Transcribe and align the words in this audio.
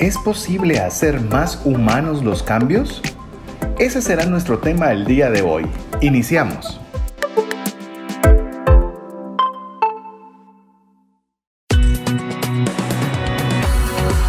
¿Es 0.00 0.16
posible 0.16 0.80
hacer 0.80 1.20
más 1.20 1.60
humanos 1.66 2.24
los 2.24 2.42
cambios? 2.42 3.02
Ese 3.78 4.00
será 4.00 4.24
nuestro 4.24 4.58
tema 4.58 4.92
el 4.92 5.04
día 5.04 5.28
de 5.28 5.42
hoy. 5.42 5.66
Iniciamos. 6.00 6.80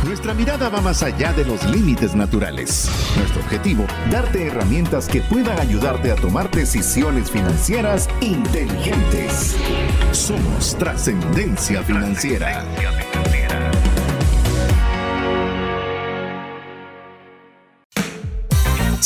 Nuestra 0.03 0.33
mirada 0.33 0.67
va 0.67 0.81
más 0.81 1.03
allá 1.03 1.31
de 1.31 1.45
los 1.45 1.63
límites 1.63 2.15
naturales. 2.15 2.91
Nuestro 3.15 3.41
objetivo, 3.41 3.85
darte 4.11 4.47
herramientas 4.47 5.07
que 5.07 5.21
puedan 5.21 5.57
ayudarte 5.57 6.11
a 6.11 6.15
tomar 6.15 6.51
decisiones 6.51 7.31
financieras 7.31 8.09
inteligentes. 8.19 9.55
Somos 10.11 10.77
trascendencia 10.77 11.81
financiera. 11.81 12.65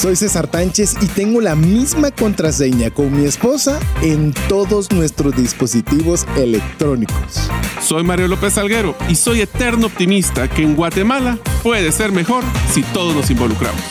Soy 0.05 0.16
César 0.16 0.45
Tánchez 0.45 0.94
y 1.02 1.08
tengo 1.08 1.41
la 1.41 1.55
misma 1.55 2.12
contraseña 2.12 2.91
con 2.91 3.12
mi 3.12 3.26
esposa 3.26 3.80
en 4.04 4.36
todos 4.48 4.91
nuestros 4.91 5.36
dispositivos 5.36 6.27
electrónicos. 6.38 7.50
Soy 7.82 8.04
Mario 8.04 8.27
López 8.27 8.55
Alguero 8.60 8.94
y 9.10 9.16
soy 9.16 9.41
eterno 9.41 9.88
optimista 9.88 10.48
que 10.48 10.62
en 10.62 10.76
Guatemala 10.76 11.40
puede 11.63 11.91
ser 11.91 12.12
mejor 12.12 12.44
si 12.68 12.84
todos 12.94 13.16
nos 13.16 13.32
involucramos. 13.32 13.82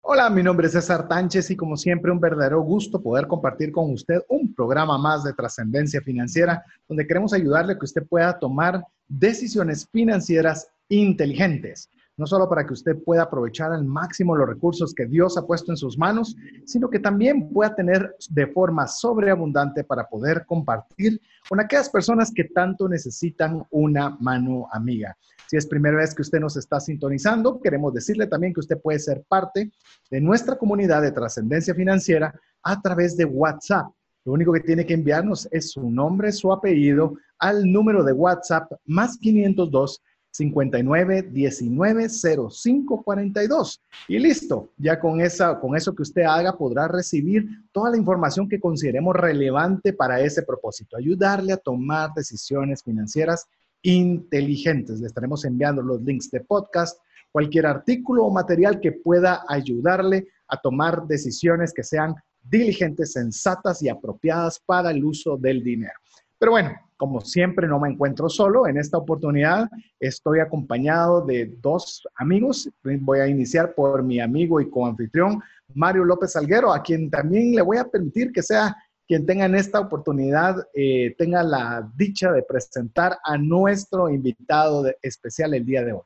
Hola, 0.00 0.28
mi 0.28 0.42
nombre 0.42 0.66
es 0.66 0.72
César 0.72 1.06
Tánchez 1.06 1.52
y 1.52 1.56
como 1.56 1.76
siempre 1.76 2.10
un 2.10 2.18
verdadero 2.18 2.62
gusto 2.62 3.00
poder 3.00 3.28
compartir 3.28 3.70
con 3.70 3.92
usted 3.92 4.22
un 4.28 4.52
programa 4.52 4.98
más 4.98 5.22
de 5.22 5.32
trascendencia 5.34 6.00
financiera 6.00 6.64
donde 6.88 7.06
queremos 7.06 7.32
ayudarle 7.32 7.74
a 7.74 7.78
que 7.78 7.84
usted 7.84 8.04
pueda 8.08 8.36
tomar 8.40 8.84
decisiones 9.06 9.86
financieras 9.92 10.66
inteligentes 10.88 11.88
no 12.16 12.26
solo 12.26 12.48
para 12.48 12.66
que 12.66 12.72
usted 12.72 13.02
pueda 13.02 13.22
aprovechar 13.22 13.72
al 13.72 13.84
máximo 13.84 14.36
los 14.36 14.48
recursos 14.48 14.94
que 14.94 15.06
Dios 15.06 15.36
ha 15.36 15.46
puesto 15.46 15.72
en 15.72 15.76
sus 15.76 15.98
manos, 15.98 16.36
sino 16.64 16.88
que 16.88 17.00
también 17.00 17.48
pueda 17.48 17.74
tener 17.74 18.14
de 18.30 18.46
forma 18.46 18.86
sobreabundante 18.86 19.84
para 19.84 20.08
poder 20.08 20.44
compartir 20.46 21.20
con 21.48 21.60
aquellas 21.60 21.90
personas 21.90 22.32
que 22.34 22.44
tanto 22.44 22.88
necesitan 22.88 23.64
una 23.70 24.10
mano 24.20 24.68
amiga. 24.70 25.16
Si 25.48 25.56
es 25.56 25.66
primera 25.66 25.96
vez 25.96 26.14
que 26.14 26.22
usted 26.22 26.40
nos 26.40 26.56
está 26.56 26.80
sintonizando, 26.80 27.60
queremos 27.60 27.92
decirle 27.92 28.26
también 28.26 28.54
que 28.54 28.60
usted 28.60 28.80
puede 28.80 28.98
ser 28.98 29.24
parte 29.28 29.70
de 30.10 30.20
nuestra 30.20 30.56
comunidad 30.56 31.02
de 31.02 31.12
trascendencia 31.12 31.74
financiera 31.74 32.34
a 32.62 32.80
través 32.80 33.16
de 33.16 33.24
WhatsApp. 33.24 33.86
Lo 34.24 34.32
único 34.32 34.52
que 34.52 34.60
tiene 34.60 34.86
que 34.86 34.94
enviarnos 34.94 35.46
es 35.52 35.72
su 35.72 35.90
nombre, 35.90 36.32
su 36.32 36.50
apellido 36.50 37.14
al 37.38 37.70
número 37.70 38.02
de 38.02 38.12
WhatsApp 38.12 38.72
más 38.86 39.18
502 39.18 40.00
59 40.34 41.22
19 41.30 42.08
05 42.08 43.02
42. 43.04 43.80
Y 44.08 44.18
listo, 44.18 44.70
ya 44.76 44.98
con, 44.98 45.20
esa, 45.20 45.60
con 45.60 45.76
eso 45.76 45.94
que 45.94 46.02
usted 46.02 46.22
haga 46.22 46.58
podrá 46.58 46.88
recibir 46.88 47.46
toda 47.70 47.90
la 47.90 47.96
información 47.96 48.48
que 48.48 48.58
consideremos 48.58 49.14
relevante 49.14 49.92
para 49.92 50.20
ese 50.20 50.42
propósito, 50.42 50.96
ayudarle 50.96 51.52
a 51.52 51.56
tomar 51.56 52.10
decisiones 52.16 52.82
financieras 52.82 53.46
inteligentes. 53.82 54.98
Le 54.98 55.06
estaremos 55.06 55.44
enviando 55.44 55.82
los 55.82 56.02
links 56.02 56.30
de 56.32 56.40
podcast, 56.40 56.98
cualquier 57.30 57.66
artículo 57.66 58.24
o 58.24 58.32
material 58.32 58.80
que 58.80 58.90
pueda 58.90 59.44
ayudarle 59.48 60.26
a 60.48 60.56
tomar 60.56 61.06
decisiones 61.06 61.72
que 61.72 61.84
sean 61.84 62.12
diligentes, 62.42 63.12
sensatas 63.12 63.82
y 63.82 63.88
apropiadas 63.88 64.58
para 64.58 64.90
el 64.90 65.04
uso 65.04 65.36
del 65.36 65.62
dinero. 65.62 65.94
Pero 66.38 66.52
bueno, 66.52 66.72
como 66.96 67.20
siempre, 67.20 67.66
no 67.66 67.80
me 67.80 67.90
encuentro 67.90 68.28
solo. 68.28 68.66
En 68.66 68.78
esta 68.78 68.98
oportunidad 68.98 69.68
estoy 69.98 70.40
acompañado 70.40 71.24
de 71.24 71.52
dos 71.60 72.06
amigos. 72.16 72.68
Voy 72.82 73.18
a 73.20 73.26
iniciar 73.26 73.74
por 73.74 74.02
mi 74.02 74.20
amigo 74.20 74.60
y 74.60 74.70
coanfitrión, 74.70 75.40
Mario 75.74 76.04
López 76.04 76.32
Salguero, 76.32 76.72
a 76.72 76.82
quien 76.82 77.10
también 77.10 77.54
le 77.54 77.62
voy 77.62 77.78
a 77.78 77.84
permitir 77.84 78.32
que 78.32 78.42
sea 78.42 78.76
quien 79.06 79.26
tenga 79.26 79.44
en 79.44 79.54
esta 79.54 79.80
oportunidad, 79.80 80.66
eh, 80.72 81.14
tenga 81.18 81.42
la 81.42 81.90
dicha 81.94 82.32
de 82.32 82.42
presentar 82.42 83.18
a 83.22 83.36
nuestro 83.36 84.08
invitado 84.08 84.84
especial 85.02 85.52
el 85.54 85.64
día 85.64 85.84
de 85.84 85.92
hoy. 85.92 86.02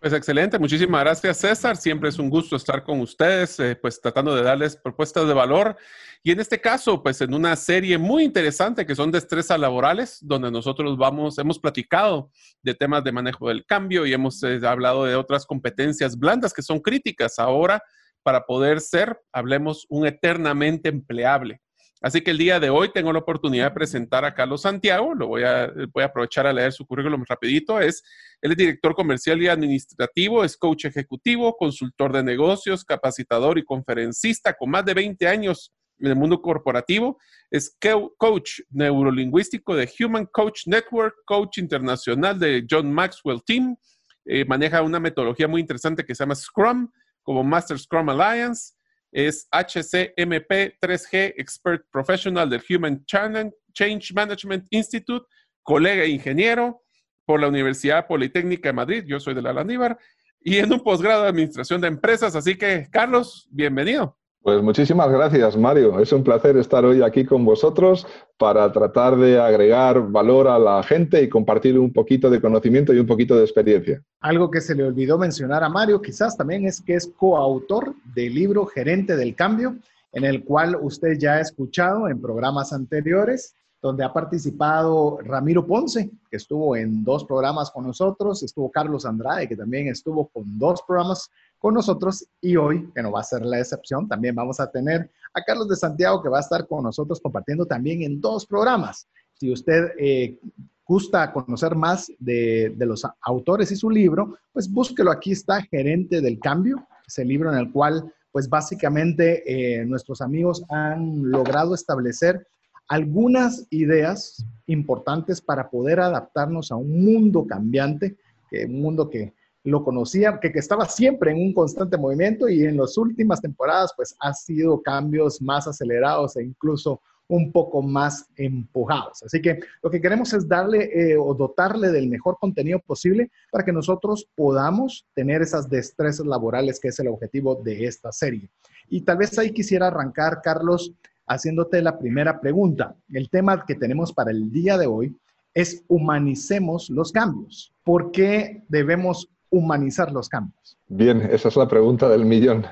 Pues 0.00 0.12
excelente, 0.12 0.60
muchísimas 0.60 1.00
gracias 1.00 1.38
César, 1.38 1.76
siempre 1.76 2.08
es 2.08 2.20
un 2.20 2.30
gusto 2.30 2.54
estar 2.54 2.84
con 2.84 3.00
ustedes, 3.00 3.58
eh, 3.58 3.74
pues 3.74 4.00
tratando 4.00 4.32
de 4.32 4.42
darles 4.42 4.76
propuestas 4.76 5.26
de 5.26 5.34
valor. 5.34 5.76
Y 6.22 6.30
en 6.30 6.38
este 6.38 6.60
caso, 6.60 7.02
pues 7.02 7.20
en 7.20 7.34
una 7.34 7.56
serie 7.56 7.98
muy 7.98 8.22
interesante 8.22 8.86
que 8.86 8.94
son 8.94 9.10
destrezas 9.10 9.58
laborales, 9.58 10.18
donde 10.20 10.52
nosotros 10.52 10.96
vamos, 10.96 11.36
hemos 11.38 11.58
platicado 11.58 12.30
de 12.62 12.74
temas 12.74 13.02
de 13.02 13.10
manejo 13.10 13.48
del 13.48 13.66
cambio 13.66 14.06
y 14.06 14.12
hemos 14.12 14.40
eh, 14.44 14.60
hablado 14.64 15.04
de 15.04 15.16
otras 15.16 15.44
competencias 15.44 16.16
blandas 16.16 16.52
que 16.52 16.62
son 16.62 16.78
críticas. 16.78 17.40
Ahora 17.40 17.82
para 18.22 18.44
poder 18.44 18.80
ser, 18.80 19.18
hablemos, 19.32 19.86
un 19.88 20.06
eternamente 20.06 20.90
empleable. 20.90 21.60
Así 22.00 22.20
que 22.20 22.30
el 22.30 22.38
día 22.38 22.60
de 22.60 22.70
hoy 22.70 22.92
tengo 22.92 23.12
la 23.12 23.18
oportunidad 23.18 23.70
de 23.70 23.74
presentar 23.74 24.24
a 24.24 24.34
Carlos 24.34 24.62
Santiago, 24.62 25.14
lo 25.14 25.26
voy 25.26 25.42
a, 25.42 25.72
voy 25.92 26.02
a 26.02 26.06
aprovechar 26.06 26.46
a 26.46 26.52
leer 26.52 26.72
su 26.72 26.86
currículum 26.86 27.24
rapidito, 27.28 27.80
es, 27.80 28.02
él 28.40 28.52
es 28.52 28.56
director 28.56 28.94
comercial 28.94 29.42
y 29.42 29.48
administrativo, 29.48 30.44
es 30.44 30.56
coach 30.56 30.84
ejecutivo, 30.84 31.56
consultor 31.56 32.12
de 32.12 32.22
negocios, 32.22 32.84
capacitador 32.84 33.58
y 33.58 33.64
conferencista 33.64 34.54
con 34.54 34.70
más 34.70 34.84
de 34.84 34.94
20 34.94 35.26
años 35.26 35.72
en 35.98 36.06
el 36.06 36.16
mundo 36.16 36.40
corporativo, 36.40 37.18
es 37.50 37.76
coach 38.16 38.60
neurolingüístico 38.70 39.74
de 39.74 39.90
Human 39.98 40.26
Coach 40.26 40.66
Network, 40.66 41.16
coach 41.24 41.58
internacional 41.58 42.38
de 42.38 42.64
John 42.70 42.92
Maxwell 42.92 43.42
Team, 43.44 43.76
eh, 44.24 44.44
maneja 44.44 44.82
una 44.82 45.00
metodología 45.00 45.48
muy 45.48 45.60
interesante 45.60 46.04
que 46.04 46.14
se 46.14 46.22
llama 46.22 46.36
Scrum, 46.36 46.90
como 47.22 47.42
Master 47.42 47.78
Scrum 47.78 48.08
Alliance, 48.10 48.74
es 49.12 49.48
HCMP 49.50 50.78
3G 50.80 51.34
Expert 51.36 51.84
Professional 51.90 52.48
del 52.48 52.62
Human 52.68 53.04
Change 53.04 54.12
Management 54.14 54.66
Institute, 54.70 55.26
colega 55.62 56.02
e 56.04 56.08
ingeniero 56.08 56.82
por 57.24 57.40
la 57.40 57.48
Universidad 57.48 58.06
Politécnica 58.06 58.70
de 58.70 58.72
Madrid, 58.72 59.04
yo 59.06 59.20
soy 59.20 59.34
de 59.34 59.42
la 59.42 59.52
Landívar, 59.52 59.98
y 60.40 60.56
en 60.56 60.72
un 60.72 60.80
posgrado 60.80 61.22
de 61.22 61.28
Administración 61.28 61.80
de 61.80 61.88
Empresas. 61.88 62.34
Así 62.34 62.56
que, 62.56 62.88
Carlos, 62.90 63.48
bienvenido. 63.50 64.18
Pues 64.42 64.62
muchísimas 64.62 65.10
gracias, 65.10 65.56
Mario. 65.56 65.98
Es 65.98 66.12
un 66.12 66.22
placer 66.22 66.56
estar 66.56 66.84
hoy 66.84 67.02
aquí 67.02 67.24
con 67.24 67.44
vosotros 67.44 68.06
para 68.38 68.70
tratar 68.72 69.16
de 69.16 69.38
agregar 69.38 70.10
valor 70.10 70.46
a 70.46 70.58
la 70.58 70.82
gente 70.82 71.22
y 71.22 71.28
compartir 71.28 71.78
un 71.78 71.92
poquito 71.92 72.30
de 72.30 72.40
conocimiento 72.40 72.94
y 72.94 72.98
un 72.98 73.06
poquito 73.06 73.36
de 73.36 73.42
experiencia. 73.42 74.02
Algo 74.20 74.50
que 74.50 74.60
se 74.60 74.74
le 74.74 74.84
olvidó 74.84 75.18
mencionar 75.18 75.64
a 75.64 75.68
Mario 75.68 76.00
quizás 76.00 76.36
también 76.36 76.64
es 76.66 76.80
que 76.80 76.94
es 76.94 77.12
coautor 77.18 77.94
del 78.14 78.34
libro 78.34 78.64
Gerente 78.66 79.16
del 79.16 79.34
Cambio, 79.34 79.76
en 80.12 80.24
el 80.24 80.44
cual 80.44 80.78
usted 80.80 81.18
ya 81.18 81.34
ha 81.34 81.40
escuchado 81.40 82.08
en 82.08 82.20
programas 82.20 82.72
anteriores 82.72 83.54
donde 83.80 84.04
ha 84.04 84.12
participado 84.12 85.18
Ramiro 85.22 85.64
Ponce, 85.66 86.10
que 86.30 86.36
estuvo 86.36 86.74
en 86.74 87.04
dos 87.04 87.24
programas 87.24 87.70
con 87.70 87.86
nosotros, 87.86 88.42
estuvo 88.42 88.70
Carlos 88.70 89.06
Andrade, 89.06 89.48
que 89.48 89.56
también 89.56 89.86
estuvo 89.86 90.28
con 90.28 90.58
dos 90.58 90.82
programas 90.82 91.30
con 91.58 91.74
nosotros, 91.74 92.26
y 92.40 92.56
hoy, 92.56 92.90
que 92.94 93.02
no 93.02 93.12
va 93.12 93.20
a 93.20 93.24
ser 93.24 93.44
la 93.44 93.58
excepción, 93.58 94.08
también 94.08 94.34
vamos 94.34 94.60
a 94.60 94.70
tener 94.70 95.10
a 95.34 95.42
Carlos 95.42 95.68
de 95.68 95.76
Santiago, 95.76 96.22
que 96.22 96.28
va 96.28 96.38
a 96.38 96.42
estar 96.42 96.66
con 96.66 96.84
nosotros 96.84 97.20
compartiendo 97.20 97.66
también 97.66 98.02
en 98.02 98.20
dos 98.20 98.46
programas. 98.46 99.08
Si 99.34 99.52
usted 99.52 99.92
eh, 99.98 100.38
gusta 100.86 101.32
conocer 101.32 101.74
más 101.74 102.10
de, 102.18 102.74
los 102.78 103.06
autores 103.22 103.70
y 103.72 103.76
su 103.76 103.90
libro, 103.90 104.38
pues 104.52 104.70
búsquelo. 104.70 105.10
Aquí 105.10 105.32
está 105.32 105.62
Gerente 105.62 106.20
del 106.20 106.38
Cambio, 106.38 106.86
ese 107.06 107.24
libro 107.24 107.52
en 107.52 107.58
el 107.58 107.72
cual, 107.72 108.12
pues 108.32 108.48
básicamente, 108.48 109.42
eh, 109.46 109.84
nuestros 109.84 110.20
amigos 110.20 110.64
han 110.70 111.30
logrado 111.30 111.74
establecer 111.74 112.46
algunas 112.88 113.66
ideas 113.70 114.44
importantes 114.66 115.42
para 115.42 115.68
poder 115.68 116.00
adaptarnos 116.00 116.72
a 116.72 116.76
un 116.76 117.04
mundo 117.04 117.46
cambiante, 117.46 118.16
un 118.50 118.80
mundo 118.80 119.10
que 119.10 119.34
lo 119.68 119.84
conocía, 119.84 120.38
que, 120.40 120.50
que, 120.50 120.58
estaba 120.58 120.86
siempre 120.86 121.30
en 121.30 121.38
un 121.38 121.52
constante 121.52 121.96
movimiento 121.96 122.48
y 122.48 122.64
en 122.64 122.76
las 122.76 122.96
últimas 122.96 123.40
temporadas 123.40 123.92
pues 123.96 124.16
ha 124.20 124.32
sido 124.32 124.82
cambios 124.82 125.42
más 125.42 125.66
acelerados 125.66 126.36
e 126.36 126.44
incluso 126.44 127.00
un 127.28 127.52
poco 127.52 127.82
más 127.82 128.26
empujados. 128.36 129.22
Así 129.22 129.40
que 129.40 129.60
lo 129.82 129.90
que 129.90 130.00
queremos 130.00 130.32
es 130.32 130.48
darle 130.48 130.90
eh, 130.94 131.16
o 131.16 131.34
dotarle 131.34 131.90
del 131.90 132.08
mejor 132.08 132.38
contenido 132.40 132.78
posible 132.80 133.30
para 133.52 133.64
que 133.64 133.72
nosotros 133.72 134.26
podamos 134.34 135.06
tener 135.14 135.42
esas 135.42 135.68
destrezas 135.68 136.26
laborales 136.26 136.80
que 136.80 136.88
es 136.88 136.98
el 136.98 137.08
objetivo 137.08 137.54
de 137.56 137.84
esta 137.84 138.10
serie. 138.12 138.48
Y 138.88 139.02
tal 139.02 139.18
vez 139.18 139.38
ahí 139.38 139.52
quisiera 139.52 139.88
arrancar, 139.88 140.40
Carlos, 140.42 140.94
haciéndote 141.26 141.82
la 141.82 141.98
primera 141.98 142.40
pregunta. 142.40 142.96
El 143.12 143.28
tema 143.28 143.64
que 143.66 143.74
tenemos 143.74 144.14
para 144.14 144.30
el 144.30 144.50
día 144.50 144.78
de 144.78 144.86
hoy 144.86 145.14
es 145.52 145.84
humanicemos 145.88 146.88
los 146.88 147.12
cambios. 147.12 147.74
¿Por 147.84 148.10
qué 148.10 148.62
debemos 148.68 149.28
humanizar 149.50 150.12
los 150.12 150.28
cambios? 150.28 150.78
Bien, 150.86 151.22
esa 151.30 151.48
es 151.48 151.56
la 151.56 151.68
pregunta 151.68 152.08
del 152.08 152.24
millón. 152.24 152.66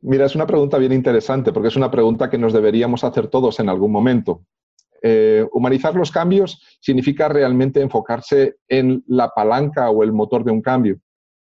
Mira, 0.00 0.26
es 0.26 0.34
una 0.34 0.46
pregunta 0.46 0.78
bien 0.78 0.92
interesante 0.92 1.52
porque 1.52 1.68
es 1.68 1.76
una 1.76 1.90
pregunta 1.90 2.30
que 2.30 2.38
nos 2.38 2.52
deberíamos 2.52 3.02
hacer 3.04 3.28
todos 3.28 3.58
en 3.60 3.68
algún 3.68 3.90
momento. 3.90 4.42
Eh, 5.02 5.46
humanizar 5.52 5.94
los 5.94 6.10
cambios 6.10 6.60
significa 6.80 7.28
realmente 7.28 7.80
enfocarse 7.80 8.56
en 8.68 9.02
la 9.06 9.28
palanca 9.30 9.90
o 9.90 10.02
el 10.02 10.12
motor 10.12 10.44
de 10.44 10.52
un 10.52 10.62
cambio, 10.62 10.98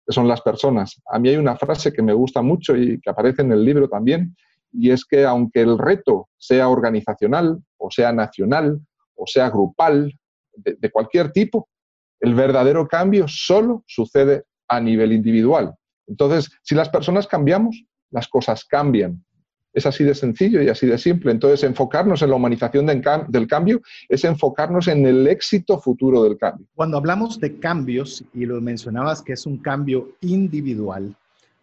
que 0.05 0.13
son 0.13 0.27
las 0.27 0.41
personas. 0.41 1.01
A 1.11 1.19
mí 1.19 1.29
hay 1.29 1.37
una 1.37 1.55
frase 1.55 1.91
que 1.91 2.01
me 2.01 2.13
gusta 2.13 2.41
mucho 2.41 2.75
y 2.75 2.99
que 2.99 3.09
aparece 3.09 3.41
en 3.41 3.51
el 3.51 3.63
libro 3.63 3.87
también, 3.87 4.35
y 4.71 4.91
es 4.91 5.03
que 5.05 5.25
aunque 5.25 5.61
el 5.61 5.77
reto 5.77 6.29
sea 6.37 6.69
organizacional 6.69 7.59
o 7.77 7.89
sea 7.89 8.11
nacional 8.11 8.79
o 9.15 9.25
sea 9.25 9.49
grupal, 9.49 10.13
de 10.53 10.91
cualquier 10.91 11.31
tipo, 11.31 11.69
el 12.19 12.35
verdadero 12.35 12.87
cambio 12.87 13.25
solo 13.27 13.83
sucede 13.87 14.43
a 14.69 14.79
nivel 14.79 15.11
individual. 15.11 15.73
Entonces, 16.07 16.49
si 16.63 16.75
las 16.75 16.89
personas 16.89 17.27
cambiamos, 17.27 17.83
las 18.11 18.27
cosas 18.27 18.63
cambian. 18.63 19.23
Es 19.71 19.85
así 19.85 20.03
de 20.03 20.15
sencillo 20.15 20.63
y 20.63 20.69
así 20.69 20.87
de 20.87 20.97
simple. 20.97 21.31
Entonces, 21.31 21.63
enfocarnos 21.63 22.23
en 22.23 22.31
la 22.31 22.37
humanización 22.37 22.87
del 22.87 23.47
cambio 23.47 23.81
es 24.07 24.23
enfocarnos 24.23 24.87
en 24.87 25.05
el 25.05 25.27
éxito 25.27 25.79
futuro 25.79 26.23
del 26.23 26.37
cambio. 26.37 26.65
Cuando 26.73 26.97
hablamos 26.97 27.39
de 27.39 27.59
cambios, 27.59 28.23
y 28.33 28.45
lo 28.45 28.59
mencionabas 28.61 29.21
que 29.21 29.33
es 29.33 29.45
un 29.45 29.57
cambio 29.57 30.15
individual, 30.21 31.15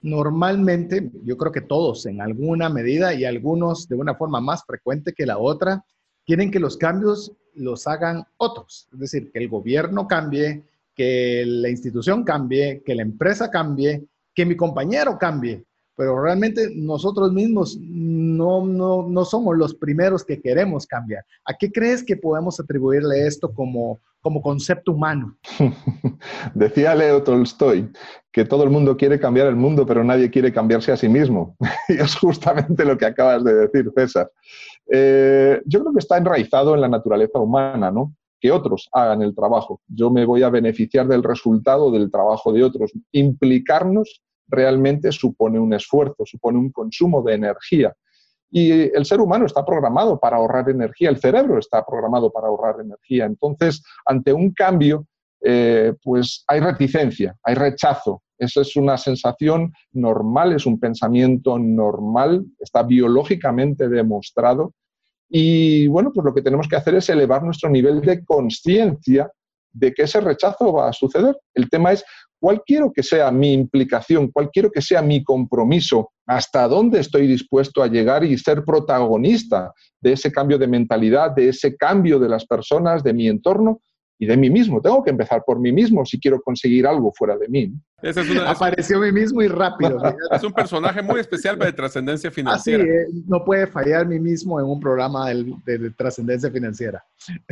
normalmente 0.02 1.10
yo 1.24 1.36
creo 1.36 1.50
que 1.50 1.62
todos 1.62 2.06
en 2.06 2.20
alguna 2.20 2.68
medida 2.68 3.12
y 3.12 3.24
algunos 3.24 3.88
de 3.88 3.96
una 3.96 4.14
forma 4.14 4.40
más 4.40 4.64
frecuente 4.64 5.12
que 5.12 5.26
la 5.26 5.38
otra, 5.38 5.84
quieren 6.24 6.52
que 6.52 6.60
los 6.60 6.76
cambios 6.76 7.32
los 7.54 7.88
hagan 7.88 8.24
otros. 8.36 8.88
Es 8.92 8.98
decir, 9.00 9.32
que 9.32 9.40
el 9.40 9.48
gobierno 9.48 10.06
cambie, 10.06 10.62
que 10.96 11.44
la 11.46 11.68
institución 11.68 12.24
cambie, 12.24 12.82
que 12.84 12.94
la 12.94 13.02
empresa 13.02 13.50
cambie, 13.50 14.06
que 14.34 14.46
mi 14.46 14.56
compañero 14.56 15.18
cambie 15.18 15.64
pero 15.96 16.22
realmente 16.22 16.70
nosotros 16.76 17.32
mismos 17.32 17.78
no, 17.80 18.64
no, 18.66 19.06
no, 19.08 19.24
somos 19.24 19.56
los 19.56 19.74
primeros 19.74 20.22
que 20.24 20.40
queremos 20.40 20.86
cambiar. 20.86 21.24
¿A 21.46 21.54
qué 21.54 21.72
crees 21.72 22.04
que 22.04 22.16
podemos 22.16 22.60
atribuirle 22.60 23.26
esto 23.26 23.52
como, 23.52 23.98
como 24.20 24.42
concepto 24.42 24.92
humano? 24.92 25.36
Decía 26.54 26.94
Leo 26.94 27.22
Tolstoy 27.22 27.90
que 28.30 28.44
todo 28.44 28.62
el 28.64 28.70
mundo 28.70 28.98
quiere 28.98 29.18
cambiar 29.18 29.46
el 29.46 29.56
mundo, 29.56 29.86
pero 29.86 30.04
nadie 30.04 30.30
quiere 30.30 30.52
cambiarse 30.52 30.92
a 30.92 30.98
sí 30.98 31.08
mismo. 31.08 31.56
y 31.88 31.94
es 31.94 32.14
justamente 32.14 32.84
lo 32.84 32.98
que 32.98 33.06
acabas 33.06 33.42
de 33.42 33.54
decir, 33.54 33.90
César. 33.96 34.30
Eh, 34.92 35.62
yo 35.64 35.80
creo 35.80 35.94
que 35.94 36.00
está 36.00 36.18
enraizado 36.18 36.74
en 36.74 36.82
la 36.82 36.88
naturaleza 36.88 37.38
humana, 37.38 37.90
¿no? 37.90 38.14
Que 38.40 38.50
otros 38.50 38.88
hagan 38.92 39.22
el 39.22 39.34
trabajo. 39.34 39.80
Yo 39.86 40.10
me 40.10 40.24
voy 40.24 40.42
a 40.42 40.50
beneficiar 40.50 41.06
del 41.06 41.22
resultado 41.22 41.90
del 41.90 42.10
trabajo 42.10 42.52
de 42.52 42.62
otros. 42.62 42.92
Implicarnos 43.12 44.22
realmente 44.48 45.12
supone 45.12 45.58
un 45.58 45.74
esfuerzo, 45.74 46.24
supone 46.24 46.58
un 46.58 46.70
consumo 46.70 47.22
de 47.22 47.34
energía. 47.34 47.94
Y 48.50 48.70
el 48.70 49.04
ser 49.04 49.20
humano 49.20 49.46
está 49.46 49.64
programado 49.64 50.18
para 50.18 50.36
ahorrar 50.36 50.68
energía, 50.70 51.10
el 51.10 51.18
cerebro 51.18 51.58
está 51.58 51.84
programado 51.84 52.30
para 52.30 52.46
ahorrar 52.46 52.80
energía. 52.80 53.24
Entonces, 53.24 53.82
ante 54.04 54.32
un 54.32 54.52
cambio, 54.52 55.06
eh, 55.42 55.92
pues 56.02 56.44
hay 56.46 56.60
reticencia, 56.60 57.36
hay 57.42 57.54
rechazo. 57.54 58.22
Esa 58.38 58.60
es 58.60 58.76
una 58.76 58.98
sensación 58.98 59.72
normal, 59.92 60.52
es 60.52 60.66
un 60.66 60.78
pensamiento 60.78 61.58
normal, 61.58 62.44
está 62.60 62.82
biológicamente 62.82 63.88
demostrado. 63.88 64.74
Y 65.28 65.86
bueno, 65.88 66.12
pues 66.12 66.24
lo 66.24 66.34
que 66.34 66.42
tenemos 66.42 66.68
que 66.68 66.76
hacer 66.76 66.94
es 66.94 67.08
elevar 67.08 67.42
nuestro 67.42 67.68
nivel 67.68 68.00
de 68.00 68.24
conciencia 68.24 69.30
de 69.72 69.92
que 69.92 70.02
ese 70.02 70.20
rechazo 70.20 70.72
va 70.72 70.88
a 70.88 70.92
suceder. 70.92 71.36
El 71.54 71.68
tema 71.68 71.92
es 71.92 72.04
cuál 72.38 72.62
quiero 72.64 72.92
que 72.92 73.02
sea 73.02 73.30
mi 73.30 73.52
implicación, 73.52 74.30
cuál 74.30 74.50
quiero 74.50 74.70
que 74.70 74.80
sea 74.80 75.02
mi 75.02 75.22
compromiso, 75.22 76.10
hasta 76.26 76.66
dónde 76.68 77.00
estoy 77.00 77.26
dispuesto 77.26 77.82
a 77.82 77.88
llegar 77.88 78.24
y 78.24 78.38
ser 78.38 78.64
protagonista 78.64 79.72
de 80.00 80.12
ese 80.12 80.32
cambio 80.32 80.58
de 80.58 80.66
mentalidad, 80.66 81.32
de 81.32 81.50
ese 81.50 81.76
cambio 81.76 82.18
de 82.18 82.28
las 82.28 82.46
personas, 82.46 83.02
de 83.02 83.12
mi 83.12 83.28
entorno 83.28 83.80
y 84.18 84.26
de 84.26 84.36
mí 84.36 84.50
mismo. 84.50 84.80
Tengo 84.80 85.02
que 85.02 85.10
empezar 85.10 85.42
por 85.46 85.58
mí 85.60 85.72
mismo 85.72 86.04
si 86.04 86.18
quiero 86.18 86.40
conseguir 86.40 86.86
algo 86.86 87.12
fuera 87.12 87.36
de 87.36 87.48
mí. 87.48 87.72
Apareció 88.46 89.00
mí 89.00 89.10
mismo 89.10 89.42
y 89.42 89.48
rápido. 89.48 89.98
es 90.30 90.42
un 90.42 90.52
personaje 90.52 91.02
muy 91.02 91.20
especial 91.20 91.58
de 91.58 91.72
trascendencia 91.72 92.30
financiera. 92.30 92.82
Así, 92.82 92.90
eh, 92.90 93.22
no 93.26 93.44
puede 93.44 93.66
fallar 93.66 94.06
mí 94.06 94.18
mismo 94.18 94.60
en 94.60 94.66
un 94.66 94.80
programa 94.80 95.30
de, 95.30 95.90
trascendencia 95.96 96.50
financiera. 96.50 97.04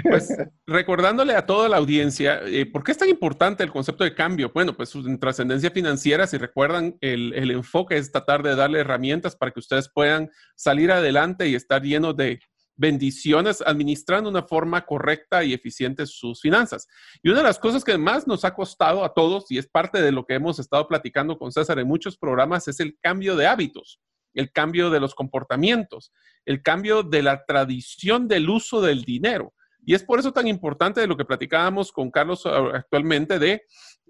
Pues 0.02 0.28
recordándole 0.66 1.34
a 1.34 1.46
toda 1.46 1.68
la 1.68 1.78
audiencia, 1.78 2.40
eh, 2.44 2.66
¿por 2.66 2.84
qué 2.84 2.92
es 2.92 2.98
tan 2.98 3.08
importante 3.08 3.64
el 3.64 3.70
concepto 3.70 4.04
de 4.04 4.14
cambio? 4.14 4.50
Bueno, 4.54 4.76
pues 4.76 4.94
en 4.94 5.18
trascendencia 5.18 5.70
financiera, 5.70 6.26
si 6.26 6.36
recuerdan, 6.36 6.96
el, 7.00 7.32
el 7.34 7.50
enfoque 7.50 7.96
es 7.96 8.12
tratar 8.12 8.42
de 8.42 8.54
darle 8.54 8.80
herramientas 8.80 9.36
para 9.36 9.50
que 9.50 9.60
ustedes 9.60 9.88
puedan 9.88 10.30
salir 10.56 10.92
adelante 10.92 11.48
y 11.48 11.54
estar 11.54 11.82
llenos 11.82 12.16
de 12.16 12.38
bendiciones 12.76 13.62
administrando 13.64 14.28
una 14.28 14.42
forma 14.42 14.84
correcta 14.84 15.44
y 15.44 15.52
eficiente 15.52 16.06
sus 16.06 16.40
finanzas. 16.40 16.86
Y 17.22 17.28
una 17.28 17.38
de 17.38 17.44
las 17.44 17.58
cosas 17.58 17.84
que 17.84 17.96
más 17.98 18.26
nos 18.26 18.44
ha 18.44 18.54
costado 18.54 19.04
a 19.04 19.12
todos, 19.12 19.50
y 19.50 19.58
es 19.58 19.66
parte 19.66 20.02
de 20.02 20.12
lo 20.12 20.24
que 20.26 20.34
hemos 20.34 20.58
estado 20.58 20.86
platicando 20.88 21.38
con 21.38 21.52
César 21.52 21.78
en 21.78 21.88
muchos 21.88 22.16
programas, 22.16 22.68
es 22.68 22.80
el 22.80 22.98
cambio 23.00 23.36
de 23.36 23.46
hábitos, 23.46 24.00
el 24.34 24.50
cambio 24.52 24.90
de 24.90 25.00
los 25.00 25.14
comportamientos, 25.14 26.12
el 26.44 26.62
cambio 26.62 27.02
de 27.02 27.22
la 27.22 27.44
tradición 27.44 28.28
del 28.28 28.48
uso 28.50 28.80
del 28.80 29.04
dinero. 29.04 29.54
Y 29.86 29.94
es 29.94 30.02
por 30.02 30.18
eso 30.18 30.32
tan 30.32 30.46
importante 30.46 31.00
de 31.00 31.06
lo 31.06 31.16
que 31.16 31.24
platicábamos 31.24 31.92
con 31.92 32.10
Carlos 32.10 32.46
actualmente 32.46 33.38
de, 33.38 33.62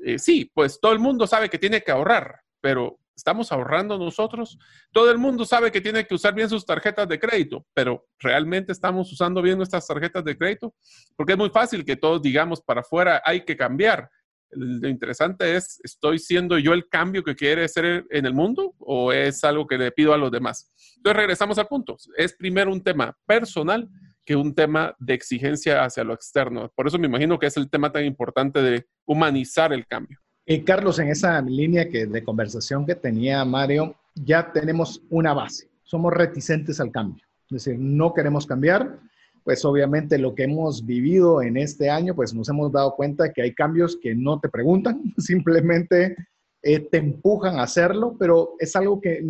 eh, 0.05 0.19
sí, 0.19 0.50
pues 0.55 0.78
todo 0.81 0.93
el 0.93 1.00
mundo 1.00 1.26
sabe 1.26 1.50
que 1.50 1.58
tiene 1.58 1.82
que 1.82 1.90
ahorrar, 1.90 2.40
pero 2.61 2.99
¿Estamos 3.16 3.52
ahorrando 3.52 3.96
nosotros? 3.96 4.58
Todo 4.93 5.11
el 5.11 5.19
mundo 5.19 5.44
sabe 5.44 5.70
que 5.70 5.81
tiene 5.81 6.05
que 6.06 6.14
usar 6.14 6.34
bien 6.34 6.49
sus 6.49 6.66
tarjetas 6.66 7.08
de 7.08 7.19
crédito, 7.19 7.64
pero 7.72 8.06
¿realmente 8.19 8.72
estamos 8.72 9.11
usando 9.12 9.40
bien 9.40 9.56
nuestras 9.56 9.87
tarjetas 9.87 10.25
de 10.25 10.37
crédito? 10.37 10.75
Porque 11.16 11.32
es 11.32 11.38
muy 11.38 11.50
fácil 11.50 11.84
que 11.84 11.96
todos 11.96 12.20
digamos 12.20 12.61
para 12.61 12.81
afuera 12.81 13.22
hay 13.25 13.44
que 13.44 13.56
cambiar. 13.56 14.11
Lo 14.50 14.88
interesante 14.88 15.56
es, 15.56 15.81
¿estoy 15.82 16.19
siendo 16.19 16.58
yo 16.58 16.75
el 16.75 16.88
cambio 16.88 17.22
que 17.22 17.34
quiere 17.34 17.66
ser 17.69 18.05
en 18.11 18.26
el 18.26 18.34
mundo 18.34 18.75
o 18.78 19.12
es 19.12 19.43
algo 19.44 19.66
que 19.66 19.78
le 19.78 19.93
pido 19.93 20.12
a 20.12 20.19
los 20.19 20.31
demás? 20.31 20.72
Entonces 20.96 21.16
regresamos 21.16 21.58
al 21.58 21.69
punto. 21.69 21.96
Es 22.16 22.34
primero 22.34 22.72
un 22.72 22.82
tema 22.82 23.16
personal 23.26 23.88
que 24.25 24.37
un 24.37 24.55
tema 24.55 24.94
de 24.99 25.14
exigencia 25.14 25.84
hacia 25.84 26.05
lo 26.05 26.14
externo. 26.14 26.72
Por 26.75 26.87
eso 26.87 26.99
me 26.99 27.06
imagino 27.06 27.38
que 27.38 27.46
es 27.46 27.56
el 27.56 27.69
tema 27.69 27.93
tan 27.93 28.05
importante 28.05 28.62
de 28.62 28.87
humanizar 29.06 29.72
el 29.72 29.87
cambio. 29.87 30.19
Carlos, 30.64 30.99
en 30.99 31.08
esa 31.08 31.41
línea 31.41 31.88
que, 31.88 32.06
de 32.06 32.23
conversación 32.23 32.85
que 32.85 32.94
tenía 32.94 33.44
Mario, 33.44 33.96
ya 34.14 34.52
tenemos 34.52 35.02
una 35.08 35.32
base. 35.32 35.70
Somos 35.82 36.12
reticentes 36.12 36.81
al 36.81 36.93
cambio. 36.93 37.25
Es 37.50 37.64
decir, 37.64 37.79
no 37.79 38.12
queremos 38.12 38.46
cambiar. 38.46 38.99
Pues 39.43 39.64
obviamente 39.64 40.19
lo 40.19 40.35
que 40.35 40.44
hemos 40.44 40.85
vivido 40.85 41.43
en 41.43 41.56
este 41.56 41.91
año, 41.91 42.14
pues 42.14 42.35
nos 42.35 42.49
hemos 42.49 42.73
dado 42.73 42.94
cuenta 42.94 43.32
que 43.32 43.43
hay 43.43 43.55
cambios 43.55 43.99
que 44.00 44.14
no 44.14 44.41
te 44.41 44.49
preguntan, 44.49 45.02
simplemente 45.19 46.17
eh, 46.62 46.80
te 46.80 46.99
empujan 46.99 47.59
a 47.59 47.64
hacerlo, 47.64 48.16
pero 48.18 48.54
es 48.59 48.75
algo 48.76 49.00
que 49.00 49.23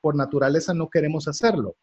por 0.00 0.16
naturaleza 0.16 0.74
no 0.74 0.88
queremos 0.88 1.28
hacerlo. 1.28 1.76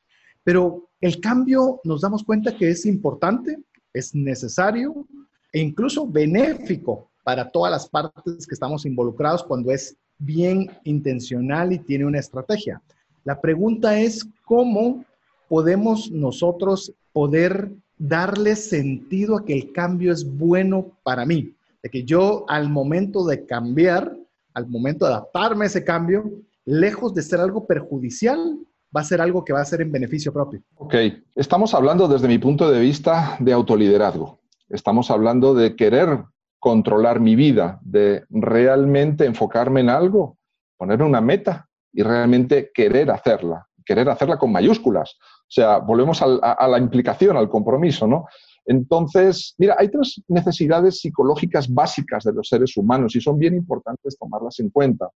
Pero 0.44 0.90
el 1.02 1.20
cambio 1.20 1.82
nos 1.84 2.02
damos 2.02 2.24
cuenta 2.24 2.56
que 2.56 2.70
es 2.70 2.86
importante, 2.86 3.58
es 3.94 4.16
necesario 4.16 5.08
e 5.52 5.60
incluso 5.60 6.08
benéfico 6.08 7.11
para 7.24 7.52
todas 7.52 7.72
las 7.72 7.88
partes 7.88 8.48
que 8.48 8.54
estamos 8.54 8.86
involucrados 8.86 9.44
cuando 9.44 9.72
es 9.72 9.96
bien 10.18 10.70
intencional 10.84 11.74
y 11.74 11.80
tiene 11.80 12.06
una 12.06 12.20
estrategia. 12.20 12.82
La 13.24 13.40
pregunta 13.40 14.00
es 14.00 14.28
cómo 14.46 15.06
podemos 15.48 16.10
nosotros 16.12 16.94
poder 17.14 17.72
darle 17.98 18.56
sentido 18.56 19.38
a 19.38 19.46
que 19.46 19.54
el 19.54 19.72
cambio 19.72 20.12
es 20.12 20.26
bueno 20.26 20.92
para 21.04 21.26
mí, 21.26 21.54
de 21.84 21.90
que 21.90 22.04
yo 22.04 22.46
al 22.48 22.70
momento 22.70 23.26
de 23.26 23.46
cambiar, 23.46 24.16
al 24.54 24.68
momento 24.68 25.06
de 25.06 25.14
adaptarme 25.14 25.66
a 25.66 25.68
ese 25.68 25.84
cambio, 25.84 26.32
lejos 26.66 27.14
de 27.14 27.22
ser 27.22 27.40
algo 27.40 27.66
perjudicial, 27.68 28.58
va 28.96 29.02
a 29.02 29.06
ser 29.06 29.22
algo 29.22 29.44
que 29.44 29.54
va 29.54 29.62
a 29.62 29.66
ser 29.66 29.82
en 29.82 29.92
beneficio 29.92 30.34
propio. 30.34 30.62
Ok, 30.76 30.96
estamos 31.36 31.74
hablando 31.74 32.08
desde 32.08 32.28
mi 32.28 32.38
punto 32.38 32.70
de 32.72 32.80
vista 32.80 33.38
de 33.40 33.54
autoliderazgo. 33.54 34.40
Estamos 34.70 35.12
hablando 35.12 35.54
de 35.54 35.76
querer 35.76 36.24
controlar 36.62 37.20
mi 37.20 37.36
vida, 37.36 37.80
de 37.82 38.24
realmente 38.30 39.26
enfocarme 39.26 39.82
en 39.82 39.90
algo, 39.90 40.38
poner 40.78 41.02
una 41.02 41.20
meta 41.20 41.68
y 41.92 42.04
realmente 42.04 42.70
querer 42.72 43.10
hacerla, 43.10 43.68
querer 43.84 44.08
hacerla 44.08 44.38
con 44.38 44.52
mayúsculas. 44.52 45.18
O 45.20 45.54
sea, 45.54 45.80
volvemos 45.80 46.22
a, 46.22 46.68
la 46.68 46.78
implicación, 46.78 47.36
al 47.36 47.50
compromiso, 47.50 48.06
¿no? 48.06 48.28
Entonces, 48.64 49.56
mira, 49.58 49.76
hay 49.80 49.90
tres 49.90 50.22
necesidades 50.28 51.00
psicológicas 51.00 51.68
básicas 51.68 52.24
de 52.26 52.34
los 52.34 52.48
seres 52.48 52.78
humanos 52.78 53.16
y 53.16 53.22
son 53.22 53.40
bien 53.40 53.56
importantes 53.56 54.16
tomarlas 54.20 54.60
en 54.60 54.70
cuenta. 54.70 55.10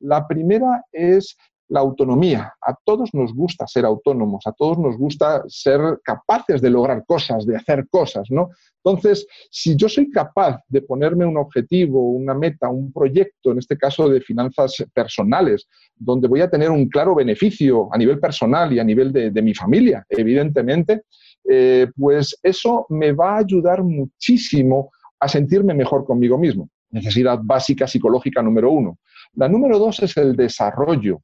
La 0.00 0.26
primera 0.26 0.84
es 0.90 1.36
la 1.70 1.80
autonomía. 1.80 2.52
A 2.60 2.74
todos 2.84 3.14
nos 3.14 3.32
gusta 3.32 3.66
ser 3.66 3.84
autónomos, 3.84 4.46
a 4.46 4.52
todos 4.52 4.76
nos 4.78 4.98
gusta 4.98 5.42
ser 5.46 5.80
capaces 6.04 6.60
de 6.60 6.68
lograr 6.68 7.04
cosas, 7.06 7.46
de 7.46 7.56
hacer 7.56 7.86
cosas, 7.88 8.26
¿no? 8.30 8.50
Entonces, 8.84 9.26
si 9.50 9.76
yo 9.76 9.88
soy 9.88 10.10
capaz 10.10 10.60
de 10.68 10.82
ponerme 10.82 11.24
un 11.24 11.36
objetivo, 11.36 12.10
una 12.10 12.34
meta, 12.34 12.68
un 12.68 12.92
proyecto, 12.92 13.52
en 13.52 13.58
este 13.58 13.76
caso 13.78 14.08
de 14.08 14.20
finanzas 14.20 14.84
personales, 14.92 15.68
donde 15.94 16.28
voy 16.28 16.40
a 16.40 16.50
tener 16.50 16.70
un 16.70 16.88
claro 16.88 17.14
beneficio 17.14 17.88
a 17.92 17.98
nivel 17.98 18.18
personal 18.18 18.72
y 18.72 18.80
a 18.80 18.84
nivel 18.84 19.12
de, 19.12 19.42
mi 19.42 19.54
familia, 19.54 20.04
evidentemente, 20.08 21.02
eh, 21.48 21.86
pues 21.96 22.38
eso 22.42 22.86
me 22.88 23.12
va 23.12 23.36
a 23.36 23.38
ayudar 23.38 23.82
muchísimo 23.82 24.90
a 25.20 25.28
sentirme 25.28 25.72
mejor 25.72 26.04
conmigo 26.04 26.36
mismo. 26.36 26.68
Necesidad 26.90 27.38
básica 27.42 27.86
psicológica 27.86 28.42
número 28.42 28.72
uno. 28.72 28.98
La 29.34 29.48
número 29.48 29.78
dos 29.78 30.00
es 30.00 30.16
el 30.16 30.34
desarrollo. 30.34 31.22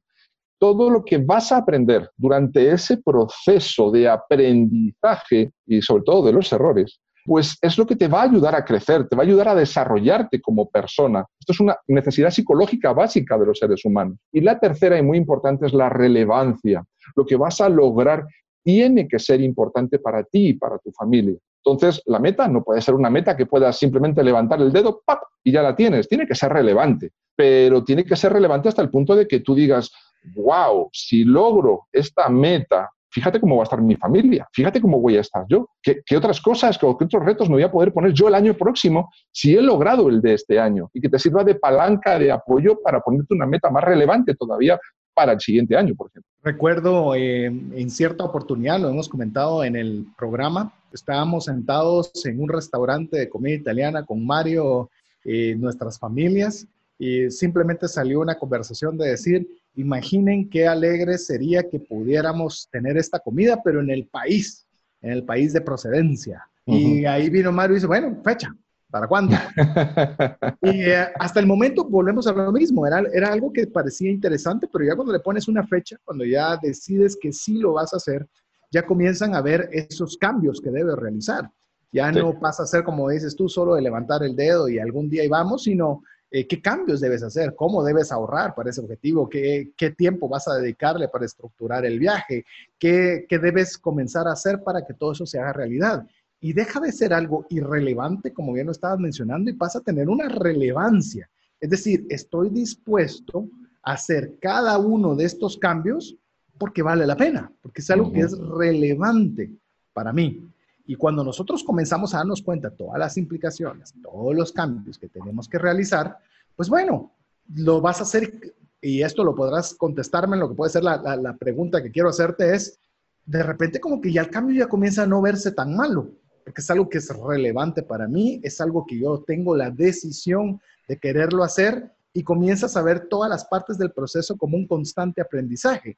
Todo 0.59 0.89
lo 0.89 1.03
que 1.03 1.17
vas 1.17 1.51
a 1.51 1.57
aprender 1.57 2.09
durante 2.17 2.71
ese 2.71 2.97
proceso 2.97 3.91
de 3.91 4.09
aprendizaje 4.09 5.51
y 5.65 5.81
sobre 5.81 6.03
todo 6.03 6.25
de 6.25 6.33
los 6.33 6.51
errores, 6.51 6.99
pues 7.27 7.57
es 7.61 7.77
lo 7.77 7.85
que 7.85 7.97
te 7.97 8.07
va 8.07 8.21
a 8.21 8.23
ayudar 8.23 8.55
a 8.55 8.63
crecer, 8.63 9.07
te 9.07 9.15
va 9.15 9.23
a 9.23 9.25
ayudar 9.25 9.49
a 9.49 9.55
desarrollarte 9.55 10.39
como 10.39 10.69
persona. 10.69 11.25
Esto 11.37 11.51
es 11.51 11.59
una 11.59 11.77
necesidad 11.87 12.31
psicológica 12.31 12.93
básica 12.93 13.37
de 13.37 13.45
los 13.45 13.59
seres 13.59 13.83
humanos. 13.83 14.17
Y 14.31 14.39
la 14.39 14.57
tercera 14.57 14.97
y 14.97 15.01
muy 15.01 15.17
importante 15.17 15.65
es 15.65 15.73
la 15.73 15.89
relevancia. 15.89 16.83
Lo 17.15 17.25
que 17.25 17.35
vas 17.35 17.59
a 17.59 17.67
lograr 17.67 18.25
tiene 18.63 19.07
que 19.07 19.19
ser 19.19 19.41
importante 19.41 19.99
para 19.99 20.23
ti 20.23 20.47
y 20.47 20.53
para 20.53 20.77
tu 20.77 20.91
familia. 20.91 21.37
Entonces, 21.65 22.01
la 22.05 22.19
meta 22.19 22.47
no 22.47 22.63
puede 22.63 22.81
ser 22.81 22.95
una 22.95 23.09
meta 23.09 23.35
que 23.35 23.45
puedas 23.45 23.77
simplemente 23.77 24.23
levantar 24.23 24.61
el 24.61 24.71
dedo 24.71 25.01
¡pap! 25.05 25.19
y 25.43 25.51
ya 25.51 25.61
la 25.61 25.75
tienes. 25.75 26.07
Tiene 26.07 26.25
que 26.25 26.35
ser 26.35 26.53
relevante, 26.53 27.11
pero 27.35 27.83
tiene 27.83 28.05
que 28.05 28.15
ser 28.15 28.31
relevante 28.31 28.69
hasta 28.69 28.81
el 28.81 28.89
punto 28.89 29.15
de 29.17 29.27
que 29.27 29.41
tú 29.41 29.53
digas, 29.53 29.91
wow, 30.35 30.89
si 30.91 31.23
logro 31.23 31.87
esta 31.91 32.29
meta, 32.29 32.89
fíjate 33.09 33.39
cómo 33.39 33.55
va 33.55 33.63
a 33.63 33.65
estar 33.65 33.81
mi 33.81 33.95
familia, 33.95 34.47
fíjate 34.53 34.81
cómo 34.81 34.99
voy 34.99 35.17
a 35.17 35.21
estar 35.21 35.45
yo, 35.49 35.69
qué, 35.81 36.01
otras 36.15 36.41
cosas, 36.41 36.77
qué 36.77 36.85
otros 36.85 37.25
retos 37.25 37.49
me 37.49 37.55
voy 37.55 37.63
a 37.63 37.71
poder 37.71 37.93
poner 37.93 38.13
yo 38.13 38.27
el 38.27 38.35
año 38.35 38.53
próximo 38.53 39.09
si 39.31 39.55
he 39.55 39.61
logrado 39.61 40.09
el 40.09 40.21
de 40.21 40.33
este 40.33 40.59
año 40.59 40.89
y 40.93 41.01
que 41.01 41.09
te 41.09 41.19
sirva 41.19 41.43
de 41.43 41.55
palanca 41.55 42.19
de 42.19 42.31
apoyo 42.31 42.79
para 42.81 42.99
ponerte 43.01 43.33
una 43.33 43.45
meta 43.45 43.69
más 43.69 43.83
relevante 43.83 44.35
todavía 44.35 44.79
para 45.13 45.31
el 45.31 45.39
siguiente 45.39 45.75
año, 45.75 45.95
por 45.95 46.09
ejemplo. 46.09 46.29
Recuerdo 46.43 47.15
eh, 47.15 47.45
en 47.45 47.89
cierta 47.89 48.23
oportunidad, 48.23 48.79
lo 48.79 48.89
hemos 48.89 49.09
comentado 49.09 49.63
en 49.63 49.75
el 49.75 50.05
programa, 50.15 50.73
estábamos 50.93 51.45
sentados 51.45 52.23
en 52.25 52.39
un 52.39 52.49
restaurante 52.49 53.17
de 53.17 53.29
comida 53.29 53.55
italiana 53.55 54.05
con 54.05 54.23
Mario 54.23 54.91
y 55.25 55.55
nuestras 55.55 55.97
familias 55.97 56.67
y 56.97 57.29
simplemente 57.29 57.87
salió 57.87 58.19
una 58.19 58.37
conversación 58.37 58.97
de 58.97 59.09
decir, 59.09 59.47
imaginen 59.75 60.49
qué 60.49 60.67
alegre 60.67 61.17
sería 61.17 61.67
que 61.69 61.79
pudiéramos 61.79 62.67
tener 62.71 62.97
esta 62.97 63.19
comida, 63.19 63.61
pero 63.63 63.81
en 63.81 63.89
el 63.89 64.07
país, 64.07 64.65
en 65.01 65.11
el 65.11 65.23
país 65.23 65.53
de 65.53 65.61
procedencia. 65.61 66.43
Y 66.65 67.05
ahí 67.05 67.29
vino 67.29 67.51
Mario 67.51 67.75
y 67.75 67.77
dice, 67.77 67.87
bueno, 67.87 68.19
fecha, 68.23 68.53
¿Para 68.89 69.07
cuándo? 69.07 69.35
y 70.61 70.81
eh, 70.83 71.07
hasta 71.19 71.41
el 71.41 71.45
momento 71.45 71.83
volvemos 71.83 72.25
a 72.25 72.31
lo 72.31 72.51
mismo. 72.53 72.87
Era, 72.87 73.03
era 73.13 73.33
algo 73.33 73.51
que 73.51 73.67
parecía 73.67 74.09
interesante, 74.09 74.67
pero 74.71 74.85
ya 74.85 74.95
cuando 74.95 75.11
le 75.11 75.19
pones 75.19 75.47
una 75.49 75.65
fecha, 75.67 75.97
cuando 76.05 76.23
ya 76.23 76.57
decides 76.61 77.17
que 77.21 77.33
sí 77.33 77.59
lo 77.59 77.73
vas 77.73 77.93
a 77.93 77.97
hacer, 77.97 78.25
ya 78.71 78.85
comienzan 78.85 79.35
a 79.35 79.41
ver 79.41 79.69
esos 79.73 80.17
cambios 80.17 80.61
que 80.61 80.71
debes 80.71 80.95
realizar. 80.95 81.51
Ya 81.91 82.11
no 82.11 82.39
pasa 82.39 82.63
a 82.63 82.67
ser, 82.67 82.83
como 82.83 83.09
dices 83.09 83.35
tú, 83.35 83.49
solo 83.49 83.75
de 83.75 83.81
levantar 83.81 84.23
el 84.23 84.35
dedo 84.35 84.69
y 84.69 84.79
algún 84.79 85.09
día 85.09 85.23
y 85.23 85.27
vamos, 85.27 85.63
sino 85.63 86.03
eh, 86.29 86.47
qué 86.47 86.61
cambios 86.61 86.99
debes 86.99 87.23
hacer, 87.23 87.55
cómo 87.55 87.83
debes 87.83 88.11
ahorrar 88.11 88.53
para 88.53 88.69
ese 88.69 88.81
objetivo, 88.81 89.29
qué, 89.29 89.71
qué 89.77 89.91
tiempo 89.91 90.27
vas 90.27 90.47
a 90.47 90.55
dedicarle 90.55 91.07
para 91.07 91.25
estructurar 91.25 91.85
el 91.85 91.99
viaje, 91.99 92.45
qué, 92.77 93.25
qué 93.27 93.39
debes 93.39 93.77
comenzar 93.77 94.27
a 94.27 94.33
hacer 94.33 94.63
para 94.63 94.85
que 94.85 94.93
todo 94.93 95.13
eso 95.13 95.25
se 95.25 95.39
haga 95.39 95.53
realidad 95.53 96.05
y 96.39 96.53
deja 96.53 96.79
de 96.79 96.91
ser 96.91 97.13
algo 97.13 97.45
irrelevante, 97.49 98.33
como 98.33 98.53
bien 98.53 98.67
lo 98.67 98.71
estabas 98.71 98.99
mencionando, 98.99 99.49
y 99.49 99.53
pasa 99.53 99.79
a 99.79 99.83
tener 99.83 100.07
una 100.07 100.29
relevancia. 100.29 101.29
Es 101.59 101.69
decir, 101.69 102.05
estoy 102.09 102.49
dispuesto 102.49 103.49
a 103.81 103.93
hacer 103.93 104.37
cada 104.39 104.77
uno 104.77 105.15
de 105.15 105.25
estos 105.25 105.57
cambios 105.57 106.15
porque 106.57 106.81
vale 106.81 107.05
la 107.05 107.15
pena, 107.15 107.51
porque 107.61 107.81
es 107.81 107.89
algo 107.89 108.11
que 108.11 108.21
es 108.21 108.37
relevante 108.37 109.51
para 109.93 110.13
mí. 110.13 110.43
Y 110.87 110.95
cuando 110.95 111.23
nosotros 111.23 111.63
comenzamos 111.63 112.13
a 112.13 112.17
darnos 112.17 112.41
cuenta 112.41 112.69
de 112.69 112.77
todas 112.77 112.97
las 112.97 113.17
implicaciones, 113.17 113.93
todos 114.01 114.35
los 114.35 114.51
cambios 114.51 114.97
que 114.97 115.09
tenemos 115.09 115.47
que 115.47 115.59
realizar, 115.59 116.17
pues 116.55 116.69
bueno, 116.69 117.11
lo 117.53 117.81
vas 117.81 117.99
a 117.99 118.03
hacer, 118.03 118.55
y 118.81 119.03
esto 119.03 119.23
lo 119.23 119.35
podrás 119.35 119.75
contestarme 119.75 120.35
en 120.35 120.39
lo 120.39 120.49
que 120.49 120.55
puede 120.55 120.71
ser 120.71 120.83
la, 120.83 120.97
la 121.17 121.37
pregunta 121.37 121.83
que 121.83 121.91
quiero 121.91 122.09
hacerte 122.09 122.55
es, 122.55 122.79
de 123.25 123.43
repente 123.43 123.79
como 123.79 124.01
que 124.01 124.11
ya 124.11 124.21
el 124.21 124.29
cambio 124.29 124.55
ya 124.55 124.69
comienza 124.69 125.03
a 125.03 125.07
no 125.07 125.21
verse 125.21 125.51
tan 125.51 125.75
malo 125.75 126.09
porque 126.47 126.61
es 126.61 126.71
algo 126.71 126.87
que 126.87 126.99
es 126.99 127.09
relevante 127.09 127.83
para 127.83 128.07
mí, 128.07 128.39
es 128.41 128.61
algo 128.61 128.85
que 128.87 128.97
yo 128.97 129.21
tengo 129.27 129.53
la 129.53 129.69
decisión 129.69 130.61
de 130.87 130.97
quererlo 130.97 131.43
hacer 131.43 131.91
y 132.13 132.23
comienzas 132.23 132.77
a 132.77 132.81
ver 132.81 133.09
todas 133.09 133.29
las 133.29 133.43
partes 133.43 133.77
del 133.77 133.91
proceso 133.91 134.37
como 134.37 134.55
un 134.55 134.65
constante 134.65 135.19
aprendizaje. 135.19 135.97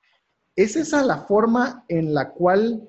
¿Es 0.56 0.76
esa 0.76 1.04
la 1.04 1.18
forma 1.18 1.86
en 1.88 2.16
la 2.16 2.32
cual 2.32 2.82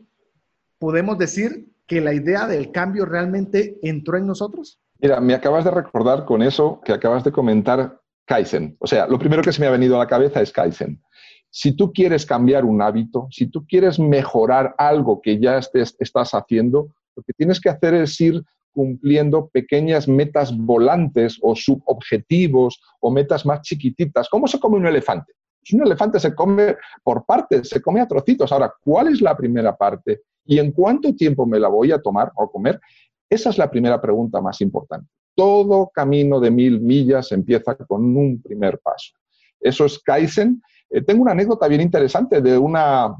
podemos 0.78 1.18
decir 1.18 1.69
que 1.90 2.00
la 2.00 2.14
idea 2.14 2.46
del 2.46 2.70
cambio 2.70 3.04
realmente 3.04 3.76
entró 3.82 4.16
en 4.16 4.24
nosotros? 4.24 4.78
Mira, 5.00 5.20
me 5.20 5.34
acabas 5.34 5.64
de 5.64 5.72
recordar 5.72 6.24
con 6.24 6.40
eso 6.40 6.80
que 6.84 6.92
acabas 6.92 7.24
de 7.24 7.32
comentar 7.32 8.00
Kaizen. 8.26 8.76
O 8.78 8.86
sea, 8.86 9.08
lo 9.08 9.18
primero 9.18 9.42
que 9.42 9.52
se 9.52 9.60
me 9.60 9.66
ha 9.66 9.72
venido 9.72 9.96
a 9.96 9.98
la 9.98 10.06
cabeza 10.06 10.40
es 10.40 10.52
Kaizen. 10.52 11.02
Si 11.50 11.72
tú 11.72 11.92
quieres 11.92 12.24
cambiar 12.24 12.64
un 12.64 12.80
hábito, 12.80 13.26
si 13.32 13.46
tú 13.46 13.66
quieres 13.66 13.98
mejorar 13.98 14.72
algo 14.78 15.20
que 15.20 15.40
ya 15.40 15.58
estés, 15.58 15.96
estás 15.98 16.30
haciendo, 16.32 16.94
lo 17.16 17.24
que 17.24 17.32
tienes 17.32 17.60
que 17.60 17.70
hacer 17.70 17.94
es 17.94 18.20
ir 18.20 18.40
cumpliendo 18.70 19.48
pequeñas 19.48 20.06
metas 20.06 20.56
volantes 20.56 21.40
o 21.42 21.56
subobjetivos 21.56 22.80
o 23.00 23.10
metas 23.10 23.44
más 23.44 23.62
chiquititas. 23.62 24.28
¿Cómo 24.28 24.46
se 24.46 24.60
come 24.60 24.76
un 24.76 24.86
elefante? 24.86 25.32
Pues 25.58 25.72
un 25.72 25.84
elefante 25.84 26.20
se 26.20 26.36
come 26.36 26.76
por 27.02 27.26
partes, 27.26 27.68
se 27.68 27.82
come 27.82 28.00
a 28.00 28.06
trocitos. 28.06 28.52
Ahora, 28.52 28.72
¿cuál 28.80 29.08
es 29.08 29.20
la 29.20 29.36
primera 29.36 29.76
parte? 29.76 30.20
¿Y 30.44 30.58
en 30.58 30.72
cuánto 30.72 31.14
tiempo 31.14 31.46
me 31.46 31.58
la 31.58 31.68
voy 31.68 31.92
a 31.92 32.00
tomar 32.00 32.32
o 32.34 32.50
comer? 32.50 32.80
Esa 33.28 33.50
es 33.50 33.58
la 33.58 33.70
primera 33.70 34.00
pregunta 34.00 34.40
más 34.40 34.60
importante. 34.60 35.08
Todo 35.34 35.90
camino 35.94 36.40
de 36.40 36.50
mil 36.50 36.80
millas 36.80 37.30
empieza 37.32 37.74
con 37.76 38.16
un 38.16 38.42
primer 38.42 38.78
paso. 38.80 39.12
Eso 39.60 39.84
es 39.84 39.98
Kaizen. 40.00 40.62
Eh, 40.90 41.02
tengo 41.02 41.22
una 41.22 41.32
anécdota 41.32 41.68
bien 41.68 41.80
interesante 41.80 42.40
de 42.40 42.58
una 42.58 43.14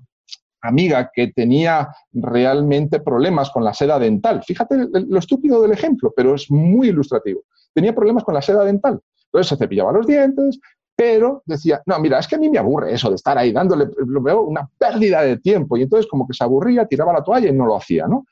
amiga 0.62 1.11
que 1.12 1.29
tenía 1.29 1.89
realmente 2.12 3.00
problemas 3.00 3.50
con 3.50 3.65
la 3.65 3.73
seda 3.73 3.99
dental. 3.99 4.43
Fíjate 4.43 4.89
lo 4.93 5.19
estúpido 5.19 5.62
del 5.62 5.73
ejemplo, 5.73 6.12
pero 6.15 6.35
es 6.35 6.50
muy 6.50 6.89
ilustrativo. 6.89 7.43
Tenía 7.73 7.95
problemas 7.95 8.25
con 8.25 8.35
la 8.35 8.43
seda 8.43 8.65
dental. 8.65 9.00
Entonces 9.27 9.49
se 9.49 9.57
cepillaba 9.57 9.93
los 9.93 10.07
dientes, 10.07 10.59
pero 11.00 11.42
decía, 11.47 11.80
no, 11.87 11.99
mira, 11.99 12.19
es 12.19 12.28
que 12.28 12.35
a 12.35 12.38
mí 12.38 12.50
me 12.50 12.59
aburre 12.59 12.92
eso 12.92 13.09
de 13.09 13.14
estar 13.14 13.38
ahí 13.38 13.52
dándole, 13.52 13.87
lo 14.07 14.21
veo 14.21 14.42
una 14.42 14.69
pérdida 14.76 15.23
de 15.23 15.38
tiempo. 15.38 15.78
Y 15.78 15.83
entonces 15.85 16.07
como 16.07 16.26
que 16.26 16.35
se 16.35 16.45
aburría, 16.45 16.85
tiraba 16.85 17.14
la 17.14 17.25
toalla 17.25 17.49
y 17.49 17.54
no 17.54 17.64
lo 17.64 17.75
hacía, 17.75 18.07
¿no? 18.07 18.26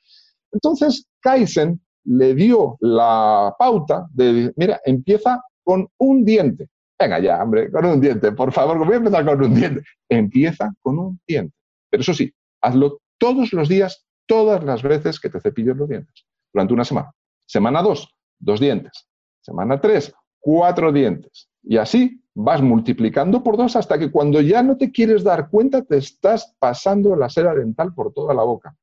Entonces 0.52 1.06
Kaizen 1.20 1.80
le 2.04 2.34
dio 2.34 2.76
la 2.80 3.54
pauta 3.58 4.06
de, 4.12 4.52
mira, 4.56 4.82
empieza 4.84 5.42
con 5.64 5.88
un 5.96 6.26
diente. 6.26 6.68
Venga 6.98 7.18
ya, 7.20 7.42
hombre, 7.42 7.72
con 7.72 7.86
un 7.86 8.02
diente, 8.02 8.32
por 8.32 8.52
favor, 8.52 8.76
voy 8.84 8.92
a 8.92 8.98
empezar 8.98 9.24
con 9.24 9.42
un 9.42 9.54
diente. 9.54 9.82
Empieza 10.06 10.70
con 10.82 10.98
un 10.98 11.20
diente. 11.26 11.56
Pero 11.88 12.02
eso 12.02 12.12
sí, 12.12 12.30
hazlo 12.60 13.00
todos 13.16 13.54
los 13.54 13.70
días, 13.70 14.04
todas 14.26 14.62
las 14.62 14.82
veces 14.82 15.18
que 15.18 15.30
te 15.30 15.40
cepilles 15.40 15.74
los 15.74 15.88
dientes, 15.88 16.26
durante 16.52 16.74
una 16.74 16.84
semana. 16.84 17.10
Semana 17.46 17.80
2, 17.80 18.14
dos 18.40 18.60
dientes. 18.60 19.08
Semana 19.40 19.80
3, 19.80 20.12
cuatro 20.38 20.92
dientes. 20.92 21.48
Y 21.62 21.78
así 21.78 22.22
vas 22.40 22.62
multiplicando 22.62 23.42
por 23.42 23.56
dos 23.56 23.74
hasta 23.74 23.98
que 23.98 24.12
cuando 24.12 24.40
ya 24.40 24.62
no 24.62 24.76
te 24.76 24.92
quieres 24.92 25.24
dar 25.24 25.50
cuenta 25.50 25.82
te 25.82 25.96
estás 25.96 26.54
pasando 26.60 27.16
la 27.16 27.28
cera 27.28 27.52
dental 27.52 27.92
por 27.92 28.12
toda 28.12 28.32
la 28.32 28.44
boca. 28.44 28.76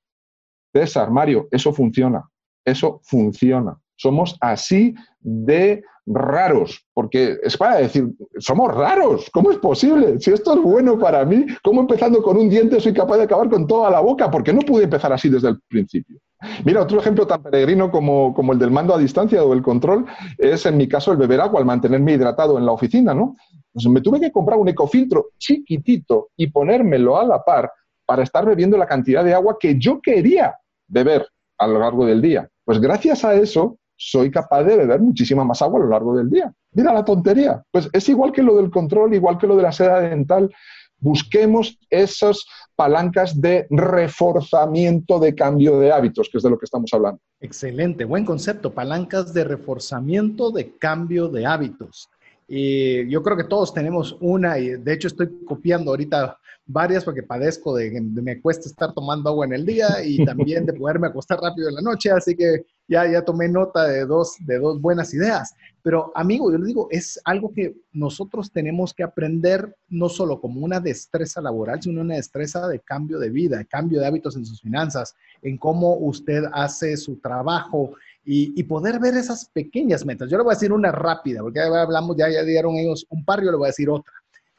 César, 0.74 1.10
Mario, 1.10 1.48
eso 1.52 1.72
funciona. 1.72 2.30
Eso 2.66 3.00
funciona. 3.04 3.80
Somos 3.96 4.36
así 4.42 4.94
de 5.22 5.84
raros, 6.06 6.86
porque 6.94 7.38
es 7.42 7.56
para 7.56 7.78
decir, 7.78 8.14
somos 8.40 8.76
raros, 8.76 9.30
¿cómo 9.32 9.52
es 9.52 9.58
posible? 9.58 10.20
Si 10.20 10.32
esto 10.32 10.56
es 10.56 10.62
bueno 10.62 11.00
para 11.00 11.24
mí, 11.24 11.46
¿cómo 11.64 11.80
empezando 11.80 12.22
con 12.22 12.36
un 12.36 12.50
diente 12.50 12.82
soy 12.82 12.94
capaz 12.94 13.18
de 13.18 13.24
acabar 13.24 13.50
con 13.50 13.66
toda 13.66 13.90
la 13.90 14.02
boca? 14.02 14.30
Porque 14.30 14.52
no 14.52 14.60
pude 14.62 14.84
empezar 14.84 15.14
así 15.14 15.30
desde 15.30 15.48
el 15.48 15.62
principio. 15.70 16.20
Mira, 16.64 16.82
otro 16.82 17.00
ejemplo 17.00 17.26
tan 17.26 17.42
peregrino 17.42 17.90
como, 17.90 18.34
como 18.34 18.54
el 18.54 18.60
del 18.60 18.72
mando 18.72 18.94
a 18.94 18.98
distancia 18.98 19.44
o 19.44 19.54
el 19.54 19.62
control 19.62 20.06
es 20.38 20.66
en 20.66 20.78
mi 20.78 20.88
caso 20.88 21.12
el 21.12 21.18
beber 21.18 21.42
agua, 21.42 21.60
al 21.60 21.66
mantenerme 21.66 22.14
hidratado 22.14 22.58
en 22.58 22.66
la 22.66 22.72
oficina, 22.72 23.14
¿no? 23.14 23.36
Pues 23.72 23.88
me 23.88 24.02
tuve 24.02 24.20
que 24.20 24.32
comprar 24.32 24.60
un 24.60 24.70
ecofiltro 24.70 25.30
chiquitito 25.38 26.30
y 26.36 26.48
ponérmelo 26.48 27.18
a 27.18 27.26
la 27.26 27.44
par 27.44 27.72
para 28.06 28.24
estar 28.24 28.46
bebiendo 28.46 28.78
la 28.78 28.86
cantidad 28.86 29.24
de 29.24 29.34
agua 29.34 29.58
que 29.60 29.78
yo 29.80 30.00
quería 30.02 30.56
beber 30.88 31.28
a 31.58 31.68
lo 31.68 31.80
largo 31.80 32.06
del 32.06 32.22
día. 32.22 32.48
Pues 32.64 32.80
gracias 32.80 33.24
a 33.26 33.34
eso 33.34 33.78
soy 33.98 34.30
capaz 34.30 34.64
de 34.64 34.78
beber 34.78 35.00
muchísima 35.00 35.44
más 35.44 35.62
agua 35.62 35.80
a 35.80 35.84
lo 35.84 35.90
largo 35.90 36.16
del 36.16 36.30
día. 36.30 36.54
Mira 36.74 36.94
la 36.94 37.06
tontería. 37.06 37.64
Pues 37.72 37.90
es 37.94 38.10
igual 38.10 38.32
que 38.32 38.44
lo 38.44 38.58
del 38.58 38.70
control, 38.70 39.14
igual 39.14 39.38
que 39.38 39.48
lo 39.48 39.56
de 39.56 39.64
la 39.64 39.72
seda 39.72 40.02
dental. 40.02 40.54
Busquemos 41.00 41.78
esas 41.90 42.46
palancas 42.76 43.40
de 43.40 43.68
reforzamiento 43.70 45.20
de 45.20 45.36
cambio 45.36 45.80
de 45.80 45.92
hábitos, 45.92 46.30
que 46.32 46.38
es 46.38 46.44
de 46.44 46.50
lo 46.50 46.58
que 46.58 46.66
estamos 46.66 46.94
hablando. 46.94 47.20
Excelente, 47.40 48.06
buen 48.06 48.26
concepto, 48.26 48.74
palancas 48.74 49.34
de 49.34 49.44
reforzamiento 49.44 50.52
de 50.52 50.76
cambio 50.78 51.28
de 51.28 51.46
hábitos. 51.46 52.10
Y 52.48 53.10
yo 53.10 53.24
creo 53.24 53.38
que 53.38 53.44
todos 53.46 53.74
tenemos 53.74 54.18
una, 54.22 54.60
y 54.60 54.70
de 54.70 54.94
hecho 54.94 55.08
estoy 55.08 55.30
copiando 55.46 55.92
ahorita 55.92 56.38
varias 56.68 57.04
porque 57.04 57.24
padezco 57.24 57.76
de 57.76 57.92
que 57.92 58.02
me 58.02 58.42
cuesta 58.42 58.68
estar 58.68 58.94
tomando 58.94 59.30
agua 59.30 59.46
en 59.46 59.54
el 59.54 59.66
día 59.66 60.04
y 60.04 60.24
también 60.26 60.66
de 60.66 60.74
poderme 60.74 61.08
acostar 61.08 61.40
rápido 61.40 61.70
en 61.70 61.76
la 61.76 61.82
noche, 61.82 62.12
así 62.12 62.36
que 62.36 62.66
ya, 62.88 63.10
ya 63.10 63.24
tomé 63.24 63.48
nota 63.48 63.86
de 63.86 64.06
dos, 64.06 64.36
de 64.40 64.60
dos 64.60 64.80
buenas 64.80 65.14
ideas. 65.14 65.54
Pero 65.82 66.12
amigo, 66.16 66.52
yo 66.52 66.58
le 66.58 66.66
digo, 66.66 66.88
es 66.90 67.20
algo 67.26 67.52
que 67.54 67.76
nosotros 67.94 68.52
tenemos 68.52 68.94
que 68.94 69.04
aprender 69.04 69.76
no 69.90 70.10
solo 70.10 70.40
como 70.42 70.62
una 70.62 70.80
destreza 70.80 71.42
laboral, 71.42 71.82
sino 71.82 72.02
una 72.02 72.16
destreza 72.16 72.68
de 72.68 72.80
cambio 72.80 73.20
de 73.20 73.30
vida, 73.30 73.64
cambio 73.66 74.00
de 74.00 74.08
hábitos 74.08 74.36
en 74.36 74.46
sus 74.46 74.62
finanzas, 74.62 75.16
en 75.42 75.58
cómo 75.58 75.96
usted 75.98 76.44
hace 76.54 76.98
su 76.98 77.18
trabajo 77.18 77.94
y, 78.26 78.64
poder 78.64 79.00
ver 79.00 79.16
esas 79.16 79.46
pequeñas 79.54 80.04
metas. 80.04 80.30
Yo 80.30 80.38
le 80.38 80.44
voy 80.44 80.52
a 80.52 80.56
decir 80.56 80.74
una 80.74 80.92
rápida, 80.92 81.42
porque 81.42 81.60
ya 81.60 81.82
hablamos, 81.82 82.18
ya, 82.18 82.28
ya 82.30 82.44
dieron 82.44 82.76
ellos 82.76 83.06
un 83.10 83.24
par, 83.24 83.44
yo 83.44 83.52
le 83.52 83.58
voy 83.58 83.66
a 83.66 83.70
decir 83.70 83.90
otra. 83.90 84.14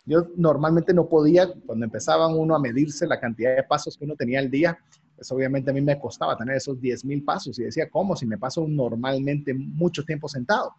Yo 0.04 0.28
normalmente 0.36 0.94
no 0.94 1.08
podía, 1.08 1.52
cuando 1.66 1.84
empezaban 1.84 2.38
uno 2.38 2.54
a 2.54 2.60
medirse 2.60 3.08
la 3.08 3.18
cantidad 3.18 3.56
de 3.56 3.64
pasos 3.64 3.96
que 3.96 4.04
uno 4.04 4.14
tenía 4.14 4.38
al 4.38 4.48
día, 4.48 4.78
pues 5.16 5.32
obviamente 5.32 5.70
a 5.70 5.74
mí 5.74 5.80
me 5.80 5.98
costaba 5.98 6.36
tener 6.36 6.56
esos 6.56 6.80
10 6.80 7.04
mil 7.06 7.24
pasos 7.24 7.58
y 7.58 7.64
decía, 7.64 7.90
¿cómo? 7.90 8.14
Si 8.14 8.24
me 8.24 8.38
paso 8.38 8.66
normalmente 8.68 9.52
mucho 9.52 10.04
tiempo 10.04 10.28
sentado. 10.28 10.72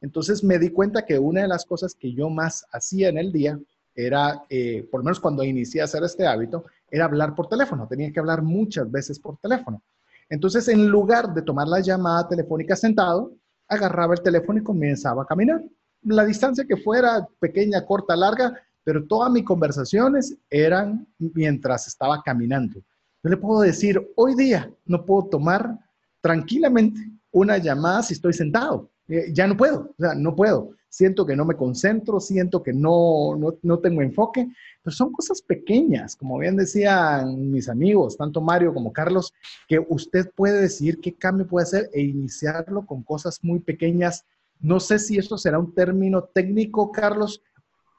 Entonces 0.00 0.44
me 0.44 0.60
di 0.60 0.70
cuenta 0.70 1.04
que 1.04 1.18
una 1.18 1.42
de 1.42 1.48
las 1.48 1.64
cosas 1.64 1.96
que 1.96 2.12
yo 2.12 2.30
más 2.30 2.66
hacía 2.70 3.08
en 3.08 3.18
el 3.18 3.32
día 3.32 3.58
era, 3.96 4.44
eh, 4.48 4.86
por 4.88 5.00
lo 5.00 5.04
menos 5.06 5.18
cuando 5.18 5.42
inicié 5.42 5.80
a 5.80 5.84
hacer 5.84 6.04
este 6.04 6.24
hábito, 6.24 6.66
era 6.88 7.06
hablar 7.06 7.34
por 7.34 7.48
teléfono. 7.48 7.88
Tenía 7.88 8.12
que 8.12 8.20
hablar 8.20 8.42
muchas 8.42 8.88
veces 8.88 9.18
por 9.18 9.38
teléfono. 9.38 9.82
Entonces, 10.28 10.68
en 10.68 10.88
lugar 10.88 11.32
de 11.32 11.42
tomar 11.42 11.68
la 11.68 11.80
llamada 11.80 12.28
telefónica 12.28 12.76
sentado, 12.76 13.32
agarraba 13.68 14.14
el 14.14 14.22
teléfono 14.22 14.58
y 14.58 14.62
comenzaba 14.64 15.22
a 15.22 15.26
caminar. 15.26 15.62
La 16.02 16.24
distancia 16.24 16.64
que 16.66 16.76
fuera, 16.76 17.26
pequeña, 17.40 17.84
corta, 17.84 18.16
larga, 18.16 18.54
pero 18.84 19.04
todas 19.06 19.30
mis 19.30 19.44
conversaciones 19.44 20.36
eran 20.48 21.06
mientras 21.18 21.86
estaba 21.86 22.22
caminando. 22.22 22.80
Yo 23.22 23.30
le 23.30 23.36
puedo 23.36 23.60
decir, 23.60 24.00
hoy 24.16 24.34
día 24.34 24.70
no 24.86 25.04
puedo 25.04 25.28
tomar 25.28 25.78
tranquilamente 26.20 27.00
una 27.30 27.58
llamada 27.58 28.02
si 28.02 28.14
estoy 28.14 28.32
sentado. 28.32 28.90
Eh, 29.08 29.32
ya 29.32 29.46
no 29.46 29.56
puedo, 29.56 29.94
o 29.98 30.02
sea, 30.02 30.14
no 30.14 30.34
puedo. 30.34 30.70
Siento 30.90 31.26
que 31.26 31.36
no 31.36 31.44
me 31.44 31.54
concentro, 31.54 32.18
siento 32.18 32.62
que 32.62 32.72
no, 32.72 33.36
no, 33.36 33.58
no 33.62 33.78
tengo 33.78 34.00
enfoque, 34.00 34.48
pero 34.82 34.94
son 34.94 35.12
cosas 35.12 35.42
pequeñas, 35.42 36.16
como 36.16 36.38
bien 36.38 36.56
decían 36.56 37.50
mis 37.50 37.68
amigos, 37.68 38.16
tanto 38.16 38.40
Mario 38.40 38.72
como 38.72 38.92
Carlos, 38.92 39.34
que 39.68 39.84
usted 39.88 40.30
puede 40.34 40.62
decir 40.62 40.98
qué 41.00 41.14
cambio 41.14 41.46
puede 41.46 41.64
hacer 41.64 41.90
e 41.92 42.00
iniciarlo 42.00 42.86
con 42.86 43.02
cosas 43.02 43.38
muy 43.42 43.60
pequeñas. 43.60 44.24
No 44.60 44.80
sé 44.80 44.98
si 44.98 45.18
esto 45.18 45.36
será 45.36 45.58
un 45.58 45.74
término 45.74 46.24
técnico, 46.24 46.90
Carlos, 46.90 47.42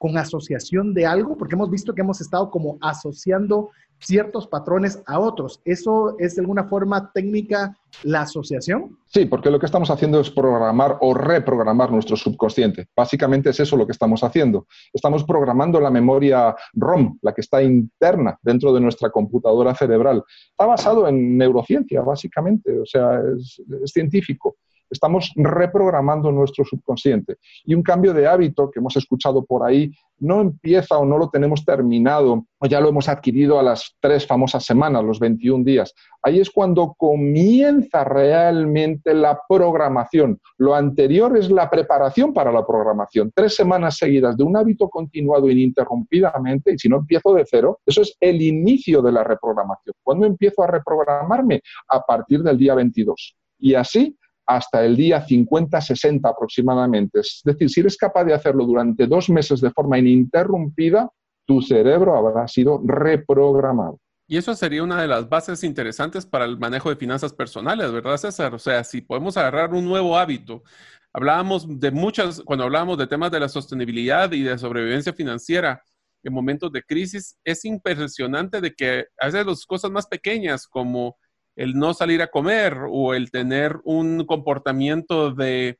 con 0.00 0.16
asociación 0.16 0.94
de 0.94 1.04
algo, 1.04 1.36
porque 1.36 1.56
hemos 1.56 1.70
visto 1.70 1.94
que 1.94 2.00
hemos 2.00 2.22
estado 2.22 2.50
como 2.50 2.78
asociando 2.80 3.68
ciertos 3.98 4.46
patrones 4.46 5.02
a 5.06 5.18
otros. 5.20 5.60
¿Eso 5.62 6.16
es 6.18 6.36
de 6.36 6.40
alguna 6.40 6.64
forma 6.64 7.12
técnica 7.12 7.76
la 8.02 8.22
asociación? 8.22 8.96
Sí, 9.04 9.26
porque 9.26 9.50
lo 9.50 9.58
que 9.60 9.66
estamos 9.66 9.90
haciendo 9.90 10.18
es 10.18 10.30
programar 10.30 10.96
o 11.02 11.12
reprogramar 11.12 11.92
nuestro 11.92 12.16
subconsciente. 12.16 12.88
Básicamente 12.96 13.50
es 13.50 13.60
eso 13.60 13.76
lo 13.76 13.84
que 13.84 13.92
estamos 13.92 14.24
haciendo. 14.24 14.66
Estamos 14.90 15.22
programando 15.24 15.78
la 15.78 15.90
memoria 15.90 16.56
ROM, 16.72 17.18
la 17.20 17.34
que 17.34 17.42
está 17.42 17.62
interna 17.62 18.38
dentro 18.40 18.72
de 18.72 18.80
nuestra 18.80 19.10
computadora 19.10 19.74
cerebral. 19.74 20.24
Está 20.48 20.64
basado 20.64 21.06
en 21.08 21.36
neurociencia, 21.36 22.00
básicamente, 22.00 22.80
o 22.80 22.86
sea, 22.86 23.20
es, 23.36 23.62
es 23.84 23.90
científico. 23.90 24.56
Estamos 24.90 25.32
reprogramando 25.36 26.32
nuestro 26.32 26.64
subconsciente. 26.64 27.36
Y 27.64 27.74
un 27.74 27.82
cambio 27.82 28.12
de 28.12 28.26
hábito 28.26 28.70
que 28.70 28.80
hemos 28.80 28.96
escuchado 28.96 29.44
por 29.44 29.66
ahí 29.66 29.92
no 30.18 30.40
empieza 30.40 30.98
o 30.98 31.04
no 31.04 31.18
lo 31.18 31.30
tenemos 31.30 31.64
terminado 31.64 32.44
o 32.58 32.66
ya 32.66 32.80
lo 32.80 32.90
hemos 32.90 33.08
adquirido 33.08 33.58
a 33.58 33.62
las 33.62 33.96
tres 34.00 34.26
famosas 34.26 34.64
semanas, 34.64 35.02
los 35.02 35.18
21 35.18 35.64
días. 35.64 35.94
Ahí 36.22 36.40
es 36.40 36.50
cuando 36.50 36.94
comienza 36.98 38.04
realmente 38.04 39.14
la 39.14 39.40
programación. 39.48 40.38
Lo 40.58 40.74
anterior 40.74 41.36
es 41.38 41.50
la 41.50 41.70
preparación 41.70 42.34
para 42.34 42.52
la 42.52 42.66
programación. 42.66 43.32
Tres 43.34 43.56
semanas 43.56 43.96
seguidas 43.96 44.36
de 44.36 44.44
un 44.44 44.56
hábito 44.56 44.90
continuado 44.90 45.50
ininterrumpidamente, 45.50 46.74
y 46.74 46.78
si 46.78 46.88
no 46.90 46.98
empiezo 46.98 47.32
de 47.32 47.46
cero, 47.48 47.80
eso 47.86 48.02
es 48.02 48.14
el 48.20 48.42
inicio 48.42 49.00
de 49.00 49.12
la 49.12 49.24
reprogramación. 49.24 49.94
¿Cuándo 50.02 50.26
empiezo 50.26 50.62
a 50.62 50.66
reprogramarme? 50.66 51.62
A 51.88 52.00
partir 52.00 52.42
del 52.42 52.58
día 52.58 52.74
22. 52.74 53.36
Y 53.60 53.74
así 53.74 54.16
hasta 54.50 54.84
el 54.84 54.96
día 54.96 55.24
50-60 55.24 56.28
aproximadamente. 56.28 57.20
Es 57.20 57.40
decir, 57.44 57.70
si 57.70 57.80
eres 57.80 57.96
capaz 57.96 58.24
de 58.24 58.34
hacerlo 58.34 58.66
durante 58.66 59.06
dos 59.06 59.30
meses 59.30 59.60
de 59.60 59.70
forma 59.70 59.98
ininterrumpida, 59.98 61.08
tu 61.46 61.62
cerebro 61.62 62.16
habrá 62.16 62.48
sido 62.48 62.80
reprogramado. 62.84 63.98
Y 64.26 64.36
eso 64.36 64.54
sería 64.54 64.82
una 64.82 65.00
de 65.00 65.06
las 65.06 65.28
bases 65.28 65.62
interesantes 65.62 66.26
para 66.26 66.46
el 66.46 66.58
manejo 66.58 66.90
de 66.90 66.96
finanzas 66.96 67.32
personales, 67.32 67.92
¿verdad, 67.92 68.16
César? 68.16 68.52
O 68.54 68.58
sea, 68.58 68.82
si 68.82 69.00
podemos 69.00 69.36
agarrar 69.36 69.72
un 69.72 69.84
nuevo 69.84 70.18
hábito. 70.18 70.64
Hablábamos 71.12 71.66
de 71.80 71.90
muchas, 71.92 72.40
cuando 72.44 72.64
hablábamos 72.64 72.98
de 72.98 73.06
temas 73.06 73.30
de 73.30 73.40
la 73.40 73.48
sostenibilidad 73.48 74.32
y 74.32 74.42
de 74.42 74.58
sobrevivencia 74.58 75.12
financiera 75.12 75.80
en 76.24 76.32
momentos 76.32 76.72
de 76.72 76.82
crisis, 76.82 77.36
es 77.44 77.64
impresionante 77.64 78.60
de 78.60 78.72
que 78.74 79.06
a 79.18 79.26
veces 79.26 79.46
las 79.46 79.64
cosas 79.64 79.92
más 79.92 80.06
pequeñas 80.06 80.66
como 80.66 81.16
el 81.60 81.74
no 81.74 81.92
salir 81.92 82.22
a 82.22 82.30
comer 82.30 82.74
o 82.88 83.12
el 83.12 83.30
tener 83.30 83.80
un 83.84 84.24
comportamiento 84.24 85.30
de 85.30 85.78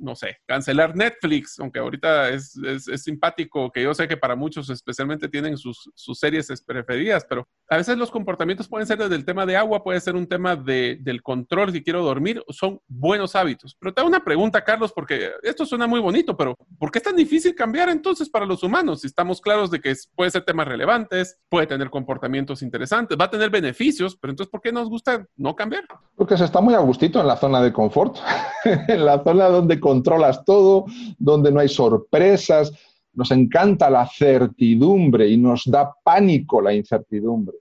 no 0.00 0.16
sé, 0.16 0.38
cancelar 0.46 0.96
Netflix, 0.96 1.58
aunque 1.60 1.78
ahorita 1.78 2.30
es, 2.30 2.58
simpático, 2.96 3.70
que 3.70 3.82
yo 3.82 3.94
sé 3.94 4.08
que 4.08 4.16
para 4.16 4.34
muchos 4.34 4.70
especialmente 4.70 5.28
tienen 5.28 5.56
sus, 5.56 5.90
series 5.94 6.48
preferidas, 6.66 7.24
pero 7.28 7.46
a 7.68 7.76
veces 7.76 7.96
los 7.96 8.10
comportamientos 8.10 8.68
pueden 8.68 8.86
ser 8.86 8.98
desde 8.98 9.14
el 9.14 9.24
tema 9.24 9.46
de 9.46 9.56
agua, 9.56 9.84
puede 9.84 10.00
ser 10.00 10.16
un 10.16 10.26
tema 10.26 10.56
de, 10.56 10.98
del 11.00 11.22
control, 11.22 11.72
si 11.72 11.82
quiero 11.82 12.02
dormir, 12.02 12.42
son 12.48 12.80
buenos 12.88 13.36
hábitos. 13.36 13.76
Pero 13.78 13.94
te 13.94 14.00
hago 14.00 14.08
una 14.08 14.24
pregunta, 14.24 14.64
Carlos, 14.64 14.92
porque 14.92 15.30
esto 15.42 15.64
suena 15.64 15.86
muy 15.86 16.00
bonito, 16.00 16.36
pero 16.36 16.56
¿por 16.78 16.90
qué 16.90 16.98
es 16.98 17.04
tan 17.04 17.16
difícil 17.16 17.54
cambiar 17.54 17.88
entonces 17.88 18.28
para 18.28 18.46
los 18.46 18.62
humanos? 18.62 19.02
Si 19.02 19.06
estamos 19.06 19.40
claros 19.40 19.70
de 19.70 19.80
que 19.80 19.94
puede 20.14 20.30
ser 20.30 20.44
temas 20.44 20.66
relevantes, 20.66 21.38
puede 21.48 21.66
tener 21.66 21.90
comportamientos 21.90 22.62
interesantes, 22.62 23.16
va 23.18 23.26
a 23.26 23.30
tener 23.30 23.50
beneficios, 23.50 24.16
pero 24.16 24.32
entonces 24.32 24.50
¿por 24.50 24.60
qué 24.60 24.72
nos 24.72 24.88
gusta 24.88 25.26
no 25.36 25.54
cambiar? 25.54 25.84
Porque 26.16 26.36
se 26.36 26.44
está 26.44 26.60
muy 26.60 26.74
a 26.74 26.78
gustito 26.78 27.20
en 27.20 27.26
la 27.26 27.36
zona 27.36 27.60
de 27.60 27.72
confort, 27.72 28.16
en 28.64 29.04
la 29.04 29.22
zona 29.22 29.48
donde 29.48 29.78
controlas 29.90 30.44
todo, 30.44 30.84
donde 31.18 31.50
no 31.50 31.58
hay 31.58 31.68
sorpresas. 31.68 32.72
Nos 33.12 33.30
encanta 33.32 33.90
la 33.90 34.06
certidumbre 34.06 35.28
y 35.28 35.36
nos 35.36 35.64
da 35.64 35.92
pánico 36.04 36.60
la 36.60 36.72
incertidumbre. 36.72 37.56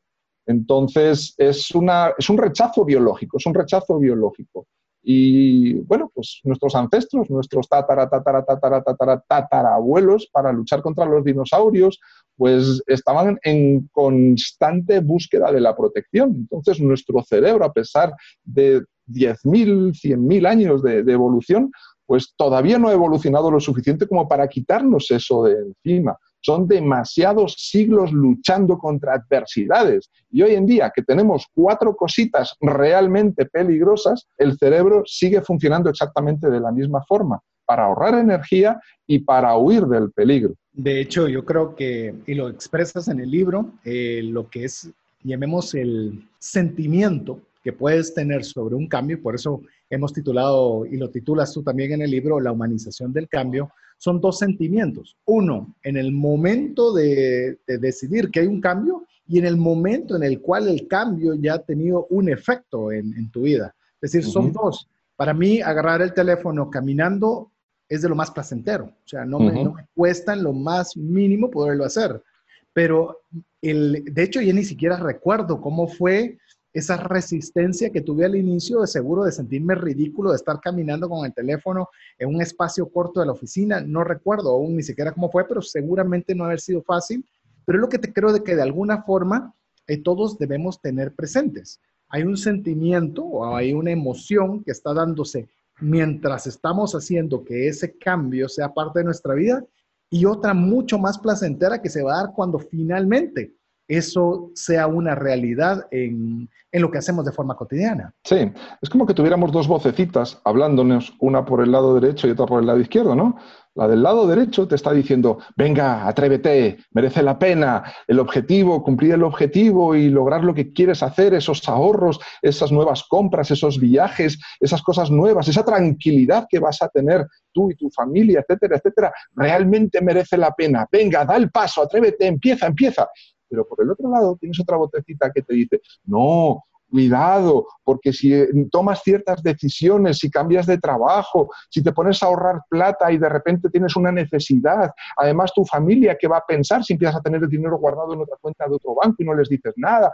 Entonces, 0.45 1.33
es, 1.37 1.71
una, 1.71 2.13
es 2.17 2.29
un 2.29 2.37
rechazo 2.37 2.85
biológico, 2.85 3.37
es 3.37 3.45
un 3.47 3.55
rechazo 3.55 3.97
biológico. 3.97 4.67
Y 5.01 5.73
bueno, 5.89 6.11
pues 6.13 6.41
nuestros 6.43 6.75
ancestros, 6.75 7.29
nuestros 7.29 7.67
tatara, 7.67 8.07
tatara, 8.07 8.43
tatara, 8.43 8.83
tatara, 8.83 9.23
tatarabuelos, 9.27 10.27
para 10.31 10.51
luchar 10.51 10.81
contra 10.81 11.05
los 11.05 11.23
dinosaurios, 11.23 11.99
pues 12.35 12.83
estaban 12.85 13.39
en 13.43 13.89
constante 13.91 14.99
búsqueda 14.99 15.51
de 15.51 15.61
la 15.61 15.75
protección. 15.75 16.29
Entonces, 16.29 16.79
nuestro 16.79 17.23
cerebro, 17.23 17.65
a 17.65 17.73
pesar 17.73 18.13
de 18.43 18.83
10.000, 19.07 19.93
100.000 19.93 20.47
años 20.47 20.83
de, 20.83 21.03
de 21.03 21.13
evolución, 21.13 21.71
pues 22.09 22.33
todavía 22.35 22.79
no 22.79 22.87
ha 22.87 22.93
evolucionado 22.93 23.51
lo 23.51 23.59
suficiente 23.59 24.07
como 24.07 24.27
para 24.27 24.47
quitarnos 24.47 25.11
eso 25.11 25.43
de 25.43 25.57
encima. 25.59 26.17
Son 26.41 26.67
demasiados 26.67 27.53
siglos 27.53 28.11
luchando 28.11 28.79
contra 28.79 29.13
adversidades. 29.13 30.09
Y 30.31 30.41
hoy 30.41 30.55
en 30.55 30.65
día 30.65 30.91
que 30.93 31.03
tenemos 31.03 31.45
cuatro 31.53 31.95
cositas 31.95 32.55
realmente 32.61 33.45
peligrosas, 33.45 34.27
el 34.39 34.57
cerebro 34.57 35.03
sigue 35.05 35.41
funcionando 35.41 35.87
exactamente 35.87 36.49
de 36.49 36.59
la 36.59 36.71
misma 36.71 37.03
forma, 37.07 37.39
para 37.63 37.85
ahorrar 37.85 38.15
energía 38.15 38.81
y 39.05 39.19
para 39.19 39.55
huir 39.55 39.85
del 39.85 40.11
peligro. 40.11 40.55
De 40.73 40.99
hecho, 40.99 41.27
yo 41.27 41.45
creo 41.45 41.75
que, 41.75 42.15
y 42.25 42.33
lo 42.33 42.49
expresas 42.49 43.07
en 43.07 43.19
el 43.19 43.29
libro, 43.29 43.73
eh, 43.85 44.21
lo 44.23 44.49
que 44.49 44.63
es, 44.63 44.89
llamemos 45.21 45.75
el 45.75 46.27
sentimiento 46.39 47.39
que 47.61 47.73
puedes 47.73 48.13
tener 48.13 48.43
sobre 48.43 48.75
un 48.75 48.87
cambio, 48.87 49.21
por 49.21 49.35
eso 49.35 49.61
hemos 49.89 50.13
titulado, 50.13 50.85
y 50.85 50.97
lo 50.97 51.09
titulas 51.09 51.53
tú 51.53 51.63
también 51.63 51.91
en 51.93 52.01
el 52.01 52.11
libro, 52.11 52.39
La 52.39 52.51
humanización 52.51 53.11
del 53.11 53.27
cambio, 53.27 53.71
son 53.97 54.21
dos 54.21 54.39
sentimientos. 54.39 55.17
Uno, 55.25 55.75
en 55.83 55.97
el 55.97 56.11
momento 56.11 56.93
de, 56.93 57.59
decidir 57.67 58.31
que 58.31 58.39
hay 58.41 58.47
un 58.47 58.61
cambio 58.61 59.05
y 59.27 59.39
en 59.39 59.45
el 59.45 59.57
momento 59.57 60.15
en 60.15 60.23
el 60.23 60.39
cual 60.39 60.69
el 60.69 60.87
cambio 60.87 61.33
ya 61.35 61.55
ha 61.55 61.59
tenido 61.59 62.07
un 62.09 62.29
efecto 62.29 62.91
en, 62.91 63.29
tu 63.29 63.43
vida. 63.43 63.75
Es 64.01 64.11
decir, 64.11 64.23
son 64.23 64.51
dos. 64.53 64.87
Para 65.15 65.33
mí, 65.33 65.61
agarrar 65.61 66.01
el 66.01 66.13
teléfono 66.13 66.69
caminando 66.69 67.51
es 67.89 68.01
de 68.01 68.09
lo 68.09 68.15
más 68.15 68.31
placentero. 68.31 68.85
O 68.85 69.07
sea, 69.07 69.25
no, 69.25 69.39
me, 69.39 69.51
no 69.51 69.73
me 69.73 69.85
cuesta 69.93 70.33
en 70.33 70.43
lo 70.43 70.53
más 70.53 70.95
mínimo 70.95 71.51
poderlo 71.51 71.83
hacer. 71.83 72.23
Pero, 72.71 73.19
el, 73.61 74.05
de 74.05 74.23
hecho, 74.23 74.41
yo 74.41 74.53
ni 74.53 74.63
siquiera 74.63 74.97
recuerdo 74.97 75.59
cómo 75.59 75.87
fue 75.87 76.37
esa 76.73 76.97
resistencia 76.97 77.89
que 77.89 78.01
tuve 78.01 78.25
al 78.25 78.36
inicio 78.36 78.82
de 78.82 78.88
seguro 78.88 79.23
de 79.23 79.32
sentirme 79.32 79.75
ridículo, 79.75 80.29
de 80.29 80.36
estar 80.36 80.60
caminando 80.60 81.10
con 81.10 81.25
el 81.25 81.34
teléfono 81.34 81.89
en 82.17 82.29
un 82.29 82.41
espacio 82.41 82.89
corto 82.89 83.19
de 83.19 83.25
la 83.25 83.32
oficina. 83.32 83.82
No 83.82 84.03
recuerdo 84.03 84.51
aún 84.51 84.75
ni 84.75 84.84
siquiera 84.84 85.12
cómo 85.12 85.32
fue, 85.32 85.47
pero 85.47 85.62
seguramente 85.62 86.36
no 86.36 86.45
haber 86.45 86.60
sido 86.60 86.84
fácil. 86.84 87.25
Pero 87.65 87.77
es 87.77 87.82
lo 87.82 87.89
que 87.89 87.99
te 87.99 88.13
creo 88.13 88.32
de 88.32 88.43
que 88.43 88.55
de 88.55 88.62
alguna 88.62 89.03
forma 89.03 89.53
eh, 89.88 89.97
todos 90.01 90.38
debemos 90.38 90.79
tener 90.79 91.15
presentes. 91.15 91.79
Hay 92.10 92.23
un 92.23 92.38
sentimiento 92.38 93.23
o 93.23 93.55
hay 93.55 93.73
una 93.73 93.91
emoción 93.91 94.63
que 94.63 94.71
está 94.71 94.93
dándose 94.93 95.49
mientras 95.79 96.45
estamos 96.47 96.93
haciendo 96.93 97.43
que 97.43 97.67
ese 97.67 97.97
cambio 97.97 98.49
sea 98.49 98.73
parte 98.73 98.99
de 98.99 99.05
nuestra 99.05 99.34
vida 99.34 99.63
y 100.10 100.25
otra 100.25 100.53
mucho 100.53 100.97
más 100.97 101.17
placentera 101.17 101.82
que 101.82 101.89
se 101.89 102.01
va 102.01 102.13
a 102.13 102.23
dar 102.23 102.34
cuando 102.36 102.60
finalmente 102.60 103.53
eso 103.89 104.52
sea 104.54 104.88
una 104.88 105.15
realidad 105.15 105.88
en, 105.91 106.47
en, 106.71 106.82
lo 106.82 106.91
que 106.91 106.99
hacemos 106.99 107.25
de 107.25 107.32
forma 107.32 107.56
cotidiana. 107.56 108.13
Sí, 108.23 108.52
es 108.82 108.89
como 108.89 109.06
que 109.06 109.13
tuviéramos 109.13 109.52
dos 109.52 109.67
vocecitas 109.67 110.39
hablándonos, 110.45 111.13
una 111.19 111.43
por 111.43 111.62
el 111.62 111.71
lado 111.71 111.99
derecho 111.99 112.28
y 112.28 112.32
otra 112.32 112.45
por 112.45 112.62
el 112.62 112.67
lado 112.67 112.80
izquierdo, 112.80 113.15
¿no? 113.15 113.36
La 113.80 113.88
del 113.88 114.04
lado 114.04 114.28
derecho 114.28 114.67
te 114.67 114.75
está 114.75 114.91
diciendo, 114.91 115.39
venga, 115.56 116.06
atrévete, 116.06 116.80
merece 116.91 117.23
la 117.23 117.39
pena, 117.39 117.84
el 118.08 118.19
objetivo, 118.19 118.84
cumplir 118.84 119.13
el 119.13 119.23
objetivo 119.23 119.95
y 119.95 120.10
lograr 120.10 120.43
lo 120.43 120.54
que 120.54 120.73
quieres 120.73 121.02
hacer, 121.02 121.34
esos 121.34 121.67
ahorros, 121.69 122.19
esas 122.41 122.71
nuevas 122.71 123.06
compras, 123.08 123.52
esos 123.52 123.80
viajes, 123.80 124.38
esas 124.60 124.82
cosas 124.82 125.10
nuevas, 125.10 125.47
esa 125.47 125.63
tranquilidad 125.63 126.45
que 126.49 126.60
vas 126.60 126.82
a 126.82 126.89
tener 126.89 127.25
tú 127.54 127.71
y 127.71 127.75
tu 127.75 127.89
familia, 127.89 128.41
etcétera, 128.41 128.78
etcétera, 128.78 129.13
realmente 129.34 130.02
merece 130.02 130.36
la 130.36 130.52
pena. 130.52 130.86
Venga, 130.91 131.23
da 131.23 131.38
el 131.38 131.49
paso, 131.49 131.82
atrévete, 131.82 132.28
empieza, 132.28 132.67
empieza. 132.67 133.08
Pero 133.49 133.67
por 133.67 133.81
el 133.83 133.91
otro 133.91 134.09
lado 134.09 134.38
tienes 134.39 134.59
otra 134.59 134.77
botecita 134.77 135.31
que 135.33 135.41
te 135.41 135.53
dice, 135.53 135.81
no, 136.05 136.63
cuidado, 136.89 137.67
porque 137.83 138.12
si 138.12 138.33
eh, 138.33 138.47
tomas 138.71 139.01
ciertas 139.03 139.41
decisiones, 139.43 140.17
si 140.17 140.29
cambias 140.29 140.65
de 140.65 140.77
trabajo, 140.77 141.49
si 141.69 141.83
te 141.83 141.91
pones 141.91 142.21
a 142.21 142.27
ahorrar 142.27 142.62
plata 142.69 143.12
y 143.12 143.17
de 143.17 143.29
repente 143.29 143.69
tienes 143.69 143.95
una 143.95 144.12
necesidad, 144.12 144.91
además 145.15 145.53
tu 145.53 145.63
familia, 145.65 146.17
¿qué 146.19 146.27
va 146.27 146.38
a 146.38 146.45
pensar 146.45 146.83
si 146.83 146.93
empiezas 146.93 147.17
a 147.17 147.21
tener 147.21 147.43
el 147.43 147.49
dinero 147.49 147.77
guardado 147.77 148.13
en 148.13 148.21
otra 148.21 148.38
cuenta 148.41 148.67
de 148.67 148.75
otro 148.75 148.95
banco 148.95 149.15
y 149.19 149.25
no 149.25 149.33
les 149.33 149.49
dices 149.49 149.73
nada? 149.77 150.12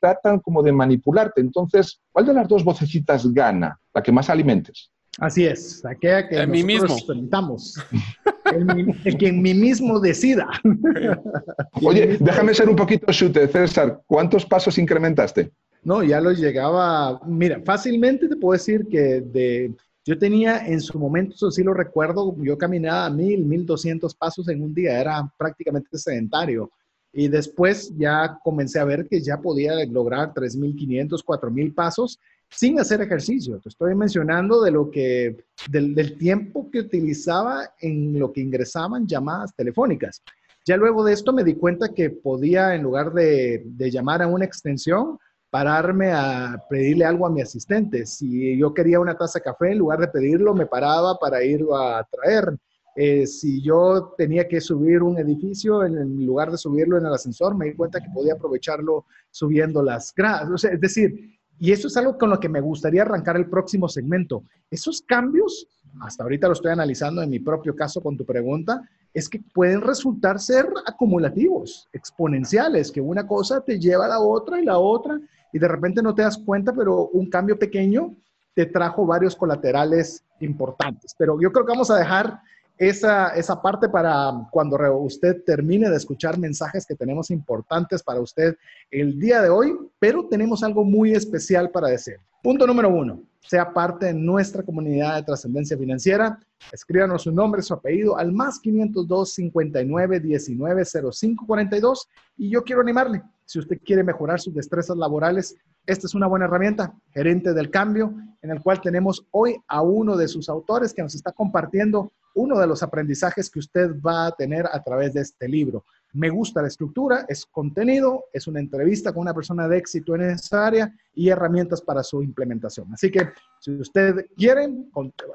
Tratan 0.00 0.40
como 0.40 0.62
de 0.62 0.72
manipularte. 0.72 1.40
Entonces, 1.40 2.00
¿cuál 2.10 2.26
de 2.26 2.34
las 2.34 2.48
dos 2.48 2.64
vocecitas 2.64 3.32
gana? 3.32 3.78
La 3.94 4.02
que 4.02 4.12
más 4.12 4.30
alimentes. 4.30 4.90
Así 5.18 5.44
es, 5.44 5.84
aquella 5.84 6.28
que 6.28 6.36
en 6.36 6.50
mí 6.50 6.62
mismo. 6.62 6.96
El, 8.54 8.94
el, 9.04 9.18
que 9.18 9.28
en 9.28 9.42
mí 9.42 9.54
mismo 9.54 10.00
decida. 10.00 10.48
Oye, 11.82 12.16
déjame 12.20 12.54
ser 12.54 12.68
un 12.68 12.76
poquito 12.76 13.12
chute, 13.12 13.48
César. 13.48 14.02
¿Cuántos 14.06 14.46
pasos 14.46 14.78
incrementaste? 14.78 15.50
No, 15.82 16.02
ya 16.02 16.20
lo 16.20 16.32
llegaba. 16.32 17.20
Mira, 17.26 17.60
fácilmente 17.64 18.28
te 18.28 18.36
puedo 18.36 18.52
decir 18.52 18.86
que 18.90 19.20
de, 19.20 19.74
yo 20.04 20.18
tenía 20.18 20.66
en 20.66 20.80
su 20.80 20.98
momento, 20.98 21.34
eso 21.34 21.50
sí 21.50 21.62
lo 21.62 21.74
recuerdo, 21.74 22.34
yo 22.38 22.56
caminaba 22.56 23.10
mil, 23.10 23.44
mil 23.44 23.66
doscientos 23.66 24.14
pasos 24.14 24.48
en 24.48 24.62
un 24.62 24.72
día, 24.72 25.00
era 25.00 25.30
prácticamente 25.36 25.98
sedentario. 25.98 26.70
Y 27.12 27.28
después 27.28 27.92
ya 27.96 28.38
comencé 28.42 28.78
a 28.78 28.84
ver 28.84 29.06
que 29.08 29.20
ya 29.20 29.38
podía 29.40 29.72
lograr 29.86 30.32
3.500, 30.34 31.24
4.000 31.24 31.74
pasos 31.74 32.18
sin 32.50 32.80
hacer 32.80 33.00
ejercicio. 33.00 33.60
Estoy 33.64 33.94
mencionando 33.94 34.62
de 34.62 34.70
lo 34.70 34.90
que, 34.90 35.44
del, 35.70 35.94
del, 35.94 36.16
tiempo 36.16 36.70
que 36.70 36.80
utilizaba 36.80 37.74
en 37.80 38.18
lo 38.18 38.32
que 38.32 38.40
ingresaban 38.40 39.06
llamadas 39.06 39.54
telefónicas. 39.54 40.22
Ya 40.66 40.76
luego 40.76 41.04
de 41.04 41.14
esto 41.14 41.32
me 41.32 41.44
di 41.44 41.54
cuenta 41.54 41.94
que 41.94 42.10
podía, 42.10 42.74
en 42.74 42.82
lugar 42.82 43.12
de, 43.12 43.62
de 43.64 43.90
llamar 43.90 44.22
a 44.22 44.26
una 44.26 44.44
extensión, 44.44 45.18
pararme 45.50 46.12
a 46.12 46.62
pedirle 46.68 47.04
algo 47.04 47.26
a 47.26 47.30
mi 47.30 47.40
asistente. 47.40 48.06
Si 48.06 48.58
yo 48.58 48.74
quería 48.74 49.00
una 49.00 49.16
taza 49.16 49.38
de 49.38 49.44
café, 49.44 49.72
en 49.72 49.78
lugar 49.78 50.00
de 50.00 50.08
pedirlo, 50.08 50.54
me 50.54 50.66
paraba 50.66 51.16
para 51.18 51.42
irlo 51.42 51.76
a 51.76 52.06
traer. 52.10 52.56
Eh, 52.94 53.26
si 53.26 53.62
yo 53.62 54.14
tenía 54.18 54.48
que 54.48 54.60
subir 54.60 55.02
un 55.02 55.18
edificio, 55.18 55.84
en, 55.84 56.26
lugar 56.26 56.50
de 56.50 56.58
subirlo 56.58 56.98
en 56.98 57.06
el 57.06 57.14
ascensor, 57.14 57.56
me 57.56 57.66
di 57.66 57.74
cuenta 57.74 58.00
que 58.00 58.10
podía 58.12 58.34
aprovecharlo 58.34 59.06
subiendo 59.30 59.82
las 59.82 60.12
gradas. 60.14 60.64
es 60.64 60.80
decir, 60.80 61.37
y 61.58 61.72
eso 61.72 61.88
es 61.88 61.96
algo 61.96 62.16
con 62.16 62.30
lo 62.30 62.38
que 62.38 62.48
me 62.48 62.60
gustaría 62.60 63.02
arrancar 63.02 63.36
el 63.36 63.48
próximo 63.48 63.88
segmento. 63.88 64.44
Esos 64.70 65.02
cambios, 65.02 65.66
hasta 66.00 66.22
ahorita 66.22 66.46
lo 66.46 66.52
estoy 66.52 66.70
analizando 66.70 67.22
en 67.22 67.30
mi 67.30 67.40
propio 67.40 67.74
caso 67.74 68.00
con 68.00 68.16
tu 68.16 68.24
pregunta, 68.24 68.82
es 69.12 69.28
que 69.28 69.40
pueden 69.52 69.80
resultar 69.80 70.38
ser 70.38 70.68
acumulativos, 70.86 71.88
exponenciales, 71.92 72.92
que 72.92 73.00
una 73.00 73.26
cosa 73.26 73.60
te 73.60 73.78
lleva 73.78 74.04
a 74.04 74.08
la 74.08 74.20
otra 74.20 74.60
y 74.60 74.64
la 74.64 74.78
otra, 74.78 75.18
y 75.52 75.58
de 75.58 75.68
repente 75.68 76.02
no 76.02 76.14
te 76.14 76.22
das 76.22 76.38
cuenta, 76.38 76.72
pero 76.72 77.08
un 77.08 77.28
cambio 77.28 77.58
pequeño 77.58 78.14
te 78.54 78.66
trajo 78.66 79.06
varios 79.06 79.34
colaterales 79.34 80.24
importantes. 80.40 81.14
Pero 81.18 81.40
yo 81.40 81.50
creo 81.50 81.64
que 81.64 81.72
vamos 81.72 81.90
a 81.90 81.96
dejar 81.96 82.40
esa, 82.78 83.28
esa 83.30 83.60
parte 83.60 83.88
para 83.88 84.32
cuando 84.50 84.76
usted 85.00 85.42
termine 85.44 85.90
de 85.90 85.96
escuchar 85.96 86.38
mensajes 86.38 86.86
que 86.86 86.94
tenemos 86.94 87.30
importantes 87.30 88.02
para 88.02 88.20
usted 88.20 88.56
el 88.90 89.18
día 89.18 89.42
de 89.42 89.50
hoy, 89.50 89.76
pero 89.98 90.26
tenemos 90.28 90.62
algo 90.62 90.84
muy 90.84 91.12
especial 91.12 91.70
para 91.70 91.88
decir. 91.88 92.16
Punto 92.42 92.66
número 92.66 92.88
uno, 92.88 93.22
sea 93.40 93.72
parte 93.72 94.06
de 94.06 94.14
nuestra 94.14 94.62
comunidad 94.62 95.16
de 95.16 95.24
trascendencia 95.24 95.76
financiera. 95.76 96.38
Escríbanos 96.72 97.22
su 97.22 97.32
nombre, 97.32 97.62
su 97.62 97.74
apellido 97.74 98.16
al 98.16 98.32
más 98.32 98.60
502 98.60 99.32
59 99.32 100.20
19 100.20 100.84
05 100.84 101.46
42 101.46 102.08
y 102.36 102.50
yo 102.50 102.62
quiero 102.62 102.80
animarle 102.80 103.22
si 103.48 103.58
usted 103.58 103.78
quiere 103.82 104.04
mejorar 104.04 104.38
sus 104.38 104.54
destrezas 104.54 104.94
laborales, 104.98 105.56
esta 105.88 106.06
es 106.06 106.14
una 106.14 106.26
buena 106.26 106.44
herramienta, 106.44 106.92
Gerente 107.14 107.54
del 107.54 107.70
Cambio, 107.70 108.14
en 108.42 108.50
el 108.50 108.60
cual 108.60 108.78
tenemos 108.82 109.26
hoy 109.30 109.56
a 109.66 109.80
uno 109.80 110.18
de 110.18 110.28
sus 110.28 110.50
autores 110.50 110.92
que 110.92 111.02
nos 111.02 111.14
está 111.14 111.32
compartiendo 111.32 112.12
uno 112.34 112.58
de 112.58 112.66
los 112.66 112.82
aprendizajes 112.82 113.50
que 113.50 113.58
usted 113.58 113.98
va 114.06 114.26
a 114.26 114.32
tener 114.32 114.66
a 114.70 114.82
través 114.82 115.14
de 115.14 115.22
este 115.22 115.48
libro. 115.48 115.86
Me 116.12 116.28
gusta 116.28 116.60
la 116.60 116.68
estructura, 116.68 117.24
es 117.26 117.46
contenido, 117.46 118.26
es 118.34 118.46
una 118.46 118.60
entrevista 118.60 119.14
con 119.14 119.22
una 119.22 119.32
persona 119.32 119.66
de 119.66 119.78
éxito 119.78 120.14
en 120.14 120.22
esa 120.22 120.66
área 120.66 120.94
y 121.14 121.30
herramientas 121.30 121.80
para 121.80 122.02
su 122.02 122.22
implementación. 122.22 122.92
Así 122.92 123.10
que 123.10 123.30
si 123.58 123.72
usted 123.72 124.26
quiere, 124.36 124.64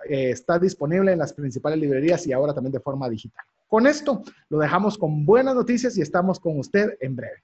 eh, 0.07 0.29
está 0.29 0.59
disponible 0.59 1.13
en 1.13 1.19
las 1.19 1.33
principales 1.33 1.79
librerías 1.79 2.27
y 2.27 2.31
ahora 2.31 2.53
también 2.53 2.73
de 2.73 2.79
forma 2.79 3.09
digital. 3.09 3.43
Con 3.67 3.87
esto 3.87 4.21
lo 4.49 4.59
dejamos 4.59 4.99
con 4.99 5.25
buenas 5.25 5.55
noticias 5.55 5.97
y 5.97 6.01
estamos 6.01 6.39
con 6.39 6.59
usted 6.59 6.95
en 7.01 7.15
breve. 7.15 7.43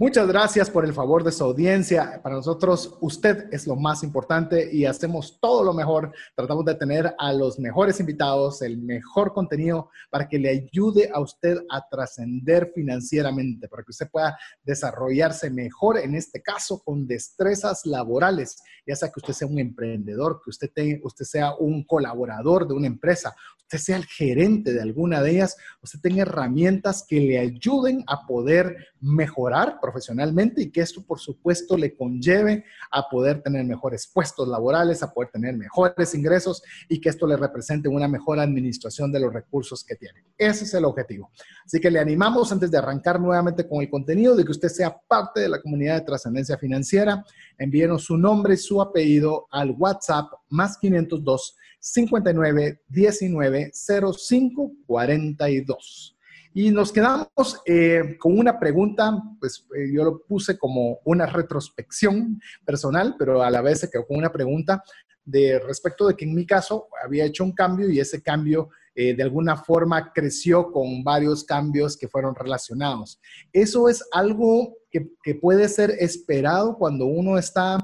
Muchas 0.00 0.26
gracias 0.28 0.70
por 0.70 0.86
el 0.86 0.94
favor 0.94 1.22
de 1.24 1.30
su 1.30 1.44
audiencia. 1.44 2.22
Para 2.22 2.36
nosotros, 2.36 2.96
usted 3.02 3.52
es 3.52 3.66
lo 3.66 3.76
más 3.76 4.02
importante 4.02 4.74
y 4.74 4.86
hacemos 4.86 5.38
todo 5.38 5.62
lo 5.62 5.74
mejor. 5.74 6.10
Tratamos 6.34 6.64
de 6.64 6.74
tener 6.74 7.14
a 7.18 7.34
los 7.34 7.58
mejores 7.58 8.00
invitados, 8.00 8.62
el 8.62 8.78
mejor 8.78 9.34
contenido 9.34 9.90
para 10.08 10.26
que 10.26 10.38
le 10.38 10.48
ayude 10.48 11.10
a 11.12 11.20
usted 11.20 11.58
a 11.68 11.86
trascender 11.86 12.72
financieramente, 12.74 13.68
para 13.68 13.82
que 13.82 13.90
usted 13.90 14.08
pueda 14.10 14.38
desarrollarse 14.62 15.50
mejor, 15.50 15.98
en 15.98 16.14
este 16.14 16.40
caso, 16.40 16.82
con 16.82 17.06
destrezas 17.06 17.84
laborales, 17.84 18.56
ya 18.86 18.96
sea 18.96 19.10
que 19.10 19.20
usted 19.20 19.34
sea 19.34 19.48
un 19.48 19.58
emprendedor, 19.58 20.40
que 20.42 20.48
usted, 20.48 20.70
tenga, 20.74 20.98
usted 21.02 21.26
sea 21.26 21.54
un 21.56 21.84
colaborador 21.84 22.66
de 22.66 22.72
una 22.72 22.86
empresa, 22.86 23.34
usted 23.70 23.78
sea 23.78 23.96
el 23.98 24.06
gerente 24.06 24.72
de 24.72 24.82
alguna 24.82 25.22
de 25.22 25.30
ellas, 25.30 25.56
usted 25.80 26.00
tenga 26.00 26.22
herramientas 26.22 27.04
que 27.08 27.20
le 27.20 27.38
ayuden 27.38 28.02
a 28.08 28.26
poder 28.26 28.76
mejorar 29.00 29.78
profesionalmente 29.80 30.62
y 30.62 30.72
que 30.72 30.80
esto, 30.80 31.02
por 31.06 31.20
supuesto, 31.20 31.76
le 31.76 31.94
conlleve 31.94 32.64
a 32.90 33.08
poder 33.08 33.42
tener 33.42 33.64
mejores 33.64 34.10
puestos 34.12 34.48
laborales, 34.48 35.04
a 35.04 35.12
poder 35.12 35.30
tener 35.30 35.56
mejores 35.56 36.12
ingresos 36.16 36.64
y 36.88 37.00
que 37.00 37.10
esto 37.10 37.28
le 37.28 37.36
represente 37.36 37.88
una 37.88 38.08
mejor 38.08 38.40
administración 38.40 39.12
de 39.12 39.20
los 39.20 39.32
recursos 39.32 39.84
que 39.84 39.94
tiene. 39.94 40.24
Ese 40.36 40.64
es 40.64 40.74
el 40.74 40.84
objetivo. 40.84 41.30
Así 41.64 41.78
que 41.78 41.92
le 41.92 42.00
animamos 42.00 42.50
antes 42.50 42.72
de 42.72 42.78
arrancar 42.78 43.20
nuevamente 43.20 43.68
con 43.68 43.82
el 43.82 43.88
contenido 43.88 44.34
de 44.34 44.44
que 44.44 44.50
usted 44.50 44.68
sea 44.68 44.98
parte 45.06 45.42
de 45.42 45.48
la 45.48 45.62
comunidad 45.62 45.94
de 45.94 46.06
trascendencia 46.06 46.58
financiera. 46.58 47.24
Envíenos 47.56 48.02
su 48.02 48.18
nombre 48.18 48.54
y 48.54 48.56
su 48.56 48.82
apellido 48.82 49.46
al 49.52 49.70
WhatsApp 49.78 50.39
más 50.50 50.78
502 50.78 51.56
59 51.78 52.82
19 52.88 53.72
05 53.72 54.72
42. 54.86 56.16
Y 56.52 56.70
nos 56.70 56.92
quedamos 56.92 57.60
eh, 57.64 58.16
con 58.18 58.36
una 58.36 58.58
pregunta, 58.58 59.22
pues 59.38 59.66
eh, 59.76 59.92
yo 59.94 60.02
lo 60.02 60.22
puse 60.26 60.58
como 60.58 60.98
una 61.04 61.26
retrospección 61.26 62.40
personal, 62.64 63.14
pero 63.18 63.42
a 63.42 63.50
la 63.50 63.62
vez 63.62 63.80
se 63.80 63.90
quedó 63.90 64.04
con 64.04 64.18
una 64.18 64.32
pregunta 64.32 64.82
de 65.24 65.60
respecto 65.60 66.08
de 66.08 66.16
que 66.16 66.24
en 66.24 66.34
mi 66.34 66.44
caso 66.44 66.88
había 67.04 67.24
hecho 67.24 67.44
un 67.44 67.52
cambio 67.52 67.88
y 67.88 68.00
ese 68.00 68.20
cambio 68.20 68.70
eh, 68.96 69.14
de 69.14 69.22
alguna 69.22 69.56
forma 69.56 70.12
creció 70.12 70.72
con 70.72 71.04
varios 71.04 71.44
cambios 71.44 71.96
que 71.96 72.08
fueron 72.08 72.34
relacionados. 72.34 73.20
¿Eso 73.52 73.88
es 73.88 74.04
algo 74.10 74.76
que, 74.90 75.12
que 75.22 75.36
puede 75.36 75.68
ser 75.68 75.90
esperado 76.00 76.76
cuando 76.76 77.06
uno 77.06 77.38
está 77.38 77.78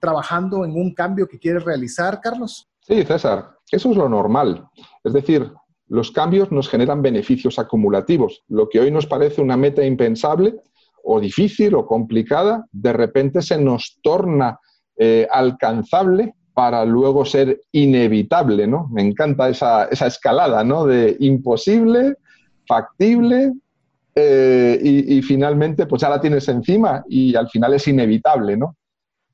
trabajando 0.00 0.64
en 0.64 0.72
un 0.72 0.94
cambio 0.94 1.28
que 1.28 1.38
quiere 1.38 1.58
realizar, 1.58 2.20
Carlos? 2.20 2.68
Sí, 2.80 3.02
César, 3.04 3.56
eso 3.70 3.90
es 3.90 3.96
lo 3.96 4.08
normal. 4.08 4.66
Es 5.04 5.12
decir, 5.12 5.52
los 5.88 6.10
cambios 6.10 6.50
nos 6.50 6.68
generan 6.68 7.02
beneficios 7.02 7.58
acumulativos. 7.58 8.42
Lo 8.48 8.68
que 8.68 8.80
hoy 8.80 8.90
nos 8.90 9.06
parece 9.06 9.40
una 9.40 9.56
meta 9.56 9.84
impensable 9.84 10.54
o 11.04 11.20
difícil 11.20 11.74
o 11.74 11.86
complicada, 11.86 12.66
de 12.72 12.92
repente 12.92 13.42
se 13.42 13.58
nos 13.58 13.98
torna 14.02 14.58
eh, 14.98 15.28
alcanzable 15.30 16.34
para 16.52 16.84
luego 16.84 17.24
ser 17.24 17.60
inevitable, 17.70 18.66
¿no? 18.66 18.88
Me 18.90 19.02
encanta 19.02 19.48
esa, 19.48 19.84
escalada, 19.84 20.64
¿no? 20.64 20.86
De 20.86 21.16
imposible, 21.20 22.16
factible 22.66 23.52
eh, 24.14 24.80
y, 24.82 25.20
finalmente 25.22 25.86
pues 25.86 26.00
ya 26.00 26.08
la 26.08 26.20
tienes 26.20 26.48
encima 26.48 27.04
y 27.08 27.36
al 27.36 27.48
final 27.50 27.74
es 27.74 27.86
inevitable, 27.86 28.56
¿no? 28.56 28.76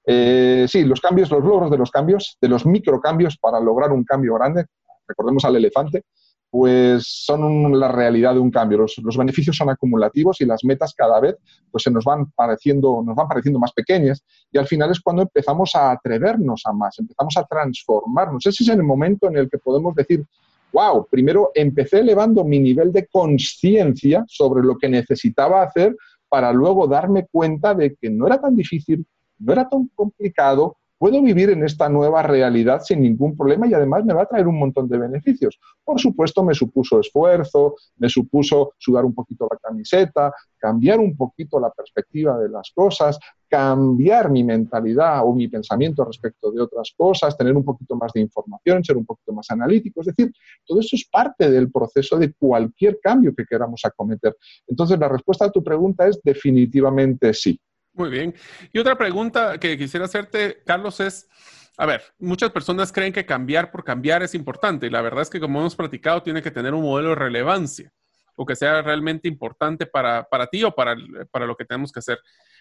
Eh, 0.05 0.67
sí, 0.69 0.85
los 0.85 1.01
cambios, 1.01 1.31
los 1.31 1.45
logros 1.45 1.71
de 1.71 1.79
los 1.79 1.91
cambios, 1.91 2.37
de 2.41 2.49
los 2.49 2.67
microcambios 2.67 3.39
para 3.39 3.61
lograr 3.61 3.93
un 3.93 4.05
cambio 4.05 4.35
grande, 4.35 4.67
recordemos 5.07 5.45
al 5.45 5.57
elefante, 5.57 6.05
pues 6.53 7.05
son 7.07 7.81
la 7.81 7.89
realidad 7.89 8.35
de 8.35 8.41
un 8.41 8.51
cambio. 8.51 8.77
Los, 8.77 9.17
beneficios 9.17 9.57
son 9.57 9.71
acumulativos 9.71 10.39
y 10.43 10.45
las 10.45 10.65
metas 10.65 10.93
cada 10.95 11.19
vez 11.19 11.37
pues 11.71 11.83
se 11.83 11.91
nos 11.91 12.05
van 12.05 12.31
pareciendo, 12.33 13.03
nos 13.03 13.17
van 13.17 13.27
pareciendo 13.27 13.59
más 13.59 13.73
pequeñas 13.73 14.23
y 14.51 14.59
al 14.59 14.67
final 14.67 14.91
es 14.91 15.01
cuando 15.01 15.23
empezamos 15.23 15.75
a 15.75 15.93
atrevernos 15.93 16.61
a 16.67 16.75
más, 16.75 16.99
empezamos 16.99 17.39
a 17.39 17.45
transformarnos. 17.45 18.45
Ese 18.45 18.65
es 18.65 18.69
el 18.69 18.83
momento 18.83 19.29
en 19.29 19.39
el 19.39 19.49
que 19.49 19.57
podemos 19.57 19.95
decir, 19.95 20.27
wow, 20.75 21.07
primero 21.11 21.53
empecé 21.55 22.01
elevando 22.01 22.45
mi 22.45 22.59
nivel 22.59 22.93
de 22.93 23.07
conciencia 23.07 24.23
sobre 24.29 24.63
lo 24.63 24.77
que 24.77 24.91
necesitaba 24.91 25.63
hacer 25.63 25.97
para 26.29 26.53
luego 26.53 26.87
darme 26.87 27.29
cuenta 27.33 27.75
de 27.75 27.95
que 27.95 28.11
no 28.11 28.27
era 28.27 28.39
tan 28.39 28.55
difícil, 28.57 29.07
no 29.43 29.53
era 29.53 29.69
tan 29.69 29.89
complicado, 29.95 30.77
puedo 31.03 31.21
vivir 31.21 31.51
en 31.51 31.65
esta 31.65 31.89
nueva 31.89 32.23
realidad 32.23 32.81
sin 32.85 33.03
ningún 33.03 33.37
problema 33.37 33.67
y 33.67 33.75
además 33.75 34.05
me 34.05 34.15
va 34.15 34.23
a 34.23 34.27
traer 34.27 34.47
un 34.47 34.57
montón 34.57 34.89
de 34.89 34.99
beneficios. 34.99 35.59
Por 35.83 36.01
supuesto, 36.01 36.45
me 36.45 36.55
supuso 36.55 37.01
esfuerzo, 37.01 37.75
me 37.97 38.09
supuso 38.09 38.75
sudar 38.79 39.05
un 39.05 39.13
poquito 39.13 39.49
la 39.51 39.59
camiseta, 39.59 40.33
cambiar 40.57 41.01
un 41.01 41.17
poquito 41.17 41.59
la 41.59 41.73
perspectiva 41.73 42.39
de 42.39 42.49
las 42.49 42.71
cosas, 42.73 43.19
cambiar 43.49 44.31
mi 44.31 44.45
mentalidad 44.45 45.27
o 45.27 45.35
mi 45.35 45.49
pensamiento 45.49 46.05
respecto 46.05 46.53
de 46.53 46.61
otras 46.61 46.95
cosas, 46.97 47.37
tener 47.37 47.57
un 47.57 47.65
poquito 47.65 47.97
más 47.97 48.13
de 48.13 48.21
información, 48.21 48.85
ser 48.85 48.97
un 48.97 49.05
poquito 49.05 49.33
más 49.33 49.51
analítico. 49.51 50.03
Es 50.03 50.07
decir, 50.07 50.33
todo 50.65 50.79
eso 50.79 50.95
es 50.95 51.09
parte 51.11 51.51
del 51.51 51.69
proceso 51.73 52.17
de 52.17 52.33
cualquier 52.33 53.01
cambio 53.03 53.35
que 53.35 53.45
queramos 53.45 53.81
acometer. 53.85 54.37
Entonces, 54.69 54.97
la 55.01 55.09
respuesta 55.09 55.47
a 55.47 55.51
tu 55.51 55.65
pregunta 55.65 56.07
es 56.07 56.21
definitivamente 56.23 57.35
sí. 57.35 57.59
Muy 57.95 58.09
bien. 58.09 58.35
Y 58.73 58.79
otra 58.79 58.97
pregunta 58.97 59.59
que 59.59 59.77
quisiera 59.77 60.07
hacerte, 60.07 60.63
Carlos, 60.65 60.99
es, 61.01 61.29
a 61.77 61.85
ver, 61.85 62.03
muchas 62.19 62.51
personas 62.51 62.91
creen 62.91 63.13
que 63.13 63.27
cambiar 63.27 63.71
por 63.71 63.85
cambiar 63.85 64.23
es 64.23 64.35
importante 64.35 64.87
y 64.87 64.91
la 64.91 65.03
verdad 65.03 65.23
es 65.23 65.31
que 65.31 65.41
como 65.41 65.61
hemos 65.61 65.77
platicado, 65.77 66.23
tiene 66.23 66.43
que 66.43 66.51
tener 66.51 66.73
un 66.73 66.83
modelo 66.83 67.11
de 67.11 67.17
relevancia 67.17 67.93
o 68.35 68.47
que 68.47 68.57
sea 68.57 68.81
realmente 68.81 69.29
importante 69.29 69.85
para, 69.85 70.27
ti 70.51 70.65
o 70.65 70.75
para, 70.75 70.97
para 71.31 71.47
lo 71.47 71.55
que 71.55 71.67
tenemos 71.67 71.93
que 71.93 71.99
hacer. 71.99 72.19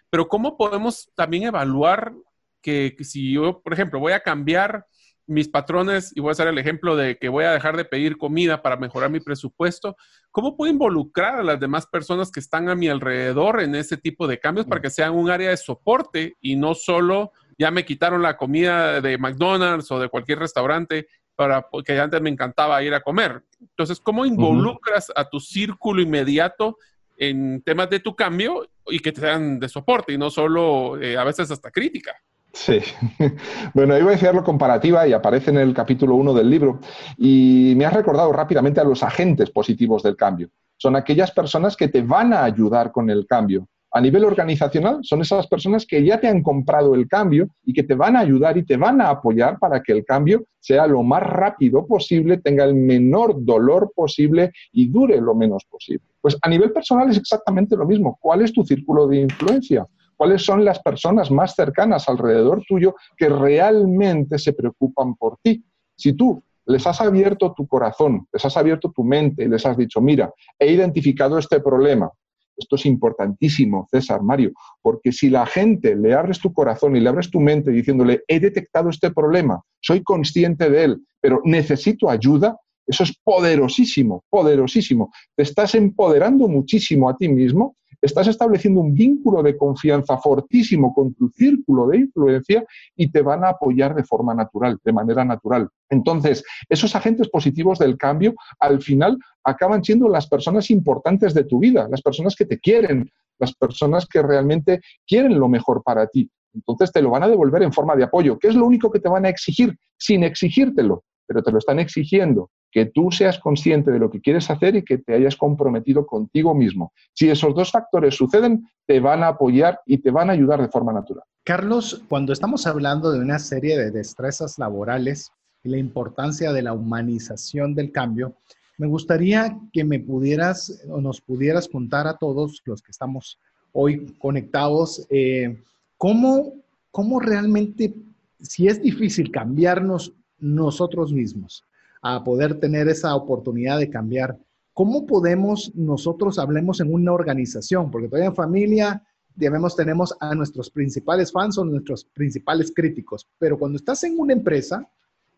Pero 0.10 0.28
¿cómo 0.28 0.58
podemos 0.58 1.10
también 1.16 1.44
evaluar 1.44 2.14
que 2.62 2.96
si 3.02 3.34
yo, 3.34 3.62
por 3.62 3.72
ejemplo, 3.74 4.00
voy 4.00 4.12
a 4.12 4.20
cambiar 4.20 4.86
mis 5.32 5.48
patrones, 5.48 6.12
y 6.14 6.20
voy 6.20 6.30
a 6.30 6.32
hacer 6.34 6.48
el 6.50 6.58
ejemplo 6.58 6.98
de 6.98 7.18
que 7.18 7.30
voy 7.30 7.46
a 7.46 7.52
dejar 7.52 7.78
de 7.78 7.86
pedir 7.86 8.18
comida 8.18 8.62
para 8.62 8.76
mejorar 8.76 9.10
mi 9.10 9.22
presupuesto, 9.22 9.96
¿cómo 10.30 10.58
puedo 10.58 10.72
involucrar 10.72 11.36
a 11.36 11.44
las 11.44 11.58
demás 11.58 11.88
personas 11.88 12.32
que 12.32 12.42
están 12.42 12.68
a 12.68 12.76
mi 12.76 12.90
alrededor 12.90 13.62
en 13.62 13.76
ese 13.76 13.96
tipo 13.96 14.28
de 14.28 14.40
cambios 14.40 14.68
para 14.68 14.82
que 14.82 14.90
sean 14.90 15.14
un 15.14 15.30
área 15.30 15.50
de 15.50 15.58
soporte 15.58 16.36
y 16.42 16.58
no 16.58 16.76
solo 16.76 17.32
ya 17.58 17.72
me 17.72 17.86
quitaron 17.86 18.22
la 18.22 18.36
comida 18.36 19.00
de 19.00 19.18
McDonald's 19.18 19.90
o 19.92 20.00
de 20.00 20.10
cualquier 20.10 20.40
restaurante 20.40 21.08
para 21.36 21.62
porque 21.62 21.98
antes 21.98 22.22
me 22.22 22.30
encantaba 22.30 22.84
ir 22.84 22.94
a 22.94 23.00
comer? 23.00 23.42
Entonces, 23.62 24.02
¿cómo 24.02 24.26
involucras 24.26 25.14
a 25.16 25.30
tu 25.30 25.40
círculo 25.40 26.02
inmediato 26.02 26.78
en 27.16 27.62
temas 27.62 27.90
de 27.90 28.02
tu 28.02 28.18
cambio 28.18 28.68
y 28.88 29.00
que 29.00 29.14
te 29.14 29.22
sean 29.22 29.60
de 29.62 29.70
soporte 29.70 30.12
y 30.12 30.18
no 30.18 30.30
solo 30.30 31.02
eh, 31.02 31.18
a 31.18 31.24
veces 31.24 31.50
hasta 31.52 31.72
crítica? 31.72 32.22
Sí, 32.54 32.80
bueno, 33.74 33.98
iba 33.98 34.10
a 34.10 34.12
decirlo 34.12 34.44
comparativa 34.44 35.08
y 35.08 35.14
aparece 35.14 35.52
en 35.52 35.58
el 35.58 35.74
capítulo 35.74 36.16
1 36.16 36.34
del 36.34 36.50
libro 36.50 36.80
y 37.18 37.74
me 37.78 37.86
has 37.86 37.94
recordado 37.94 38.32
rápidamente 38.34 38.82
a 38.82 38.84
los 38.84 39.04
agentes 39.04 39.50
positivos 39.52 40.04
del 40.04 40.18
cambio. 40.18 40.50
Son 40.78 40.96
aquellas 40.96 41.32
personas 41.32 41.78
que 41.78 41.88
te 41.88 42.02
van 42.02 42.34
a 42.34 42.44
ayudar 42.44 42.92
con 42.92 43.10
el 43.10 43.26
cambio. 43.26 43.68
A 43.94 44.00
nivel 44.00 44.24
organizacional, 44.24 45.00
son 45.02 45.22
esas 45.22 45.48
personas 45.48 45.86
que 45.86 46.04
ya 46.04 46.20
te 46.20 46.28
han 46.28 46.42
comprado 46.42 46.96
el 46.96 47.08
cambio 47.10 47.50
y 47.64 47.74
que 47.74 47.84
te 47.84 47.94
van 47.94 48.16
a 48.16 48.22
ayudar 48.22 48.58
y 48.58 48.64
te 48.64 48.78
van 48.78 49.02
a 49.02 49.10
apoyar 49.10 49.60
para 49.60 49.82
que 49.84 49.92
el 49.92 50.06
cambio 50.06 50.46
sea 50.60 50.88
lo 50.88 51.04
más 51.04 51.22
rápido 51.24 51.86
posible, 51.86 52.38
tenga 52.38 52.64
el 52.64 52.74
menor 52.74 53.44
dolor 53.44 53.92
posible 53.94 54.52
y 54.72 54.88
dure 54.88 55.20
lo 55.20 55.36
menos 55.36 55.66
posible. 55.66 56.06
Pues 56.22 56.38
a 56.42 56.50
nivel 56.50 56.72
personal 56.72 57.10
es 57.10 57.18
exactamente 57.18 57.76
lo 57.76 57.86
mismo. 57.86 58.18
¿Cuál 58.22 58.44
es 58.44 58.54
tu 58.54 58.64
círculo 58.64 59.08
de 59.08 59.22
influencia? 59.22 59.86
Cuáles 60.22 60.44
son 60.44 60.64
las 60.64 60.78
personas 60.78 61.32
más 61.32 61.56
cercanas 61.56 62.08
alrededor 62.08 62.64
tuyo 62.68 62.94
que 63.18 63.28
realmente 63.28 64.38
se 64.38 64.54
preocupan 64.54 65.16
por 65.16 65.40
ti. 65.42 65.66
Si 65.96 66.14
tú 66.14 66.44
les 66.68 66.86
has 66.86 67.02
abierto 67.02 67.56
tu 67.58 67.66
corazón, 67.66 68.28
les 68.32 68.46
has 68.46 68.56
abierto 68.56 68.92
tu 68.92 69.04
mente 69.04 69.44
y 69.44 69.48
les 69.48 69.66
has 69.66 69.76
dicho, 69.76 70.00
mira, 70.00 70.32
he 70.60 70.72
identificado 70.74 71.40
este 71.40 71.60
problema. 71.60 72.12
Esto 72.56 72.76
es 72.76 72.86
importantísimo, 72.86 73.88
César, 73.90 74.22
Mario, 74.22 74.52
porque 74.84 75.12
si 75.12 75.28
la 75.32 75.48
gente 75.48 75.96
le 75.96 76.14
abres 76.14 76.40
tu 76.40 76.54
corazón 76.54 76.96
y 76.96 77.00
le 77.00 77.10
abres 77.10 77.32
tu 77.32 77.40
mente 77.40 77.72
diciéndole, 77.72 78.22
he 78.28 78.40
detectado 78.40 78.92
este 78.92 79.10
problema, 79.10 79.60
soy 79.80 80.04
consciente 80.04 80.70
de 80.70 80.84
él, 80.84 81.02
pero 81.20 81.42
necesito 81.46 82.12
ayuda, 82.12 82.60
eso 82.86 83.06
es 83.06 83.18
poderosísimo, 83.24 84.24
poderosísimo. 84.30 85.12
Te 85.36 85.42
estás 85.42 85.74
empoderando 85.74 86.48
muchísimo 86.48 87.10
a 87.10 87.18
ti 87.18 87.28
mismo 87.28 87.76
estás 88.02 88.28
estableciendo 88.28 88.82
un 88.82 88.94
vínculo 88.94 89.44
de 89.44 89.58
confianza 89.58 90.18
fortísimo 90.18 90.94
con 90.94 91.14
tu 91.14 91.30
círculo 91.30 91.88
de 91.88 91.98
influencia 91.98 92.66
y 92.96 93.12
te 93.12 93.22
van 93.22 93.44
a 93.44 93.50
apoyar 93.50 93.96
de 93.96 94.04
forma 94.04 94.34
natural, 94.34 94.80
de 94.84 94.94
manera 94.94 95.24
natural. 95.24 95.70
Entonces, 95.90 96.44
esos 96.70 96.96
agentes 96.96 97.30
positivos 97.30 97.80
del 97.80 97.98
cambio 97.98 98.34
al 98.60 98.82
final 98.82 99.18
acaban 99.44 99.84
siendo 99.84 100.08
las 100.10 100.28
personas 100.28 100.70
importantes 100.72 101.34
de 101.34 101.44
tu 101.44 101.60
vida, 101.60 101.88
las 101.90 102.02
personas 102.02 102.36
que 102.36 102.46
te 102.46 102.60
quieren, 102.60 103.10
las 103.40 103.54
personas 103.54 104.08
que 104.08 104.22
realmente 104.22 104.82
quieren 105.06 105.40
lo 105.40 105.50
mejor 105.50 105.84
para 105.84 106.08
ti. 106.08 106.30
Entonces 106.54 106.92
te 106.92 107.02
lo 107.02 107.12
van 107.12 107.24
a 107.24 107.30
devolver 107.30 107.64
en 107.64 107.74
forma 107.74 107.96
de 107.96 108.04
apoyo, 108.04 108.38
que 108.38 108.50
es 108.50 108.56
lo 108.56 108.66
único 108.66 108.92
que 108.92 109.00
te 109.00 109.10
van 109.10 109.26
a 109.26 109.30
exigir, 109.30 109.76
sin 109.98 110.24
exigírtelo, 110.24 111.04
pero 111.32 111.44
te 111.44 111.52
lo 111.52 111.60
están 111.60 111.80
exigiendo 111.80 112.52
que 112.70 112.88
tú 112.88 113.10
seas 113.10 113.40
consciente 113.40 113.90
de 113.90 114.00
lo 114.00 114.12
que 114.12 114.20
quieres 114.20 114.50
hacer 114.50 114.76
y 114.76 114.84
que 114.84 114.98
te 114.98 115.14
hayas 115.14 115.38
comprometido 115.38 116.06
contigo 116.06 116.54
mismo. 116.54 116.92
Si 117.14 117.30
esos 117.30 117.56
dos 117.56 117.72
factores 117.72 118.16
suceden, 118.16 118.68
te 118.86 119.00
van 119.00 119.24
a 119.24 119.30
apoyar 119.30 119.80
y 119.86 120.00
te 120.00 120.12
van 120.12 120.30
a 120.30 120.34
ayudar 120.34 120.62
de 120.62 120.68
forma 120.68 120.92
natural. 120.92 121.24
Carlos, 121.46 122.04
cuando 122.10 122.34
estamos 122.34 122.68
hablando 122.68 123.14
de 123.14 123.20
una 123.20 123.40
serie 123.40 123.78
de 123.78 123.92
destrezas 123.92 124.60
laborales 124.60 125.32
y 125.64 125.70
la 125.70 125.78
importancia 125.78 126.52
de 126.52 126.64
la 126.64 126.74
humanización 126.74 127.76
del 127.76 127.94
cambio, 127.94 128.36
me 128.78 128.88
gustaría 128.88 129.58
que 129.72 129.86
me 129.86 130.02
pudieras 130.02 130.84
o 130.90 131.00
nos 131.00 131.22
pudieras 131.22 131.70
contar 131.70 132.08
a 132.08 132.18
todos 132.18 132.62
los 132.66 132.82
que 132.82 132.92
estamos 132.92 133.40
hoy 133.72 134.18
conectados, 134.20 135.08
eh, 135.10 135.62
cómo, 135.98 136.56
cómo 136.92 137.22
realmente, 137.22 137.94
si 138.42 138.68
es 138.68 138.82
difícil 138.82 139.32
cambiarnos 139.32 140.14
nosotros 140.42 141.14
mismos, 141.14 141.64
a 142.02 142.24
poder 142.24 142.60
tener 142.60 142.90
esa 142.90 143.16
oportunidad 143.16 143.80
de 143.80 143.90
cambiar. 143.90 144.38
¿Cómo 144.74 145.06
podemos 145.06 145.74
nosotros, 145.76 146.40
hablemos 146.40 146.80
en 146.82 146.94
una 146.94 147.14
organización? 147.14 147.92
Porque 147.92 148.08
todavía 148.08 148.30
en 148.30 148.36
familia, 148.36 149.04
digamos, 149.36 149.76
tenemos 149.76 150.16
a 150.20 150.34
nuestros 150.36 150.70
principales 150.70 151.32
fans 151.32 151.58
o 151.58 151.66
nuestros 151.66 152.06
principales 152.06 152.72
críticos, 152.76 153.28
pero 153.38 153.58
cuando 153.58 153.78
estás 153.78 154.04
en 154.04 154.20
una 154.20 154.34
empresa, 154.34 154.88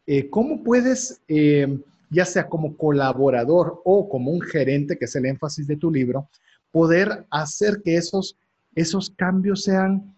eh, 0.05 0.29
¿cómo 0.29 0.63
puedes, 0.63 1.21
eh, 1.27 1.79
ya 2.09 2.25
sea 2.25 2.47
como 2.47 2.75
colaborador 2.77 3.81
o 3.85 4.09
como 4.09 4.31
un 4.31 4.41
gerente, 4.41 4.97
que 4.97 5.05
es 5.05 5.15
el 5.15 5.25
énfasis 5.25 5.67
de 5.67 5.77
tu 5.77 5.91
libro, 5.91 6.29
poder 6.71 7.25
hacer 7.29 7.81
que 7.83 7.95
esos, 7.95 8.37
esos 8.75 9.09
cambios 9.11 9.63
sean 9.63 10.15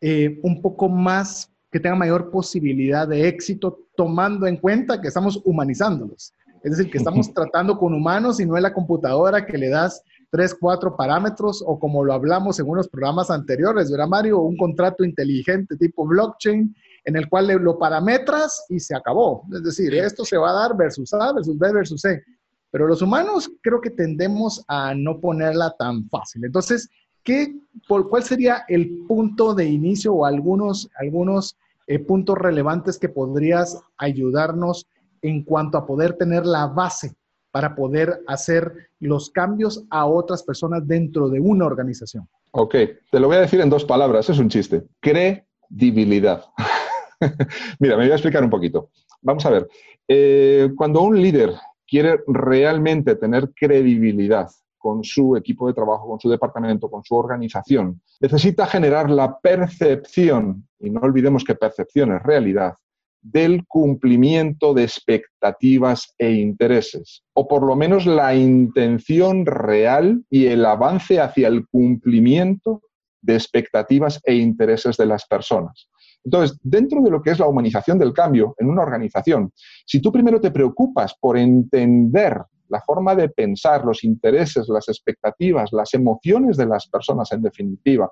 eh, 0.00 0.38
un 0.42 0.60
poco 0.60 0.88
más 0.88 1.50
que 1.72 1.80
tengan 1.80 1.98
mayor 1.98 2.30
posibilidad 2.30 3.08
de 3.08 3.26
éxito, 3.26 3.83
tomando 3.96 4.46
en 4.46 4.56
cuenta 4.56 5.00
que 5.00 5.08
estamos 5.08 5.40
humanizándolos. 5.44 6.32
Es 6.62 6.76
decir, 6.76 6.90
que 6.90 6.98
estamos 6.98 7.32
tratando 7.34 7.78
con 7.78 7.92
humanos 7.94 8.40
y 8.40 8.46
no 8.46 8.56
es 8.56 8.62
la 8.62 8.72
computadora 8.72 9.46
que 9.46 9.58
le 9.58 9.68
das 9.68 10.02
tres, 10.30 10.56
cuatro 10.58 10.96
parámetros 10.96 11.62
o 11.64 11.78
como 11.78 12.02
lo 12.02 12.12
hablamos 12.12 12.58
en 12.58 12.68
unos 12.68 12.88
programas 12.88 13.30
anteriores, 13.30 13.90
¿verdad, 13.90 14.08
Mario? 14.08 14.40
Un 14.40 14.56
contrato 14.56 15.04
inteligente 15.04 15.76
tipo 15.76 16.04
blockchain 16.06 16.74
en 17.04 17.16
el 17.16 17.28
cual 17.28 17.46
lo 17.46 17.78
parametras 17.78 18.64
y 18.68 18.80
se 18.80 18.96
acabó. 18.96 19.44
Es 19.52 19.62
decir, 19.62 19.94
esto 19.94 20.24
se 20.24 20.36
va 20.36 20.50
a 20.50 20.54
dar 20.54 20.76
versus 20.76 21.12
A 21.12 21.32
versus 21.32 21.58
B 21.58 21.72
versus 21.72 22.00
C. 22.00 22.22
Pero 22.70 22.88
los 22.88 23.02
humanos 23.02 23.48
creo 23.62 23.80
que 23.80 23.90
tendemos 23.90 24.64
a 24.66 24.94
no 24.94 25.20
ponerla 25.20 25.74
tan 25.78 26.08
fácil. 26.08 26.44
Entonces, 26.44 26.88
¿qué, 27.22 27.54
por, 27.86 28.08
¿cuál 28.08 28.24
sería 28.24 28.64
el 28.66 29.04
punto 29.06 29.54
de 29.54 29.66
inicio 29.66 30.14
o 30.14 30.24
algunos, 30.24 30.90
algunos 30.98 31.56
eh, 31.86 31.98
puntos 31.98 32.36
relevantes 32.38 32.98
que 32.98 33.08
podrías 33.08 33.82
ayudarnos 33.96 34.86
en 35.22 35.42
cuanto 35.42 35.78
a 35.78 35.86
poder 35.86 36.14
tener 36.14 36.46
la 36.46 36.66
base 36.66 37.14
para 37.50 37.74
poder 37.74 38.20
hacer 38.26 38.88
los 38.98 39.30
cambios 39.30 39.84
a 39.90 40.06
otras 40.06 40.42
personas 40.42 40.86
dentro 40.86 41.28
de 41.28 41.40
una 41.40 41.66
organización? 41.66 42.28
Ok, 42.50 42.74
te 43.10 43.20
lo 43.20 43.28
voy 43.28 43.36
a 43.36 43.40
decir 43.40 43.60
en 43.60 43.70
dos 43.70 43.84
palabras, 43.84 44.28
es 44.28 44.38
un 44.38 44.48
chiste. 44.48 44.82
Credibilidad. 45.00 46.44
Mira, 47.78 47.96
me 47.96 48.04
voy 48.04 48.10
a 48.10 48.16
explicar 48.16 48.42
un 48.42 48.50
poquito. 48.50 48.90
Vamos 49.22 49.46
a 49.46 49.50
ver, 49.50 49.68
eh, 50.08 50.70
cuando 50.76 51.00
un 51.00 51.20
líder 51.20 51.54
quiere 51.86 52.20
realmente 52.26 53.14
tener 53.16 53.50
credibilidad 53.54 54.48
con 54.84 55.02
su 55.02 55.34
equipo 55.34 55.66
de 55.66 55.72
trabajo, 55.72 56.06
con 56.06 56.20
su 56.20 56.28
departamento, 56.28 56.90
con 56.90 57.02
su 57.02 57.16
organización, 57.16 58.02
necesita 58.20 58.66
generar 58.66 59.08
la 59.08 59.38
percepción, 59.38 60.68
y 60.78 60.90
no 60.90 61.00
olvidemos 61.00 61.42
que 61.42 61.54
percepción 61.54 62.14
es 62.14 62.22
realidad, 62.22 62.74
del 63.22 63.64
cumplimiento 63.66 64.74
de 64.74 64.82
expectativas 64.82 66.14
e 66.18 66.32
intereses, 66.32 67.22
o 67.32 67.48
por 67.48 67.62
lo 67.62 67.76
menos 67.76 68.04
la 68.04 68.34
intención 68.34 69.46
real 69.46 70.22
y 70.28 70.48
el 70.48 70.66
avance 70.66 71.18
hacia 71.18 71.48
el 71.48 71.66
cumplimiento 71.66 72.82
de 73.22 73.36
expectativas 73.36 74.20
e 74.22 74.34
intereses 74.34 74.98
de 74.98 75.06
las 75.06 75.24
personas. 75.24 75.88
Entonces, 76.22 76.58
dentro 76.62 77.00
de 77.00 77.10
lo 77.10 77.22
que 77.22 77.30
es 77.30 77.38
la 77.38 77.48
humanización 77.48 77.98
del 77.98 78.12
cambio 78.12 78.54
en 78.58 78.68
una 78.68 78.82
organización, 78.82 79.50
si 79.86 80.02
tú 80.02 80.12
primero 80.12 80.38
te 80.42 80.50
preocupas 80.50 81.14
por 81.18 81.38
entender 81.38 82.42
la 82.68 82.80
forma 82.80 83.14
de 83.14 83.28
pensar, 83.28 83.84
los 83.84 84.04
intereses, 84.04 84.68
las 84.68 84.88
expectativas, 84.88 85.72
las 85.72 85.94
emociones 85.94 86.56
de 86.56 86.66
las 86.66 86.86
personas 86.88 87.30
en 87.32 87.42
definitiva, 87.42 88.10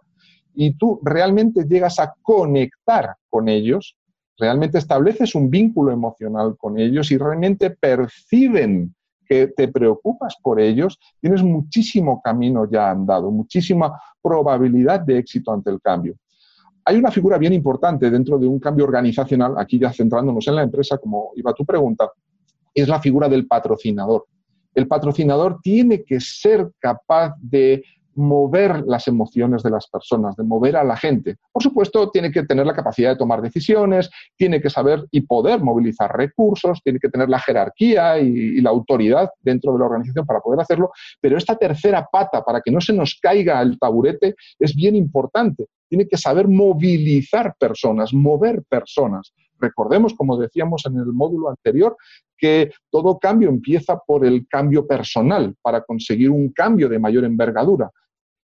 y 0.55 0.75
tú 0.75 1.01
realmente 1.03 1.65
llegas 1.65 1.99
a 1.99 2.15
conectar 2.23 3.17
con 3.31 3.49
ellos, 3.49 3.97
realmente 4.39 4.79
estableces 4.79 5.35
un 5.35 5.49
vínculo 5.51 5.93
emocional 5.93 6.57
con 6.59 6.79
ellos 6.79 7.11
y 7.11 7.19
realmente 7.19 7.71
perciben 7.71 8.95
que 9.27 9.49
te 9.49 9.69
preocupas 9.69 10.37
por 10.43 10.61
ellos, 10.61 10.99
tienes 11.21 11.43
muchísimo 11.43 12.21
camino 12.21 12.69
ya 12.71 12.91
andado, 12.91 13.31
muchísima 13.31 13.99
probabilidad 14.21 15.01
de 15.01 15.19
éxito 15.19 15.53
ante 15.53 15.71
el 15.71 15.81
cambio. 15.81 16.17
Hay 16.85 16.97
una 16.97 17.11
figura 17.11 17.39
bien 17.39 17.53
importante 17.53 18.11
dentro 18.11 18.39
de 18.39 18.47
un 18.47 18.59
cambio 18.59 18.85
organizacional, 18.85 19.55
aquí 19.57 19.79
ya 19.79 19.93
centrándonos 19.93 20.47
en 20.49 20.57
la 20.57 20.63
empresa, 20.63 20.99
como 20.99 21.31
iba 21.37 21.55
tu 21.55 21.65
pregunta, 21.65 22.11
es 22.75 22.89
la 22.89 23.01
figura 23.01 23.29
del 23.29 23.47
patrocinador. 23.47 24.27
El 24.75 24.89
patrocinador 24.89 25.61
tiene 25.63 26.05
que 26.05 26.21
ser 26.21 26.71
capaz 26.81 27.35
de 27.41 27.83
mover 28.15 28.83
las 28.87 29.09
emociones 29.09 29.63
de 29.63 29.71
las 29.71 29.87
personas, 29.87 30.37
de 30.37 30.45
mover 30.45 30.77
a 30.77 30.85
la 30.85 30.97
gente. 30.97 31.37
Por 31.51 31.63
supuesto, 31.63 32.11
tiene 32.11 32.31
que 32.31 32.45
tener 32.45 32.67
la 32.67 32.75
capacidad 32.75 33.11
de 33.11 33.17
tomar 33.17 33.41
decisiones, 33.41 34.11
tiene 34.37 34.61
que 34.61 34.71
saber 34.71 35.07
y 35.11 35.23
poder 35.23 35.61
movilizar 35.61 36.15
recursos, 36.15 36.81
tiene 36.83 36.99
que 36.99 37.09
tener 37.09 37.29
la 37.29 37.39
jerarquía 37.39 38.19
y, 38.19 38.61
la 38.63 38.71
autoridad 38.71 39.31
dentro 39.41 39.73
de 39.73 39.79
la 39.79 39.87
organización 39.87 40.25
para 40.25 40.41
poder 40.41 40.61
hacerlo, 40.61 40.91
pero 41.21 41.37
esta 41.37 41.57
tercera 41.57 42.07
pata, 42.11 42.45
para 42.45 42.61
que 42.61 42.71
no 42.71 42.81
se 42.81 42.93
nos 42.93 43.19
caiga 43.21 43.61
el 43.61 43.79
taburete, 43.79 44.35
es 44.59 44.75
bien 44.75 44.95
importante. 44.95 45.67
Tiene 45.89 46.07
que 46.07 46.17
saber 46.17 46.49
movilizar 46.49 47.55
personas, 47.59 48.15
mover 48.15 48.63
personas. 48.69 49.33
Recordemos, 49.63 50.15
como 50.15 50.37
decíamos 50.37 50.85
en 50.87 50.99
el 50.99 51.07
módulo 51.07 51.49
anterior, 51.49 51.97
que 52.37 52.73
todo 52.91 53.19
cambio 53.19 53.49
empieza 53.49 53.97
por 53.99 54.27
el 54.27 54.47
cambio 54.49 54.87
personal 54.87 55.55
para 55.63 55.83
conseguir 55.83 56.29
un 56.29 56.51
cambio 56.53 56.89
de 56.89 56.99
mayor 56.99 57.25
envergadura 57.25 57.91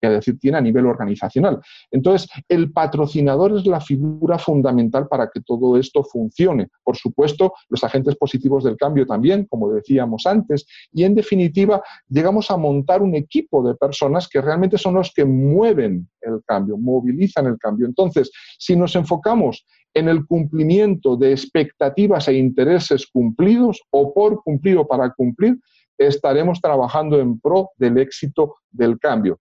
decir 0.01 0.38
tiene 0.39 0.57
a 0.57 0.62
nivel 0.62 0.86
organizacional. 0.86 1.60
Entonces, 1.91 2.29
el 2.47 2.71
patrocinador 2.71 3.57
es 3.57 3.65
la 3.65 3.81
figura 3.81 4.38
fundamental 4.38 5.07
para 5.07 5.29
que 5.33 5.41
todo 5.41 5.77
esto 5.77 6.03
funcione. 6.03 6.69
Por 6.83 6.95
supuesto, 6.95 7.53
los 7.69 7.83
agentes 7.83 8.15
positivos 8.15 8.63
del 8.63 8.77
cambio 8.77 9.05
también, 9.05 9.45
como 9.45 9.71
decíamos 9.71 10.25
antes, 10.25 10.65
y 10.91 11.03
en 11.03 11.15
definitiva, 11.15 11.81
llegamos 12.07 12.51
a 12.51 12.57
montar 12.57 13.01
un 13.01 13.15
equipo 13.15 13.67
de 13.67 13.75
personas 13.75 14.27
que 14.27 14.41
realmente 14.41 14.77
son 14.77 14.95
los 14.95 15.12
que 15.13 15.25
mueven 15.25 16.07
el 16.21 16.41
cambio, 16.45 16.77
movilizan 16.77 17.47
el 17.47 17.57
cambio. 17.57 17.88
Entonces, 17.88 18.31
si 18.57 18.75
nos 18.75 18.95
enfocamos 18.95 19.65
en 19.93 20.10
el 20.10 20.25
cumplimiento 20.25 21.15
de 21.15 21.31
expectativas 21.31 22.27
e 22.27 22.33
intereses 22.33 23.07
cumplidos 23.07 23.81
o 23.89 24.13
por 24.13 24.43
cumplir 24.43 24.77
o 24.77 24.88
para 24.88 25.12
cumplir, 25.12 25.57
estaremos 25.97 26.62
trabajando 26.62 27.19
en 27.19 27.39
pro 27.39 27.71
del 27.77 27.97
éxito 27.97 28.57
del 28.69 28.99
cambio 28.99 29.39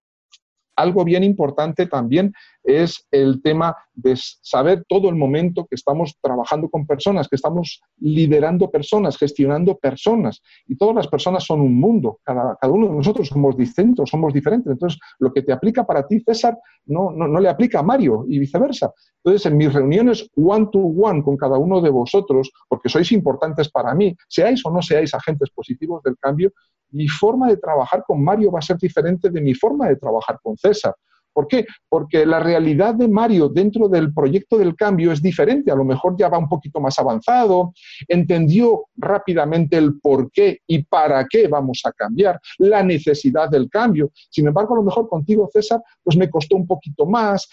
algo 0.77 1.05
bien 1.05 1.25
importante 1.25 1.87
también 1.87 2.33
es 2.66 3.07
el 3.11 3.40
tema 3.42 3.76
de 3.94 4.14
saber 4.16 4.85
todo 4.88 5.09
el 5.09 5.14
momento 5.14 5.66
que 5.66 5.76
estamos 5.76 6.16
trabajando 6.20 6.68
con 6.68 6.87
personas, 6.87 7.29
que 7.29 7.37
estamos 7.37 7.81
liderando 7.98 8.70
personas, 8.70 9.16
gestionando 9.16 9.76
personas. 9.79 10.42
Y 10.66 10.76
todas 10.76 10.94
las 10.94 11.09
personas 11.09 11.44
son 11.44 11.61
un 11.61 11.79
mundo, 11.79 12.20
cada, 12.24 12.59
uno 12.68 12.88
de 12.88 12.94
nosotros 12.94 13.29
somos 13.29 13.57
distintos, 13.57 14.11
somos 14.11 14.35
diferentes. 14.35 14.70
Entonces, 14.70 14.98
lo 15.18 15.33
que 15.33 15.42
te 15.42 15.52
aplica 15.52 15.87
para 15.87 16.07
ti, 16.07 16.20
César, 16.20 16.59
no, 16.87 17.11
no, 17.11 17.26
no 17.26 17.40
le 17.40 17.48
aplica 17.48 17.79
a 17.79 17.83
Mario 17.83 18.24
y 18.29 18.38
viceversa. 18.38 18.92
Entonces, 19.24 19.46
en 19.46 19.57
mis 19.57 19.72
reuniones 19.72 20.29
one 20.37 20.68
to 20.70 20.79
one 20.79 21.22
con 21.22 21.37
cada 21.37 21.59
uno 21.59 21.81
de 21.81 21.90
vosotros, 21.90 22.50
porque 22.68 22.88
sois 22.88 23.11
importantes 23.12 23.70
para 23.70 23.94
mí, 23.94 24.14
seáis 24.29 24.64
o 24.66 24.70
no 24.70 24.83
seáis 24.83 25.14
agentes 25.14 25.50
positivos 25.50 26.02
del 26.02 26.16
cambio, 26.18 26.52
mi 26.90 27.09
forma 27.09 27.48
de 27.48 27.57
trabajar 27.57 28.05
con 28.07 28.22
Mario 28.22 28.50
va 28.52 28.61
a 28.61 28.62
ser 28.62 28.76
diferente 28.79 29.31
de 29.31 29.40
mi 29.40 29.55
forma 29.55 29.88
de 29.88 29.96
trabajar 29.96 30.38
con 30.42 30.57
César. 30.57 30.94
¿Por 31.37 31.49
qué? 31.49 31.66
Porque 31.90 32.25
la 32.25 32.40
realidad 32.40 32.94
de 32.94 33.09
Mario 33.09 33.51
dentro 33.51 33.90
del 33.90 34.14
proyecto 34.14 34.57
del 34.57 34.75
cambio 34.75 35.12
es 35.12 35.20
diferente. 35.20 35.70
A 35.70 35.75
lo 35.75 35.85
mejor 35.85 36.16
ya 36.16 36.31
va 36.31 36.38
un 36.38 36.49
poquito 36.49 36.81
más 36.81 36.99
avanzado, 36.99 37.75
entendió 38.09 38.87
rápidamente 38.96 39.77
el 39.77 40.01
por 40.01 40.31
qué 40.31 40.61
y 40.66 40.85
para 40.85 41.27
qué 41.29 41.46
vamos 41.46 41.83
a 41.85 41.92
cambiar, 41.92 42.40
la 42.57 42.83
necesidad 42.83 43.51
del 43.51 43.68
cambio. 43.68 44.11
Sin 44.31 44.46
embargo, 44.46 44.72
a 44.72 44.79
lo 44.79 44.85
mejor 44.85 45.11
contigo, 45.11 45.46
César, 45.53 45.83
pues 46.03 46.16
me 46.16 46.31
costó 46.31 46.57
un 46.57 46.66
poquito 46.66 47.05
más, 47.05 47.46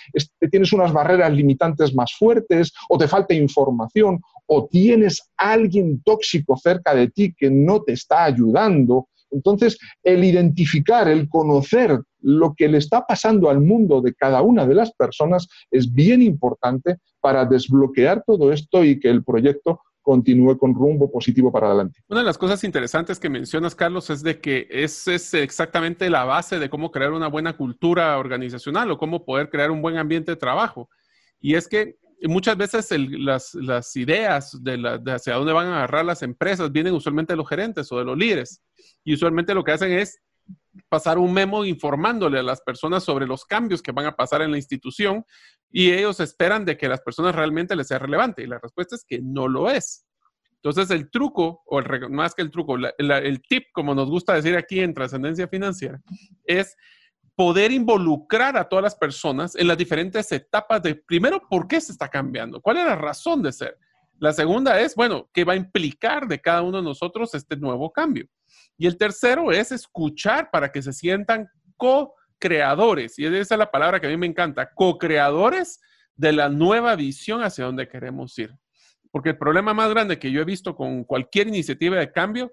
tienes 0.49 0.71
unas 0.71 0.93
barreras 0.93 1.33
limitantes 1.33 1.93
más 1.93 2.13
fuertes, 2.17 2.71
o 2.87 2.97
te 2.97 3.09
falta 3.09 3.33
información, 3.33 4.21
o 4.45 4.65
tienes 4.65 5.29
alguien 5.35 6.01
tóxico 6.05 6.55
cerca 6.55 6.95
de 6.95 7.09
ti 7.09 7.35
que 7.37 7.51
no 7.51 7.81
te 7.81 7.91
está 7.91 8.23
ayudando 8.23 9.09
entonces, 9.33 9.77
el 10.03 10.23
identificar, 10.23 11.07
el 11.07 11.27
conocer 11.27 11.99
lo 12.23 12.53
que 12.55 12.67
le 12.67 12.79
está 12.79 13.05
pasando 13.05 13.49
al 13.49 13.59
mundo 13.59 14.01
de 14.01 14.13
cada 14.13 14.41
una 14.41 14.65
de 14.65 14.73
las 14.73 14.91
personas 14.93 15.47
es 15.69 15.93
bien 15.93 16.21
importante 16.21 16.97
para 17.19 17.45
desbloquear 17.45 18.23
todo 18.25 18.51
esto 18.51 18.83
y 18.83 18.99
que 18.99 19.09
el 19.09 19.23
proyecto 19.23 19.81
continúe 20.01 20.57
con 20.57 20.73
rumbo 20.73 21.09
positivo 21.11 21.51
para 21.51 21.67
adelante. 21.67 22.01
Una 22.09 22.19
de 22.19 22.25
las 22.25 22.37
cosas 22.37 22.63
interesantes 22.63 23.19
que 23.19 23.29
mencionas, 23.29 23.73
Carlos, 23.73 24.09
es 24.09 24.21
de 24.21 24.39
que 24.39 24.67
es, 24.69 25.07
es 25.07 25.33
exactamente 25.33 26.09
la 26.09 26.25
base 26.25 26.59
de 26.59 26.69
cómo 26.69 26.91
crear 26.91 27.13
una 27.13 27.27
buena 27.27 27.55
cultura 27.55 28.17
organizacional 28.17 28.91
o 28.91 28.97
cómo 28.97 29.23
poder 29.23 29.49
crear 29.49 29.71
un 29.71 29.81
buen 29.81 29.97
ambiente 29.97 30.31
de 30.31 30.35
trabajo. 30.35 30.89
Y 31.39 31.55
es 31.55 31.67
que 31.67 31.97
muchas 32.23 32.57
veces 32.57 32.89
las, 32.91 33.95
ideas 33.95 34.57
de, 34.61 35.01
hacia 35.07 35.35
dónde 35.35 35.53
van 35.53 35.67
a 35.67 35.77
agarrar 35.77 36.05
las 36.05 36.21
empresas 36.21 36.71
vienen 36.71 36.93
usualmente 36.93 37.33
de 37.33 37.37
los 37.37 37.49
gerentes 37.49 37.91
o 37.91 37.97
de 37.97 38.05
los 38.05 38.17
líderes. 38.17 38.61
Y 39.03 39.13
usualmente 39.13 39.53
lo 39.53 39.63
que 39.63 39.71
hacen 39.71 39.91
es 39.91 40.19
pasar 40.89 41.17
un 41.17 41.33
memo 41.33 41.65
informándole 41.65 42.39
a 42.39 42.43
las 42.43 42.61
personas 42.61 43.03
sobre 43.03 43.27
los 43.27 43.45
cambios 43.45 43.81
que 43.81 43.91
van 43.91 44.05
a 44.05 44.15
pasar 44.15 44.41
en 44.41 44.51
la 44.51 44.57
institución 44.57 45.25
y 45.71 45.91
ellos 45.91 46.19
esperan 46.19 46.65
de 46.65 46.77
que 46.77 46.87
las 46.87 47.01
personas 47.01 47.35
realmente 47.35 47.75
les 47.75 47.87
sea 47.87 47.99
relevante. 47.99 48.43
Y 48.43 48.47
la 48.47 48.59
respuesta 48.59 48.95
es 48.95 49.05
que 49.07 49.19
no 49.21 49.47
lo 49.47 49.69
es. 49.69 50.05
Entonces 50.55 50.91
el 50.91 51.11
truco, 51.11 51.61
o 51.65 51.81
más 52.09 52.33
que 52.33 52.41
el 52.41 52.49
truco, 52.49 52.77
el 52.77 53.41
tip, 53.41 53.65
como 53.73 53.93
nos 53.93 54.09
gusta 54.09 54.33
decir 54.33 54.55
aquí 54.55 54.79
en 54.79 54.93
trascendencia 54.93 55.47
financiera, 55.47 56.01
es 56.45 56.77
poder 57.35 57.71
involucrar 57.71 58.55
a 58.55 58.69
todas 58.69 58.83
las 58.83 58.95
personas 58.95 59.55
en 59.55 59.67
las 59.67 59.77
diferentes 59.77 60.31
etapas 60.31 60.81
de, 60.81 60.95
primero, 60.95 61.41
¿por 61.49 61.67
qué 61.67 61.81
se 61.81 61.91
está 61.91 62.07
cambiando? 62.07 62.61
¿Cuál 62.61 62.77
es 62.77 62.85
la 62.85 62.95
razón 62.95 63.41
de 63.41 63.51
ser? 63.51 63.77
La 64.19 64.31
segunda 64.31 64.79
es, 64.79 64.95
bueno, 64.95 65.29
¿qué 65.33 65.43
va 65.43 65.53
a 65.53 65.57
implicar 65.57 66.27
de 66.27 66.39
cada 66.39 66.61
uno 66.61 66.77
de 66.77 66.83
nosotros 66.83 67.33
este 67.33 67.57
nuevo 67.57 67.91
cambio? 67.91 68.27
Y 68.77 68.87
el 68.87 68.97
tercero 68.97 69.51
es 69.51 69.71
escuchar 69.71 70.49
para 70.51 70.71
que 70.71 70.81
se 70.81 70.93
sientan 70.93 71.47
co-creadores. 71.77 73.17
Y 73.19 73.25
esa 73.25 73.55
es 73.55 73.59
la 73.59 73.71
palabra 73.71 73.99
que 73.99 74.07
a 74.07 74.09
mí 74.09 74.17
me 74.17 74.27
encanta, 74.27 74.71
co-creadores 74.73 75.79
de 76.15 76.33
la 76.33 76.49
nueva 76.49 76.95
visión 76.95 77.43
hacia 77.43 77.65
donde 77.65 77.87
queremos 77.87 78.37
ir. 78.37 78.55
Porque 79.11 79.29
el 79.29 79.37
problema 79.37 79.73
más 79.73 79.89
grande 79.89 80.17
que 80.17 80.31
yo 80.31 80.41
he 80.41 80.45
visto 80.45 80.75
con 80.75 81.03
cualquier 81.03 81.47
iniciativa 81.47 81.97
de 81.97 82.11
cambio, 82.11 82.51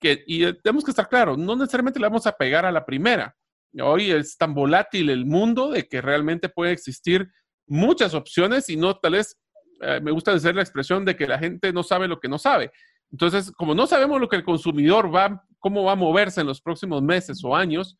que, 0.00 0.24
y 0.26 0.52
tenemos 0.54 0.84
que 0.84 0.90
estar 0.90 1.08
claros, 1.08 1.38
no 1.38 1.54
necesariamente 1.56 2.00
le 2.00 2.06
vamos 2.06 2.26
a 2.26 2.32
pegar 2.32 2.64
a 2.64 2.72
la 2.72 2.84
primera. 2.84 3.36
Hoy 3.80 4.10
es 4.10 4.36
tan 4.36 4.54
volátil 4.54 5.10
el 5.10 5.26
mundo 5.26 5.70
de 5.70 5.86
que 5.86 6.00
realmente 6.00 6.48
puede 6.48 6.72
existir 6.72 7.30
muchas 7.66 8.14
opciones 8.14 8.68
y 8.68 8.76
no 8.76 8.96
tal 8.98 9.12
vez, 9.12 9.38
eh, 9.80 10.00
me 10.02 10.10
gusta 10.10 10.32
decir 10.32 10.54
la 10.54 10.62
expresión 10.62 11.04
de 11.04 11.14
que 11.14 11.28
la 11.28 11.38
gente 11.38 11.72
no 11.72 11.82
sabe 11.82 12.08
lo 12.08 12.18
que 12.18 12.28
no 12.28 12.38
sabe. 12.38 12.72
Entonces, 13.12 13.52
como 13.52 13.74
no 13.74 13.86
sabemos 13.86 14.20
lo 14.20 14.28
que 14.28 14.36
el 14.36 14.44
consumidor 14.44 15.14
va, 15.14 15.44
cómo 15.60 15.84
va 15.84 15.92
a 15.92 15.96
moverse 15.96 16.40
en 16.40 16.46
los 16.46 16.60
próximos 16.60 17.02
meses 17.02 17.44
o 17.44 17.54
años, 17.54 17.96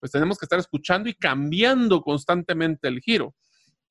pues 0.00 0.12
tenemos 0.12 0.36
que 0.36 0.44
estar 0.44 0.58
escuchando 0.58 1.08
y 1.08 1.14
cambiando 1.14 2.02
constantemente 2.02 2.88
el 2.88 3.00
giro. 3.00 3.34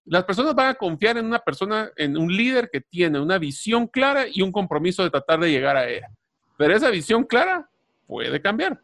Las 0.05 0.25
personas 0.25 0.53
van 0.53 0.67
a 0.67 0.75
confiar 0.75 1.17
en 1.17 1.25
una 1.25 1.39
persona, 1.39 1.89
en 1.95 2.17
un 2.17 2.35
líder 2.35 2.69
que 2.71 2.81
tiene 2.81 3.19
una 3.19 3.37
visión 3.37 3.87
clara 3.87 4.25
y 4.31 4.41
un 4.41 4.51
compromiso 4.51 5.03
de 5.03 5.09
tratar 5.09 5.39
de 5.39 5.49
llegar 5.49 5.77
a 5.77 5.89
ella. 5.89 6.09
Pero 6.57 6.75
esa 6.75 6.89
visión 6.89 7.23
clara 7.23 7.67
puede 8.05 8.41
cambiar. 8.41 8.81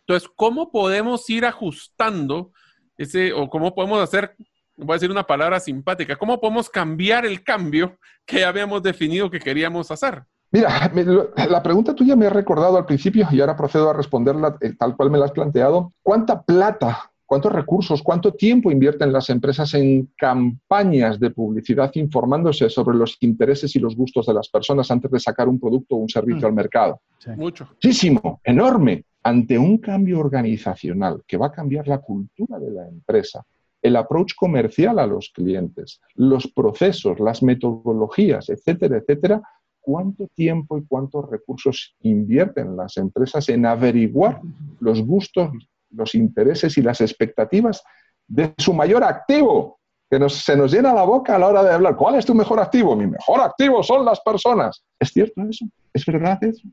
Entonces, 0.00 0.28
¿cómo 0.36 0.70
podemos 0.70 1.28
ir 1.30 1.46
ajustando 1.46 2.52
ese, 2.98 3.32
o 3.32 3.48
cómo 3.48 3.74
podemos 3.74 4.00
hacer, 4.00 4.36
voy 4.76 4.92
a 4.92 4.96
decir 4.96 5.10
una 5.10 5.26
palabra 5.26 5.58
simpática, 5.60 6.16
cómo 6.16 6.40
podemos 6.40 6.68
cambiar 6.68 7.24
el 7.24 7.42
cambio 7.42 7.98
que 8.26 8.44
habíamos 8.44 8.82
definido 8.82 9.30
que 9.30 9.40
queríamos 9.40 9.90
hacer? 9.90 10.24
Mira, 10.52 10.90
la 11.50 11.62
pregunta 11.62 11.94
tuya 11.94 12.16
me 12.16 12.26
ha 12.26 12.30
recordado 12.30 12.76
al 12.76 12.86
principio 12.86 13.26
y 13.30 13.40
ahora 13.40 13.56
procedo 13.56 13.90
a 13.90 13.94
responderla 13.94 14.56
eh, 14.60 14.74
tal 14.78 14.96
cual 14.96 15.10
me 15.10 15.18
la 15.18 15.26
has 15.26 15.32
planteado. 15.32 15.92
¿Cuánta 16.02 16.42
plata, 16.42 17.10
cuántos 17.26 17.52
recursos, 17.52 18.02
cuánto 18.02 18.32
tiempo 18.32 18.70
invierten 18.70 19.12
las 19.12 19.30
empresas 19.30 19.72
en 19.74 20.10
campañas 20.16 21.20
de 21.20 21.30
publicidad 21.30 21.90
informándose 21.94 22.68
sobre 22.68 22.96
los 22.96 23.16
intereses 23.20 23.74
y 23.76 23.78
los 23.78 23.94
gustos 23.96 24.26
de 24.26 24.34
las 24.34 24.48
personas 24.48 24.90
antes 24.90 25.10
de 25.10 25.20
sacar 25.20 25.48
un 25.48 25.60
producto 25.60 25.94
o 25.94 25.98
un 25.98 26.08
servicio 26.08 26.42
mm. 26.42 26.46
al 26.46 26.52
mercado? 26.52 27.00
Mucho. 27.36 27.68
Muchísimo, 27.70 28.40
enorme. 28.44 29.04
Ante 29.22 29.58
un 29.58 29.76
cambio 29.78 30.18
organizacional 30.18 31.22
que 31.26 31.36
va 31.36 31.48
a 31.48 31.52
cambiar 31.52 31.86
la 31.86 31.98
cultura 31.98 32.58
de 32.58 32.70
la 32.70 32.88
empresa, 32.88 33.44
el 33.82 33.96
approach 33.96 34.34
comercial 34.34 34.98
a 34.98 35.06
los 35.06 35.30
clientes, 35.34 36.00
los 36.14 36.46
procesos, 36.48 37.20
las 37.20 37.42
metodologías, 37.42 38.48
etcétera, 38.48 38.96
etcétera, 38.96 39.42
cuánto 39.80 40.28
tiempo 40.34 40.78
y 40.78 40.84
cuántos 40.86 41.28
recursos 41.30 41.94
invierten 42.02 42.76
las 42.76 42.96
empresas 42.96 43.48
en 43.48 43.66
averiguar 43.66 44.40
los 44.80 45.02
gustos, 45.02 45.50
los 45.90 46.14
intereses 46.14 46.76
y 46.78 46.82
las 46.82 47.00
expectativas 47.00 47.82
de 48.26 48.54
su 48.58 48.72
mayor 48.72 49.02
activo, 49.02 49.80
que 50.08 50.28
se 50.28 50.56
nos 50.56 50.72
llena 50.72 50.92
la 50.92 51.04
boca 51.04 51.36
a 51.36 51.38
la 51.38 51.48
hora 51.48 51.62
de 51.62 51.72
hablar. 51.72 51.96
¿Cuál 51.96 52.16
es 52.16 52.26
tu 52.26 52.34
mejor 52.34 52.60
activo? 52.60 52.96
Mi 52.96 53.06
mejor 53.06 53.40
activo 53.40 53.82
son 53.82 54.04
las 54.04 54.20
personas. 54.20 54.84
¿Es 54.98 55.10
cierto 55.10 55.42
eso? 55.48 55.66
¿Es 55.92 56.04
verdad 56.04 56.42
eso? 56.42 56.68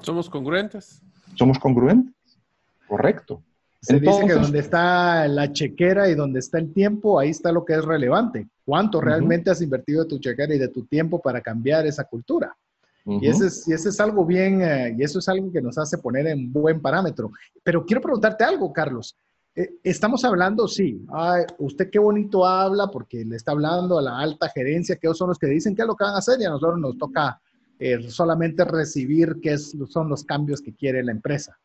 ¿Somos 0.00 0.28
congruentes? 0.28 1.02
¿Somos 1.34 1.58
congruentes? 1.58 2.14
Correcto. 2.86 3.42
Se 3.82 3.98
dice 3.98 4.26
que 4.26 4.34
donde 4.34 4.60
está 4.60 5.26
la 5.26 5.52
chequera 5.52 6.08
y 6.08 6.14
donde 6.14 6.38
está 6.38 6.58
el 6.58 6.72
tiempo, 6.72 7.18
ahí 7.18 7.30
está 7.30 7.50
lo 7.50 7.64
que 7.64 7.74
es 7.74 7.84
relevante. 7.84 8.48
¿Cuánto 8.64 9.00
realmente 9.00 9.50
has 9.50 9.60
invertido 9.60 10.04
de 10.04 10.08
tu 10.08 10.20
chequera 10.20 10.54
y 10.54 10.58
de 10.58 10.68
tu 10.68 10.84
tiempo 10.84 11.20
para 11.20 11.40
cambiar 11.40 11.84
esa 11.84 12.04
cultura? 12.04 12.56
y, 13.04 13.26
ese 13.26 13.48
es, 13.48 13.66
y 13.66 13.72
ese 13.72 13.88
es 13.88 13.98
algo 13.98 14.24
bien, 14.24 14.62
eh, 14.62 14.94
y 14.96 15.02
eso 15.02 15.18
es 15.18 15.28
algo 15.28 15.50
que 15.50 15.60
nos 15.60 15.76
hace 15.76 15.98
poner 15.98 16.28
en 16.28 16.52
buen 16.52 16.80
parámetro. 16.80 17.32
Pero 17.64 17.84
quiero 17.84 18.00
preguntarte 18.00 18.44
algo, 18.44 18.72
Carlos. 18.72 19.16
Eh, 19.56 19.74
estamos 19.82 20.24
hablando, 20.24 20.68
sí, 20.68 21.04
usted 21.58 21.90
qué 21.90 21.98
bonito 21.98 22.46
habla 22.46 22.86
porque 22.86 23.24
le 23.24 23.34
está 23.34 23.50
hablando 23.50 23.98
a 23.98 24.02
la 24.02 24.18
alta 24.18 24.48
gerencia, 24.48 24.96
que 24.96 25.12
son 25.12 25.28
los 25.28 25.38
que 25.38 25.48
dicen 25.48 25.74
qué 25.74 25.82
es 25.82 25.88
lo 25.88 25.96
que 25.96 26.04
van 26.04 26.14
a 26.14 26.18
hacer 26.18 26.40
y 26.40 26.44
a 26.44 26.50
nosotros 26.50 26.78
nos 26.78 26.96
toca 26.96 27.40
eh, 27.80 28.08
solamente 28.08 28.64
recibir 28.64 29.40
qué 29.42 29.54
es, 29.54 29.76
son 29.88 30.08
los 30.08 30.22
cambios 30.22 30.62
que 30.62 30.72
quiere 30.72 31.02
la 31.02 31.10
empresa. 31.10 31.58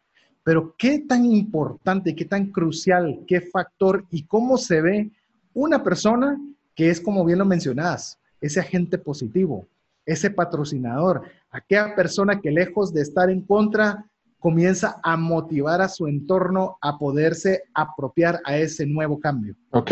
Pero 0.43 0.75
qué 0.77 0.99
tan 0.99 1.25
importante, 1.25 2.15
qué 2.15 2.25
tan 2.25 2.47
crucial, 2.47 3.19
qué 3.27 3.41
factor 3.41 4.05
y 4.11 4.23
cómo 4.23 4.57
se 4.57 4.81
ve 4.81 5.11
una 5.53 5.83
persona 5.83 6.39
que 6.75 6.89
es, 6.89 7.01
como 7.01 7.25
bien 7.25 7.39
lo 7.39 7.45
mencionás, 7.45 8.19
ese 8.39 8.59
agente 8.59 8.97
positivo, 8.97 9.67
ese 10.05 10.29
patrocinador, 10.29 11.23
aquella 11.49 11.95
persona 11.95 12.39
que 12.39 12.51
lejos 12.51 12.93
de 12.93 13.01
estar 13.01 13.29
en 13.29 13.41
contra, 13.41 14.05
comienza 14.39 14.99
a 15.03 15.17
motivar 15.17 15.81
a 15.81 15.89
su 15.89 16.07
entorno 16.07 16.77
a 16.81 16.97
poderse 16.97 17.63
apropiar 17.73 18.39
a 18.45 18.55
ese 18.57 18.85
nuevo 18.85 19.19
cambio. 19.19 19.55
Ok, 19.71 19.91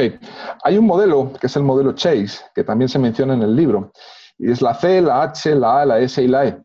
hay 0.64 0.78
un 0.78 0.86
modelo 0.86 1.34
que 1.34 1.48
es 1.48 1.56
el 1.56 1.64
modelo 1.64 1.94
Chase, 1.94 2.40
que 2.54 2.64
también 2.64 2.88
se 2.88 3.00
menciona 3.00 3.34
en 3.34 3.42
el 3.42 3.56
libro, 3.56 3.92
y 4.38 4.52
es 4.52 4.62
la 4.62 4.74
C, 4.76 5.02
la 5.02 5.24
H, 5.24 5.56
la 5.56 5.82
A, 5.82 5.86
la 5.86 6.00
S 6.00 6.22
y 6.22 6.28
la 6.28 6.46
E. 6.48 6.64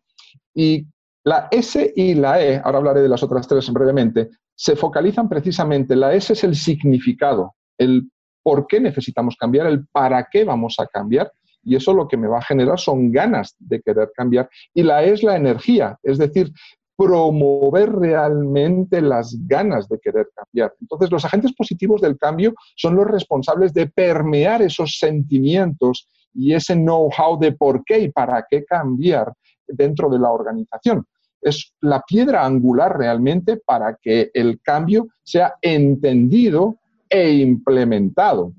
Y 0.54 0.86
la 1.24 1.48
S 1.50 1.92
y 1.94 2.14
la 2.14 2.42
E, 2.42 2.60
ahora 2.62 2.78
hablaré 2.78 3.02
de 3.02 3.08
las 3.08 3.22
otras 3.22 3.46
tres 3.46 3.70
brevemente, 3.72 4.30
se 4.54 4.76
focalizan 4.76 5.28
precisamente, 5.28 5.96
la 5.96 6.14
S 6.14 6.32
es 6.32 6.44
el 6.44 6.54
significado, 6.54 7.54
el 7.78 8.10
por 8.42 8.66
qué 8.66 8.80
necesitamos 8.80 9.36
cambiar, 9.36 9.66
el 9.66 9.86
para 9.88 10.28
qué 10.30 10.44
vamos 10.44 10.76
a 10.78 10.86
cambiar, 10.86 11.30
y 11.62 11.76
eso 11.76 11.92
lo 11.92 12.08
que 12.08 12.16
me 12.16 12.28
va 12.28 12.38
a 12.38 12.42
generar 12.42 12.78
son 12.78 13.12
ganas 13.12 13.54
de 13.58 13.82
querer 13.82 14.10
cambiar. 14.14 14.48
Y 14.72 14.82
la 14.82 15.04
E 15.04 15.12
es 15.12 15.22
la 15.22 15.36
energía, 15.36 15.98
es 16.02 16.16
decir, 16.16 16.52
promover 16.96 17.92
realmente 17.92 19.00
las 19.00 19.34
ganas 19.46 19.88
de 19.88 19.98
querer 19.98 20.28
cambiar. 20.34 20.74
Entonces, 20.80 21.10
los 21.10 21.24
agentes 21.24 21.54
positivos 21.54 22.02
del 22.02 22.18
cambio 22.18 22.52
son 22.76 22.94
los 22.96 23.06
responsables 23.06 23.72
de 23.72 23.86
permear 23.86 24.60
esos 24.60 24.98
sentimientos 24.98 26.08
y 26.34 26.52
ese 26.52 26.74
know-how 26.74 27.38
de 27.38 27.52
por 27.52 27.84
qué 27.84 28.00
y 28.00 28.10
para 28.10 28.44
qué 28.48 28.64
cambiar 28.64 29.32
dentro 29.72 30.08
de 30.08 30.18
la 30.18 30.30
organización. 30.30 31.06
Es 31.40 31.72
la 31.80 32.02
piedra 32.02 32.44
angular 32.44 32.98
realmente 32.98 33.56
para 33.56 33.96
que 33.96 34.30
el 34.34 34.60
cambio 34.60 35.08
sea 35.22 35.54
entendido 35.62 36.76
e 37.08 37.32
implementado. 37.32 38.52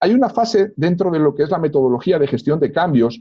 Hay 0.00 0.12
una 0.12 0.28
fase 0.28 0.72
dentro 0.76 1.10
de 1.10 1.18
lo 1.18 1.34
que 1.34 1.42
es 1.42 1.50
la 1.50 1.58
metodología 1.58 2.18
de 2.18 2.26
gestión 2.26 2.60
de 2.60 2.72
cambios 2.72 3.20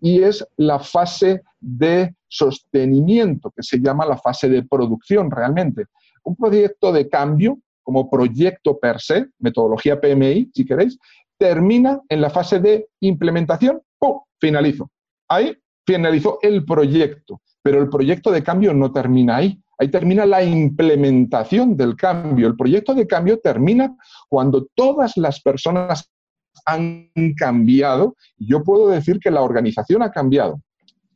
y 0.00 0.22
es 0.22 0.46
la 0.56 0.78
fase 0.78 1.42
de 1.60 2.14
sostenimiento, 2.28 3.50
que 3.50 3.62
se 3.62 3.78
llama 3.78 4.06
la 4.06 4.18
fase 4.18 4.48
de 4.48 4.62
producción 4.62 5.30
realmente. 5.30 5.86
Un 6.24 6.36
proyecto 6.36 6.92
de 6.92 7.08
cambio, 7.08 7.58
como 7.82 8.10
proyecto 8.10 8.78
per 8.78 9.00
se, 9.00 9.28
metodología 9.38 10.00
PMI, 10.00 10.50
si 10.52 10.64
queréis, 10.64 10.98
termina 11.38 12.00
en 12.08 12.20
la 12.20 12.30
fase 12.30 12.58
de 12.58 12.88
implementación, 13.00 13.80
¡pum! 13.98 14.20
Finalizo. 14.40 14.90
Ahí 15.28 15.56
finalizó 15.86 16.38
el 16.42 16.64
proyecto, 16.64 17.40
pero 17.62 17.80
el 17.80 17.88
proyecto 17.88 18.30
de 18.30 18.42
cambio 18.42 18.74
no 18.74 18.92
termina 18.92 19.36
ahí. 19.36 19.60
Ahí 19.78 19.88
termina 19.88 20.24
la 20.24 20.42
implementación 20.42 21.76
del 21.76 21.96
cambio. 21.96 22.48
El 22.48 22.56
proyecto 22.56 22.94
de 22.94 23.06
cambio 23.06 23.38
termina 23.38 23.94
cuando 24.28 24.66
todas 24.74 25.16
las 25.16 25.40
personas 25.42 26.10
han 26.64 27.10
cambiado. 27.36 28.16
Yo 28.38 28.62
puedo 28.62 28.88
decir 28.88 29.18
que 29.20 29.30
la 29.30 29.42
organización 29.42 30.02
ha 30.02 30.10
cambiado. 30.10 30.60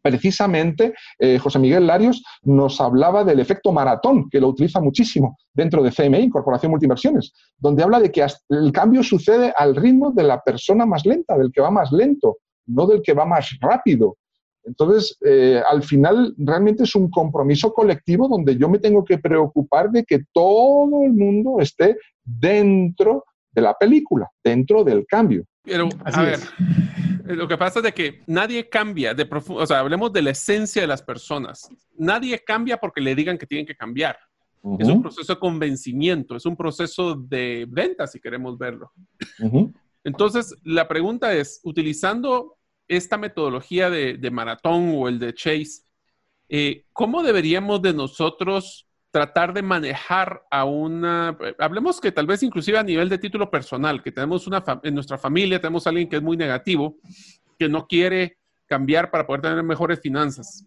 Precisamente, 0.03 0.95
eh, 1.19 1.39
José 1.39 1.59
Miguel 1.59 1.87
Larios 1.87 2.23
nos 2.43 2.81
hablaba 2.81 3.23
del 3.23 3.41
efecto 3.41 3.71
maratón, 3.71 4.31
que 4.31 4.41
lo 4.41 4.49
utiliza 4.49 4.81
muchísimo 4.81 5.37
dentro 5.53 5.83
de 5.83 5.91
CMI, 5.91 6.31
Corporación 6.31 6.71
Multiversiones, 6.71 7.33
donde 7.59 7.83
habla 7.83 8.01
de 8.01 8.11
que 8.11 8.27
el 8.49 8.73
cambio 8.73 9.03
sucede 9.03 9.53
al 9.57 9.77
ritmo 9.77 10.11
de 10.11 10.23
la 10.23 10.41
persona 10.41 10.87
más 10.87 11.05
lenta, 11.05 11.37
del 11.37 11.53
que 11.53 11.61
va 11.61 11.71
más 11.71 11.93
lento, 11.93 12.39
no 12.67 12.87
del 12.87 13.03
que 13.03 13.13
va 13.13 13.27
más 13.27 13.51
rápido. 13.61 14.17
Entonces, 14.65 15.17
eh, 15.25 15.63
al 15.69 15.83
final, 15.83 16.35
realmente 16.37 16.85
es 16.85 16.95
un 16.95 17.11
compromiso 17.11 17.73
colectivo 17.73 18.29
donde 18.29 18.57
yo 18.57 18.69
me 18.69 18.79
tengo 18.79 19.05
que 19.05 19.19
preocupar 19.19 19.91
de 19.91 20.05
que 20.05 20.21
todo 20.33 21.05
el 21.05 21.13
mundo 21.13 21.61
esté 21.61 21.97
dentro 22.25 23.25
de 23.53 23.63
la 23.63 23.75
película, 23.75 24.29
dentro 24.45 24.85
del 24.85 25.07
cambio. 25.07 25.45
Pero, 25.63 25.89
a 26.05 26.23
ver, 26.23 26.39
eh, 27.29 27.35
lo 27.35 27.49
que 27.49 27.57
pasa 27.57 27.81
es 27.81 27.85
de 27.85 27.93
que 27.93 28.23
nadie 28.27 28.69
cambia, 28.69 29.15
de 29.15 29.29
o 29.49 29.67
sea, 29.67 29.81
hablemos 29.81 30.13
de 30.13 30.23
la 30.23 30.31
esencia 30.31 30.83
de 30.83 30.89
las 30.89 31.03
personas. 31.03 31.69
Nadie 31.97 32.39
cambia 32.39 32.77
porque 32.79 33.01
le 33.01 33.15
digan 33.15 33.39
que 33.39 33.47
tienen 33.47 33.67
que 33.67 33.77
cambiar. 33.77 34.17
Es 34.79 34.89
un 34.89 35.01
proceso 35.01 35.35
de 35.35 35.41
convencimiento, 35.41 36.37
es 36.37 36.45
un 36.45 36.55
proceso 36.55 37.15
de 37.15 37.67
venta, 37.67 38.07
si 38.07 38.21
queremos 38.21 38.59
verlo. 38.59 38.93
Entonces, 40.05 40.55
la 40.65 40.87
pregunta 40.87 41.33
es, 41.33 41.61
utilizando 41.65 42.59
esta 42.91 43.17
metodología 43.17 43.89
de, 43.89 44.31
maratón 44.33 44.93
o 44.97 45.09
el 45.09 45.21
de 45.21 45.33
chase, 45.33 45.85
eh, 46.49 46.85
¿cómo 46.93 47.23
deberíamos 47.23 47.81
de 47.81 47.95
nosotros 47.95 48.89
tratar 49.13 49.55
de 49.55 49.63
manejar 49.63 50.43
a 50.51 50.65
una, 50.65 51.39
hablemos 51.59 52.01
que 52.01 52.11
tal 52.11 52.27
vez 52.27 52.43
inclusive 52.43 52.79
a 52.79 52.83
nivel 52.83 53.09
de 53.09 53.19
título 53.19 53.49
personal, 53.49 54.03
que 54.03 54.11
tenemos 54.11 54.49
una, 54.49 54.65
en 54.83 54.95
nuestra 54.95 55.19
familia 55.19 55.61
tenemos 55.61 55.87
a 55.87 55.91
alguien 55.91 56.09
que 56.09 56.17
es 56.17 56.23
muy 56.23 56.37
negativo, 56.37 56.97
que 57.57 57.69
no 57.69 57.87
quiere 57.87 58.39
cambiar 58.67 59.11
para 59.11 59.25
poder 59.25 59.43
tener 59.43 59.63
mejores 59.63 60.01
finanzas. 60.01 60.67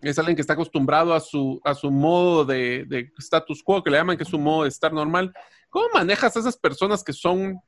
Es 0.00 0.18
alguien 0.18 0.36
que 0.36 0.42
está 0.42 0.54
acostumbrado 0.54 1.12
a 1.12 1.20
su, 1.20 1.60
a 1.62 1.74
su 1.74 1.90
modo 1.90 2.46
de, 2.46 2.86
de 2.86 3.12
status 3.18 3.62
quo, 3.62 3.82
que 3.82 3.90
le 3.90 3.98
llaman 3.98 4.16
que 4.16 4.22
es 4.22 4.30
su 4.30 4.38
modo 4.38 4.62
de 4.62 4.70
estar 4.70 4.94
normal. 4.94 5.30
¿Cómo 5.68 5.88
manejas 5.92 6.34
a 6.36 6.40
esas 6.40 6.56
personas 6.56 7.04
que 7.04 7.12
son 7.12 7.60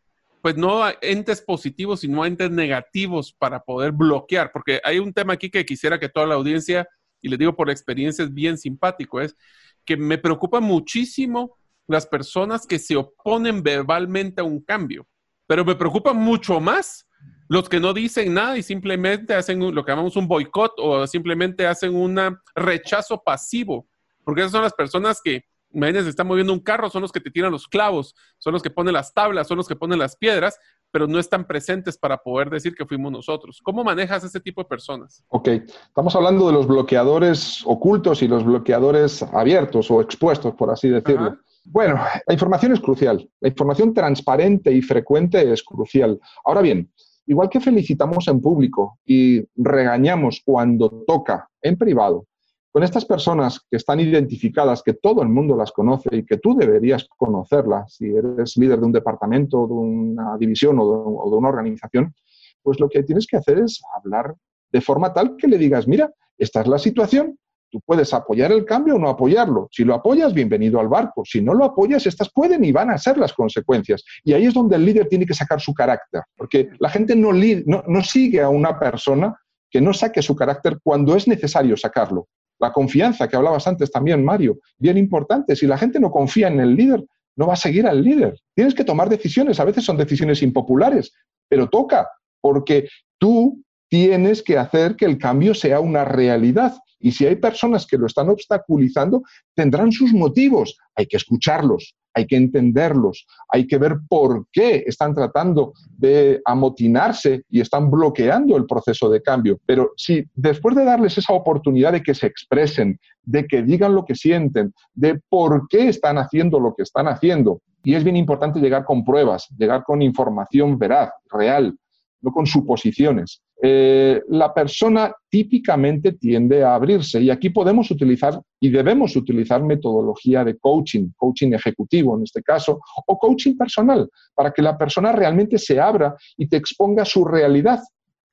pues 0.43 0.57
no 0.57 0.83
entes 1.01 1.41
positivos, 1.41 2.01
sino 2.01 2.27
entes 2.27 2.51
negativos 2.51 3.33
para 3.33 3.61
poder 3.61 3.93
bloquear, 3.93 4.51
porque 4.53 4.81
hay 4.85 4.99
un 4.99 5.13
tema 5.13 5.35
aquí 5.35 5.49
que 5.49 5.65
quisiera 5.65 6.01
que 6.01 6.09
toda 6.09 6.27
la 6.27 6.35
audiencia, 6.35 6.87
y 7.23 7.29
le 7.29 7.37
digo 7.37 7.55
por 7.55 7.71
experiencia, 7.71 8.25
es 8.25 8.35
bien 8.35 8.59
simpático, 8.59 9.21
es 9.21 9.37
que 9.85 9.97
me 9.97 10.19
preocupa 10.19 10.61
muchísimo 10.61 11.57
las 11.87 12.07
personas 12.07 12.67
que 12.67 12.81
se 12.81 12.97
oponen 12.97 13.63
verbalmente 13.63 14.41
a 14.41 14.45
un 14.45 14.61
cambio, 14.61 15.07
pero 15.47 15.65
me 15.65 15.77
preocupa 15.77 16.13
mucho 16.13 16.61
más 16.61 17.09
los 17.49 17.69
que 17.69 17.79
no 17.79 17.93
dicen 17.93 18.35
nada 18.35 18.59
y 18.59 18.63
simplemente 18.65 19.35
hacen 19.35 19.61
lo 19.75 19.85
que 19.85 19.93
llamamos 19.93 20.17
un 20.17 20.27
boicot 20.27 20.73
o 20.79 21.07
simplemente 21.07 21.67
hacen 21.67 21.95
un 21.95 22.19
rechazo 22.57 23.23
pasivo, 23.23 23.87
porque 24.25 24.41
esas 24.41 24.53
son 24.53 24.63
las 24.63 24.75
personas 24.75 25.21
que 25.23 25.45
imagínense, 25.75 26.11
están 26.11 26.27
moviendo 26.27 26.53
un 26.53 26.61
carro, 26.61 26.91
son 26.91 27.03
los 27.03 27.13
que 27.13 27.21
te 27.21 27.31
tiran 27.31 27.53
los 27.53 27.69
clavos, 27.69 28.15
son 28.39 28.53
los 28.53 28.63
que 28.63 28.71
ponen 28.71 28.95
las 28.95 29.13
tablas, 29.13 29.49
son 29.49 29.57
los 29.57 29.69
que 29.69 29.77
ponen 29.77 29.99
las 29.99 30.17
piedras, 30.17 30.59
pero 30.91 31.07
no 31.07 31.19
están 31.19 31.47
presentes 31.47 31.97
para 31.97 32.19
poder 32.19 32.51
decir 32.51 32.75
que 32.75 32.87
fuimos 32.87 33.11
nosotros. 33.11 33.61
¿Cómo 33.63 33.83
manejas 33.83 34.25
ese 34.25 34.41
tipo 34.41 34.63
de 34.63 34.69
personas? 34.69 35.25
Ok, 35.29 35.49
estamos 35.49 36.15
hablando 36.15 36.47
de 36.47 36.53
los 36.53 36.67
bloqueadores 36.67 37.63
ocultos 37.65 38.23
y 38.23 38.29
los 38.29 38.45
bloqueadores 38.45 39.23
abiertos 39.23 39.91
o 39.91 40.01
expuestos, 40.01 40.55
por 40.55 40.71
así 40.71 40.89
decirlo. 40.89 41.39
Bueno, 41.65 41.95
la 42.27 42.33
información 42.33 42.73
es 42.73 42.81
crucial. 42.81 43.29
La 43.41 43.49
información 43.49 43.95
transparente 43.95 44.73
y 44.73 44.83
frecuente 44.83 45.53
es 45.53 45.63
crucial. 45.63 46.21
Ahora 46.45 46.61
bien, 46.61 46.91
igual 47.27 47.49
que 47.49 47.61
felicitamos 47.61 48.29
en 48.29 48.41
público 48.41 48.99
y 49.05 49.43
regañamos 49.57 50.43
cuando 50.45 51.05
toca 51.07 51.49
en 51.61 51.79
privado, 51.79 52.27
con 52.73 52.83
estas 52.83 53.05
personas 53.05 53.61
que 53.71 53.77
están 53.77 54.01
identificadas, 54.01 54.83
que 54.83 54.95
todo 54.95 55.23
el 55.23 55.29
mundo 55.29 55.55
las 55.55 55.71
conoce 55.73 56.09
y 56.11 56.25
que 56.25 56.39
tú 56.39 56.57
deberías 56.57 57.07
conocerlas 57.19 57.97
si 57.97 58.07
eres 58.07 58.57
líder 58.57 58.81
de 58.81 58.87
un 58.87 58.93
departamento, 58.93 59.67
de 59.67 59.75
una 59.75 60.39
división 60.39 60.79
o 60.81 61.29
de, 61.31 61.37
una 61.37 61.51
organización, 61.51 62.15
pues 62.63 62.81
lo 62.81 62.89
que 62.89 63.03
tienes 63.03 63.27
que 63.27 63.37
hacer 63.37 63.59
es 63.59 63.83
hablar 63.95 64.35
de 64.73 64.81
forma 64.81 65.13
tal 65.13 65.37
que 65.37 65.49
le 65.49 65.59
digas, 65.59 65.87
mira, 65.87 66.11
esta 66.39 66.63
es 66.63 66.67
la 66.67 66.79
situación, 66.79 67.39
tú 67.71 67.79
puedes 67.85 68.15
apoyar 68.15 68.51
el 68.53 68.65
cambio 68.65 68.97
o 68.97 68.99
no 68.99 69.11
apoyarlo. 69.11 69.69
Si 69.71 69.85
lo 69.85 69.95
apoyas, 69.95 70.33
bienvenido 70.33 70.81
al 70.81 70.89
barco. 70.89 71.25
Si 71.27 71.43
no 71.43 71.53
lo 71.53 71.67
apoyas, 71.67 72.07
estas 72.07 72.31
pueden 72.33 72.65
y 72.65 72.73
van 72.73 72.89
a 72.89 72.97
ser 72.97 73.19
las 73.19 73.35
consecuencias. 73.35 74.03
Y 74.25 74.33
ahí 74.33 74.47
es 74.47 74.55
donde 74.55 74.77
el 74.77 74.87
líder 74.87 75.09
tiene 75.09 75.27
que 75.27 75.35
sacar 75.35 75.61
su 75.61 75.75
carácter, 75.75 76.23
porque 76.37 76.71
la 76.79 76.89
gente 76.89 77.15
no, 77.15 77.33
no, 77.33 77.85
no 77.87 78.03
sigue 78.03 78.41
a 78.41 78.49
una 78.49 78.79
persona 78.79 79.37
que 79.71 79.83
no 79.83 79.93
saque 79.93 80.23
su 80.23 80.35
carácter 80.35 80.79
cuando 80.83 81.15
es 81.17 81.29
necesario 81.29 81.77
sacarlo. 81.77 82.29
La 82.63 82.73
confianza 82.73 83.27
que 83.27 83.35
hablabas 83.35 83.67
antes 83.67 83.91
también, 83.91 84.25
Mario, 84.25 84.61
bien 84.79 84.97
importante. 84.97 85.57
Si 85.57 85.67
la 85.67 85.77
gente 85.77 85.99
no 85.99 86.13
confía 86.13 86.47
en 86.47 86.61
el 86.61 86.77
líder, 86.77 87.05
no 87.35 87.49
va 87.49 87.55
a 87.55 87.57
seguir 87.57 87.89
al 87.89 88.05
líder. 88.05 88.39
Tienes 88.55 88.73
que 88.73 88.85
tomar 88.85 89.09
decisiones, 89.09 89.59
a 89.59 89.65
veces 89.65 89.85
son 89.85 89.97
decisiones 89.97 90.43
impopulares, 90.43 91.13
pero 91.49 91.69
toca, 91.69 92.09
porque 92.41 92.89
tú 93.19 93.61
tienes 93.91 94.45
que 94.45 94.59
hacer 94.59 94.95
que 94.95 95.07
el 95.07 95.19
cambio 95.19 95.55
sea 95.55 95.81
una 95.81 96.05
realidad. 96.05 96.77
Y 97.01 97.11
si 97.11 97.27
hay 97.27 97.35
personas 97.35 97.85
que 97.85 97.99
lo 97.99 98.07
están 98.07 98.29
obstaculizando, 98.29 99.23
tendrán 99.57 99.91
sus 99.91 100.13
motivos. 100.13 100.79
Hay 100.95 101.07
que 101.07 101.17
escucharlos, 101.17 101.97
hay 102.15 102.27
que 102.27 102.37
entenderlos, 102.37 103.27
hay 103.49 103.67
que 103.67 103.79
ver 103.79 103.99
por 104.09 104.47
qué 104.53 104.85
están 104.87 105.15
tratando 105.15 105.73
de 105.97 106.41
amotinarse 106.45 107.45
y 107.49 107.61
están 107.61 107.91
bloqueando 107.91 108.57
el 108.57 108.67
proceso 108.67 109.09
de 109.11 109.23
cambio. 109.23 109.59
Pero 109.67 109.93
si 109.97 110.25
después 110.35 110.77
de 110.77 110.85
darles 110.85 111.19
esa 111.19 111.33
oportunidad 111.33 111.93
de 111.93 112.03
que 112.03 112.15
se 112.15 112.27
expresen, 112.27 112.99
de 113.25 113.47
que 113.47 113.63
digan 113.63 113.95
lo 113.95 114.05
que 114.05 114.15
sienten, 114.15 114.73
de 114.95 115.21
por 115.29 115.69
qué 115.69 115.89
están 115.89 116.19
haciendo 116.19 116.61
lo 116.61 116.75
que 116.75 116.83
están 116.83 117.09
haciendo, 117.09 117.61
y 117.85 117.95
es 117.95 118.05
bien 118.05 118.17
importante 118.17 118.61
llegar 118.61 118.85
con 118.85 119.05
pruebas, 119.05 119.49
llegar 119.57 119.83
con 119.85 120.03
información 120.03 120.79
veraz, 120.79 121.11
real, 121.31 121.77
no 122.23 122.33
con 122.33 122.47
suposiciones. 122.47 123.43
Eh, 123.61 124.21
la 124.29 124.53
persona 124.53 125.15
típicamente 125.29 126.13
tiende 126.13 126.65
a 126.65 126.75
abrirse 126.75 127.21
y 127.21 127.31
aquí 127.31 127.51
podemos 127.51 127.91
utilizar 127.91 128.41
y 128.59 128.71
debemos 128.71 129.15
utilizar 129.15 129.63
metodología 129.63 130.45
de 130.45 130.59
coaching, 130.59 131.11
coaching 131.17 131.53
ejecutivo 131.53 132.17
en 132.17 132.25
este 132.25 132.43
caso, 132.43 132.81
o 133.07 133.19
coaching 133.19 133.57
personal, 133.57 134.09
para 134.35 134.53
que 134.53 134.63
la 134.63 134.77
persona 134.77 135.13
realmente 135.13 135.59
se 135.59 135.81
abra 135.81 136.17
y 136.37 136.49
te 136.49 136.57
exponga 136.57 137.05
su 137.05 137.25
realidad, 137.25 137.81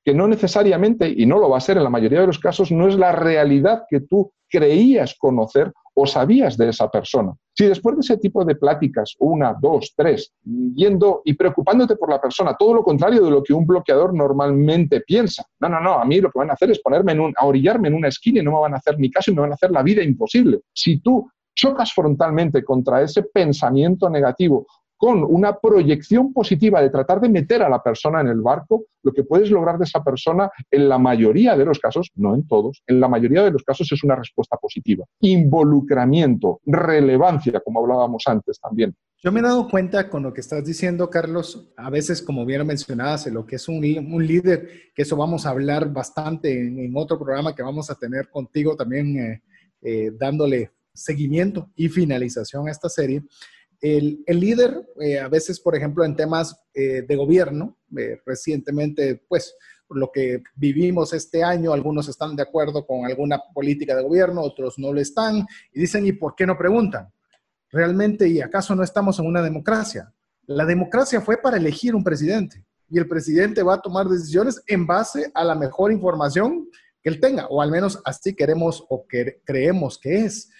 que 0.04 0.14
no 0.14 0.26
necesariamente, 0.26 1.12
y 1.14 1.26
no 1.26 1.38
lo 1.38 1.50
va 1.50 1.58
a 1.58 1.60
ser 1.60 1.76
en 1.76 1.84
la 1.84 1.90
mayoría 1.90 2.22
de 2.22 2.26
los 2.26 2.38
casos, 2.38 2.72
no 2.72 2.88
es 2.88 2.96
la 2.96 3.12
realidad 3.12 3.84
que 3.88 4.00
tú 4.00 4.32
creías 4.48 5.14
conocer 5.18 5.72
o 5.94 6.06
sabías 6.06 6.56
de 6.56 6.70
esa 6.70 6.90
persona. 6.90 7.32
Si 7.60 7.66
después 7.66 7.94
de 7.94 8.00
ese 8.00 8.16
tipo 8.16 8.42
de 8.42 8.54
pláticas, 8.54 9.14
una, 9.18 9.52
dos, 9.52 9.92
tres, 9.94 10.32
yendo 10.74 11.20
y 11.26 11.34
preocupándote 11.34 11.94
por 11.96 12.08
la 12.08 12.18
persona, 12.18 12.56
todo 12.58 12.72
lo 12.72 12.82
contrario 12.82 13.22
de 13.22 13.30
lo 13.30 13.42
que 13.42 13.52
un 13.52 13.66
bloqueador 13.66 14.14
normalmente 14.14 15.02
piensa, 15.02 15.44
no, 15.60 15.68
no, 15.68 15.78
no, 15.78 15.92
a 16.00 16.06
mí 16.06 16.22
lo 16.22 16.30
que 16.30 16.38
van 16.38 16.48
a 16.48 16.54
hacer 16.54 16.70
es 16.70 16.80
ponerme 16.80 17.12
en 17.12 17.20
un, 17.20 17.34
a 17.36 17.44
orillarme 17.44 17.88
en 17.88 17.96
una 17.96 18.08
esquina 18.08 18.40
y 18.40 18.42
no 18.42 18.52
me 18.52 18.60
van 18.60 18.72
a 18.72 18.76
hacer 18.78 18.98
ni 18.98 19.10
caso 19.10 19.30
y 19.30 19.34
me 19.34 19.42
van 19.42 19.50
a 19.50 19.56
hacer 19.56 19.72
la 19.72 19.82
vida 19.82 20.02
imposible. 20.02 20.60
Si 20.72 21.00
tú 21.00 21.30
chocas 21.54 21.92
frontalmente 21.92 22.64
contra 22.64 23.02
ese 23.02 23.24
pensamiento 23.24 24.08
negativo 24.08 24.66
con 25.00 25.24
una 25.24 25.58
proyección 25.58 26.30
positiva 26.30 26.82
de 26.82 26.90
tratar 26.90 27.22
de 27.22 27.30
meter 27.30 27.62
a 27.62 27.70
la 27.70 27.82
persona 27.82 28.20
en 28.20 28.28
el 28.28 28.42
barco, 28.42 28.84
lo 29.02 29.12
que 29.12 29.24
puedes 29.24 29.50
lograr 29.50 29.78
de 29.78 29.84
esa 29.84 30.04
persona 30.04 30.50
en 30.70 30.90
la 30.90 30.98
mayoría 30.98 31.56
de 31.56 31.64
los 31.64 31.78
casos, 31.78 32.10
no 32.16 32.34
en 32.34 32.46
todos, 32.46 32.82
en 32.86 33.00
la 33.00 33.08
mayoría 33.08 33.42
de 33.42 33.50
los 33.50 33.62
casos 33.62 33.90
es 33.90 34.04
una 34.04 34.14
respuesta 34.14 34.58
positiva. 34.58 35.06
Involucramiento, 35.20 36.60
relevancia, 36.66 37.60
como 37.60 37.80
hablábamos 37.80 38.24
antes 38.26 38.60
también. 38.60 38.94
Yo 39.16 39.32
me 39.32 39.40
he 39.40 39.42
dado 39.42 39.70
cuenta 39.70 40.10
con 40.10 40.22
lo 40.22 40.34
que 40.34 40.42
estás 40.42 40.66
diciendo, 40.66 41.08
Carlos, 41.08 41.72
a 41.78 41.88
veces, 41.88 42.20
como 42.20 42.44
bien 42.44 42.66
mencionabas, 42.66 43.26
lo 43.28 43.46
que 43.46 43.56
es 43.56 43.68
un, 43.70 43.80
líder, 43.80 44.68
que 44.94 45.00
eso 45.00 45.16
vamos 45.16 45.46
a 45.46 45.50
hablar 45.50 45.90
bastante 45.90 46.52
en, 46.52 46.92
otro 46.94 47.18
programa 47.18 47.54
que 47.54 47.62
vamos 47.62 47.88
a 47.88 47.94
tener 47.94 48.28
contigo 48.28 48.76
también, 48.76 49.18
eh, 49.18 49.42
eh, 49.80 50.10
dándole 50.18 50.72
seguimiento 50.92 51.70
y 51.74 51.88
finalización 51.88 52.68
a 52.68 52.70
esta 52.70 52.90
serie 52.90 53.22
el, 53.80 54.24
líder, 54.26 54.86
eh, 55.00 55.18
a 55.18 55.28
veces, 55.28 55.58
por 55.58 55.74
ejemplo, 55.74 56.04
en 56.04 56.16
temas 56.16 56.56
eh, 56.74 57.02
de 57.06 57.16
gobierno, 57.16 57.78
eh, 57.96 58.20
recientemente, 58.24 59.24
pues, 59.28 59.54
lo 59.88 60.12
que 60.12 60.42
vivimos 60.54 61.12
este 61.12 61.42
año, 61.42 61.72
algunos 61.72 62.08
están 62.08 62.36
de 62.36 62.42
acuerdo 62.42 62.86
con 62.86 63.04
alguna 63.06 63.40
política 63.52 63.96
de 63.96 64.02
gobierno, 64.02 64.42
otros 64.42 64.78
no 64.78 64.92
lo 64.92 65.00
están, 65.00 65.46
y 65.72 65.80
dicen, 65.80 66.06
¿y 66.06 66.12
por 66.12 66.34
qué 66.36 66.46
no 66.46 66.56
preguntan? 66.56 67.12
¿Realmente, 67.70 68.28
y 68.28 68.40
acaso 68.40 68.74
no 68.76 68.84
estamos 68.84 69.18
en 69.18 69.26
una 69.26 69.42
democracia? 69.42 70.12
La 70.46 70.64
democracia 70.64 71.20
fue 71.20 71.38
para 71.38 71.56
elegir 71.56 71.94
un 71.94 72.04
presidente, 72.04 72.64
y 72.88 72.98
el 72.98 73.08
presidente 73.08 73.62
va 73.62 73.74
a 73.74 73.80
tomar 73.80 74.06
decisiones 74.06 74.62
en 74.66 74.86
base 74.86 75.30
a 75.34 75.42
la 75.42 75.54
mejor 75.54 75.90
información 75.90 76.68
que 77.02 77.08
él 77.08 77.18
tenga, 77.18 77.46
o 77.48 77.62
al 77.62 77.70
menos 77.70 78.00
así 78.04 78.34
queremos 78.34 78.84
o 78.88 79.06
que 79.08 79.40
creemos 79.44 79.98
que 79.98 80.24
es. 80.24 80.50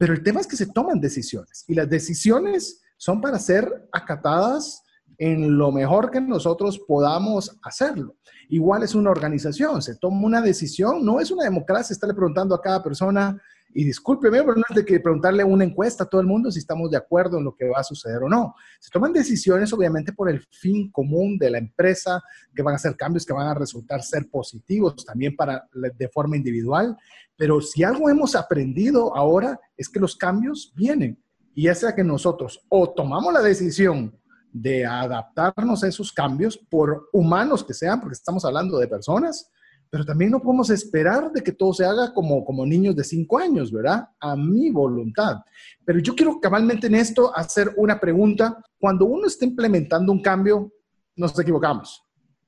Pero 0.00 0.14
el 0.14 0.22
tema 0.22 0.40
es 0.40 0.46
que 0.46 0.56
se 0.56 0.64
toman 0.64 0.98
decisiones 0.98 1.62
y 1.68 1.74
las 1.74 1.86
decisiones 1.86 2.80
son 2.96 3.20
para 3.20 3.38
ser 3.38 3.86
acatadas 3.92 4.82
en 5.18 5.58
lo 5.58 5.70
mejor 5.70 6.10
que 6.10 6.22
nosotros 6.22 6.80
podamos 6.88 7.54
hacerlo. 7.62 8.16
Igual 8.48 8.82
es 8.82 8.94
una 8.94 9.10
organización, 9.10 9.82
se 9.82 9.96
toma 9.96 10.24
una 10.24 10.40
decisión, 10.40 11.04
no 11.04 11.20
es 11.20 11.30
una 11.30 11.44
democracia 11.44 11.92
estarle 11.92 12.14
preguntando 12.14 12.54
a 12.54 12.62
cada 12.62 12.82
persona 12.82 13.38
y 13.72 13.84
discúlpeme, 13.84 14.42
pero 14.42 14.56
no 14.56 14.64
es 14.68 14.76
de 14.76 14.84
que 14.84 15.00
preguntarle 15.00 15.44
una 15.44 15.64
encuesta 15.64 16.04
a 16.04 16.06
todo 16.08 16.20
el 16.20 16.26
mundo 16.26 16.50
si 16.50 16.58
estamos 16.58 16.90
de 16.90 16.96
acuerdo 16.96 17.38
en 17.38 17.44
lo 17.44 17.54
que 17.54 17.68
va 17.68 17.78
a 17.78 17.84
suceder 17.84 18.22
o 18.22 18.28
no. 18.28 18.54
Se 18.80 18.90
toman 18.90 19.12
decisiones 19.12 19.72
obviamente 19.72 20.12
por 20.12 20.28
el 20.28 20.40
fin 20.40 20.90
común 20.90 21.38
de 21.38 21.50
la 21.50 21.58
empresa, 21.58 22.20
que 22.54 22.62
van 22.62 22.74
a 22.74 22.78
ser 22.78 22.96
cambios 22.96 23.24
que 23.24 23.32
van 23.32 23.46
a 23.46 23.54
resultar 23.54 24.02
ser 24.02 24.28
positivos 24.28 25.04
también 25.04 25.36
para 25.36 25.68
de 25.72 26.08
forma 26.08 26.36
individual. 26.36 26.96
Pero 27.36 27.60
si 27.60 27.84
algo 27.84 28.10
hemos 28.10 28.34
aprendido 28.34 29.16
ahora 29.16 29.58
es 29.76 29.88
que 29.88 30.00
los 30.00 30.16
cambios 30.16 30.72
vienen. 30.76 31.22
Y 31.54 31.64
ya 31.64 31.74
sea 31.74 31.94
que 31.94 32.04
nosotros 32.04 32.64
o 32.68 32.90
tomamos 32.90 33.32
la 33.32 33.42
decisión 33.42 34.18
de 34.52 34.84
adaptarnos 34.84 35.84
a 35.84 35.88
esos 35.88 36.12
cambios, 36.12 36.58
por 36.58 37.08
humanos 37.12 37.64
que 37.64 37.74
sean, 37.74 38.00
porque 38.00 38.14
estamos 38.14 38.44
hablando 38.44 38.78
de 38.78 38.88
personas, 38.88 39.50
pero 39.90 40.04
también 40.04 40.30
no 40.30 40.40
podemos 40.40 40.70
esperar 40.70 41.32
de 41.32 41.42
que 41.42 41.50
todo 41.50 41.74
se 41.74 41.84
haga 41.84 42.14
como, 42.14 42.44
como 42.44 42.64
niños 42.64 42.94
de 42.94 43.02
cinco 43.02 43.38
años, 43.38 43.72
¿verdad? 43.72 44.08
A 44.20 44.36
mi 44.36 44.70
voluntad. 44.70 45.38
Pero 45.84 45.98
yo 45.98 46.14
quiero 46.14 46.40
cabalmente 46.40 46.86
en 46.86 46.94
esto 46.94 47.36
hacer 47.36 47.74
una 47.76 47.98
pregunta. 47.98 48.62
Cuando 48.78 49.06
uno 49.06 49.26
está 49.26 49.44
implementando 49.44 50.12
un 50.12 50.22
cambio, 50.22 50.72
nos 51.16 51.36
equivocamos. 51.38 52.04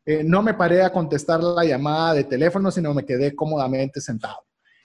Eh, 0.06 0.22
no 0.24 0.42
me 0.42 0.54
paré 0.54 0.82
a 0.82 0.92
contestar 0.92 1.42
la 1.42 1.64
llamada 1.64 2.14
de 2.14 2.24
teléfono, 2.24 2.70
sino 2.70 2.94
me 2.94 3.04
quedé 3.04 3.34
cómodamente 3.34 4.00
sentado. 4.00 4.36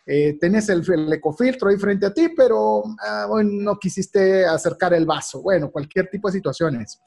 Eh, 0.05 0.38
tenés 0.39 0.70
el, 0.70 0.82
ecofiltro 1.14 1.70
ahí 1.70 1.78
frente 1.78 2.05
a 2.05 2.14
ti, 2.14 2.30
pero 2.36 2.84
ah, 2.99 3.28
no 3.43 3.78
quisiste 3.78 4.45
acercar 4.45 4.93
el 4.93 5.05
vaso. 5.05 5.41
Bueno, 5.41 5.70
cualquier 5.70 6.10
tipo 6.10 6.28
de 6.28 6.34
situaciones. 6.34 6.99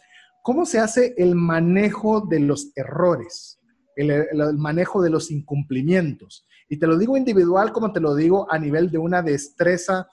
¿Cómo 0.43 0.65
se 0.65 0.79
hace 0.79 1.15
el 1.17 1.35
manejo 1.35 2.21
de 2.21 2.41
los 2.41 2.71
errores? 2.77 3.60
El, 3.97 4.27
manejo 4.57 5.03
de 5.03 5.11
los 5.11 5.31
incumplimientos. 5.31 6.47
Y 6.69 6.79
te 6.79 6.87
lo 6.87 6.97
digo 6.97 7.17
individual 7.17 7.73
como 7.73 7.93
te 7.93 8.01
lo 8.01 8.15
digo 8.15 8.47
a 8.51 8.59
nivel 8.59 8.91
de 8.91 8.99
una 8.99 9.23
destreza 9.23 10.09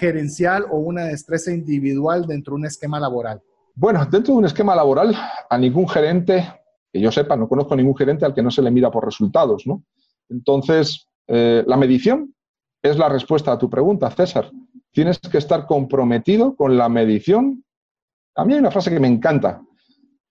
gerencial 0.00 0.66
o 0.70 0.78
una 0.78 1.04
destreza 1.04 1.52
individual 1.52 2.26
dentro 2.26 2.52
de 2.52 2.60
un 2.60 2.66
esquema 2.66 2.98
laboral. 2.98 3.42
Bueno, 3.74 4.04
dentro 4.06 4.34
de 4.34 4.38
un 4.38 4.44
esquema 4.46 4.74
laboral, 4.74 5.14
a 5.48 5.58
ningún 5.58 5.88
gerente, 5.88 6.46
que 6.92 7.00
yo 7.00 7.12
sepa, 7.12 7.36
no 7.36 7.48
conozco 7.48 7.74
a 7.74 7.76
ningún 7.76 7.96
gerente 7.96 8.24
al 8.24 8.34
que 8.34 8.42
no 8.42 8.50
se 8.50 8.62
le 8.62 8.70
mira 8.70 8.90
por 8.90 9.04
resultados, 9.04 9.66
¿no? 9.66 9.84
Entonces, 10.28 11.06
eh, 11.28 11.62
la 11.66 11.76
medición 11.76 12.34
es 12.82 12.98
la 12.98 13.08
respuesta 13.08 13.52
a 13.52 13.58
tu 13.58 13.70
pregunta, 13.70 14.10
César. 14.10 14.50
Tienes 14.90 15.18
que 15.18 15.38
estar 15.38 15.66
comprometido 15.66 16.56
con 16.56 16.76
la 16.76 16.88
medición. 16.88 17.64
A 18.34 18.44
mí 18.44 18.54
hay 18.54 18.58
una 18.58 18.70
frase 18.70 18.90
que 18.90 19.00
me 19.00 19.08
encanta. 19.08 19.62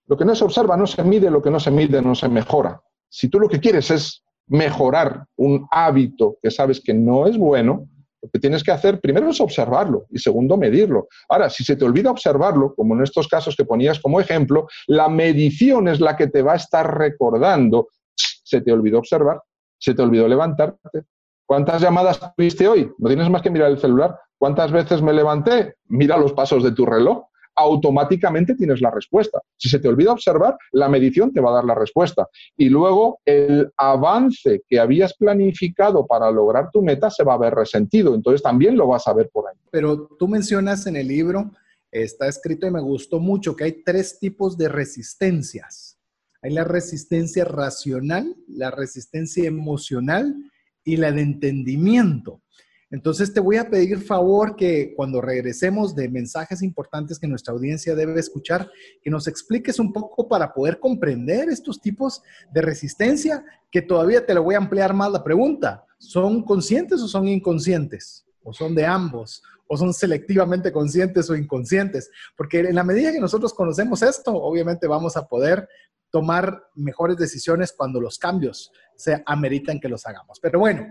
Lo 0.07 0.17
que 0.17 0.25
no 0.25 0.35
se 0.35 0.43
observa 0.43 0.77
no 0.77 0.87
se 0.87 1.03
mide, 1.03 1.29
lo 1.29 1.41
que 1.41 1.51
no 1.51 1.59
se 1.59 1.71
mide 1.71 2.01
no 2.01 2.15
se 2.15 2.29
mejora. 2.29 2.81
Si 3.09 3.29
tú 3.29 3.39
lo 3.39 3.47
que 3.47 3.59
quieres 3.59 3.91
es 3.91 4.23
mejorar 4.47 5.25
un 5.35 5.67
hábito 5.71 6.37
que 6.41 6.51
sabes 6.51 6.81
que 6.81 6.93
no 6.93 7.27
es 7.27 7.37
bueno, 7.37 7.87
lo 8.21 8.29
que 8.29 8.39
tienes 8.39 8.63
que 8.63 8.71
hacer 8.71 8.99
primero 8.99 9.29
es 9.29 9.39
observarlo 9.39 10.05
y 10.09 10.19
segundo 10.19 10.57
medirlo. 10.57 11.07
Ahora, 11.29 11.49
si 11.49 11.63
se 11.63 11.75
te 11.75 11.85
olvida 11.85 12.09
observarlo, 12.09 12.73
como 12.75 12.95
en 12.95 13.03
estos 13.03 13.27
casos 13.27 13.55
que 13.55 13.65
ponías 13.65 13.99
como 13.99 14.19
ejemplo, 14.19 14.67
la 14.87 15.07
medición 15.07 15.87
es 15.87 15.99
la 15.99 16.15
que 16.15 16.27
te 16.27 16.41
va 16.41 16.53
a 16.53 16.57
estar 16.57 16.97
recordando, 16.97 17.89
se 18.15 18.61
te 18.61 18.71
olvidó 18.71 18.99
observar, 18.99 19.41
se 19.77 19.93
te 19.93 20.01
olvidó 20.01 20.27
levantarte. 20.27 21.03
¿Cuántas 21.45 21.81
llamadas 21.81 22.19
tuviste 22.35 22.67
hoy? 22.67 22.91
No 22.97 23.07
tienes 23.07 23.29
más 23.29 23.41
que 23.41 23.51
mirar 23.51 23.71
el 23.71 23.79
celular. 23.79 24.19
¿Cuántas 24.37 24.71
veces 24.71 25.01
me 25.01 25.13
levanté? 25.13 25.75
Mira 25.87 26.17
los 26.17 26.33
pasos 26.33 26.63
de 26.63 26.71
tu 26.71 26.85
reloj 26.85 27.26
automáticamente 27.57 28.55
tienes 28.55 28.81
la 28.81 28.91
respuesta. 28.91 29.41
Si 29.57 29.67
se 29.67 29.79
te 29.79 29.87
olvida 29.87 30.13
observar, 30.13 30.57
la 30.71 30.87
medición 30.87 31.33
te 31.33 31.41
va 31.41 31.49
a 31.49 31.55
dar 31.55 31.65
la 31.65 31.75
respuesta. 31.75 32.27
Y 32.55 32.69
luego 32.69 33.19
el 33.25 33.71
avance 33.75 34.61
que 34.67 34.79
habías 34.79 35.15
planificado 35.15 36.05
para 36.05 36.31
lograr 36.31 36.69
tu 36.71 36.81
meta 36.81 37.09
se 37.09 37.23
va 37.23 37.33
a 37.33 37.39
ver 37.39 37.55
resentido. 37.55 38.13
Entonces 38.13 38.41
también 38.41 38.77
lo 38.77 38.87
vas 38.87 39.07
a 39.07 39.13
ver 39.13 39.29
por 39.33 39.49
ahí. 39.49 39.57
Pero 39.71 40.07
tú 40.19 40.27
mencionas 40.27 40.85
en 40.87 40.95
el 40.95 41.07
libro, 41.07 41.51
está 41.91 42.27
escrito 42.27 42.67
y 42.67 42.71
me 42.71 42.81
gustó 42.81 43.19
mucho, 43.19 43.55
que 43.55 43.63
hay 43.63 43.83
tres 43.83 44.19
tipos 44.19 44.57
de 44.57 44.69
resistencias. 44.69 45.99
Hay 46.43 46.53
la 46.53 46.63
resistencia 46.63 47.43
racional, 47.43 48.35
la 48.47 48.69
resistencia 48.69 49.47
emocional 49.47 50.35
y 50.83 50.97
la 50.97 51.11
de 51.11 51.21
entendimiento. 51.21 52.41
Entonces 52.89 53.33
te 53.33 53.41
voy 53.41 53.57
a 53.57 53.69
pedir 53.69 53.99
favor 53.99 54.55
que 54.55 54.93
cuando 54.95 55.19
regresemos 55.19 55.93
de 55.93 56.07
mensajes 56.07 56.61
importantes 56.61 57.19
que 57.19 57.27
nuestra 57.27 57.53
audiencia 57.53 57.95
debe 57.95 58.17
escuchar, 58.19 58.71
que 59.01 59.09
nos 59.09 59.27
expliques 59.27 59.77
un 59.79 59.91
poco 59.91 60.27
para 60.27 60.53
poder 60.53 60.79
comprender 60.79 61.49
estos 61.49 61.81
tipos 61.81 62.21
de 62.53 62.61
resistencia, 62.61 63.43
que 63.71 63.81
todavía 63.81 64.25
te 64.25 64.33
lo 64.33 64.43
voy 64.43 64.55
a 64.55 64.59
ampliar 64.59 64.93
más 64.93 65.11
la 65.11 65.23
pregunta. 65.23 65.85
¿Son 65.97 66.43
conscientes 66.43 67.01
o 67.01 67.07
son 67.07 67.27
inconscientes? 67.27 68.25
¿O 68.43 68.53
son 68.53 68.73
de 68.73 68.85
ambos? 68.85 69.43
¿O 69.67 69.75
son 69.75 69.93
selectivamente 69.93 70.71
conscientes 70.71 71.29
o 71.29 71.35
inconscientes? 71.35 72.09
Porque 72.37 72.59
en 72.59 72.75
la 72.75 72.85
medida 72.85 73.11
que 73.11 73.19
nosotros 73.19 73.53
conocemos 73.53 74.01
esto, 74.01 74.31
obviamente 74.33 74.87
vamos 74.87 75.17
a 75.17 75.27
poder 75.27 75.67
tomar 76.09 76.69
mejores 76.75 77.17
decisiones 77.17 77.73
cuando 77.75 77.99
los 77.99 78.17
cambios 78.17 78.71
se 78.95 79.21
ameritan 79.25 79.79
que 79.79 79.89
los 79.89 80.05
hagamos. 80.05 80.39
Pero 80.39 80.59
bueno, 80.59 80.87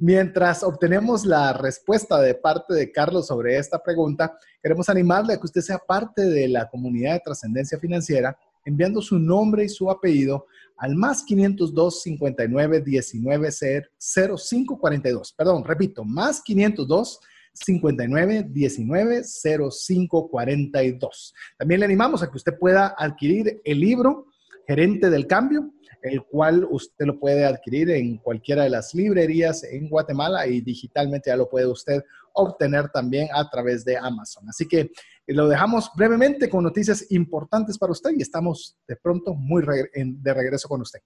mientras 0.00 0.62
obtenemos 0.62 1.26
la 1.26 1.52
respuesta 1.52 2.20
de 2.20 2.34
parte 2.34 2.74
de 2.74 2.90
Carlos 2.90 3.26
sobre 3.26 3.58
esta 3.58 3.82
pregunta, 3.82 4.36
queremos 4.62 4.88
animarle 4.88 5.34
a 5.34 5.36
que 5.36 5.44
usted 5.44 5.60
sea 5.60 5.78
parte 5.78 6.22
de 6.22 6.48
la 6.48 6.68
comunidad 6.68 7.12
de 7.12 7.20
trascendencia 7.20 7.78
financiera 7.78 8.36
enviando 8.64 9.00
su 9.02 9.18
nombre 9.18 9.64
y 9.64 9.68
su 9.68 9.90
apellido 9.90 10.46
al 10.78 10.96
más 10.96 11.22
502 11.24 12.02
59 12.02 12.80
19 12.80 13.50
05 13.98 14.78
42. 14.78 15.32
Perdón, 15.34 15.64
repito, 15.64 16.04
más 16.04 16.42
502 16.42 17.20
59 17.52 18.46
19 18.48 19.22
05 19.24 20.30
42. 20.30 21.34
También 21.58 21.80
le 21.80 21.86
animamos 21.86 22.22
a 22.22 22.30
que 22.30 22.36
usted 22.36 22.58
pueda 22.58 22.94
adquirir 22.96 23.60
el 23.64 23.80
libro 23.80 24.26
Gerente 24.66 25.10
del 25.10 25.26
Cambio, 25.26 25.72
el 26.02 26.22
cual 26.22 26.66
usted 26.70 27.06
lo 27.06 27.18
puede 27.18 27.44
adquirir 27.44 27.90
en 27.90 28.18
cualquiera 28.18 28.64
de 28.64 28.70
las 28.70 28.94
librerías 28.94 29.64
en 29.64 29.88
Guatemala 29.88 30.46
y 30.46 30.60
digitalmente 30.60 31.30
ya 31.30 31.36
lo 31.36 31.48
puede 31.48 31.66
usted 31.66 32.02
obtener 32.32 32.88
también 32.90 33.28
a 33.34 33.48
través 33.50 33.84
de 33.84 33.96
Amazon. 33.96 34.48
Así 34.48 34.66
que 34.66 34.80
eh, 34.80 34.90
lo 35.26 35.48
dejamos 35.48 35.90
brevemente 35.96 36.48
con 36.48 36.64
noticias 36.64 37.10
importantes 37.10 37.78
para 37.78 37.92
usted 37.92 38.10
y 38.16 38.22
estamos 38.22 38.76
de 38.86 38.96
pronto 38.96 39.34
muy 39.34 39.62
de 39.62 40.34
regreso 40.34 40.68
con 40.68 40.80
usted. 40.82 41.00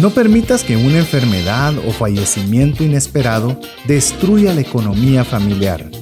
No 0.00 0.10
permitas 0.10 0.64
que 0.64 0.76
una 0.76 0.98
enfermedad 0.98 1.76
o 1.86 1.90
fallecimiento 1.92 2.82
inesperado 2.82 3.60
destruya 3.86 4.54
la 4.54 4.62
economía 4.62 5.22
familiar. 5.22 6.01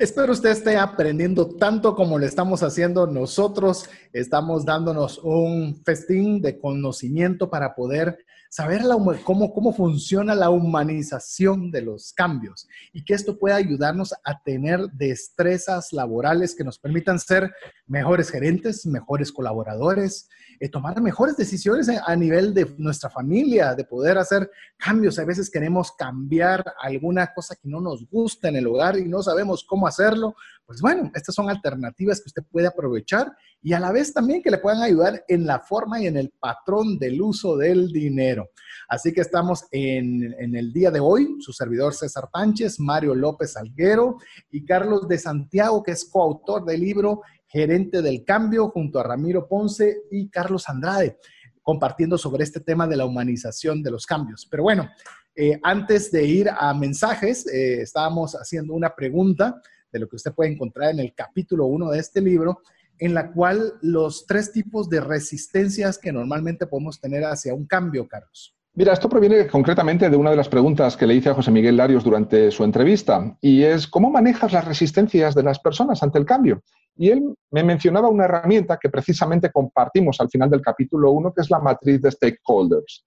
Espero 0.00 0.32
usted 0.32 0.48
esté 0.48 0.78
aprendiendo 0.78 1.46
tanto 1.46 1.94
como 1.94 2.18
lo 2.18 2.24
estamos 2.24 2.62
haciendo 2.62 3.06
nosotros. 3.06 3.84
Estamos 4.14 4.64
dándonos 4.64 5.18
un 5.18 5.82
festín 5.84 6.40
de 6.40 6.58
conocimiento 6.58 7.50
para 7.50 7.74
poder 7.74 8.16
saber 8.48 8.80
cómo, 9.22 9.52
cómo 9.52 9.74
funciona 9.74 10.34
la 10.34 10.48
humanización 10.48 11.70
de 11.70 11.82
los 11.82 12.14
cambios 12.14 12.66
y 12.94 13.04
que 13.04 13.12
esto 13.12 13.38
pueda 13.38 13.56
ayudarnos 13.56 14.14
a 14.24 14.42
tener 14.42 14.80
destrezas 14.94 15.92
laborales 15.92 16.54
que 16.54 16.64
nos 16.64 16.78
permitan 16.78 17.18
ser 17.18 17.52
mejores 17.86 18.30
gerentes, 18.30 18.86
mejores 18.86 19.30
colaboradores, 19.30 20.30
tomar 20.68 21.00
mejores 21.00 21.36
decisiones 21.36 21.88
a 21.88 22.14
nivel 22.16 22.52
de 22.52 22.74
nuestra 22.76 23.08
familia, 23.08 23.74
de 23.74 23.84
poder 23.84 24.18
hacer 24.18 24.50
cambios. 24.76 25.18
A 25.18 25.24
veces 25.24 25.50
queremos 25.50 25.92
cambiar 25.92 26.62
alguna 26.82 27.32
cosa 27.32 27.56
que 27.56 27.68
no 27.68 27.80
nos 27.80 28.06
gusta 28.10 28.48
en 28.48 28.56
el 28.56 28.66
hogar 28.66 28.98
y 28.98 29.08
no 29.08 29.22
sabemos 29.22 29.64
cómo 29.64 29.86
hacerlo. 29.86 30.34
Pues 30.66 30.82
bueno, 30.82 31.10
estas 31.14 31.34
son 31.34 31.48
alternativas 31.48 32.20
que 32.20 32.28
usted 32.28 32.42
puede 32.50 32.66
aprovechar 32.66 33.32
y 33.62 33.72
a 33.72 33.80
la 33.80 33.90
vez 33.90 34.12
también 34.12 34.42
que 34.42 34.50
le 34.50 34.58
puedan 34.58 34.82
ayudar 34.82 35.24
en 35.28 35.46
la 35.46 35.60
forma 35.60 36.00
y 36.00 36.06
en 36.06 36.16
el 36.16 36.30
patrón 36.38 36.98
del 36.98 37.20
uso 37.20 37.56
del 37.56 37.90
dinero. 37.90 38.50
Así 38.88 39.12
que 39.12 39.20
estamos 39.22 39.64
en, 39.70 40.34
en 40.38 40.56
el 40.56 40.72
día 40.72 40.90
de 40.90 41.00
hoy, 41.00 41.36
su 41.40 41.52
servidor 41.52 41.94
César 41.94 42.28
Tánchez, 42.32 42.78
Mario 42.80 43.14
López 43.14 43.56
Alguero 43.56 44.18
y 44.50 44.64
Carlos 44.64 45.08
de 45.08 45.18
Santiago, 45.18 45.82
que 45.82 45.92
es 45.92 46.04
coautor 46.04 46.64
del 46.64 46.80
libro 46.80 47.22
gerente 47.50 48.00
del 48.00 48.24
cambio, 48.24 48.68
junto 48.70 49.00
a 49.00 49.02
Ramiro 49.02 49.48
Ponce 49.48 50.02
y 50.10 50.28
Carlos 50.28 50.68
Andrade, 50.68 51.18
compartiendo 51.62 52.16
sobre 52.16 52.44
este 52.44 52.60
tema 52.60 52.86
de 52.86 52.96
la 52.96 53.04
humanización 53.04 53.82
de 53.82 53.90
los 53.90 54.06
cambios. 54.06 54.46
Pero 54.48 54.62
bueno, 54.62 54.88
eh, 55.34 55.58
antes 55.62 56.12
de 56.12 56.24
ir 56.24 56.48
a 56.48 56.72
mensajes, 56.74 57.46
eh, 57.48 57.82
estábamos 57.82 58.34
haciendo 58.34 58.74
una 58.74 58.94
pregunta 58.94 59.60
de 59.92 59.98
lo 59.98 60.08
que 60.08 60.16
usted 60.16 60.32
puede 60.32 60.52
encontrar 60.52 60.90
en 60.90 61.00
el 61.00 61.12
capítulo 61.12 61.66
1 61.66 61.90
de 61.90 61.98
este 61.98 62.20
libro, 62.20 62.60
en 62.98 63.14
la 63.14 63.32
cual 63.32 63.74
los 63.82 64.26
tres 64.26 64.52
tipos 64.52 64.88
de 64.88 65.00
resistencias 65.00 65.98
que 65.98 66.12
normalmente 66.12 66.66
podemos 66.66 67.00
tener 67.00 67.24
hacia 67.24 67.54
un 67.54 67.66
cambio, 67.66 68.06
Carlos. 68.06 68.54
Mira, 68.72 68.92
esto 68.92 69.08
proviene 69.08 69.48
concretamente 69.48 70.08
de 70.08 70.16
una 70.16 70.30
de 70.30 70.36
las 70.36 70.48
preguntas 70.48 70.96
que 70.96 71.04
le 71.04 71.14
hice 71.14 71.30
a 71.30 71.34
José 71.34 71.50
Miguel 71.50 71.76
Larios 71.76 72.04
durante 72.04 72.52
su 72.52 72.62
entrevista, 72.62 73.36
y 73.40 73.64
es 73.64 73.88
¿cómo 73.88 74.10
manejas 74.10 74.52
las 74.52 74.64
resistencias 74.64 75.34
de 75.34 75.42
las 75.42 75.58
personas 75.58 76.00
ante 76.04 76.18
el 76.18 76.24
cambio? 76.24 76.62
Y 76.96 77.10
él 77.10 77.34
me 77.50 77.64
mencionaba 77.64 78.08
una 78.08 78.26
herramienta 78.26 78.78
que 78.78 78.88
precisamente 78.88 79.50
compartimos 79.50 80.20
al 80.20 80.30
final 80.30 80.48
del 80.50 80.62
capítulo 80.62 81.10
1, 81.10 81.32
que 81.34 81.40
es 81.40 81.50
la 81.50 81.58
matriz 81.58 82.00
de 82.00 82.12
stakeholders. 82.12 83.04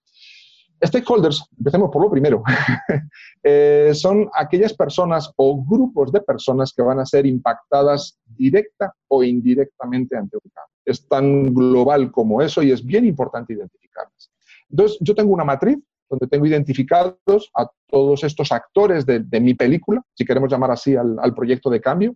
Stakeholders, 0.84 1.46
empecemos 1.58 1.90
por 1.90 2.02
lo 2.02 2.12
primero, 2.12 2.44
eh, 3.44 3.92
son 3.94 4.30
aquellas 4.34 4.74
personas 4.74 5.32
o 5.38 5.64
grupos 5.64 6.12
de 6.12 6.20
personas 6.20 6.74
que 6.76 6.82
van 6.82 7.00
a 7.00 7.06
ser 7.06 7.26
impactadas 7.26 8.20
directa 8.26 8.94
o 9.08 9.24
indirectamente 9.24 10.18
ante 10.18 10.36
un 10.36 10.52
cambio. 10.54 10.76
Es 10.84 11.08
tan 11.08 11.54
global 11.54 12.12
como 12.12 12.42
eso 12.42 12.62
y 12.62 12.72
es 12.72 12.86
bien 12.86 13.06
importante 13.06 13.54
identificarlas. 13.54 14.33
Entonces, 14.74 14.98
yo 15.00 15.16
tengo 15.16 15.34
una 15.34 15.46
matriz 15.46 15.78
donde 16.10 16.28
tengo 16.28 16.46
identificados 16.46 17.50
a 17.56 17.68
todos 17.88 18.24
estos 18.24 18.52
actores 18.52 19.06
de, 19.06 19.40
mi 19.40 19.54
película, 19.54 20.02
si 20.14 20.26
queremos 20.26 20.52
llamar 20.52 20.72
así 20.72 20.96
al 20.96 21.34
proyecto 21.34 21.70
de 21.70 21.80
cambio, 21.80 22.16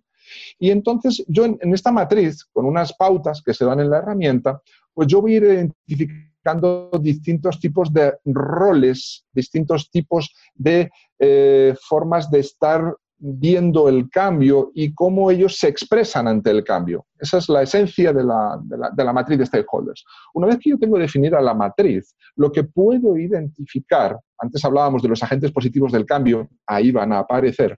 y 0.60 0.72
entonces 0.72 1.24
yo 1.28 1.46
en, 1.46 1.74
esta 1.74 1.92
matriz, 1.92 2.46
con 2.52 2.66
unas 2.66 2.94
pautas 2.94 3.42
que 3.42 3.54
se 3.54 3.66
dan 3.66 3.80
en 3.80 3.90
la 3.90 4.00
herramienta, 4.00 4.62
pues 4.94 5.08
yo 5.08 5.22
voy 5.22 5.34
a 5.34 5.38
ir 5.38 5.44
identificando 5.88 6.90
distintos 7.02 7.60
tipos 7.60 7.92
de 7.94 8.16
roles, 8.26 9.26
distintos 9.32 9.90
tipos 9.90 10.34
de 10.56 10.90
eh, 11.20 11.76
formas 11.82 12.30
de 12.32 12.40
estar 12.40 12.96
viendo 13.20 13.90
el 13.90 14.10
cambio 14.10 14.72
y 14.74 14.94
cómo 14.94 15.32
ellos 15.32 15.58
se 15.58 15.68
expresan 15.68 16.28
ante 16.28 16.52
el 16.52 16.64
cambio. 16.64 17.06
Esa 17.20 17.40
es 17.40 17.50
la 17.50 17.64
esencia 17.64 18.14
de 18.14 18.24
la, 18.24 18.60
de 18.62 19.04
la, 19.04 19.14
matriz 19.14 19.40
de 19.40 19.46
stakeholders. 19.46 20.06
Una 20.34 20.48
vez 20.48 20.60
que 20.60 20.70
yo 20.70 20.78
tengo 20.78 21.00
definida 21.00 21.42
la 21.42 21.54
matriz, 21.54 22.16
lo 22.36 22.52
que 22.52 22.64
puedo 22.64 23.18
identificar, 23.18 24.18
antes 24.38 24.64
hablábamos 24.64 25.02
de 25.02 25.10
los 25.10 25.24
agentes 25.24 25.52
positivos 25.52 25.92
del 25.92 26.06
cambio, 26.06 26.48
ahí 26.68 26.92
van 26.92 27.12
a 27.14 27.20
aparecer, 27.20 27.78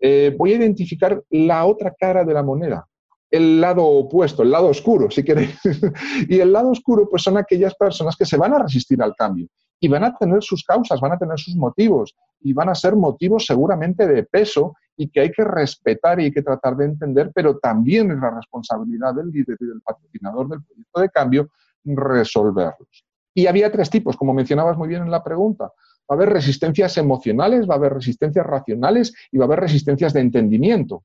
eh, 0.00 0.34
voy 0.36 0.52
a 0.52 0.56
identificar 0.56 1.22
la 1.30 1.64
otra 1.64 1.94
cara 1.96 2.24
de 2.24 2.34
la 2.34 2.42
moneda, 2.42 2.84
el 3.30 3.60
lado 3.60 3.84
opuesto, 3.84 4.42
el 4.42 4.50
lado 4.50 4.66
oscuro, 4.66 5.10
si 5.10 5.22
queréis. 5.22 5.58
y 6.28 6.40
el 6.40 6.52
lado 6.52 6.70
oscuro, 6.70 7.08
pues 7.08 7.22
son 7.22 7.36
aquellas 7.36 7.74
personas 7.76 8.16
que 8.16 8.26
se 8.26 8.36
van 8.36 8.52
a 8.52 8.58
resistir 8.58 9.00
al 9.00 9.14
cambio 9.14 9.46
y 9.82 9.88
van 9.88 10.04
a 10.04 10.16
tener 10.16 10.40
sus 10.44 10.64
causas, 10.64 11.00
van 11.00 11.10
a 11.10 11.18
tener 11.18 11.36
sus 11.40 11.56
motivos 11.56 12.14
y 12.40 12.52
van 12.52 12.68
a 12.68 12.74
ser 12.74 12.94
motivos 12.94 13.44
seguramente 13.44 14.06
de 14.06 14.22
peso 14.22 14.76
y 14.96 15.08
que 15.08 15.20
hay 15.20 15.32
que 15.32 15.42
respetar 15.42 16.20
y 16.20 16.26
hay 16.26 16.32
que 16.32 16.42
tratar 16.42 16.76
de 16.76 16.84
entender, 16.84 17.32
pero 17.34 17.58
también 17.58 18.12
es 18.12 18.18
la 18.18 18.30
responsabilidad 18.30 19.12
del 19.12 19.30
líder 19.30 19.56
y 19.58 19.66
del 19.66 19.80
patrocinador 19.82 20.48
del 20.48 20.62
proyecto 20.62 21.00
de 21.00 21.08
cambio 21.08 21.48
resolverlos. 21.84 23.04
Y 23.34 23.48
había 23.48 23.72
tres 23.72 23.90
tipos, 23.90 24.16
como 24.16 24.32
mencionabas 24.32 24.78
muy 24.78 24.86
bien 24.86 25.02
en 25.02 25.10
la 25.10 25.24
pregunta. 25.24 25.64
Va 25.64 26.10
a 26.10 26.14
haber 26.14 26.28
resistencias 26.28 26.96
emocionales, 26.96 27.68
va 27.68 27.74
a 27.74 27.78
haber 27.78 27.94
resistencias 27.94 28.46
racionales 28.46 29.12
y 29.32 29.38
va 29.38 29.44
a 29.44 29.48
haber 29.48 29.60
resistencias 29.60 30.12
de 30.12 30.20
entendimiento. 30.20 31.02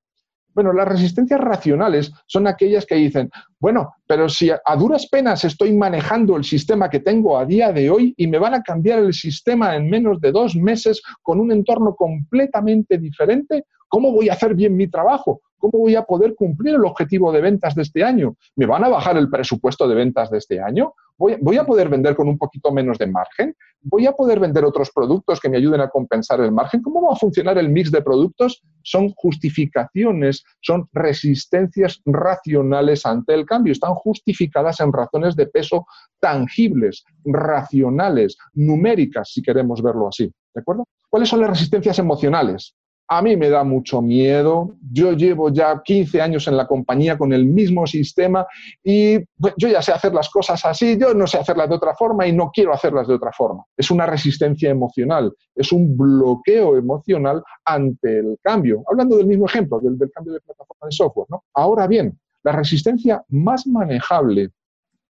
Bueno, 0.57 0.73
las 0.73 0.87
resistencias 0.87 1.39
racionales 1.39 2.11
son 2.25 2.47
aquellas 2.47 2.87
que 2.87 2.95
dicen, 2.95 3.29
bueno, 3.59 3.93
pero 4.07 4.27
si 4.27 4.49
a 4.49 4.75
duras 4.75 5.05
penas 5.05 5.43
estoy 5.43 5.71
manejando 5.71 6.35
el 6.35 6.43
sistema 6.43 6.89
que 6.89 7.01
tengo 7.01 7.37
a 7.37 7.45
día 7.45 7.71
de 7.71 7.91
hoy 7.91 8.15
y 8.17 8.25
me 8.25 8.39
van 8.39 8.55
a 8.55 8.63
cambiar 8.63 8.97
el 8.97 9.13
sistema 9.13 9.75
en 9.75 9.87
menos 9.87 10.19
de 10.19 10.31
dos 10.31 10.55
meses 10.55 11.03
con 11.21 11.39
un 11.39 11.51
entorno 11.51 11.93
completamente 11.93 12.97
diferente, 12.97 13.65
¿cómo 13.87 14.11
voy 14.11 14.29
a 14.29 14.33
hacer 14.33 14.55
bien 14.55 14.75
mi 14.75 14.87
trabajo? 14.87 15.41
¿Cómo 15.57 15.79
voy 15.79 15.95
a 15.95 16.03
poder 16.03 16.35
cumplir 16.35 16.75
el 16.75 16.85
objetivo 16.85 17.31
de 17.31 17.41
ventas 17.41 17.73
de 17.73 17.81
este 17.81 18.03
año? 18.03 18.35
¿Me 18.55 18.65
van 18.65 18.83
a 18.83 18.89
bajar 18.89 19.17
el 19.17 19.29
presupuesto 19.29 19.87
de 19.87 19.95
ventas 19.95 20.29
de 20.29 20.37
este 20.37 20.61
año? 20.61 20.93
¿Voy, 21.17 21.57
a 21.57 21.65
poder 21.65 21.89
vender 21.89 22.15
con 22.15 22.27
un 22.27 22.37
poquito 22.37 22.71
menos 22.71 22.99
de 22.99 23.07
margen? 23.07 23.55
¿Voy 23.81 24.05
a 24.05 24.11
poder 24.11 24.39
vender 24.39 24.63
otros 24.63 24.91
productos 24.91 25.39
que 25.39 25.49
me 25.49 25.57
ayuden 25.57 25.81
a 25.81 25.89
compensar 25.89 26.41
el 26.41 26.51
margen? 26.51 26.83
¿Cómo 26.83 27.01
va 27.01 27.13
a 27.13 27.15
funcionar 27.15 27.57
el 27.57 27.69
mix 27.69 27.89
de 27.91 28.03
productos? 28.03 28.61
Son 28.83 29.09
justificaciones, 29.15 30.43
son 30.61 30.87
resistencias 30.93 32.01
racionales 32.05 33.03
ante 33.07 33.33
el 33.33 33.47
cambio. 33.47 33.73
Están 33.73 33.95
justificadas 33.95 34.79
en 34.79 34.93
razones 34.93 35.35
de 35.35 35.47
peso 35.47 35.87
tangibles, 36.19 37.03
racionales, 37.25 38.37
numéricas, 38.53 39.31
si 39.33 39.41
queremos 39.41 39.81
verlo 39.81 40.09
así. 40.09 40.31
¿De 40.53 40.61
acuerdo? 40.61 40.83
¿Cuáles 41.09 41.29
son 41.29 41.41
las 41.41 41.49
resistencias 41.49 41.97
emocionales? 41.97 42.75
A 43.09 43.21
mí 43.21 43.37
me 43.37 43.49
da 43.49 43.63
mucho 43.63 44.01
miedo. 44.01 44.75
Yo 44.91 45.13
llevo 45.13 45.49
ya 45.49 45.81
15 45.81 46.21
años 46.21 46.47
en 46.47 46.57
la 46.57 46.67
compañía 46.67 47.17
con 47.17 47.31
el 47.31 47.45
mismo 47.45 47.87
sistema 47.87 48.45
y 48.83 49.17
yo 49.57 49.69
ya 49.69 49.81
sé 49.81 49.93
hacer 49.93 50.13
las 50.13 50.29
cosas 50.29 50.63
así, 50.65 50.97
yo 50.99 51.13
no 51.13 51.25
sé 51.25 51.37
hacerlas 51.37 51.69
de 51.69 51.75
otra 51.75 51.95
forma 51.95 52.27
y 52.27 52.33
no 52.33 52.51
quiero 52.51 52.73
hacerlas 52.73 53.07
de 53.07 53.13
otra 53.13 53.31
forma. 53.31 53.63
Es 53.77 53.91
una 53.91 54.05
resistencia 54.05 54.69
emocional, 54.69 55.33
es 55.55 55.71
un 55.71 55.95
bloqueo 55.97 56.75
emocional 56.75 57.41
ante 57.63 58.19
el 58.19 58.37
cambio. 58.41 58.83
Hablando 58.89 59.15
del 59.15 59.27
mismo 59.27 59.45
ejemplo, 59.45 59.79
del, 59.79 59.97
cambio 60.11 60.33
de 60.33 60.41
plataforma 60.41 60.87
de 60.87 60.91
software. 60.91 61.27
Ahora 61.53 61.87
bien, 61.87 62.19
la 62.43 62.51
resistencia 62.51 63.23
más 63.29 63.65
manejable 63.67 64.49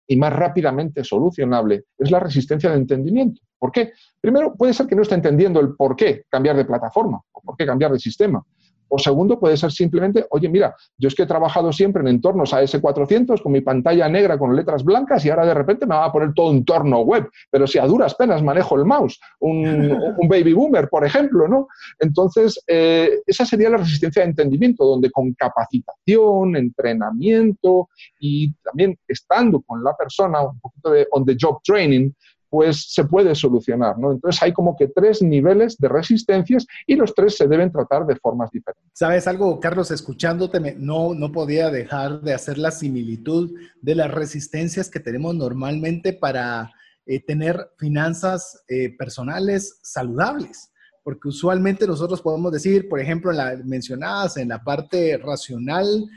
y 0.08 0.18
más 0.18 0.34
rápidamente 0.34 1.04
solucionable 1.04 1.86
es 1.98 2.12
la 2.12 2.20
resistencia 2.20 2.70
de 2.72 2.78
entendimiento. 2.78 3.42
¿Por 3.60 3.72
qué? 3.72 3.94
Primero, 4.20 4.54
puede 4.56 4.74
ser 4.74 4.88
que 4.88 4.96
no 4.96 5.02
esté 5.02 5.16
entendiendo 5.16 5.60
el 5.60 5.76
por 5.76 5.96
qué 5.96 6.24
cambiar 6.30 6.56
de 6.56 6.66
plataforma 6.66 7.22
o 7.32 7.42
por 7.42 7.56
qué 7.58 7.66
cambiar 7.66 7.92
de 7.92 8.00
sistema. 8.00 8.44
O 8.88 9.00
segundo, 9.00 9.40
puede 9.40 9.58
ser 9.58 9.72
simplemente, 9.72 10.26
oye, 10.30 10.48
mira, 10.48 10.76
yo 10.98 11.08
es 11.08 11.16
que 11.16 11.24
he 11.24 11.28
trabajado 11.28 11.72
siempre 11.74 12.02
en 12.02 12.08
entornos 12.08 12.54
AS400 12.54 13.42
con 13.42 13.52
mi 13.52 13.62
pantalla 13.62 14.08
negra 14.08 14.38
con 14.38 14.56
letras 14.56 14.84
blancas 14.84 15.26
y 15.26 15.30
ahora 15.30 15.46
de 15.46 15.54
repente 15.54 15.86
me 15.86 15.96
va 15.96 16.06
a 16.06 16.12
poner 16.12 16.34
todo 16.34 16.52
un 16.52 16.58
entorno 16.58 17.02
web, 17.02 17.28
pero 17.50 17.66
si 17.66 17.80
a 17.80 17.88
duras 17.88 18.14
penas 18.16 18.44
manejo 18.44 18.76
el 18.76 18.86
mouse, 18.86 19.20
un, 19.40 19.98
baby 20.30 20.54
boomer, 20.54 20.88
por 20.88 21.06
ejemplo, 21.06 21.48
¿no? 21.48 21.68
Entonces, 22.00 22.62
eh, 22.68 23.22
esa 23.26 23.46
sería 23.46 23.70
la 23.70 23.78
resistencia 23.78 24.22
de 24.22 24.30
entendimiento, 24.30 24.86
donde 24.86 25.12
con 25.12 25.34
capacitación, 25.34 26.56
entrenamiento 26.56 27.90
y 28.20 28.54
también 28.64 28.98
estando 29.08 29.62
con 29.62 29.84
la 29.84 29.96
persona, 29.96 30.42
un 30.42 30.60
poquito 30.60 30.92
de 30.92 31.08
on 31.12 31.26
the 31.26 31.36
job 31.40 31.60
training, 31.64 32.12
pues 32.50 32.94
se 32.94 33.04
puede 33.06 33.36
solucionar. 33.36 33.98
¿no? 33.98 34.12
Entonces 34.12 34.42
hay 34.42 34.54
como 34.54 34.76
que 34.76 34.88
tres 34.88 35.22
niveles 35.22 35.78
de 35.78 35.90
resistencias 35.90 36.66
y 36.86 36.96
los 36.96 37.14
tres 37.14 37.38
se 37.38 37.48
deben 37.48 37.72
tratar 37.72 38.06
de 38.06 38.16
formas 38.16 38.50
diferentes. 38.52 38.92
¿Sabes 38.94 39.28
algo, 39.28 39.60
Carlos? 39.60 39.92
Escuchándote, 39.92 40.76
no, 40.78 41.14
no 41.14 41.32
podía 41.32 41.70
dejar 41.70 42.22
de 42.22 42.34
hacer 42.34 42.58
la 42.58 42.72
similitud 42.72 43.52
de 43.82 43.96
las 43.96 44.12
resistencias 44.12 44.90
que 44.90 45.00
tenemos 45.00 45.36
normalmente 45.36 46.14
para 46.14 46.72
eh, 47.06 47.24
tener 47.24 47.72
finanzas 47.78 48.64
eh, 48.68 48.96
personales 48.98 49.80
saludables. 49.84 50.72
Porque 51.04 51.28
usualmente 51.28 51.86
nosotros 51.86 52.22
podemos 52.22 52.52
decir, 52.52 52.90
por 52.90 53.00
ejemplo, 53.00 53.30
en 53.30 53.38
la, 53.38 53.56
mencionadas 53.64 54.38
en 54.38 54.50
la 54.50 54.64
parte 54.64 55.18
racional 55.18 56.10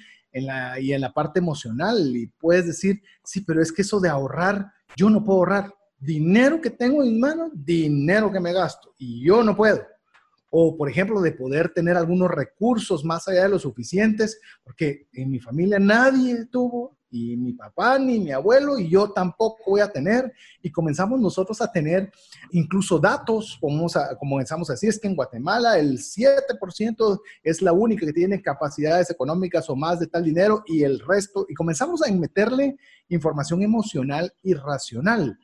y 0.81 0.93
en 0.93 1.01
la 1.01 1.13
parte 1.13 1.41
emocional, 1.41 2.17
y 2.17 2.27
puedes 2.27 2.67
decir, 2.67 3.03
sí, 3.25 3.41
pero 3.41 3.61
es 3.61 3.73
que 3.73 3.83
eso 3.83 3.99
de 3.99 4.09
ahorrar, 4.09 4.71
yo 4.97 5.11
no 5.11 5.25
puedo 5.25 5.39
ahorrar 5.41 5.75
dinero 5.99 6.61
que 6.61 6.71
tengo 6.71 7.03
en 7.03 7.19
manos, 7.19 7.51
dinero 7.55 8.31
que 8.31 8.41
me 8.41 8.53
gasto 8.53 8.95
y 8.99 9.25
yo 9.25 9.43
no 9.43 9.57
puedo. 9.57 9.83
O, 10.51 10.77
por 10.77 10.89
ejemplo, 10.89 11.21
de 11.21 11.33
poder 11.33 11.69
tener 11.75 11.97
algunos 11.97 12.31
recursos 12.31 13.05
más 13.05 13.29
allá 13.29 13.43
de 13.43 13.49
los 13.51 13.63
suficientes, 13.63 14.41
porque 14.65 15.07
en 15.13 15.31
mi 15.31 15.41
familia 15.41 15.79
nadie 15.79 16.47
tuvo, 16.47 16.97
y 17.11 17.37
mi 17.37 17.55
papá 17.55 17.99
ni 17.99 18.19
mi 18.19 18.33
abuelo, 18.33 18.79
y 18.79 18.89
yo 18.89 19.11
tampoco 19.11 19.59
voy 19.67 19.81
a 19.81 19.91
tener. 19.91 20.33
Y 20.63 20.71
comenzamos 20.71 21.21
nosotros 21.21 21.61
a 21.61 21.71
tener 21.71 22.11
incluso 22.53 22.99
datos, 22.99 23.59
como 23.61 23.87
comenzamos 24.19 24.69
a 24.71 24.75
decir, 24.75 24.91
es 24.91 24.99
que 24.99 25.09
en 25.09 25.17
Guatemala 25.17 25.79
el 25.79 25.99
7% 25.99 27.21
es 27.43 27.63
la 27.63 27.73
única 27.73 28.07
que 28.07 28.13
tiene 28.13 28.43
capacidades 28.43 29.11
económicas 29.11 29.69
o 29.69 29.77
más 29.77 30.01
de 30.01 30.07
tal 30.07 30.25
dinero, 30.25 30.63
y 30.67 30.83
el 30.83 31.01
resto, 31.01 31.47
y 31.49 31.55
comenzamos 31.55 32.03
a 32.03 32.13
meterle 32.13 32.77
información 33.09 33.63
emocional 33.63 34.33
y 34.43 34.55
racional. 34.55 35.39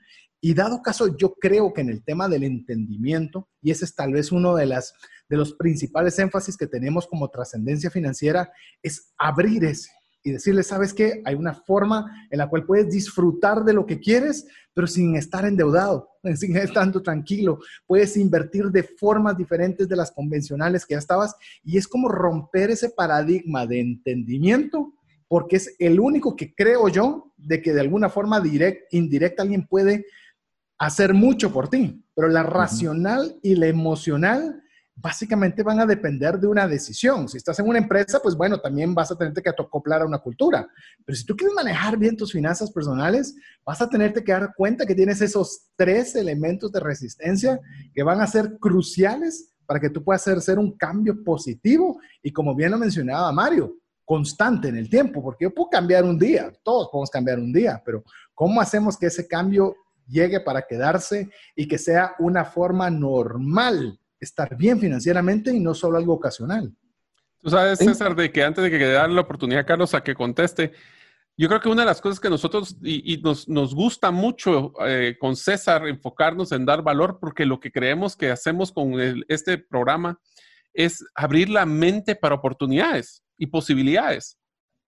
Y 0.45 0.53
dado 0.53 0.83
caso, 0.83 1.17
yo 1.17 1.37
creo 1.41 1.73
que 1.73 1.81
en 1.81 1.89
el 1.89 2.05
tema 2.05 2.29
del 2.29 2.45
entendimiento, 2.45 3.49
y 3.63 3.71
ese 3.71 3.87
es 3.87 3.95
tal 3.95 4.13
vez 4.13 4.31
uno 4.31 4.55
de, 4.55 4.67
las, 4.67 4.93
de 5.27 5.39
los 5.39 5.55
principales 5.55 6.19
énfasis 6.19 6.59
que 6.59 6.67
tenemos 6.67 7.07
como 7.07 7.31
trascendencia 7.31 7.91
financiera, 7.91 8.53
es 8.83 9.15
abrir 9.17 9.65
ese 9.65 9.89
y 10.23 10.33
decirle, 10.33 10.63
¿sabes 10.63 10.93
qué? 10.93 11.23
Hay 11.25 11.35
una 11.35 11.55
forma 11.55 12.29
en 12.31 12.37
la 12.37 12.51
cual 12.51 12.67
puedes 12.67 12.91
disfrutar 12.91 13.65
de 13.65 13.73
lo 13.73 13.87
que 13.87 13.99
quieres, 13.99 14.47
pero 14.75 14.87
sin 14.87 15.17
estar 15.17 15.47
endeudado, 15.47 16.11
sin 16.35 16.59
estar 16.59 16.93
tranquilo. 17.03 17.61
Puedes 17.87 18.15
invertir 18.19 18.67
de 18.67 18.83
formas 18.83 19.39
diferentes 19.39 19.89
de 19.89 19.97
las 19.97 20.13
convencionales 20.13 20.85
que 20.85 20.93
ya 20.93 20.99
estabas 20.99 21.35
y 21.63 21.79
es 21.79 21.89
como 21.89 22.11
romper 22.11 22.71
ese 22.71 22.91
paradigma 22.91 23.67
de 23.67 23.81
entendimiento 23.81 24.93
porque 25.27 25.57
es 25.57 25.75
el 25.79 26.01
único 26.01 26.37
que 26.37 26.55
creo 26.55 26.89
yo 26.89 27.33
de 27.39 27.63
que 27.63 27.73
de 27.73 27.81
alguna 27.81 28.11
forma 28.11 28.41
direct, 28.41 28.93
indirecta 28.93 29.43
alguien 29.43 29.67
puede 29.67 30.05
hacer 30.79 31.15
mucho 31.15 31.53
por 31.53 31.69
ti, 31.69 32.05
pero 32.15 32.29
la 32.29 32.43
racional 32.43 33.39
y 33.43 33.55
la 33.55 33.67
emocional 33.67 34.61
básicamente 34.97 35.63
van 35.63 35.81
a 35.81 35.87
depender 35.87 36.39
de 36.39 36.47
una 36.47 36.69
decisión. 36.69 37.29
Si 37.29 37.37
estás 37.37 37.59
en 37.59 37.69
una 37.69 37.79
empresa, 37.79 38.21
pues 38.23 38.37
bueno, 38.37 38.61
también 38.61 38.95
vas 38.95 39.11
a 39.11 39.17
tenerte 39.17 39.43
que 39.43 39.51
acoplar 39.51 40.03
a 40.03 40.07
una 40.07 40.19
cultura. 40.19 40.69
Pero 41.05 41.17
si 41.17 41.25
tú 41.25 41.37
quieres 41.37 41.55
manejar 41.55 41.97
bien 41.99 42.17
tus 42.17 42.33
finanzas 42.33 42.71
personales, 42.71 43.35
vas 43.65 43.83
a 43.83 43.89
tenerte 43.89 44.23
que 44.23 44.33
dar 44.33 44.55
cuenta 44.57 44.87
que 44.87 44.95
tienes 44.95 45.21
esos 45.21 45.69
tres 45.77 46.15
elementos 46.15 46.71
de 46.71 46.81
resistencia 46.81 47.61
que 47.93 48.03
van 48.03 48.21
a 48.21 48.27
ser 48.27 48.57
cruciales 48.59 49.53
para 49.67 49.81
que 49.81 49.91
tú 49.91 50.05
puedas 50.05 50.27
hacer 50.29 50.59
un 50.59 50.77
cambio 50.77 51.25
positivo 51.25 51.99
y 52.23 52.33
como 52.33 52.55
bien 52.55 52.71
lo 52.71 52.79
mencionaba 52.79 53.33
Mario, 53.33 53.77
constante 54.05 54.69
en 54.69 54.77
el 54.77 54.91
tiempo, 54.91 55.23
porque 55.23 55.47
yo 55.47 55.55
puedo 55.55 55.71
cambiar 55.71 56.05
un 56.05 56.19
día, 56.19 56.53
todos 56.63 56.89
podemos 56.93 57.11
cambiar 57.11 57.39
un 57.39 57.53
día, 57.53 57.83
pero 57.85 58.05
¿cómo 58.35 58.61
hacemos 58.61 58.99
que 58.99 59.07
ese 59.07 59.27
cambio 59.27 59.75
llegue 60.07 60.41
para 60.41 60.63
quedarse 60.63 61.31
y 61.55 61.69
que 61.69 61.79
sea 61.79 62.15
una 62.19 62.45
forma 62.45 62.91
normal 62.91 63.99
estar 64.21 64.57
bien 64.57 64.81
financieramente 64.81 65.53
y 65.53 65.61
no 65.61 65.75
solo 65.75 65.99
algo 65.99 66.15
ocasional. 66.15 66.75
Tú 67.41 67.51
sabes, 67.51 67.79
César, 67.79 68.17
de 68.17 68.33
que 68.33 68.43
antes 68.43 68.65
de 68.65 68.71
que 68.71 68.79
le 68.79 68.93
la 68.93 69.21
oportunidad 69.21 69.61
a 69.61 69.67
Carlos 69.67 69.95
a 69.95 70.03
que 70.03 70.15
conteste, 70.15 70.73
yo 71.37 71.49
creo 71.49 71.61
que 71.61 71.69
una 71.69 71.83
de 71.83 71.87
las 71.87 72.01
cosas 72.01 72.21
que 72.21 72.31
nosotros 72.31 72.77
y, 72.83 73.19
nos, 73.19 73.49
nos, 73.49 73.75
gusta 73.75 74.11
mucho 74.11 74.73
eh, 74.87 75.17
con 75.21 75.37
César 75.37 75.87
enfocarnos 75.89 76.53
en 76.53 76.65
dar 76.65 76.83
valor, 76.83 77.19
porque 77.21 77.45
lo 77.45 77.61
que 77.61 77.73
creemos 77.73 78.17
que 78.17 78.31
hacemos 78.31 78.73
con 78.73 78.95
este 79.29 79.59
programa 79.59 80.21
es 80.73 81.05
abrir 81.15 81.51
la 81.51 81.67
mente 81.67 82.15
para 82.17 82.37
oportunidades 82.37 83.23
y 83.37 83.47
posibilidades. 83.47 84.39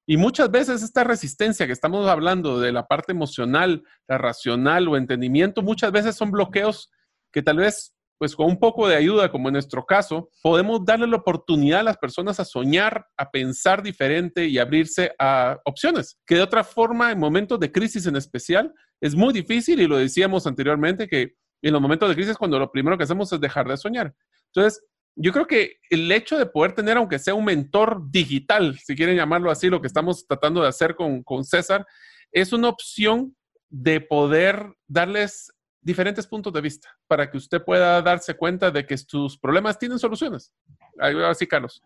Y 0.07 0.17
muchas 0.17 0.51
veces 0.51 0.83
esta 0.83 1.03
resistencia 1.03 1.67
que 1.67 1.73
estamos 1.73 2.07
hablando 2.09 2.61
de 2.61 2.73
la 2.73 2.87
parte 2.87 3.13
emocional, 3.13 3.83
la 4.09 4.19
racional 4.19 4.87
o 4.89 4.97
entendimiento, 4.97 5.63
muchas 5.63 5.91
veces 5.91 6.15
son 6.15 6.31
bloqueos 6.31 6.91
que 7.33 7.43
tal 7.43 7.59
vez 7.59 7.93
pues 8.19 8.35
con 8.35 8.47
un 8.47 8.59
poco 8.59 8.89
de 8.89 8.97
ayuda, 8.97 9.31
como 9.31 9.49
en 9.49 9.55
nuestro 9.55 9.85
caso, 9.85 10.31
podemos 10.43 10.85
darle 10.85 11.07
la 11.07 11.17
oportunidad 11.17 11.81
a 11.81 11.85
las 11.85 11.99
personas 11.99 12.41
a 12.41 12.45
soñar, 12.45 13.07
a 13.17 13.31
pensar 13.31 13.83
diferente 13.83 14.47
y 14.47 14.59
abrirse 14.59 15.13
a 15.19 15.59
opciones, 15.65 16.19
que 16.27 16.37
de 16.37 16.43
otra 16.43 16.65
forma, 16.65 17.13
en 17.13 17.19
momentos 17.19 17.61
de 17.61 17.71
crisis 17.71 18.07
en 18.07 18.17
especial, 18.17 18.73
es 19.03 19.15
muy 19.15 19.35
difícil 19.35 19.81
y 19.81 19.87
lo 19.87 19.99
decíamos 19.99 20.47
anteriormente, 20.47 21.09
que 21.09 21.35
en 21.63 21.73
los 21.73 21.83
momentos 21.83 22.09
de 22.09 22.15
crisis 22.15 22.39
cuando 22.39 22.59
lo 22.59 22.71
primero 22.71 22.97
que 22.97 23.05
hacemos 23.05 23.31
es 23.33 23.41
dejar 23.41 23.69
de 23.69 23.77
soñar. 23.77 24.15
Entonces, 24.47 24.83
yo 25.17 25.33
creo 25.33 25.47
que 25.47 25.79
el 25.89 26.13
hecho 26.13 26.39
de 26.39 26.47
poder 26.47 26.75
tener, 26.75 26.99
aunque 26.99 27.19
sea 27.19 27.35
un 27.35 27.45
mentor 27.45 28.11
digital, 28.11 28.79
si 28.79 28.95
quieren 28.95 29.17
llamarlo 29.17 29.51
así, 29.51 29.69
lo 29.69 29.81
que 29.81 29.87
estamos 29.87 30.27
tratando 30.27 30.63
de 30.63 30.69
hacer 30.69 30.95
con, 30.95 31.45
César, 31.45 31.87
es 32.31 32.53
una 32.53 32.69
opción 32.69 33.35
de 33.71 34.01
poder 34.01 34.75
darles 34.87 35.51
diferentes 35.81 36.27
puntos 36.27 36.53
de 36.53 36.61
vista 36.61 36.89
para 37.07 37.31
que 37.31 37.39
usted 37.39 37.65
pueda 37.65 38.03
darse 38.03 38.35
cuenta 38.35 38.71
de 38.71 38.87
que 38.87 38.99
sus 38.99 39.39
problemas 39.39 39.79
tienen 39.79 39.99
soluciones. 39.99 40.53
Así, 40.99 41.47
Carlos. 41.47 41.83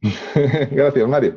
Gracias, 0.70 1.08
Mario. 1.08 1.36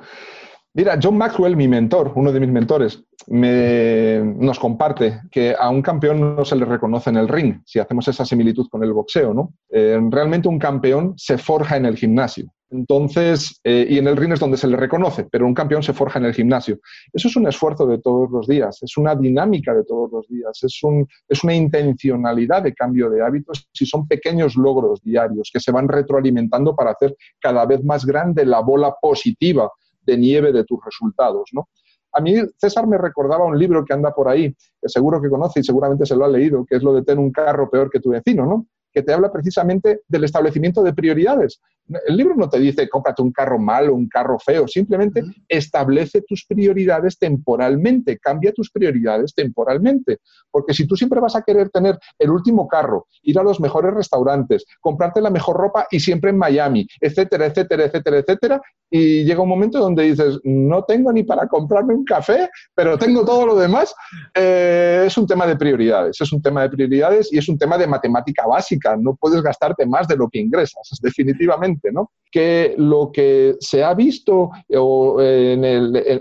Mira, 0.73 0.97
John 1.01 1.17
Maxwell, 1.17 1.57
mi 1.57 1.67
mentor, 1.67 2.13
uno 2.15 2.31
de 2.31 2.39
mis 2.39 2.49
mentores, 2.49 3.03
nos 3.27 4.57
comparte 4.57 5.19
que 5.29 5.53
a 5.57 5.69
un 5.69 5.81
campeón 5.81 6.35
no 6.37 6.45
se 6.45 6.55
le 6.55 6.63
reconoce 6.63 7.09
en 7.09 7.17
el 7.17 7.27
ring, 7.27 7.61
si 7.65 7.79
hacemos 7.79 8.07
esa 8.07 8.23
similitud 8.23 8.67
con 8.69 8.81
el 8.81 8.93
boxeo, 8.93 9.33
¿no? 9.33 9.53
Eh, 9.69 9.99
realmente 10.09 10.47
un 10.47 10.57
campeón 10.57 11.13
se 11.17 11.37
forja 11.37 11.75
en 11.75 11.85
el 11.85 11.97
gimnasio. 11.97 12.53
Entonces, 12.69 13.59
eh, 13.65 13.85
y 13.89 13.97
en 13.97 14.07
el 14.07 14.15
ring 14.15 14.31
es 14.31 14.39
donde 14.39 14.55
se 14.55 14.67
le 14.67 14.77
reconoce, 14.77 15.27
pero 15.29 15.45
un 15.45 15.53
campeón 15.53 15.83
se 15.83 15.91
forja 15.91 16.19
en 16.19 16.25
el 16.25 16.33
gimnasio. 16.33 16.79
Eso 17.11 17.27
es 17.27 17.35
un 17.35 17.45
esfuerzo 17.47 17.85
de 17.85 17.99
todos 17.99 18.31
los 18.31 18.47
días, 18.47 18.81
es 18.81 18.95
una 18.95 19.13
dinámica 19.13 19.73
de 19.73 19.83
todos 19.83 20.09
los 20.09 20.25
días, 20.29 20.57
es, 20.63 20.81
un, 20.83 21.05
es 21.27 21.43
una 21.43 21.53
intencionalidad 21.53 22.63
de 22.63 22.73
cambio 22.73 23.09
de 23.09 23.21
hábitos 23.21 23.67
y 23.77 23.85
son 23.85 24.07
pequeños 24.07 24.55
logros 24.55 25.01
diarios 25.03 25.49
que 25.51 25.59
se 25.59 25.73
van 25.73 25.89
retroalimentando 25.89 26.73
para 26.73 26.91
hacer 26.91 27.13
cada 27.41 27.65
vez 27.65 27.83
más 27.83 28.05
grande 28.05 28.45
la 28.45 28.61
bola 28.61 28.95
positiva 29.01 29.69
de 30.01 30.17
nieve 30.17 30.51
de 30.51 30.63
tus 30.63 30.83
resultados, 30.83 31.49
¿no? 31.53 31.69
A 32.13 32.19
mí 32.19 32.35
César 32.57 32.87
me 32.87 32.97
recordaba 32.97 33.45
un 33.45 33.57
libro 33.57 33.85
que 33.85 33.93
anda 33.93 34.13
por 34.13 34.27
ahí, 34.27 34.53
seguro 34.83 35.21
que 35.21 35.29
conoce 35.29 35.61
y 35.61 35.63
seguramente 35.63 36.05
se 36.05 36.15
lo 36.15 36.25
ha 36.25 36.27
leído, 36.27 36.65
que 36.65 36.75
es 36.75 36.83
lo 36.83 36.93
de 36.93 37.03
tener 37.03 37.19
un 37.23 37.31
carro 37.31 37.69
peor 37.69 37.89
que 37.89 37.99
tu 37.99 38.09
vecino, 38.09 38.45
¿no? 38.45 38.67
Que 38.91 39.03
te 39.03 39.13
habla 39.13 39.31
precisamente 39.31 40.01
del 40.07 40.23
establecimiento 40.23 40.83
de 40.83 40.93
prioridades. 40.93 41.61
El 42.07 42.15
libro 42.15 42.35
no 42.35 42.49
te 42.49 42.59
dice 42.59 42.87
cómprate 42.87 43.21
un 43.21 43.31
carro 43.31 43.59
malo, 43.59 43.93
un 43.93 44.07
carro 44.07 44.39
feo, 44.39 44.67
simplemente 44.67 45.23
establece 45.47 46.21
tus 46.21 46.45
prioridades 46.45 47.17
temporalmente, 47.17 48.17
cambia 48.17 48.53
tus 48.53 48.71
prioridades 48.71 49.33
temporalmente. 49.33 50.19
Porque 50.49 50.73
si 50.73 50.87
tú 50.87 50.95
siempre 50.95 51.19
vas 51.19 51.35
a 51.35 51.41
querer 51.41 51.69
tener 51.69 51.97
el 52.17 52.29
último 52.29 52.67
carro, 52.67 53.07
ir 53.23 53.37
a 53.39 53.43
los 53.43 53.59
mejores 53.59 53.93
restaurantes, 53.93 54.65
comprarte 54.79 55.21
la 55.21 55.29
mejor 55.29 55.57
ropa 55.57 55.87
y 55.91 55.99
siempre 55.99 56.29
en 56.29 56.37
Miami, 56.37 56.87
etcétera, 56.99 57.47
etcétera, 57.47 57.85
etcétera, 57.85 58.17
etcétera, 58.19 58.61
y 58.89 59.23
llega 59.23 59.41
un 59.41 59.49
momento 59.49 59.79
donde 59.79 60.03
dices, 60.03 60.39
no 60.43 60.83
tengo 60.83 61.13
ni 61.13 61.23
para 61.23 61.47
comprarme 61.47 61.93
un 61.93 62.03
café, 62.03 62.49
pero 62.75 62.97
tengo 62.97 63.23
todo 63.23 63.45
lo 63.45 63.55
demás, 63.55 63.95
eh, 64.35 65.03
es 65.07 65.17
un 65.17 65.25
tema 65.25 65.47
de 65.47 65.55
prioridades, 65.55 66.19
es 66.19 66.31
un 66.33 66.41
tema 66.41 66.63
de 66.63 66.69
prioridades 66.69 67.31
y 67.31 67.37
es 67.37 67.47
un 67.47 67.57
tema 67.57 67.77
de 67.77 67.87
matemática 67.87 68.45
básica, 68.45 68.80
no 68.97 69.15
puedes 69.15 69.41
gastarte 69.41 69.85
más 69.85 70.07
de 70.07 70.17
lo 70.17 70.29
que 70.29 70.39
ingresas, 70.39 70.89
definitivamente, 71.01 71.91
¿no? 71.91 72.11
Que 72.31 72.75
lo 72.77 73.11
que 73.11 73.55
se 73.59 73.83
ha 73.83 73.93
visto 73.93 74.51
eh, 74.69 75.57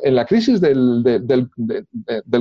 en, 0.03 0.15
la 0.15 0.27
crisis 0.27 0.61
del, 0.61 1.49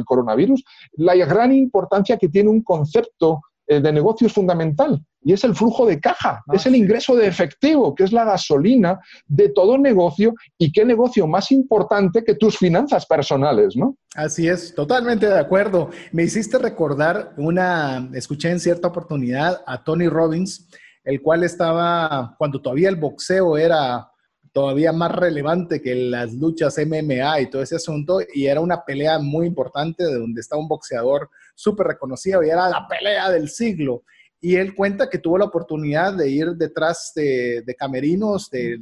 coronavirus, 0.06 0.64
la 0.94 1.16
gran 1.16 1.52
importancia 1.54 2.18
que 2.18 2.30
tiene 2.30 2.50
un 2.50 2.64
concepto 2.64 3.42
eh, 3.42 3.49
de 3.70 3.94
negocio 3.94 4.26
es 4.26 4.34
fundamental 4.34 5.00
y 5.22 5.34
es 5.34 5.44
el 5.44 5.54
flujo 5.54 5.86
de 5.86 6.00
caja, 6.00 6.42
ah, 6.48 6.54
es 6.54 6.66
el 6.66 6.76
ingreso 6.76 7.16
de 7.16 7.28
efectivo, 7.28 7.94
que 7.94 8.04
es 8.04 8.12
la 8.12 8.26
gasolina 8.26 9.00
de 9.28 9.50
todo 9.50 9.78
negocio 9.78 10.34
y 10.58 10.72
qué 10.72 10.86
negocio 10.86 11.28
más 11.28 11.52
importante 11.52 12.24
que 12.24 12.36
tus 12.36 12.58
finanzas 12.58 13.06
personales, 13.06 13.76
¿no? 13.76 13.96
Así 14.16 14.48
es, 14.48 14.74
totalmente 14.74 15.28
de 15.28 15.38
acuerdo. 15.38 15.90
Me 16.12 16.24
hiciste 16.24 16.58
recordar 16.58 17.34
una, 17.38 18.10
escuché 18.14 18.50
en 18.50 18.60
cierta 18.60 18.88
oportunidad 18.88 19.62
a 19.68 19.84
Tony 19.84 20.08
Robbins, 20.08 20.68
el 21.04 21.22
cual 21.22 21.44
estaba, 21.44 22.36
cuando 22.40 22.62
todavía 22.62 22.90
el 22.90 22.96
boxeo 22.96 23.58
era 23.58 24.10
todavía 24.52 24.92
más 24.92 25.12
relevante 25.12 25.80
que 25.80 25.94
las 25.94 26.34
luchas 26.34 26.78
MMA 26.80 27.42
y 27.42 27.50
todo 27.52 27.62
ese 27.62 27.76
asunto, 27.76 28.20
y 28.34 28.48
era 28.48 28.62
una 28.62 28.84
pelea 28.84 29.20
muy 29.20 29.46
importante 29.46 30.04
de 30.04 30.18
donde 30.18 30.42
estaba 30.42 30.62
un 30.62 30.68
boxeador 30.68 31.30
súper 31.60 31.88
reconocido 31.88 32.44
y 32.44 32.50
era 32.50 32.70
la 32.70 32.88
pelea 32.88 33.30
del 33.30 33.50
siglo. 33.50 34.04
Y 34.40 34.56
él 34.56 34.74
cuenta 34.74 35.10
que 35.10 35.18
tuvo 35.18 35.38
la 35.38 35.46
oportunidad 35.46 36.14
de 36.14 36.30
ir 36.30 36.52
detrás 36.52 37.12
de, 37.16 37.76
camerinos 37.78 38.50
de, 38.50 38.80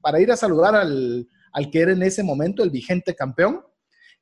para 0.00 0.20
ir 0.20 0.32
a 0.32 0.36
saludar 0.36 0.74
al, 0.74 1.28
al 1.52 1.70
que 1.70 1.80
era 1.80 1.92
en 1.92 2.02
ese 2.02 2.22
momento 2.22 2.62
el 2.62 2.70
vigente 2.70 3.14
campeón. 3.14 3.60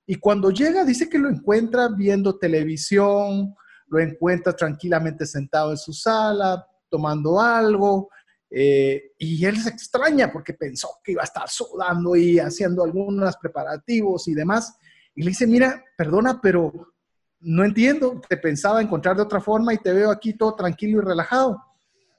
Y 0.04 0.16
cuando 0.16 0.50
llega, 0.50 0.84
dice 0.84 1.08
que 1.08 1.18
lo 1.18 1.28
encuentra 1.28 1.88
viendo 1.88 2.38
televisión, 2.38 3.54
lo 3.86 4.00
encuentra 4.00 4.54
tranquilamente 4.54 5.24
sentado 5.26 5.70
en 5.70 5.76
su 5.76 5.92
sala, 5.92 6.66
tomando 6.90 7.40
algo, 7.40 8.08
eh, 8.50 9.12
y 9.18 9.44
él 9.44 9.60
se 9.60 9.68
extraña 9.68 10.32
porque 10.32 10.54
pensó 10.54 10.88
que 11.04 11.12
iba 11.12 11.22
a 11.22 11.26
estar 11.26 11.48
sudando 11.48 12.16
y 12.16 12.38
haciendo 12.38 12.82
algunos 12.82 13.36
preparativos 13.36 14.26
y 14.26 14.34
demás. 14.34 14.74
Y 15.14 15.22
le 15.22 15.30
dice, 15.30 15.46
mira, 15.46 15.84
perdona, 15.96 16.40
pero 16.40 16.94
no 17.40 17.64
entiendo, 17.64 18.20
te 18.28 18.36
pensaba 18.36 18.82
encontrar 18.82 19.16
de 19.16 19.22
otra 19.22 19.40
forma 19.40 19.72
y 19.72 19.78
te 19.78 19.92
veo 19.92 20.10
aquí 20.10 20.32
todo 20.34 20.54
tranquilo 20.54 20.98
y 20.98 21.04
relajado. 21.04 21.62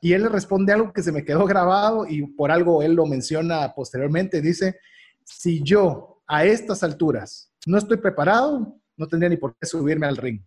Y 0.01 0.13
él 0.13 0.23
le 0.23 0.29
responde 0.29 0.71
algo 0.71 0.93
que 0.93 1.03
se 1.03 1.11
me 1.11 1.25
quedó 1.25 1.45
grabado 1.45 2.05
y 2.07 2.25
por 2.25 2.51
algo 2.51 2.81
él 2.81 2.93
lo 2.93 3.05
menciona 3.05 3.73
posteriormente. 3.73 4.41
Dice, 4.41 4.79
si 5.25 5.61
yo 5.61 6.21
a 6.25 6.45
estas 6.45 6.83
alturas 6.83 7.51
no 7.65 7.77
estoy 7.77 7.97
preparado, 7.97 8.77
no 8.95 9.07
tendría 9.07 9.29
ni 9.29 9.37
por 9.37 9.55
qué 9.57 9.65
subirme 9.65 10.07
al 10.07 10.17
ring. 10.17 10.41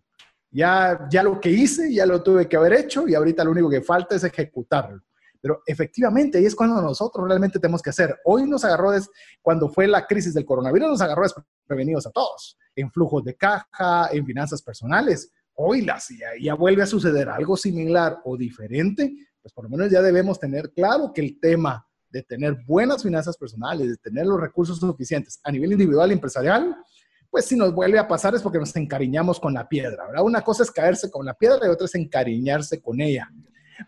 Ya, 0.49 1.07
ya 1.09 1.23
lo 1.23 1.39
que 1.39 1.49
hice, 1.49 1.93
ya 1.93 2.05
lo 2.05 2.21
tuve 2.21 2.47
que 2.47 2.57
haber 2.57 2.73
hecho 2.73 3.07
y 3.07 3.15
ahorita 3.15 3.43
lo 3.43 3.51
único 3.51 3.69
que 3.69 3.81
falta 3.81 4.15
es 4.15 4.23
ejecutarlo. 4.23 5.01
Pero 5.41 5.61
efectivamente, 5.65 6.37
ahí 6.37 6.45
es 6.45 6.55
cuando 6.55 6.81
nosotros 6.81 7.27
realmente 7.27 7.59
tenemos 7.59 7.81
que 7.81 7.89
hacer. 7.89 8.17
Hoy 8.23 8.47
nos 8.47 8.63
agarró, 8.63 8.91
cuando 9.41 9.67
fue 9.67 9.87
la 9.87 10.07
crisis 10.07 10.33
del 10.33 10.45
coronavirus, 10.45 10.91
nos 10.91 11.01
agarró 11.01 11.25
desprevenidos 11.63 12.05
a 12.05 12.11
todos, 12.11 12.57
en 12.75 12.91
flujos 12.91 13.23
de 13.23 13.35
caja, 13.35 14.09
en 14.11 14.25
finanzas 14.25 14.61
personales. 14.61 15.31
Hoy 15.55 15.81
las, 15.81 16.09
ya, 16.09 16.29
ya 16.41 16.55
vuelve 16.55 16.83
a 16.83 16.87
suceder 16.87 17.29
algo 17.29 17.55
similar 17.55 18.19
o 18.25 18.35
diferente, 18.37 19.13
pues 19.41 19.53
por 19.53 19.65
lo 19.65 19.69
menos 19.69 19.91
ya 19.91 20.01
debemos 20.01 20.39
tener 20.39 20.71
claro 20.73 21.11
que 21.13 21.21
el 21.21 21.39
tema 21.39 21.87
de 22.09 22.23
tener 22.23 22.57
buenas 22.65 23.03
finanzas 23.03 23.37
personales, 23.37 23.87
de 23.87 23.97
tener 23.97 24.25
los 24.25 24.39
recursos 24.39 24.79
suficientes 24.79 25.39
a 25.43 25.51
nivel 25.51 25.71
individual 25.71 26.09
y 26.09 26.13
empresarial, 26.13 26.75
pues 27.29 27.45
si 27.45 27.55
nos 27.55 27.73
vuelve 27.73 27.97
a 27.97 28.07
pasar 28.07 28.35
es 28.35 28.41
porque 28.41 28.59
nos 28.59 28.75
encariñamos 28.75 29.39
con 29.39 29.53
la 29.53 29.67
piedra, 29.67 30.05
¿verdad? 30.05 30.23
Una 30.23 30.41
cosa 30.41 30.63
es 30.63 30.71
caerse 30.71 31.09
con 31.09 31.25
la 31.25 31.33
piedra 31.33 31.65
y 31.65 31.69
otra 31.69 31.85
es 31.85 31.95
encariñarse 31.95 32.81
con 32.81 33.01
ella. 33.01 33.27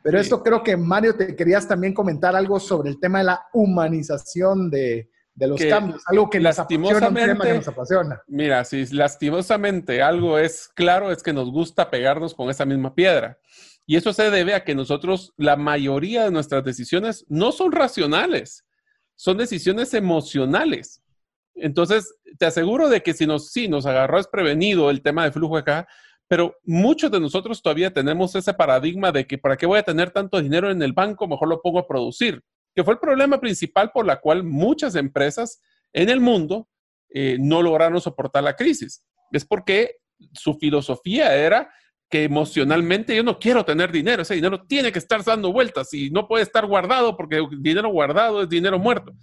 Pero 0.01 0.19
esto 0.19 0.41
creo 0.41 0.63
que, 0.63 0.75
Mario, 0.75 1.15
te 1.15 1.35
querías 1.35 1.67
también 1.67 1.93
comentar 1.93 2.35
algo 2.35 2.59
sobre 2.59 2.89
el 2.89 2.99
tema 2.99 3.19
de 3.19 3.25
la 3.25 3.45
humanización 3.53 4.71
de, 4.71 5.11
los 5.35 5.61
cambios, 5.65 6.03
algo 6.07 6.29
que 6.29 6.39
lastimosamente, 6.39 7.53
nos 7.53 7.67
apasiona. 7.67 8.21
Mira, 8.27 8.63
si 8.63 8.85
lastimosamente 8.87 10.01
algo 10.01 10.37
es 10.39 10.69
claro, 10.69 11.11
es 11.11 11.21
que 11.21 11.33
nos 11.33 11.51
gusta 11.51 11.89
pegarnos 11.89 12.33
con 12.33 12.49
esa 12.49 12.65
misma 12.65 12.95
piedra. 12.95 13.37
Y 13.85 13.97
eso 13.97 14.13
se 14.13 14.31
debe 14.31 14.55
a 14.55 14.63
que 14.63 14.73
nosotros, 14.73 15.33
la 15.37 15.57
mayoría 15.57 16.23
de 16.23 16.31
nuestras 16.31 16.63
decisiones 16.63 17.25
no 17.27 17.51
son 17.51 17.71
racionales, 17.71 18.65
son 19.15 19.37
decisiones 19.37 19.93
emocionales. 19.93 21.03
Entonces, 21.53 22.15
te 22.37 22.45
aseguro 22.45 22.89
de 22.89 23.03
que 23.03 23.13
si 23.13 23.27
nos, 23.27 23.51
sí, 23.51 23.67
nos 23.67 23.85
agarró 23.85 24.17
desprevenido 24.17 24.89
el 24.89 25.01
tema 25.01 25.23
de 25.23 25.31
flujo 25.31 25.57
de 25.57 25.63
caja, 25.63 25.87
pero 26.27 26.55
muchos 26.63 27.11
de 27.11 27.19
nosotros 27.19 27.61
todavía 27.61 27.93
tenemos 27.93 28.35
ese 28.35 28.53
paradigma 28.53 29.11
de 29.11 29.27
que 29.27 29.37
para 29.37 29.57
qué 29.57 29.65
voy 29.65 29.79
a 29.79 29.83
tener 29.83 30.11
tanto 30.11 30.41
dinero 30.41 30.71
en 30.71 30.81
el 30.81 30.93
banco, 30.93 31.27
mejor 31.27 31.47
lo 31.47 31.61
pongo 31.61 31.79
a 31.79 31.87
producir, 31.87 32.43
que 32.75 32.83
fue 32.83 32.93
el 32.93 32.99
problema 32.99 33.39
principal 33.39 33.91
por 33.91 34.05
la 34.05 34.19
cual 34.19 34.43
muchas 34.43 34.95
empresas 34.95 35.61
en 35.93 36.09
el 36.09 36.19
mundo 36.19 36.67
eh, 37.09 37.37
no 37.39 37.61
lograron 37.61 38.01
soportar 38.01 38.43
la 38.43 38.55
crisis. 38.55 39.05
Es 39.31 39.45
porque 39.45 39.97
su 40.33 40.55
filosofía 40.55 41.33
era 41.35 41.71
que 42.09 42.25
emocionalmente 42.25 43.15
yo 43.15 43.23
no 43.23 43.39
quiero 43.39 43.65
tener 43.65 43.91
dinero, 43.91 44.21
ese 44.21 44.35
dinero 44.35 44.63
tiene 44.67 44.91
que 44.91 44.99
estar 44.99 45.23
dando 45.23 45.51
vueltas 45.51 45.93
y 45.93 46.11
no 46.11 46.27
puede 46.27 46.43
estar 46.43 46.65
guardado 46.65 47.17
porque 47.17 47.41
dinero 47.59 47.89
guardado 47.89 48.43
es 48.43 48.49
dinero 48.49 48.77
muerto. 48.77 49.13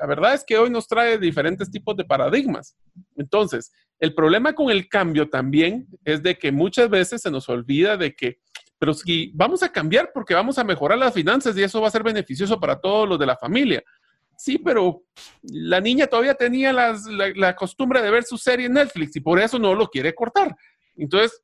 La 0.00 0.06
verdad 0.06 0.34
es 0.34 0.42
que 0.44 0.56
hoy 0.56 0.70
nos 0.70 0.88
trae 0.88 1.18
diferentes 1.18 1.70
tipos 1.70 1.96
de 1.96 2.04
paradigmas. 2.04 2.76
Entonces, 3.16 3.72
el 3.98 4.14
problema 4.14 4.54
con 4.54 4.70
el 4.70 4.88
cambio 4.88 5.28
también 5.28 5.86
es 6.04 6.22
de 6.22 6.36
que 6.36 6.52
muchas 6.52 6.90
veces 6.90 7.22
se 7.22 7.30
nos 7.30 7.48
olvida 7.48 7.96
de 7.96 8.14
que, 8.14 8.38
pero 8.78 8.92
si 8.92 9.30
vamos 9.34 9.62
a 9.62 9.70
cambiar 9.72 10.10
porque 10.12 10.34
vamos 10.34 10.58
a 10.58 10.64
mejorar 10.64 10.98
las 10.98 11.14
finanzas 11.14 11.56
y 11.56 11.62
eso 11.62 11.80
va 11.80 11.88
a 11.88 11.92
ser 11.92 12.02
beneficioso 12.02 12.58
para 12.58 12.80
todos 12.80 13.08
los 13.08 13.18
de 13.18 13.26
la 13.26 13.36
familia. 13.36 13.82
Sí, 14.36 14.58
pero 14.58 15.04
la 15.42 15.80
niña 15.80 16.06
todavía 16.06 16.34
tenía 16.34 16.72
la, 16.72 17.56
costumbre 17.56 18.02
de 18.02 18.10
ver 18.10 18.24
su 18.24 18.36
serie 18.36 18.66
en 18.66 18.74
Netflix 18.74 19.14
y 19.16 19.20
por 19.20 19.38
eso 19.38 19.58
no 19.58 19.74
lo 19.74 19.88
quiere 19.88 20.14
cortar. 20.14 20.56
Entonces, 20.96 21.42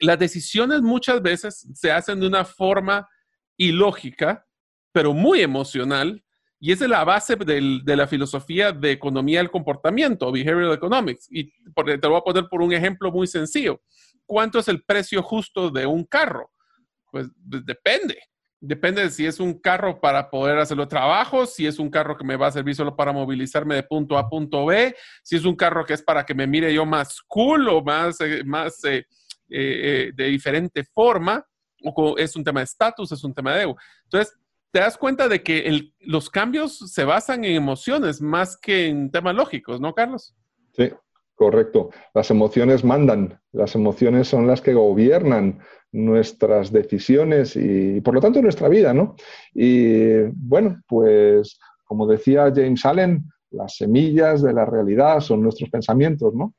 las 0.00 0.18
decisiones 0.18 0.80
muchas 0.82 1.22
veces 1.22 1.68
se 1.74 1.92
hacen 1.92 2.20
de 2.20 2.26
una 2.26 2.44
forma 2.44 3.08
y 3.56 3.72
lógica, 3.72 4.46
pero 4.92 5.12
muy 5.12 5.42
emocional, 5.42 6.24
y 6.60 6.72
esa 6.72 6.84
es 6.84 6.90
la 6.90 7.04
base 7.04 7.36
de 7.36 7.96
la 7.96 8.06
filosofía 8.08 8.72
de 8.72 8.90
economía 8.90 9.38
del 9.38 9.50
comportamiento, 9.50 10.32
behavioral 10.32 10.72
economics. 10.72 11.28
Y 11.30 11.52
te 11.74 11.96
lo 12.02 12.10
voy 12.10 12.18
a 12.18 12.24
poner 12.24 12.48
por 12.48 12.62
un 12.62 12.72
ejemplo 12.72 13.12
muy 13.12 13.28
sencillo. 13.28 13.80
¿Cuánto 14.26 14.58
es 14.58 14.68
el 14.68 14.82
precio 14.82 15.22
justo 15.22 15.70
de 15.70 15.86
un 15.86 16.04
carro? 16.04 16.50
Pues, 17.10 17.28
pues 17.48 17.64
depende. 17.64 18.18
Depende 18.60 19.02
de 19.02 19.10
si 19.10 19.24
es 19.24 19.38
un 19.38 19.60
carro 19.60 20.00
para 20.00 20.30
poder 20.30 20.58
hacer 20.58 20.76
los 20.76 20.88
trabajos, 20.88 21.54
si 21.54 21.64
es 21.64 21.78
un 21.78 21.90
carro 21.90 22.16
que 22.16 22.24
me 22.24 22.34
va 22.34 22.48
a 22.48 22.52
servir 22.52 22.74
solo 22.74 22.96
para 22.96 23.12
movilizarme 23.12 23.76
de 23.76 23.84
punto 23.84 24.18
A 24.18 24.22
a 24.22 24.28
punto 24.28 24.66
B, 24.66 24.96
si 25.22 25.36
es 25.36 25.44
un 25.44 25.54
carro 25.54 25.84
que 25.84 25.94
es 25.94 26.02
para 26.02 26.26
que 26.26 26.34
me 26.34 26.48
mire 26.48 26.74
yo 26.74 26.84
más 26.84 27.20
cool 27.28 27.68
o 27.68 27.84
más, 27.84 28.20
eh, 28.20 28.42
más 28.44 28.82
eh, 28.82 29.06
eh, 29.48 30.10
de 30.12 30.24
diferente 30.24 30.82
forma, 30.82 31.46
o 31.84 32.18
es 32.18 32.34
un 32.34 32.42
tema 32.42 32.58
de 32.58 32.64
estatus, 32.64 33.12
es 33.12 33.22
un 33.22 33.32
tema 33.32 33.54
de 33.54 33.62
ego. 33.62 33.76
Entonces, 34.02 34.36
te 34.70 34.80
das 34.80 34.98
cuenta 34.98 35.28
de 35.28 35.42
que 35.42 35.92
los 36.00 36.30
cambios 36.30 36.78
se 36.78 37.04
basan 37.04 37.44
en 37.44 37.56
emociones 37.56 38.20
más 38.20 38.56
que 38.56 38.88
en 38.88 39.10
temas 39.10 39.34
lógicos, 39.34 39.80
¿no, 39.80 39.94
Carlos? 39.94 40.34
Sí, 40.72 40.90
correcto. 41.34 41.90
Las 42.14 42.30
emociones 42.30 42.84
mandan, 42.84 43.40
las 43.52 43.74
emociones 43.74 44.28
son 44.28 44.46
las 44.46 44.60
que 44.60 44.74
gobiernan 44.74 45.60
nuestras 45.90 46.70
decisiones 46.70 47.56
y, 47.56 48.00
por 48.02 48.14
lo 48.14 48.20
tanto, 48.20 48.42
nuestra 48.42 48.68
vida, 48.68 48.92
¿no? 48.92 49.16
Y 49.54 50.22
bueno, 50.34 50.82
pues 50.86 51.58
como 51.84 52.06
decía 52.06 52.52
James 52.54 52.84
Allen, 52.84 53.24
las 53.50 53.76
semillas 53.76 54.42
de 54.42 54.52
la 54.52 54.66
realidad 54.66 55.20
son 55.20 55.42
nuestros 55.42 55.70
pensamientos, 55.70 56.34
¿no? 56.34 56.54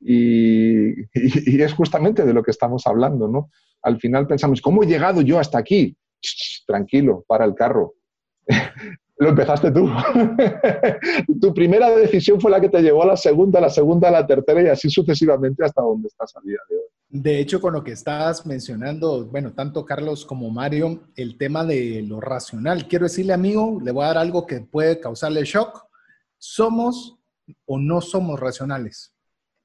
Y, 0.00 1.02
es 1.12 1.74
justamente 1.74 2.24
de 2.24 2.32
lo 2.32 2.44
que 2.44 2.52
estamos 2.52 2.86
hablando, 2.86 3.26
¿no? 3.26 3.50
Al 3.82 3.98
final 3.98 4.26
pensamos, 4.28 4.60
¿cómo 4.60 4.82
he 4.82 4.86
llegado 4.86 5.20
yo 5.20 5.38
hasta 5.40 5.58
aquí? 5.58 5.96
Tranquilo, 6.66 7.24
para 7.26 7.44
el 7.44 7.54
carro. 7.54 7.94
lo 9.18 9.30
empezaste 9.30 9.70
tú. 9.70 9.88
tu 11.40 11.52
primera 11.52 11.90
decisión 11.90 12.40
fue 12.40 12.50
la 12.50 12.60
que 12.60 12.68
te 12.68 12.80
llevó 12.80 13.02
a 13.02 13.06
la 13.06 13.16
segunda, 13.16 13.60
la 13.60 13.70
segunda, 13.70 14.08
a 14.08 14.12
la 14.12 14.26
tercera 14.26 14.62
y 14.62 14.68
así 14.68 14.88
sucesivamente 14.88 15.64
hasta 15.64 15.82
donde 15.82 16.08
estás 16.08 16.36
a 16.36 16.40
día 16.40 16.58
de 16.68 16.76
hoy. 16.76 16.82
De 17.10 17.40
hecho, 17.40 17.60
con 17.60 17.72
lo 17.72 17.82
que 17.82 17.92
estás 17.92 18.44
mencionando, 18.46 19.24
bueno, 19.26 19.52
tanto 19.54 19.84
Carlos 19.84 20.26
como 20.26 20.50
Mario, 20.50 21.08
el 21.16 21.38
tema 21.38 21.64
de 21.64 22.02
lo 22.02 22.20
racional. 22.20 22.86
Quiero 22.86 23.06
decirle, 23.06 23.32
amigo, 23.32 23.80
le 23.82 23.92
voy 23.92 24.04
a 24.04 24.08
dar 24.08 24.18
algo 24.18 24.46
que 24.46 24.60
puede 24.60 25.00
causarle 25.00 25.44
shock. 25.44 25.86
¿Somos 26.36 27.18
o 27.64 27.78
no 27.78 28.02
somos 28.02 28.38
racionales? 28.38 29.14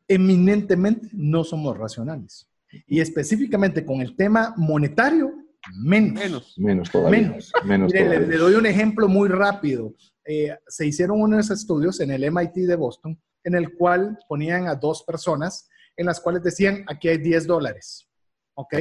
Eminentemente 0.08 1.10
no 1.12 1.44
somos 1.44 1.78
racionales. 1.78 2.48
Y 2.88 3.02
específicamente 3.02 3.86
con 3.86 4.02
el 4.02 4.16
tema 4.16 4.54
monetario, 4.58 5.43
menos. 5.72 6.56
Menos. 6.58 6.92
todavía. 6.92 7.38
Menos. 7.66 7.92
Le, 7.92 8.38
doy 8.38 8.56
un 8.56 8.66
ejemplo 8.66 9.08
muy 9.08 9.30
rápido. 9.30 9.94
Eh, 10.26 10.56
se 10.68 10.86
hicieron 10.86 11.22
unos 11.22 11.50
estudios 11.52 12.00
en 12.00 12.12
el 12.12 12.30
MIT 12.32 12.56
de 12.68 12.76
Boston 12.76 13.20
en 13.44 13.56
el 13.56 13.74
cual 13.76 14.18
ponían 14.28 14.68
a 14.68 14.76
dos 14.76 15.04
personas 15.04 15.68
en 15.96 16.06
las 16.06 16.20
cuales 16.20 16.44
decían, 16.44 16.84
aquí 16.88 17.08
hay 17.08 17.18
10 17.18 17.46
dólares, 17.46 18.08
¿ok? 18.56 18.76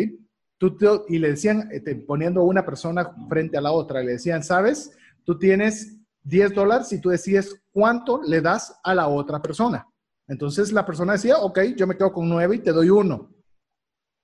Tú 0.58 0.76
y 1.08 1.18
le 1.18 1.30
decían, 1.30 1.68
eh, 1.72 1.94
poniendo 2.06 2.40
a 2.40 2.44
una 2.44 2.64
persona 2.64 3.12
frente 3.28 3.58
a 3.58 3.60
la 3.60 3.72
otra, 3.72 4.02
le 4.02 4.12
decían, 4.12 4.42
¿sabes? 4.42 4.92
Tú 5.24 5.38
tienes 5.38 5.98
10 6.22 6.54
dólares 6.54 6.92
y 6.92 7.00
tú 7.00 7.10
decides 7.10 7.62
cuánto 7.72 8.22
le 8.22 8.40
das 8.40 8.78
a 8.84 8.94
la 8.94 9.08
otra 9.08 9.42
persona. 9.42 9.86
Entonces 10.28 10.72
la 10.72 10.86
persona 10.86 11.14
decía, 11.14 11.36
ok, 11.38 11.60
yo 11.76 11.86
me 11.86 11.96
quedo 11.96 12.12
con 12.12 12.28
9 12.28 12.56
y 12.56 12.58
te 12.60 12.72
doy 12.72 12.90
uno. 12.90 13.30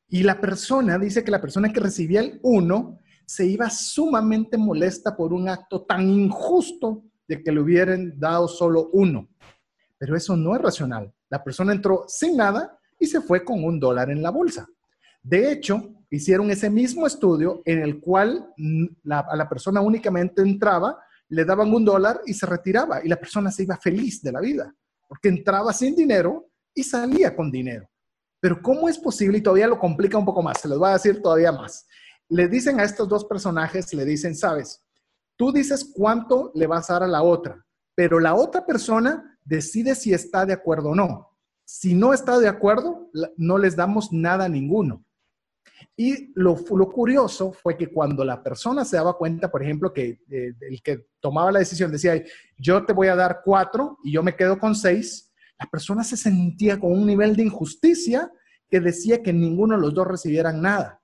Y 0.09 0.23
la 0.23 0.41
persona 0.41 0.99
dice 0.99 1.23
que 1.23 1.31
la 1.31 1.41
persona 1.41 1.73
que 1.73 1.81
recibía 1.81 2.21
el 2.21 2.41
1 2.43 2.99
se 3.27 3.45
iba 3.47 3.69
sumamente 3.69 4.57
molesta 4.57 5.15
por 5.15 5.35
un 5.35 5.49
acto 5.49 5.83
tan 5.83 6.09
injusto 6.09 7.05
de 7.27 7.43
que 7.43 7.53
le 7.53 7.61
hubieran 7.61 8.19
dado 8.19 8.49
solo 8.49 8.89
uno. 8.93 9.29
Pero 9.99 10.17
eso 10.17 10.35
no 10.35 10.57
es 10.57 10.63
racional. 10.63 11.13
La 11.29 11.45
persona 11.45 11.73
entró 11.73 12.05
sin 12.09 12.39
nada 12.39 12.79
y 12.99 13.07
se 13.07 13.21
fue 13.21 13.45
con 13.45 13.63
un 13.63 13.79
dólar 13.79 14.11
en 14.11 14.23
la 14.23 14.31
bolsa. 14.31 14.67
De 15.23 15.53
hecho, 15.53 15.93
hicieron 16.09 16.51
ese 16.51 16.71
mismo 16.71 17.07
estudio 17.07 17.61
en 17.67 17.83
el 17.83 18.01
cual 18.01 18.49
a 19.11 19.37
la 19.37 19.49
persona 19.49 19.83
únicamente 19.83 20.41
entraba, 20.41 20.99
le 21.29 21.45
daban 21.45 21.75
un 21.75 21.85
dólar 21.85 22.23
y 22.25 22.33
se 22.33 22.47
retiraba 22.47 23.05
y 23.05 23.09
la 23.09 23.17
persona 23.17 23.51
se 23.51 23.65
iba 23.65 23.77
feliz 23.77 24.23
de 24.23 24.33
la 24.33 24.41
vida, 24.41 24.75
porque 25.07 25.29
entraba 25.29 25.75
sin 25.75 25.95
dinero 25.95 26.49
y 26.73 26.83
salía 26.83 27.37
con 27.37 27.51
dinero. 27.51 27.91
Pero 28.41 28.61
¿cómo 28.63 28.89
es 28.89 28.99
posible? 28.99 29.39
Y 29.39 29.43
todavía 29.43 29.67
lo 29.67 29.79
complica 29.79 30.19
un 30.19 30.25
poco 30.25 30.43
más, 30.43 30.61
se 30.61 30.69
los 30.69 30.79
voy 30.79 30.91
a 30.91 30.95
decir 30.95 31.21
todavía 31.23 31.53
más. 31.53 31.87
Le 32.29 32.49
dicen 32.49 32.79
a 32.79 32.85
estos 32.85 33.09
dos 33.09 33.25
personajes, 33.25 33.93
le 33.95 34.05
dicen, 34.05 34.35
sabes, 34.35 34.85
tú 35.37 35.53
dices 35.53 35.93
cuánto 35.95 36.53
le 36.55 36.67
vas 36.67 36.91
a 36.91 36.95
dar 36.95 37.03
a 37.05 37.09
la 37.09 37.23
otra, 37.23 37.65
pero 37.95 38.21
la 38.21 38.35
otra 38.35 38.65
persona 38.65 39.39
decide 39.45 39.95
si 39.95 40.13
está 40.13 40.47
de 40.47 40.53
acuerdo 40.53 40.91
o 40.91 40.95
no. 40.95 41.37
Si 41.65 41.95
no 41.95 42.15
está 42.15 42.39
de 42.39 42.49
acuerdo, 42.49 43.11
no 43.37 43.59
les 43.59 43.77
damos 43.77 44.13
nada 44.13 44.47
a 44.47 44.49
ninguno. 44.49 45.05
Y 45.97 46.33
lo, 46.35 46.57
curioso 46.57 47.53
fue 47.53 47.77
que 47.77 47.89
cuando 47.93 48.25
la 48.25 48.43
persona 48.43 48.85
se 48.85 48.97
daba 48.97 49.17
cuenta, 49.17 49.51
por 49.51 49.63
ejemplo, 49.63 49.93
que 49.93 50.21
eh, 50.31 50.55
el 50.61 50.83
que 50.83 51.09
tomaba 51.21 51.53
la 51.53 51.59
decisión 51.59 51.91
decía, 51.91 52.23
yo 52.57 52.85
te 52.85 52.93
voy 52.93 53.09
a 53.09 53.17
dar 53.17 53.41
cuatro 53.45 53.99
y 54.05 54.13
yo 54.13 54.23
me 54.23 54.37
quedo 54.37 54.59
con 54.59 54.75
seis, 54.75 55.28
la 55.59 55.67
persona 55.67 56.05
se 56.05 56.17
sentía 56.17 56.79
con 56.79 56.93
un 56.93 57.07
nivel 57.07 57.35
de 57.35 57.45
injusticia 57.45 58.31
que 58.71 58.81
decía 58.81 59.23
que 59.23 59.33
ninguno 59.33 59.75
de 59.75 59.81
los 59.81 59.95
dos 59.95 60.07
recibieran 60.07 60.63
nada. 60.63 61.01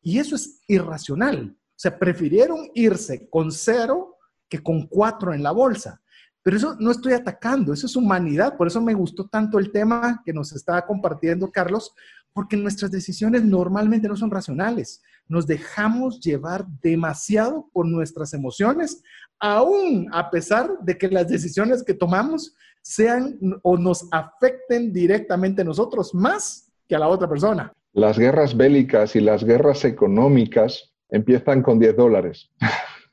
Y 0.00 0.18
eso 0.18 0.36
es 0.36 0.60
irracional. 0.66 1.56
O 1.56 1.80
sea, 1.80 1.98
prefirieron 1.98 2.70
irse 2.74 3.28
con 3.28 3.52
cero 3.52 4.16
que 4.48 4.62
con 4.62 4.86
cuatro 4.86 5.34
en 5.34 5.42
la 5.42 5.50
bolsa. 5.50 6.00
Pero 6.42 6.56
eso 6.56 6.76
no 6.78 6.90
estoy 6.90 7.12
atacando, 7.12 7.72
eso 7.72 7.86
es 7.86 7.96
humanidad. 7.96 8.56
Por 8.56 8.68
eso 8.68 8.80
me 8.80 8.94
gustó 8.94 9.28
tanto 9.28 9.58
el 9.58 9.70
tema 9.70 10.22
que 10.24 10.32
nos 10.32 10.52
está 10.52 10.84
compartiendo 10.86 11.50
Carlos, 11.50 11.92
porque 12.32 12.56
nuestras 12.56 12.90
decisiones 12.90 13.44
normalmente 13.44 14.08
no 14.08 14.16
son 14.16 14.30
racionales. 14.30 15.02
Nos 15.26 15.46
dejamos 15.46 16.20
llevar 16.20 16.66
demasiado 16.80 17.68
por 17.72 17.86
nuestras 17.86 18.32
emociones, 18.32 19.02
aún 19.38 20.08
a 20.12 20.30
pesar 20.30 20.70
de 20.80 20.96
que 20.96 21.08
las 21.08 21.28
decisiones 21.28 21.82
que 21.82 21.94
tomamos 21.94 22.54
sean 22.82 23.38
o 23.62 23.76
nos 23.76 24.08
afecten 24.10 24.92
directamente 24.92 25.62
a 25.62 25.64
nosotros 25.64 26.14
más 26.14 26.70
que 26.88 26.96
a 26.96 26.98
la 26.98 27.08
otra 27.08 27.28
persona. 27.28 27.72
Las 27.92 28.18
guerras 28.18 28.56
bélicas 28.56 29.16
y 29.16 29.20
las 29.20 29.44
guerras 29.44 29.84
económicas 29.84 30.92
empiezan 31.10 31.62
con 31.62 31.78
10 31.78 31.96
dólares. 31.96 32.50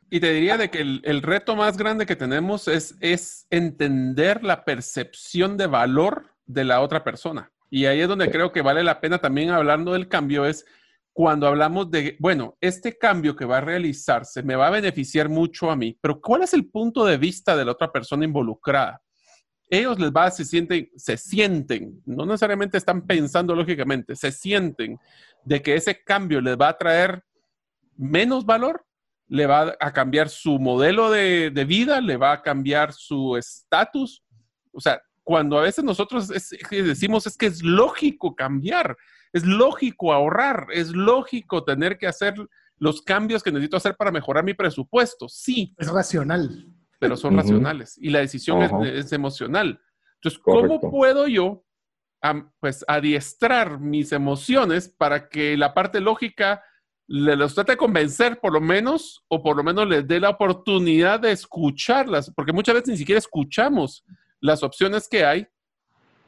Y 0.10 0.20
te 0.20 0.32
diría 0.32 0.58
de 0.58 0.70
que 0.70 0.80
el, 0.80 1.22
reto 1.24 1.56
más 1.56 1.78
grande 1.78 2.06
que 2.06 2.16
tenemos 2.16 2.68
es, 2.68 2.96
es 3.02 3.48
entender 3.50 4.44
la 4.44 4.64
percepción 4.64 5.58
de 5.58 5.68
valor 5.68 6.28
de 6.46 6.64
la 6.64 6.82
otra 6.82 7.04
persona. 7.04 7.52
Y 7.70 7.86
ahí 7.86 8.02
es 8.02 8.08
donde 8.08 8.30
creo 8.30 8.52
que 8.52 8.62
vale 8.62 8.84
la 8.84 9.02
pena 9.02 9.18
también 9.18 9.50
hablando 9.50 9.94
del 9.94 10.08
cambio, 10.08 10.46
es 10.46 10.66
cuando 11.12 11.48
hablamos 11.48 11.90
de, 11.92 12.18
bueno, 12.20 12.58
este 12.60 12.98
cambio 12.98 13.36
que 13.36 13.46
va 13.46 13.58
a 13.58 13.62
realizarse 13.62 14.44
me 14.44 14.58
va 14.58 14.68
a 14.68 14.72
beneficiar 14.72 15.30
mucho 15.30 15.72
a 15.72 15.76
mí, 15.76 15.98
pero 16.02 16.20
¿cuál 16.20 16.44
es 16.44 16.54
el 16.54 16.70
punto 16.70 17.06
de 17.06 17.18
vista 17.18 17.56
de 17.56 17.64
la 17.64 17.72
otra 17.72 17.92
persona 17.92 18.26
involucrada? 18.26 19.02
Ellos 19.70 20.00
les 20.00 20.12
va, 20.12 20.30
se 20.30 20.46
sienten, 20.46 20.90
se 20.96 21.18
sienten, 21.18 22.02
no 22.06 22.26
necesariamente 22.26 22.78
están 22.78 23.06
pensando 23.06 23.56
lógicamente, 23.56 24.16
se 24.16 24.32
sienten 24.32 25.00
de 25.44 25.62
que 25.62 25.76
ese 25.76 26.04
cambio 26.04 26.40
les 26.40 26.56
va 26.56 26.70
a 26.70 26.78
traer 26.78 27.24
menos 27.98 28.46
valor 28.46 28.86
le 29.28 29.48
va 29.48 29.76
a 29.80 29.94
cambiar 29.94 30.30
su 30.30 30.60
modelo 30.60 31.10
de, 31.10 31.66
vida, 31.68 32.02
le 32.02 32.18
va 32.18 32.34
a 32.34 32.42
cambiar 32.42 32.94
su 32.94 33.36
estatus. 33.38 34.24
O 34.72 34.80
sea, 34.80 35.02
cuando 35.24 35.58
a 35.58 35.64
veces 35.64 35.84
nosotros 35.84 36.32
decimos 36.70 37.26
es 37.26 37.38
que 37.38 37.48
es 37.48 37.64
lógico 37.64 38.36
cambiar, 38.36 38.96
es 39.34 39.44
lógico 39.44 40.14
ahorrar, 40.14 40.68
es 40.72 40.90
lógico 40.90 41.64
tener 41.64 41.98
que 41.98 42.08
hacer 42.08 42.36
los 42.78 43.02
cambios 43.02 43.42
que 43.42 43.52
necesito 43.52 43.78
hacer 43.78 43.96
para 43.96 44.12
mejorar 44.12 44.44
mi 44.44 44.54
presupuesto. 44.54 45.28
Sí. 45.28 45.74
Es 45.78 45.88
racional. 45.88 46.68
Pero 47.06 47.18
son 47.18 47.36
racionales 47.36 47.98
y 47.98 48.10
la 48.10 48.20
decisión 48.20 48.84
es, 48.84 49.12
emocional. 49.12 49.80
Entonces, 50.16 50.40
¿cómo 50.44 50.80
puedo 50.80 51.28
yo 51.28 51.64
pues 52.60 52.84
adiestrar 52.88 53.80
mis 53.80 54.12
emociones 54.12 54.90
para 54.90 55.30
que 55.30 55.56
la 55.58 55.74
parte 55.74 56.00
lógica 56.00 56.64
le 57.08 57.36
los 57.36 57.54
trate 57.54 57.74
de 57.74 57.78
convencer 57.78 58.40
por 58.40 58.54
lo 58.54 58.62
menos, 58.62 59.24
o 59.28 59.44
por 59.44 59.56
lo 59.56 59.64
menos 59.64 59.88
les 59.88 60.08
dé 60.08 60.20
la 60.20 60.30
oportunidad 60.30 61.20
de 61.20 61.32
escucharlas, 61.32 62.32
porque 62.36 62.52
muchas 62.52 62.76
veces 62.76 62.90
ni 62.90 62.98
siquiera 62.98 63.20
escuchamos 63.20 64.04
las 64.40 64.64
opciones 64.64 65.08
que 65.08 65.24
hay 65.24 65.48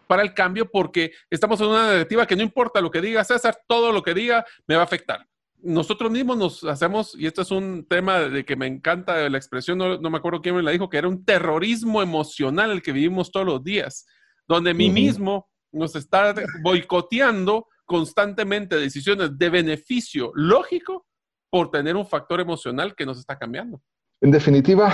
para 0.06 0.22
el 0.22 0.34
cambio, 0.34 0.70
porque 0.70 1.12
estamos 1.30 1.60
en 1.62 1.68
una 1.68 1.88
narrativa 1.88 2.26
que 2.26 2.36
no 2.36 2.44
importa 2.44 2.80
lo 2.80 2.92
que 2.92 3.02
diga 3.02 3.24
César, 3.24 3.58
todo 3.68 3.92
lo 3.92 4.04
que 4.04 4.14
diga 4.14 4.46
me 4.68 4.76
va 4.76 4.82
a 4.82 4.86
afectar. 4.86 5.26
Nosotros 5.60 6.12
mismos 6.12 6.38
nos 6.38 6.64
hacemos, 6.64 7.16
y 7.18 7.26
esto 7.26 7.42
es 7.42 7.52
un 7.52 7.86
tema 7.90 8.20
de 8.20 8.46
que 8.46 8.56
me 8.56 8.68
encanta 8.68 9.28
la 9.30 9.38
expresión, 9.38 9.78
no, 9.78 9.98
me 9.98 10.18
acuerdo 10.18 10.42
quién 10.42 10.56
me 10.56 10.62
la 10.62 10.72
dijo, 10.72 10.90
que 10.90 10.98
era 10.98 11.08
un 11.08 11.26
terrorismo 11.26 12.02
emocional 12.02 12.72
el 12.72 12.82
que 12.82 12.92
vivimos 12.92 13.32
todos 13.32 13.46
los 13.46 13.64
días, 13.64 14.06
donde 14.48 14.74
mí 14.74 14.90
mismo 14.90 15.50
nos 15.72 15.96
está 15.96 16.34
boicoteando 16.62 17.68
constantemente 17.86 18.76
decisiones 18.76 19.38
de 19.38 19.50
beneficio 19.50 20.32
lógico 20.36 21.08
por 21.50 21.72
tener 21.72 21.96
un 21.96 22.06
factor 22.06 22.40
emocional 22.40 22.96
que 22.96 23.06
nos 23.06 23.18
está 23.18 23.38
cambiando. 23.38 23.82
En 24.22 24.32
definitiva, 24.32 24.94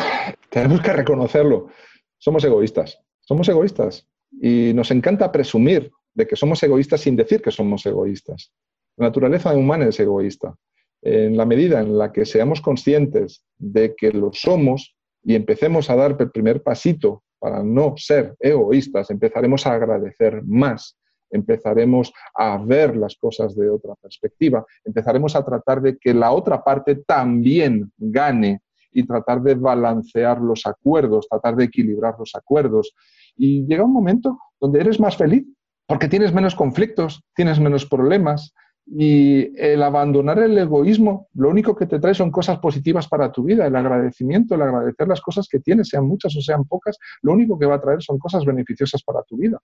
tenemos 0.49 0.81
que 0.81 0.93
reconocerlo. 0.93 1.69
Somos 2.17 2.43
egoístas. 2.43 2.99
Somos 3.21 3.47
egoístas. 3.49 4.07
Y 4.31 4.73
nos 4.73 4.91
encanta 4.91 5.31
presumir 5.31 5.91
de 6.13 6.27
que 6.27 6.35
somos 6.35 6.61
egoístas 6.63 7.01
sin 7.01 7.15
decir 7.15 7.41
que 7.41 7.51
somos 7.51 7.85
egoístas. 7.85 8.51
La 8.97 9.07
naturaleza 9.07 9.55
humana 9.55 9.85
es 9.85 9.99
egoísta. 9.99 10.55
En 11.01 11.35
la 11.35 11.45
medida 11.45 11.81
en 11.81 11.97
la 11.97 12.11
que 12.11 12.25
seamos 12.25 12.61
conscientes 12.61 13.43
de 13.57 13.95
que 13.95 14.11
lo 14.11 14.31
somos 14.33 14.95
y 15.23 15.35
empecemos 15.35 15.89
a 15.89 15.95
dar 15.95 16.15
el 16.19 16.31
primer 16.31 16.61
pasito 16.61 17.23
para 17.39 17.61
no 17.61 17.95
ser 17.97 18.35
egoístas, 18.39 19.09
empezaremos 19.09 19.67
a 19.67 19.73
agradecer 19.73 20.43
más, 20.45 20.97
empezaremos 21.29 22.13
a 22.35 22.57
ver 22.57 22.95
las 22.95 23.15
cosas 23.15 23.55
de 23.55 23.69
otra 23.69 23.95
perspectiva, 23.95 24.65
empezaremos 24.85 25.35
a 25.35 25.43
tratar 25.43 25.81
de 25.81 25.97
que 25.97 26.13
la 26.13 26.31
otra 26.31 26.63
parte 26.63 26.95
también 26.95 27.91
gane 27.97 28.61
y 28.93 29.05
tratar 29.05 29.41
de 29.41 29.55
balancear 29.55 30.39
los 30.39 30.65
acuerdos, 30.65 31.27
tratar 31.27 31.55
de 31.55 31.65
equilibrar 31.65 32.15
los 32.17 32.33
acuerdos. 32.35 32.93
Y 33.35 33.65
llega 33.65 33.83
un 33.83 33.93
momento 33.93 34.37
donde 34.61 34.79
eres 34.79 34.99
más 34.99 35.17
feliz 35.17 35.43
porque 35.87 36.07
tienes 36.07 36.33
menos 36.33 36.55
conflictos, 36.55 37.23
tienes 37.35 37.59
menos 37.59 37.85
problemas, 37.85 38.53
y 38.85 39.57
el 39.59 39.81
abandonar 39.81 40.39
el 40.39 40.57
egoísmo, 40.57 41.27
lo 41.33 41.49
único 41.49 41.75
que 41.75 41.85
te 41.85 41.99
trae 41.99 42.13
son 42.13 42.31
cosas 42.31 42.59
positivas 42.59 43.07
para 43.07 43.31
tu 43.31 43.43
vida. 43.43 43.65
El 43.65 43.75
agradecimiento, 43.75 44.55
el 44.55 44.61
agradecer 44.61 45.07
las 45.07 45.21
cosas 45.21 45.47
que 45.49 45.59
tienes, 45.59 45.89
sean 45.89 46.05
muchas 46.05 46.35
o 46.35 46.41
sean 46.41 46.65
pocas, 46.65 46.97
lo 47.21 47.33
único 47.33 47.57
que 47.57 47.65
va 47.65 47.75
a 47.75 47.81
traer 47.81 48.01
son 48.01 48.17
cosas 48.17 48.45
beneficiosas 48.45 49.01
para 49.03 49.23
tu 49.23 49.37
vida. 49.37 49.59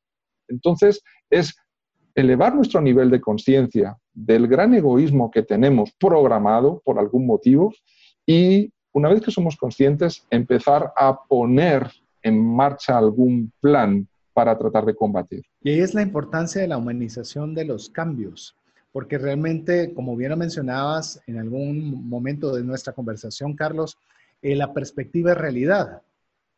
Entonces, 0.47 1.01
es 1.29 1.55
elevar 2.15 2.55
nuestro 2.55 2.81
nivel 2.81 3.09
de 3.09 3.21
conciencia 3.21 3.97
del 4.13 4.47
gran 4.47 4.73
egoísmo 4.73 5.31
que 5.31 5.43
tenemos 5.43 5.91
programado 5.99 6.81
por 6.83 6.97
algún 6.99 7.25
motivo 7.25 7.73
y 8.25 8.71
una 8.93 9.09
vez 9.09 9.21
que 9.21 9.31
somos 9.31 9.55
conscientes, 9.55 10.25
empezar 10.29 10.91
a 10.95 11.19
poner 11.27 11.89
en 12.21 12.43
marcha 12.43 12.97
algún 12.97 13.51
plan 13.61 14.07
para 14.33 14.57
tratar 14.57 14.85
de 14.85 14.95
combatir. 14.95 15.43
Y 15.61 15.71
ahí 15.71 15.79
es 15.79 15.93
la 15.93 16.01
importancia 16.01 16.61
de 16.61 16.67
la 16.67 16.77
humanización 16.77 17.53
de 17.53 17.65
los 17.65 17.89
cambios, 17.89 18.57
porque 18.91 19.17
realmente, 19.17 19.93
como 19.93 20.15
bien 20.15 20.37
mencionabas 20.37 21.21
en 21.27 21.37
algún 21.37 22.07
momento 22.07 22.55
de 22.55 22.63
nuestra 22.63 22.93
conversación, 22.93 23.55
Carlos, 23.55 23.97
eh, 24.41 24.55
la 24.55 24.73
perspectiva 24.73 25.31
es 25.31 25.37
realidad, 25.37 26.01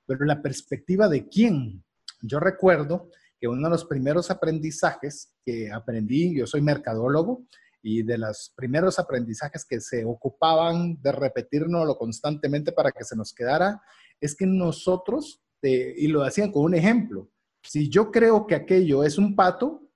pero 0.05 0.25
la 0.25 0.41
perspectiva 0.41 1.09
de 1.09 1.27
quién. 1.27 1.83
Yo 2.21 2.39
recuerdo 2.39 3.09
que 3.39 3.47
uno 3.47 3.63
de 3.63 3.69
los 3.69 3.85
primeros 3.85 4.29
aprendizajes 4.29 5.33
que 5.43 5.71
aprendí, 5.71 6.37
yo 6.37 6.45
soy 6.45 6.61
mercadólogo, 6.61 7.45
y 7.83 8.03
de 8.03 8.17
los 8.17 8.53
primeros 8.55 8.99
aprendizajes 8.99 9.65
que 9.65 9.81
se 9.81 10.05
ocupaban 10.05 11.01
de 11.01 11.11
repetirnos 11.11 11.97
constantemente 11.97 12.71
para 12.71 12.91
que 12.91 13.03
se 13.03 13.15
nos 13.15 13.33
quedara, 13.33 13.81
es 14.19 14.35
que 14.35 14.45
nosotros, 14.45 15.41
eh, 15.63 15.95
y 15.97 16.07
lo 16.07 16.23
hacían 16.23 16.51
con 16.51 16.63
un 16.63 16.75
ejemplo, 16.75 17.27
si 17.63 17.89
yo 17.89 18.11
creo 18.11 18.45
que 18.45 18.55
aquello 18.55 19.03
es 19.03 19.17
un 19.17 19.35
pato, 19.35 19.89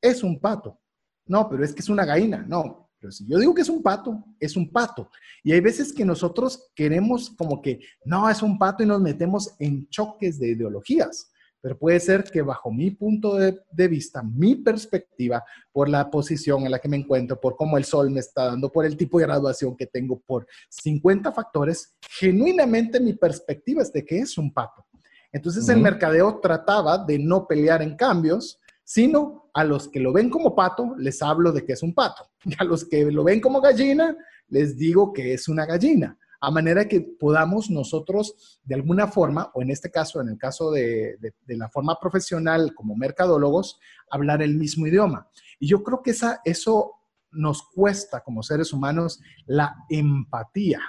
es 0.00 0.22
un 0.22 0.38
pato. 0.40 0.80
No, 1.26 1.48
pero 1.48 1.64
es 1.64 1.72
que 1.74 1.80
es 1.80 1.88
una 1.88 2.04
gallina. 2.04 2.44
No, 2.46 2.90
pero 3.04 3.12
si 3.12 3.26
yo 3.26 3.38
digo 3.38 3.54
que 3.54 3.62
es 3.62 3.68
un 3.68 3.82
pato, 3.82 4.24
es 4.40 4.56
un 4.56 4.70
pato. 4.70 5.10
Y 5.42 5.52
hay 5.52 5.60
veces 5.60 5.92
que 5.92 6.04
nosotros 6.04 6.70
queremos 6.74 7.30
como 7.30 7.60
que, 7.60 7.80
no, 8.04 8.28
es 8.30 8.42
un 8.42 8.58
pato 8.58 8.82
y 8.82 8.86
nos 8.86 9.00
metemos 9.00 9.54
en 9.58 9.88
choques 9.88 10.38
de 10.38 10.52
ideologías. 10.52 11.30
Pero 11.60 11.78
puede 11.78 11.98
ser 12.00 12.24
que 12.24 12.42
bajo 12.42 12.70
mi 12.70 12.90
punto 12.90 13.36
de, 13.36 13.58
de, 13.70 13.88
vista, 13.88 14.22
mi 14.22 14.54
perspectiva, 14.56 15.44
por 15.72 15.88
la 15.88 16.10
posición 16.10 16.64
en 16.64 16.70
la 16.70 16.78
que 16.78 16.88
me 16.88 16.96
encuentro, 16.96 17.40
por 17.40 17.56
cómo 17.56 17.78
el 17.78 17.84
sol 17.84 18.10
me 18.10 18.20
está 18.20 18.46
dando, 18.46 18.70
por 18.70 18.84
el 18.84 18.96
tipo 18.96 19.18
de 19.18 19.26
graduación 19.26 19.76
que 19.76 19.86
tengo, 19.86 20.20
por 20.20 20.46
50 20.68 21.32
factores, 21.32 21.96
genuinamente 22.18 23.00
mi 23.00 23.14
perspectiva 23.14 23.82
es 23.82 23.92
de 23.92 24.04
que 24.04 24.18
es 24.18 24.36
un 24.36 24.52
pato. 24.52 24.86
Entonces 25.34 25.68
el 25.68 25.80
mercadeo 25.80 26.38
trataba 26.38 26.96
de 26.96 27.18
no 27.18 27.46
pelear 27.46 27.82
en 27.82 27.96
cambios, 27.96 28.60
sino 28.84 29.50
a 29.54 29.64
los 29.64 29.88
que 29.88 30.00
lo 30.00 30.12
ven 30.12 30.30
como 30.30 30.54
pato, 30.54 30.94
les 30.98 31.22
hablo 31.22 31.52
de 31.52 31.64
que 31.64 31.72
es 31.72 31.82
un 31.82 31.94
pato. 31.94 32.30
Y 32.44 32.54
a 32.58 32.64
los 32.64 32.84
que 32.84 33.10
lo 33.10 33.24
ven 33.24 33.40
como 33.40 33.60
gallina, 33.60 34.16
les 34.48 34.76
digo 34.76 35.12
que 35.12 35.32
es 35.32 35.48
una 35.48 35.64
gallina. 35.64 36.18
A 36.40 36.50
manera 36.50 36.86
que 36.86 37.00
podamos 37.00 37.70
nosotros, 37.70 38.60
de 38.62 38.74
alguna 38.74 39.08
forma, 39.08 39.50
o 39.54 39.62
en 39.62 39.70
este 39.70 39.90
caso, 39.90 40.20
en 40.20 40.28
el 40.28 40.36
caso 40.36 40.70
de, 40.70 41.16
la 41.46 41.70
forma 41.70 41.98
profesional 41.98 42.74
como 42.74 42.94
mercadólogos, 42.94 43.78
hablar 44.10 44.42
el 44.42 44.54
mismo 44.54 44.86
idioma. 44.86 45.26
Y 45.58 45.68
yo 45.68 45.82
creo 45.82 46.02
que 46.02 46.10
esa, 46.10 46.42
eso 46.44 46.92
nos 47.30 47.62
cuesta 47.62 48.22
como 48.22 48.42
seres 48.42 48.74
humanos 48.74 49.20
la 49.46 49.74
empatía, 49.88 50.80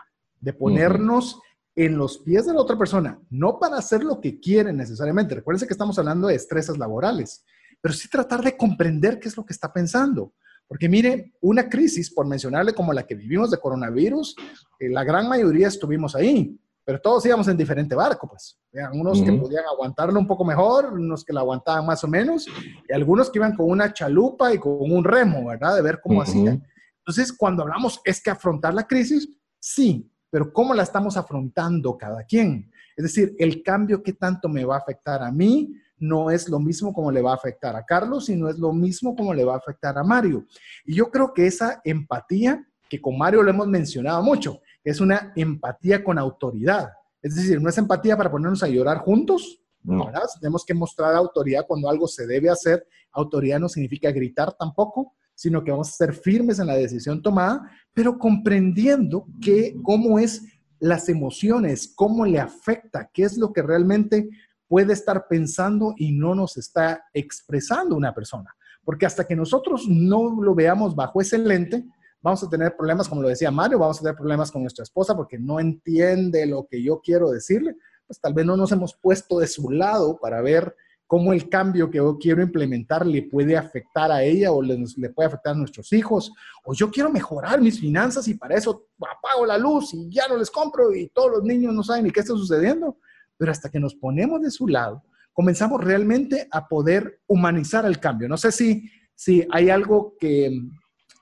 de 0.41 0.51
ponernos 0.51 1.39
en 1.75 1.97
los 1.97 2.17
pies 2.17 2.45
de 2.45 2.53
la 2.53 2.61
otra 2.61 2.77
persona, 2.77 3.19
no 3.29 3.59
para 3.59 3.77
hacer 3.77 4.03
lo 4.03 4.21
que 4.21 4.39
quieren 4.39 4.77
necesariamente. 4.77 5.35
Recuerden 5.35 5.67
que 5.67 5.73
estamos 5.73 5.97
hablando 5.99 6.27
de 6.27 6.35
estresas 6.35 6.77
laborales, 6.77 7.43
pero 7.85 7.93
sí 7.93 8.09
tratar 8.09 8.41
de 8.41 8.57
comprender 8.57 9.19
qué 9.19 9.27
es 9.27 9.37
lo 9.37 9.45
que 9.45 9.53
está 9.53 9.71
pensando. 9.71 10.33
Porque 10.67 10.89
mire, 10.89 11.35
una 11.39 11.69
crisis, 11.69 12.11
por 12.11 12.25
mencionarle 12.25 12.73
como 12.73 12.91
la 12.91 13.05
que 13.05 13.13
vivimos 13.13 13.51
de 13.51 13.59
coronavirus, 13.59 14.35
eh, 14.79 14.89
la 14.89 15.03
gran 15.03 15.29
mayoría 15.29 15.67
estuvimos 15.67 16.15
ahí, 16.15 16.59
pero 16.83 16.99
todos 16.99 17.23
íbamos 17.27 17.47
en 17.47 17.55
diferente 17.55 17.93
barco, 17.93 18.27
pues. 18.27 18.59
Unos 18.91 19.21
que 19.21 19.31
podían 19.33 19.65
aguantarlo 19.65 20.19
un 20.19 20.25
poco 20.25 20.43
mejor, 20.43 20.93
unos 20.93 21.23
que 21.23 21.31
la 21.31 21.41
aguantaban 21.41 21.85
más 21.85 22.03
o 22.03 22.07
menos, 22.07 22.47
y 22.89 22.91
algunos 22.91 23.29
que 23.29 23.37
iban 23.37 23.55
con 23.55 23.69
una 23.69 23.93
chalupa 23.93 24.51
y 24.51 24.57
con 24.57 24.91
un 24.91 25.03
remo, 25.03 25.45
¿verdad? 25.45 25.75
De 25.75 25.83
ver 25.83 26.01
cómo 26.01 26.23
hacían. 26.23 26.65
Entonces, 26.97 27.31
cuando 27.31 27.61
hablamos 27.61 28.01
es 28.03 28.19
que 28.19 28.31
afrontar 28.31 28.73
la 28.73 28.87
crisis, 28.87 29.29
sí, 29.59 30.11
pero 30.31 30.51
cómo 30.51 30.73
la 30.73 30.81
estamos 30.81 31.17
afrontando 31.17 31.95
cada 31.99 32.23
quien. 32.23 32.71
Es 32.97 33.03
decir, 33.03 33.35
el 33.37 33.61
cambio 33.61 34.01
que 34.01 34.13
tanto 34.13 34.49
me 34.49 34.65
va 34.65 34.77
a 34.77 34.79
afectar 34.79 35.21
a 35.21 35.31
mí 35.31 35.71
no 35.97 36.29
es 36.29 36.49
lo 36.49 36.59
mismo 36.59 36.93
como 36.93 37.11
le 37.11 37.21
va 37.21 37.31
a 37.31 37.35
afectar 37.35 37.75
a 37.75 37.85
Carlos 37.85 38.29
y 38.29 38.35
no 38.35 38.49
es 38.49 38.57
lo 38.57 38.73
mismo 38.73 39.15
como 39.15 39.33
le 39.33 39.45
va 39.45 39.53
a 39.53 39.57
afectar 39.57 39.97
a 39.97 40.03
Mario. 40.03 40.45
Y 40.85 40.95
yo 40.95 41.09
creo 41.09 41.33
que 41.33 41.47
esa 41.47 41.81
empatía, 41.83 42.65
que 42.89 43.01
con 43.01 43.17
Mario 43.17 43.43
lo 43.43 43.49
hemos 43.49 43.67
mencionado 43.67 44.21
mucho, 44.23 44.61
es 44.83 44.99
una 44.99 45.33
empatía 45.35 46.03
con 46.03 46.19
autoridad. 46.19 46.89
Es 47.21 47.35
decir, 47.35 47.61
no 47.61 47.69
es 47.69 47.77
empatía 47.77 48.15
para 48.15 48.31
ponernos 48.31 48.61
a 48.61 48.67
llorar 48.67 48.99
juntos, 48.99 49.59
no. 49.85 50.11
Tenemos 50.39 50.65
que 50.65 50.73
mostrar 50.73 51.13
autoridad 51.13 51.65
cuando 51.67 51.89
algo 51.89 52.07
se 52.07 52.25
debe 52.25 52.49
hacer. 52.49 52.87
Autoridad 53.11 53.59
no 53.59 53.69
significa 53.69 54.11
gritar 54.11 54.53
tampoco, 54.53 55.13
sino 55.35 55.63
que 55.63 55.71
vamos 55.71 55.89
a 55.89 55.91
ser 55.91 56.13
firmes 56.13 56.59
en 56.59 56.67
la 56.67 56.75
decisión 56.75 57.21
tomada, 57.21 57.69
pero 57.93 58.17
comprendiendo 58.17 59.27
que 59.41 59.75
cómo 59.83 60.17
es 60.17 60.43
las 60.79 61.07
emociones, 61.07 61.91
cómo 61.95 62.25
le 62.25 62.39
afecta, 62.39 63.09
qué 63.13 63.23
es 63.23 63.37
lo 63.37 63.53
que 63.53 63.61
realmente 63.61 64.27
puede 64.67 64.93
estar 64.93 65.27
pensando 65.27 65.93
y 65.97 66.11
no 66.11 66.35
nos 66.35 66.57
está 66.57 67.05
expresando 67.13 67.95
una 67.95 68.13
persona. 68.13 68.55
Porque 68.83 69.05
hasta 69.05 69.25
que 69.25 69.35
nosotros 69.35 69.87
no 69.87 70.41
lo 70.41 70.53
veamos 70.53 70.95
bajo 70.95 71.21
ese 71.21 71.37
lente, 71.37 71.85
vamos 72.21 72.43
a 72.43 72.49
tener 72.49 72.75
problemas, 72.75 73.07
como 73.07 73.21
lo 73.21 73.29
decía 73.29 73.51
Mario, 73.51 73.79
vamos 73.79 73.99
a 73.99 74.01
tener 74.01 74.15
problemas 74.15 74.51
con 74.51 74.61
nuestra 74.61 74.83
esposa 74.83 75.15
porque 75.15 75.37
no 75.37 75.59
entiende 75.59 76.45
lo 76.45 76.67
que 76.69 76.81
yo 76.81 76.99
quiero 76.99 77.29
decirle, 77.29 77.75
pues 78.07 78.19
tal 78.19 78.33
vez 78.33 78.45
no 78.45 78.57
nos 78.57 78.71
hemos 78.71 78.95
puesto 78.95 79.39
de 79.39 79.47
su 79.47 79.69
lado 79.69 80.17
para 80.19 80.41
ver 80.41 80.75
cómo 81.07 81.33
el 81.33 81.49
cambio 81.49 81.89
que 81.89 81.97
yo 81.97 82.17
quiero 82.17 82.41
implementar 82.41 83.05
le 83.05 83.23
puede 83.23 83.55
afectar 83.55 84.11
a 84.11 84.23
ella 84.23 84.51
o 84.51 84.61
le, 84.61 84.75
puede 85.11 85.27
afectar 85.27 85.53
a 85.53 85.57
nuestros 85.57 85.93
hijos, 85.93 86.31
o 86.63 86.73
yo 86.73 86.89
quiero 86.89 87.11
mejorar 87.11 87.61
mis 87.61 87.79
finanzas 87.79 88.27
y 88.27 88.33
para 88.33 88.55
eso 88.55 88.87
apago 88.99 89.45
la 89.45 89.57
luz 89.57 89.93
y 89.93 90.09
ya 90.09 90.27
no 90.27 90.37
les 90.37 90.49
compro 90.49 90.93
y 90.95 91.09
todos 91.09 91.31
los 91.31 91.43
niños 91.43 91.73
no 91.73 91.83
saben 91.83 92.05
ni 92.05 92.11
qué 92.11 92.21
está 92.21 92.33
sucediendo, 92.33 92.97
pero 93.37 93.51
hasta 93.51 93.69
que 93.69 93.79
nos 93.79 93.95
ponemos 93.95 94.41
de 94.41 94.51
su 94.51 94.67
lado, 94.67 95.03
comenzamos 95.33 95.83
realmente 95.83 96.47
a 96.51 96.67
poder 96.67 97.19
humanizar 97.27 97.85
el 97.85 97.99
cambio. 97.99 98.27
No 98.27 98.37
sé 98.37 98.51
si, 98.51 98.89
si 99.13 99.45
hay 99.51 99.69
algo 99.69 100.15
que, 100.19 100.61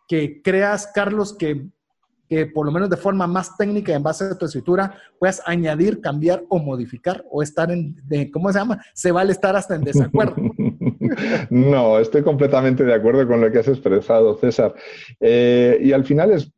que 0.07 0.41
creas, 0.41 0.87
Carlos, 0.93 1.35
que 1.37 1.69
por 2.53 2.65
lo 2.65 2.71
menos 2.71 2.89
de 2.89 2.97
forma 2.97 3.27
más 3.27 3.55
técnica 3.57 3.93
en 3.93 4.03
base 4.03 4.25
a 4.25 4.37
tu 4.37 4.45
escritura 4.45 4.95
puedas 5.19 5.41
añadir, 5.45 6.01
cambiar 6.01 6.43
o 6.49 6.59
modificar 6.59 7.23
o 7.29 7.41
estar 7.41 7.71
en, 7.71 7.95
¿cómo 8.31 8.51
se 8.51 8.59
llama? 8.59 8.83
Se 8.93 9.11
vale 9.11 9.31
estar 9.31 9.55
hasta 9.55 9.75
en 9.75 9.83
desacuerdo. 9.83 10.35
no, 11.49 11.99
estoy 11.99 12.23
completamente 12.23 12.83
de 12.83 12.93
acuerdo 12.93 13.27
con 13.27 13.41
lo 13.41 13.51
que 13.51 13.59
has 13.59 13.67
expresado, 13.67 14.35
César. 14.37 14.73
Eh, 15.19 15.79
y 15.81 15.91
al 15.91 16.03
final 16.03 16.31
es, 16.31 16.51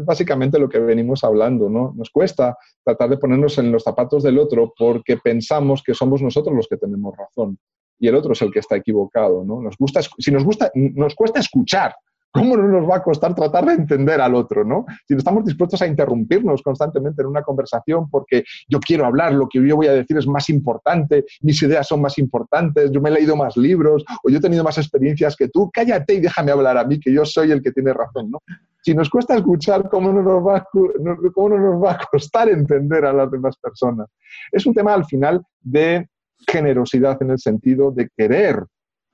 básicamente 0.00 0.58
lo 0.58 0.68
que 0.68 0.78
venimos 0.78 1.24
hablando, 1.24 1.68
¿no? 1.68 1.92
Nos 1.96 2.10
cuesta 2.10 2.56
tratar 2.84 3.10
de 3.10 3.18
ponernos 3.18 3.58
en 3.58 3.72
los 3.72 3.82
zapatos 3.82 4.22
del 4.22 4.38
otro 4.38 4.72
porque 4.76 5.16
pensamos 5.16 5.82
que 5.82 5.94
somos 5.94 6.22
nosotros 6.22 6.56
los 6.56 6.68
que 6.68 6.76
tenemos 6.76 7.14
razón 7.16 7.58
y 7.98 8.08
el 8.08 8.16
otro 8.16 8.32
es 8.32 8.42
el 8.42 8.50
que 8.50 8.58
está 8.58 8.76
equivocado, 8.76 9.44
¿no? 9.44 9.62
Nos 9.62 9.76
gusta, 9.78 10.00
si 10.02 10.32
nos 10.32 10.44
gusta, 10.44 10.72
nos 10.74 11.14
cuesta 11.14 11.38
escuchar 11.38 11.94
¿cómo 12.32 12.56
no 12.56 12.66
nos 12.66 12.88
va 12.88 12.96
a 12.96 13.02
costar 13.02 13.34
tratar 13.34 13.66
de 13.66 13.74
entender 13.74 14.20
al 14.20 14.34
otro, 14.34 14.64
¿no? 14.64 14.86
Si 15.06 15.14
no 15.14 15.18
estamos 15.18 15.44
dispuestos 15.44 15.82
a 15.82 15.86
interrumpirnos 15.86 16.62
constantemente 16.62 17.22
en 17.22 17.28
una 17.28 17.42
conversación 17.42 18.08
porque 18.10 18.44
yo 18.68 18.80
quiero 18.80 19.04
hablar, 19.04 19.34
lo 19.34 19.48
que 19.48 19.66
yo 19.66 19.76
voy 19.76 19.86
a 19.86 19.92
decir 19.92 20.16
es 20.16 20.26
más 20.26 20.48
importante, 20.48 21.24
mis 21.42 21.62
ideas 21.62 21.86
son 21.86 22.00
más 22.00 22.18
importantes, 22.18 22.90
yo 22.90 23.00
me 23.00 23.10
he 23.10 23.12
leído 23.12 23.36
más 23.36 23.56
libros 23.56 24.04
o 24.24 24.30
yo 24.30 24.38
he 24.38 24.40
tenido 24.40 24.64
más 24.64 24.78
experiencias 24.78 25.36
que 25.36 25.48
tú, 25.48 25.70
cállate 25.72 26.14
y 26.14 26.20
déjame 26.20 26.52
hablar 26.52 26.78
a 26.78 26.84
mí, 26.84 26.98
que 26.98 27.12
yo 27.12 27.24
soy 27.24 27.52
el 27.52 27.62
que 27.62 27.72
tiene 27.72 27.92
razón, 27.92 28.30
¿no? 28.30 28.38
Si 28.82 28.94
nos 28.94 29.08
cuesta 29.10 29.36
escuchar, 29.36 29.88
¿cómo 29.88 30.12
no 30.12 30.22
nos 30.22 30.44
va 30.44 30.56
a, 30.56 30.64
cómo 30.72 31.48
no 31.50 31.58
nos 31.58 31.84
va 31.84 31.92
a 31.92 31.98
costar 32.10 32.48
entender 32.48 33.04
a 33.04 33.12
las 33.12 33.30
demás 33.30 33.56
personas? 33.58 34.08
Es 34.50 34.66
un 34.66 34.74
tema 34.74 34.94
al 34.94 35.04
final 35.04 35.42
de 35.60 36.08
generosidad 36.48 37.22
en 37.22 37.30
el 37.30 37.38
sentido 37.38 37.92
de 37.92 38.08
querer 38.16 38.64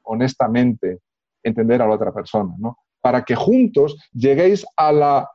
honestamente 0.04 1.00
entender 1.42 1.82
a 1.82 1.86
la 1.86 1.94
otra 1.94 2.12
persona, 2.12 2.54
¿no? 2.58 2.78
Para 3.00 3.22
que 3.22 3.34
juntos 3.34 3.96
lleguéis 4.12 4.66
a 4.76 4.92
la, 4.92 5.30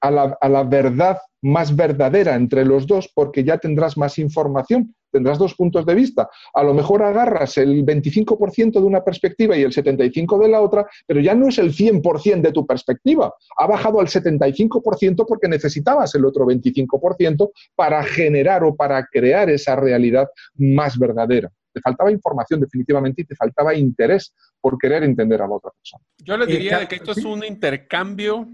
a 0.00 0.10
la, 0.10 0.36
a 0.40 0.48
la 0.48 0.62
verdad 0.64 1.18
más 1.42 1.74
verdadera 1.76 2.34
entre 2.34 2.64
los 2.64 2.86
dos, 2.86 3.10
porque 3.14 3.44
ya 3.44 3.58
tendrás 3.58 3.96
más 3.96 4.18
información, 4.18 4.94
tendrás 5.14 5.38
dos 5.38 5.54
puntos 5.54 5.86
de 5.86 5.94
vista. 5.94 6.28
A 6.52 6.62
lo 6.62 6.74
mejor 6.74 7.02
agarras 7.02 7.56
el 7.58 7.84
25% 7.84 8.72
de 8.72 8.80
una 8.80 9.04
perspectiva 9.04 9.56
y 9.56 9.62
el 9.62 9.72
75% 9.72 10.38
de 10.38 10.48
la 10.48 10.60
otra, 10.60 10.86
pero 11.06 11.20
ya 11.20 11.34
no 11.34 11.48
es 11.48 11.58
el 11.58 11.72
100% 11.72 12.40
de 12.40 12.52
tu 12.52 12.66
perspectiva. 12.66 13.32
Ha 13.56 13.66
bajado 13.66 14.00
al 14.00 14.08
75% 14.08 15.24
porque 15.26 15.48
necesitabas 15.48 16.14
el 16.14 16.24
otro 16.24 16.46
25% 16.46 17.50
para 17.76 18.02
generar 18.02 18.64
o 18.64 18.74
para 18.74 19.06
crear 19.06 19.48
esa 19.50 19.76
realidad 19.76 20.26
más 20.56 20.98
verdadera. 20.98 21.50
Te 21.74 21.80
faltaba 21.80 22.10
información 22.10 22.60
definitivamente 22.60 23.22
y 23.22 23.24
te 23.24 23.34
faltaba 23.34 23.74
interés 23.74 24.32
por 24.60 24.78
querer 24.78 25.02
entender 25.02 25.42
a 25.42 25.48
la 25.48 25.56
otra 25.56 25.72
persona. 25.72 26.02
Yo 26.18 26.36
le 26.36 26.46
diría 26.46 26.86
que 26.86 26.94
esto 26.94 27.12
es 27.12 27.24
un 27.24 27.44
intercambio 27.44 28.48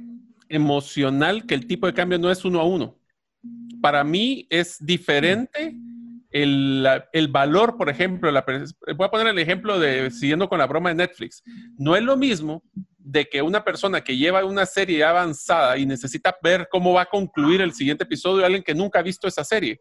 emocional, 0.48 1.46
que 1.46 1.54
el 1.54 1.66
tipo 1.66 1.86
de 1.86 1.94
cambio 1.94 2.18
no 2.18 2.30
es 2.30 2.44
uno 2.44 2.60
a 2.60 2.64
uno. 2.64 2.98
Para 3.80 4.02
mí 4.02 4.46
es 4.50 4.84
diferente 4.84 5.76
el, 6.30 6.86
el, 7.12 7.28
valor, 7.28 7.76
por 7.76 7.88
ejemplo, 7.88 8.30
la, 8.30 8.44
voy 8.96 9.06
a 9.06 9.10
poner 9.10 9.26
el 9.28 9.38
ejemplo 9.38 9.78
de, 9.78 10.10
siguiendo 10.10 10.48
con 10.48 10.58
la 10.58 10.66
broma 10.66 10.90
de 10.90 10.94
Netflix, 10.94 11.42
no 11.76 11.96
es 11.96 12.02
lo 12.02 12.16
mismo 12.16 12.62
de 12.98 13.28
que 13.28 13.42
una 13.42 13.64
persona 13.64 14.02
que 14.02 14.16
lleva 14.16 14.44
una 14.44 14.66
serie 14.66 15.02
avanzada 15.02 15.76
y 15.76 15.86
necesita 15.86 16.36
ver 16.42 16.68
cómo 16.70 16.92
va 16.92 17.02
a 17.02 17.06
concluir 17.06 17.60
el 17.60 17.72
siguiente 17.72 18.04
episodio, 18.04 18.44
alguien 18.44 18.62
que 18.62 18.74
nunca 18.74 19.00
ha 19.00 19.02
visto 19.02 19.26
esa 19.26 19.42
serie. 19.42 19.80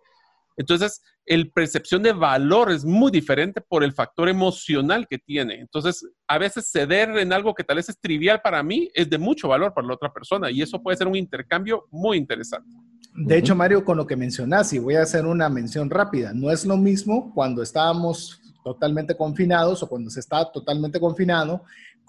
Entonces, 0.60 1.02
el 1.26 1.52
percepción 1.52 2.04
de 2.04 2.12
valor 2.12 2.70
es 2.70 2.84
muy 2.84 3.12
diferente 3.12 3.62
por 3.62 3.82
el 3.82 3.94
factor 3.94 4.28
emocional 4.28 5.08
que 5.10 5.18
tiene. 5.18 5.56
Entonces, 5.56 6.06
a 6.28 6.38
veces 6.38 6.70
ceder 6.70 7.18
en 7.18 7.32
algo 7.32 7.56
que 7.56 7.64
tal 7.64 7.78
vez 7.78 7.88
es 7.88 7.98
trivial 7.98 8.42
para 8.44 8.62
mí 8.62 8.92
es 8.94 9.10
de 9.10 9.18
mucho 9.18 9.48
valor 9.48 9.74
para 9.74 9.88
la 9.88 9.94
otra 9.94 10.12
persona 10.12 10.52
y 10.52 10.62
eso 10.62 10.84
puede 10.84 10.98
ser 10.98 11.08
un 11.08 11.16
intercambio 11.16 11.86
muy 11.92 12.18
interesante. 12.18 12.70
De 13.16 13.38
hecho, 13.38 13.56
Mario, 13.56 13.86
con 13.86 13.96
lo 13.96 14.06
que 14.06 14.18
mencionas, 14.18 14.74
y 14.74 14.80
voy 14.80 14.96
a 14.96 15.04
hacer 15.04 15.26
una 15.26 15.48
mención 15.48 15.90
rápida, 15.90 16.34
no 16.34 16.52
es 16.52 16.66
lo 16.66 16.76
mismo 16.76 17.34
cuando 17.34 17.64
estábamos 17.64 18.42
totalmente 18.62 19.16
confinados 19.16 19.82
o 19.82 19.88
cuando 19.88 20.10
se 20.10 20.20
está 20.20 20.52
totalmente 20.52 21.00
confinado, 21.00 21.64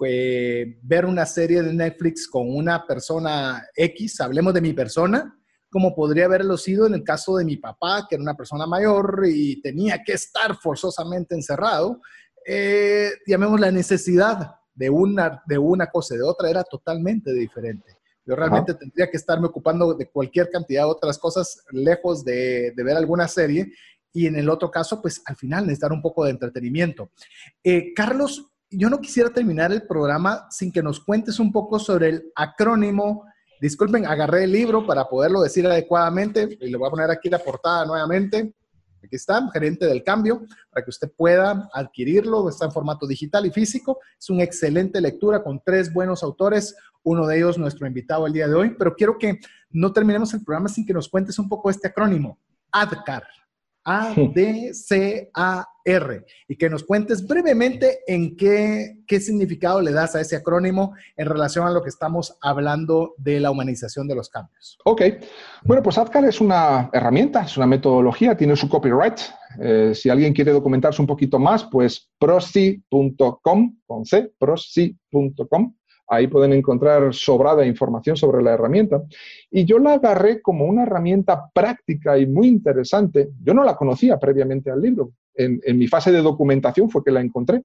eh, 0.05 0.77
ver 0.83 1.07
una 1.07 1.25
serie 1.25 1.63
de 1.63 1.73
Netflix 1.73 2.27
con 2.27 2.53
una 2.53 2.85
persona 2.85 3.65
X, 3.77 4.21
hablemos 4.21 4.55
de 4.55 4.61
mi 4.61 4.73
persona, 4.73 5.40
como 5.71 5.95
podría 5.95 6.25
haberlo 6.25 6.57
sido 6.57 6.87
en 6.87 6.95
el 6.95 7.05
caso 7.05 7.37
de 7.37 7.45
mi 7.45 7.57
papá, 7.57 8.07
que 8.09 8.17
era 8.17 8.23
una 8.23 8.37
persona 8.37 8.67
mayor 8.67 9.23
y 9.27 9.61
tenía 9.63 10.03
que 10.05 10.13
estar 10.13 10.57
forzosamente 10.57 11.35
encerrado. 11.35 12.01
Eh, 12.45 13.11
llamemos 13.27 13.61
la 13.61 13.71
necesidad 13.71 14.57
de 14.75 14.91
una, 14.91 15.43
de 15.47 15.59
una 15.59 15.87
cosa 15.87 16.15
y 16.15 16.19
de 16.19 16.25
otra 16.25 16.51
era 16.51 16.65
totalmente 16.65 17.33
diferente. 17.33 17.99
Yo 18.27 18.37
realmente 18.37 18.75
tendría 18.75 19.11
que 19.11 19.17
estarme 19.17 19.47
ocupando 19.47 19.95
de 19.95 20.07
cualquier 20.07 20.51
cantidad 20.51 20.83
de 20.83 20.91
otras 20.91 21.19
cosas 21.19 21.65
lejos 21.71 22.25
de, 22.25 22.73
ver 22.77 22.97
alguna 22.97 23.27
serie 23.29 23.73
y 24.13 24.27
en 24.27 24.37
el 24.37 24.49
otro 24.49 24.71
caso, 24.71 25.01
pues 25.01 25.23
al 25.27 25.37
final 25.37 25.65
necesitar 25.65 25.93
un 25.93 26.03
poco 26.03 26.25
de 26.25 26.33
entretenimiento. 26.33 27.11
Eh, 27.63 27.93
Carlos, 27.95 28.53
yo 28.71 28.89
no 28.91 29.01
quisiera 29.01 29.31
terminar 29.31 29.73
el 29.73 29.87
programa 29.87 30.47
sin 30.51 30.71
que 30.71 30.83
nos 30.83 31.01
cuentes 31.01 31.39
un 31.41 31.53
poco 31.53 31.79
sobre 31.79 32.09
el 32.09 32.33
acrónimo 32.35 33.25
Disculpen, 33.61 34.07
agarré 34.07 34.45
el 34.45 34.53
libro 34.53 34.87
para 34.87 35.07
poderlo 35.07 35.43
decir 35.43 35.67
adecuadamente 35.67 36.57
y 36.59 36.71
le 36.71 36.77
voy 36.79 36.89
a 36.89 36.91
poner 36.91 37.11
aquí 37.11 37.29
la 37.29 37.39
portada 37.39 37.85
nuevamente. 37.85 38.55
Aquí 39.05 39.17
está, 39.17 39.47
gerente 39.53 39.87
del 39.87 40.03
cambio, 40.03 40.43
para 40.71 40.83
que 40.85 40.91
usted 40.91 41.11
pueda 41.15 41.69
adquirirlo. 41.75 42.49
Está 42.49 42.65
en 42.65 42.73
formato 42.73 43.07
digital 43.07 43.45
y 43.45 43.51
físico. 43.51 43.99
Es 44.19 44.31
una 44.31 44.45
excelente 44.45 44.99
lectura 45.01 45.43
con 45.43 45.61
tres 45.65 45.93
buenos 45.93 46.23
autores, 46.23 46.75
uno 47.03 47.27
de 47.27 47.37
ellos 47.37 47.59
nuestro 47.59 47.87
invitado 47.87 48.27
el 48.27 48.33
día 48.33 48.49
de 48.49 48.55
hoy. 48.55 48.77
Pero 48.79 48.95
quiero 48.95 49.19
que 49.19 49.39
no 49.71 49.93
terminemos 49.93 50.33
el 50.33 50.43
programa 50.43 50.69
sin 50.69 50.87
que 50.87 50.95
nos 50.95 51.09
cuentes 51.09 51.39
un 51.39 51.49
poco 51.49 51.69
este 51.69 51.89
acrónimo, 51.89 52.39
ADCAR. 52.73 53.25
A-D-C-A-R. 53.85 55.71
Y 56.47 56.57
que 56.57 56.71
nos 56.71 56.85
cuentes 56.85 57.27
brevemente 57.27 58.01
en 58.07 58.37
qué, 58.37 58.99
qué 59.07 59.19
significado 59.19 59.81
le 59.81 59.93
das 59.93 60.15
a 60.15 60.21
ese 60.21 60.37
acrónimo 60.37 60.95
en 61.17 61.27
relación 61.27 61.67
a 61.67 61.71
lo 61.71 61.83
que 61.83 61.89
estamos 61.89 62.37
hablando 62.41 63.15
de 63.17 63.41
la 63.41 63.51
humanización 63.51 64.07
de 64.07 64.15
los 64.15 64.29
cambios. 64.29 64.79
Ok. 64.85 65.03
Bueno, 65.65 65.83
pues 65.83 65.99
ADCAR 65.99 66.27
es 66.27 66.41
una 66.41 66.91
herramienta, 66.93 67.43
es 67.43 67.57
una 67.57 67.67
metodología, 67.67 68.37
tiene 68.37 68.57
su 68.57 68.69
copyright. 68.69 69.19
Eh, 69.61 69.93
si 69.95 70.11
alguien 70.11 70.33
quiere 70.33 70.53
documentarse 70.53 71.01
un 71.01 71.09
poquito 71.09 71.39
más, 71.39 71.65
pues 71.65 72.11
prosi.com, 72.19 73.79
con 73.87 74.05
C, 74.05 74.33
prosi.com. 74.39 75.75
Ahí 76.13 76.27
pueden 76.27 76.53
encontrar 76.53 77.15
sobrada 77.15 77.65
información 77.65 78.17
sobre 78.17 78.43
la 78.43 78.55
herramienta. 78.55 79.01
Y 79.49 79.65
yo 79.65 79.79
la 79.79 79.93
agarré 79.93 80.43
como 80.43 80.65
una 80.65 80.83
herramienta 80.83 81.49
práctica 81.55 82.19
y 82.19 82.27
muy 82.27 82.49
interesante. 82.49 83.31
Yo 83.45 83.55
no 83.55 83.63
la 83.63 83.77
conocía 83.77 84.19
previamente 84.19 84.73
al 84.73 84.83
libro. 84.83 85.13
En, 85.37 85.61
mi 85.79 85.87
fase 85.87 86.11
de 86.11 86.21
documentación 86.21 86.91
fue 86.91 87.05
que 87.05 87.13
la 87.13 87.21
encontré. 87.21 87.63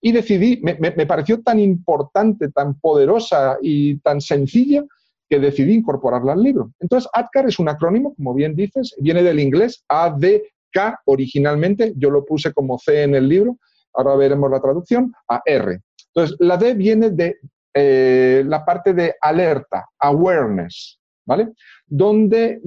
Y 0.00 0.12
decidí, 0.12 0.60
me, 0.62 1.06
pareció 1.06 1.42
tan 1.42 1.58
importante, 1.58 2.50
tan 2.52 2.78
poderosa 2.78 3.58
y 3.60 3.98
tan 3.98 4.20
sencilla 4.20 4.84
que 5.28 5.40
decidí 5.40 5.74
incorporarla 5.74 6.34
al 6.34 6.42
libro. 6.42 6.70
Entonces, 6.78 7.10
ADCAR 7.12 7.48
es 7.48 7.58
un 7.58 7.68
acrónimo, 7.68 8.14
como 8.14 8.32
bien 8.32 8.54
dices, 8.54 8.94
viene 9.00 9.24
del 9.24 9.40
inglés 9.40 9.84
ADK 9.88 11.00
originalmente, 11.04 11.94
yo 11.96 12.10
lo 12.10 12.24
puse 12.24 12.52
como 12.52 12.78
C 12.78 13.02
en 13.02 13.16
el 13.16 13.28
libro, 13.28 13.58
ahora 13.92 14.14
veremos 14.14 14.48
la 14.52 14.60
traducción, 14.60 15.12
a 15.28 15.42
R. 15.44 15.80
Entonces, 16.14 16.36
la 16.38 16.56
D 16.56 16.74
viene 16.74 17.10
de 17.10 17.36
eh, 17.74 18.42
la 18.46 18.64
parte 18.64 18.92
de 18.92 19.14
alerta, 19.20 19.86
awareness, 19.98 20.98
¿vale? 21.26 21.52
Donde 21.86 22.60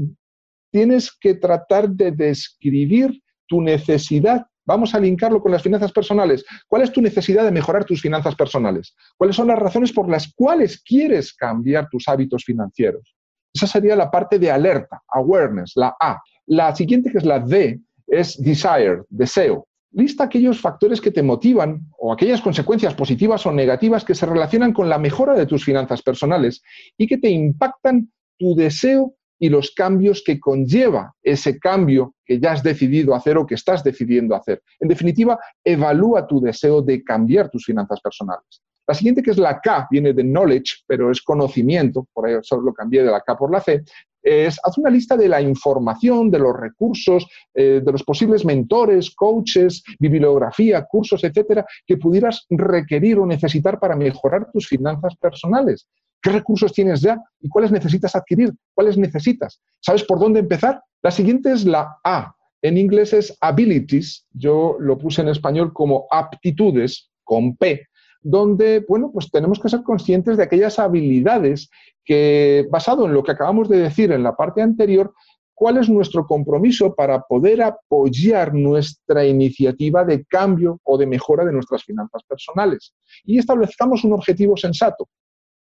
tienes 0.72 1.12
que 1.20 1.36
tratar 1.36 1.90
de 1.90 2.12
describir 2.12 3.22
tu 3.48 3.62
necesidad. 3.62 4.46
Vamos 4.66 4.96
a 4.96 5.00
linkarlo 5.00 5.42
con 5.42 5.52
las 5.52 5.64
finanzas 5.64 5.92
personales. 5.92 6.46
¿Cuál 6.68 6.84
es 6.84 6.92
tu 6.92 7.02
necesidad 7.02 7.44
de 7.44 7.52
mejorar 7.52 7.84
tus 7.84 8.02
finanzas 8.02 8.36
personales? 8.36 8.96
¿Cuáles 9.18 9.36
son 9.36 9.48
las 9.48 9.60
razones 9.60 9.92
por 9.92 10.08
las 10.08 10.32
cuales 10.34 10.82
quieres 10.82 11.34
cambiar 11.34 11.90
tus 11.90 12.08
hábitos 12.08 12.46
financieros? 12.46 13.16
Esa 13.54 13.68
sería 13.68 13.96
la 13.96 14.10
parte 14.10 14.40
de 14.40 14.50
alerta, 14.50 15.02
awareness, 15.10 15.74
la 15.76 15.96
A. 16.00 16.22
La 16.46 16.74
siguiente, 16.76 17.12
que 17.12 17.18
es 17.18 17.26
la 17.26 17.40
D, 17.40 17.82
es 18.08 18.42
desire, 18.42 19.02
deseo. 19.10 19.68
Lista 19.94 20.24
aquellos 20.24 20.62
factores 20.62 21.02
que 21.02 21.12
te 21.12 21.22
motivan 21.22 21.88
o 21.98 22.14
aquellas 22.14 22.42
consecuencias 22.42 22.94
positivas 22.94 23.46
o 23.46 23.52
negativas 23.52 24.06
que 24.06 24.16
se 24.16 24.26
relacionan 24.26 24.72
con 24.72 24.88
la 24.88 24.98
mejora 24.98 25.34
de 25.34 25.46
tus 25.46 25.66
finanzas 25.66 26.02
personales 26.02 26.62
y 26.98 27.08
que 27.08 27.18
te 27.18 27.30
impactan 27.30 28.12
tu 28.38 28.56
deseo 28.56 29.16
y 29.38 29.50
los 29.50 29.72
cambios 29.72 30.24
que 30.24 30.40
conlleva 30.40 31.14
ese 31.22 31.60
cambio 31.60 32.16
que 32.24 32.40
ya 32.40 32.54
has 32.54 32.64
decidido 32.64 33.16
hacer 33.16 33.38
o 33.38 33.46
que 33.46 33.56
estás 33.56 33.84
decidiendo 33.84 34.36
hacer. 34.36 34.62
En 34.80 34.88
definitiva, 34.88 35.40
evalúa 35.64 36.28
tu 36.28 36.40
deseo 36.40 36.82
de 36.82 37.04
cambiar 37.04 37.50
tus 37.50 37.66
finanzas 37.66 38.00
personales. 38.02 38.62
La 38.88 38.94
siguiente, 38.94 39.24
que 39.24 39.32
es 39.32 39.38
la 39.38 39.60
K, 39.60 39.88
viene 39.90 40.14
de 40.14 40.24
knowledge, 40.24 40.84
pero 40.86 41.10
es 41.12 41.22
conocimiento, 41.22 42.08
por 42.14 42.30
eso 42.30 42.62
lo 42.62 42.74
cambié 42.74 43.04
de 43.04 43.12
la 43.12 43.22
K 43.22 43.38
por 43.38 43.52
la 43.52 43.62
C, 43.62 43.84
es 44.22 44.60
haz 44.64 44.78
una 44.78 44.90
lista 44.90 45.18
de 45.18 45.28
la 45.28 45.42
información, 45.42 46.30
de 46.30 46.40
los 46.40 46.56
recursos, 46.56 47.28
eh, 47.54 47.82
de 47.84 47.92
los 47.92 48.04
posibles 48.04 48.46
mentores, 48.46 49.14
coaches, 49.16 49.84
bibliografía, 50.00 50.86
cursos, 50.86 51.24
etcétera, 51.24 51.66
que 51.86 51.98
pudieras 51.98 52.46
requerir 52.50 53.20
o 53.20 53.26
necesitar 53.26 53.80
para 53.80 53.96
mejorar 53.96 54.52
tus 54.52 54.68
finanzas 54.68 55.16
personales. 55.16 55.88
¿Qué 56.22 56.30
recursos 56.30 56.72
tienes 56.72 57.02
ya 57.02 57.20
y 57.40 57.50
cuáles 57.50 57.72
necesitas 57.72 58.16
adquirir? 58.16 58.54
¿Cuáles 58.76 58.98
necesitas? 58.98 59.60
¿Sabes 59.80 60.04
por 60.04 60.20
dónde 60.20 60.42
empezar? 60.42 60.82
La 61.02 61.10
siguiente 61.10 61.52
es 61.52 61.66
la 61.66 61.98
A. 62.04 62.36
En 62.62 62.78
inglés 62.78 63.14
es 63.14 63.36
abilities. 63.42 64.28
Yo 64.32 64.78
lo 64.80 65.00
puse 65.00 65.22
en 65.22 65.30
español 65.30 65.74
como 65.74 66.06
aptitudes 66.12 67.10
con 67.24 67.56
P 67.56 67.88
donde, 68.22 68.86
bueno, 68.88 69.12
pues 69.12 69.30
tenemos 69.32 69.60
que 69.60 69.70
ser 69.70 69.84
conscientes 69.84 70.38
de 70.38 70.44
aquellas 70.44 70.80
habilidades 70.80 71.70
que, 72.06 72.68
basado 72.70 73.06
en 73.06 73.14
lo 73.14 73.24
que 73.24 73.32
acabamos 73.32 73.70
de 73.70 73.80
decir 73.80 74.12
en 74.12 74.24
la 74.24 74.36
parte 74.36 74.62
anterior, 74.62 75.14
cuál 75.54 75.78
es 75.78 75.90
nuestro 75.90 76.26
compromiso 76.26 76.96
para 76.96 77.22
poder 77.22 77.62
apoyar 77.62 78.54
nuestra 78.54 79.26
iniciativa 79.26 80.04
de 80.04 80.26
cambio 80.26 80.80
o 80.84 80.98
de 80.98 81.06
mejora 81.06 81.46
de 81.46 81.54
nuestras 81.54 81.84
finanzas 81.84 82.24
personales. 82.24 82.94
Y 83.24 83.38
establezcamos 83.38 84.04
un 84.04 84.14
objetivo 84.14 84.58
sensato. 84.58 85.08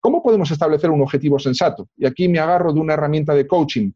¿Cómo 0.00 0.22
podemos 0.22 0.50
establecer 0.50 0.90
un 0.90 1.02
objetivo 1.02 1.38
sensato? 1.38 1.88
Y 1.96 2.06
aquí 2.06 2.28
me 2.28 2.38
agarro 2.38 2.72
de 2.72 2.80
una 2.80 2.94
herramienta 2.94 3.34
de 3.34 3.46
coaching, 3.46 3.90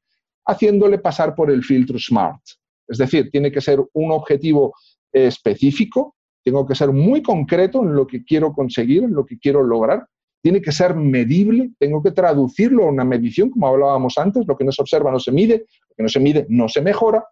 haciéndole 0.46 0.98
pasar 0.98 1.34
por 1.34 1.50
el 1.50 1.62
filtro 1.62 1.98
SMART. 1.98 2.42
Es 2.86 2.98
decir, 2.98 3.30
tiene 3.30 3.50
que 3.50 3.60
ser 3.60 3.80
un 3.92 4.10
objetivo 4.10 4.74
específico, 5.12 6.13
tengo 6.44 6.66
que 6.66 6.74
ser 6.74 6.92
muy 6.92 7.22
concreto 7.22 7.82
en 7.82 7.94
lo 7.94 8.06
que 8.06 8.24
quiero 8.24 8.52
conseguir, 8.52 9.04
en 9.04 9.14
lo 9.14 9.24
que 9.24 9.38
quiero 9.38 9.62
lograr, 9.62 10.06
tiene 10.42 10.60
que 10.60 10.72
ser 10.72 10.94
medible, 10.94 11.70
tengo 11.78 12.02
que 12.02 12.10
traducirlo 12.10 12.84
a 12.84 12.90
una 12.90 13.04
medición, 13.04 13.48
como 13.48 13.66
hablábamos 13.66 14.18
antes, 14.18 14.46
lo 14.46 14.56
que 14.56 14.64
no 14.64 14.72
se 14.72 14.82
observa 14.82 15.10
no 15.10 15.18
se 15.18 15.32
mide, 15.32 15.64
lo 15.88 15.96
que 15.96 16.02
no 16.02 16.08
se 16.08 16.20
mide 16.20 16.46
no 16.50 16.68
se 16.68 16.82
mejora, 16.82 17.24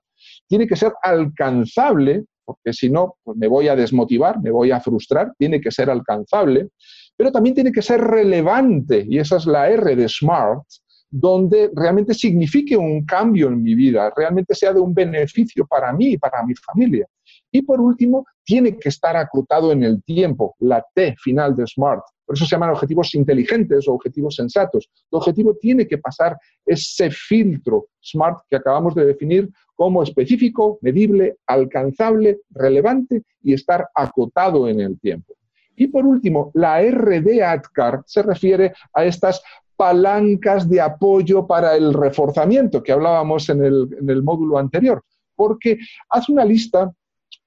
tiene 0.48 0.66
que 0.66 0.76
ser 0.76 0.93
alcanzable, 1.02 2.24
porque 2.44 2.72
si 2.72 2.89
no, 2.89 3.16
pues 3.22 3.36
me 3.36 3.48
voy 3.48 3.68
a 3.68 3.76
desmotivar, 3.76 4.40
me 4.40 4.51
voy 4.51 4.70
a 4.70 4.80
frustrar, 4.80 5.32
tiene 5.39 5.60
que 5.60 5.70
ser 5.70 5.90
alcanzable, 5.90 6.70
pero 7.14 7.30
también 7.30 7.55
tiene 7.55 7.70
que 7.70 7.82
ser 7.82 8.01
relevante, 8.01 9.05
y 9.06 9.18
esa 9.18 9.36
es 9.36 9.44
la 9.44 9.68
R 9.68 9.94
de 9.94 10.09
SMART, 10.09 10.62
donde 11.10 11.70
realmente 11.74 12.14
signifique 12.14 12.74
un 12.74 13.05
cambio 13.05 13.48
en 13.48 13.62
mi 13.62 13.74
vida, 13.74 14.10
realmente 14.16 14.55
sea 14.55 14.72
de 14.72 14.80
un 14.80 14.94
beneficio 14.94 15.66
para 15.66 15.93
mí 15.93 16.12
y 16.12 16.18
para 16.18 16.43
mi 16.43 16.55
familia. 16.55 17.06
Y 17.52 17.62
por 17.62 17.80
último, 17.80 18.26
tiene 18.44 18.78
que 18.78 18.88
estar 18.88 19.16
acotado 19.16 19.72
en 19.72 19.84
el 19.84 20.02
tiempo, 20.02 20.56
la 20.60 20.84
T 20.94 21.14
final 21.18 21.54
de 21.54 21.66
SMART. 21.66 22.02
Por 22.24 22.36
eso 22.36 22.46
se 22.46 22.52
llaman 22.52 22.70
objetivos 22.70 23.14
inteligentes 23.14 23.86
o 23.86 23.92
objetivos 23.92 24.36
sensatos. 24.36 24.88
El 25.10 25.18
objetivo 25.18 25.54
tiene 25.60 25.86
que 25.86 25.98
pasar 25.98 26.36
ese 26.64 27.10
filtro 27.10 27.88
SMART 28.02 28.38
que 28.48 28.56
acabamos 28.56 28.94
de 28.94 29.04
definir 29.04 29.50
como 29.74 30.02
específico, 30.02 30.78
medible, 30.80 31.36
alcanzable, 31.46 32.40
relevante 32.50 33.22
y 33.42 33.52
estar 33.52 33.86
acotado 33.94 34.66
en 34.66 34.80
el 34.80 34.98
tiempo. 34.98 35.34
Y 35.76 35.88
por 35.88 36.06
último, 36.06 36.50
la 36.54 36.80
R 36.80 37.20
de 37.20 37.42
ADCAR 37.42 38.02
se 38.06 38.22
refiere 38.22 38.72
a 38.94 39.04
estas 39.04 39.42
palancas 39.76 40.68
de 40.68 40.80
apoyo 40.80 41.46
para 41.46 41.76
el 41.76 41.92
reforzamiento 41.92 42.82
que 42.82 42.92
hablábamos 42.92 43.48
en 43.48 43.64
el, 43.64 43.88
en 43.98 44.08
el 44.08 44.22
módulo 44.22 44.58
anterior, 44.58 45.02
porque 45.34 45.78
hace 46.08 46.30
una 46.32 46.44
lista 46.44 46.92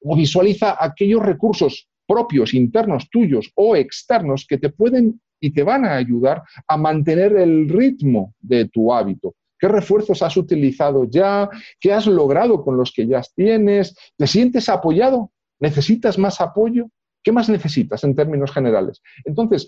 o 0.05 0.15
visualiza 0.15 0.77
aquellos 0.79 1.23
recursos 1.23 1.87
propios, 2.07 2.53
internos, 2.53 3.09
tuyos 3.09 3.51
o 3.55 3.75
externos 3.75 4.45
que 4.47 4.57
te 4.57 4.69
pueden 4.69 5.19
y 5.39 5.51
te 5.51 5.63
van 5.63 5.85
a 5.85 5.95
ayudar 5.95 6.43
a 6.67 6.77
mantener 6.77 7.35
el 7.35 7.67
ritmo 7.67 8.33
de 8.39 8.65
tu 8.65 8.93
hábito. 8.93 9.33
¿Qué 9.57 9.67
refuerzos 9.67 10.21
has 10.21 10.37
utilizado 10.37 11.05
ya? 11.05 11.49
¿Qué 11.79 11.91
has 11.91 12.05
logrado 12.05 12.63
con 12.63 12.77
los 12.77 12.91
que 12.91 13.07
ya 13.07 13.21
tienes? 13.35 13.95
¿Te 14.15 14.27
sientes 14.27 14.69
apoyado? 14.69 15.31
¿Necesitas 15.59 16.17
más 16.17 16.39
apoyo? 16.41 16.87
¿Qué 17.23 17.31
más 17.31 17.49
necesitas 17.49 18.03
en 18.03 18.15
términos 18.15 18.51
generales? 18.51 19.01
Entonces, 19.23 19.67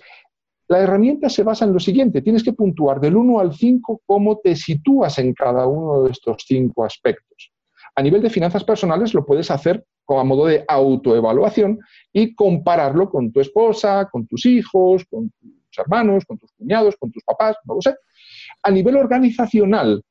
la 0.67 0.79
herramienta 0.79 1.29
se 1.29 1.43
basa 1.43 1.65
en 1.65 1.73
lo 1.73 1.79
siguiente, 1.79 2.21
tienes 2.21 2.43
que 2.43 2.51
puntuar 2.51 2.99
del 2.99 3.15
1 3.15 3.39
al 3.39 3.53
5 3.53 4.01
cómo 4.05 4.37
te 4.39 4.55
sitúas 4.55 5.17
en 5.17 5.33
cada 5.33 5.65
uno 5.65 6.03
de 6.03 6.11
estos 6.11 6.43
cinco 6.45 6.83
aspectos. 6.83 7.53
A 7.95 8.03
nivel 8.03 8.21
de 8.21 8.29
finanzas 8.29 8.65
personales 8.65 9.13
lo 9.13 9.25
puedes 9.25 9.49
hacer 9.49 9.83
a 10.09 10.23
modo 10.23 10.45
de 10.45 10.63
autoevaluación 10.67 11.79
y 12.13 12.33
compararlo 12.33 13.09
con 13.09 13.31
tu 13.31 13.41
esposa, 13.41 14.07
con 14.11 14.25
tus 14.27 14.45
hijos, 14.45 15.03
con 15.09 15.29
tus 15.29 15.77
hermanos, 15.77 16.23
con 16.25 16.37
tus 16.37 16.51
cuñados, 16.53 16.95
con 16.97 17.11
tus 17.11 17.23
papás, 17.23 17.57
no 17.65 17.75
lo 17.75 17.81
sé. 17.81 17.95
A 18.63 18.71
nivel 18.71 18.95
organizacional, 18.95 20.01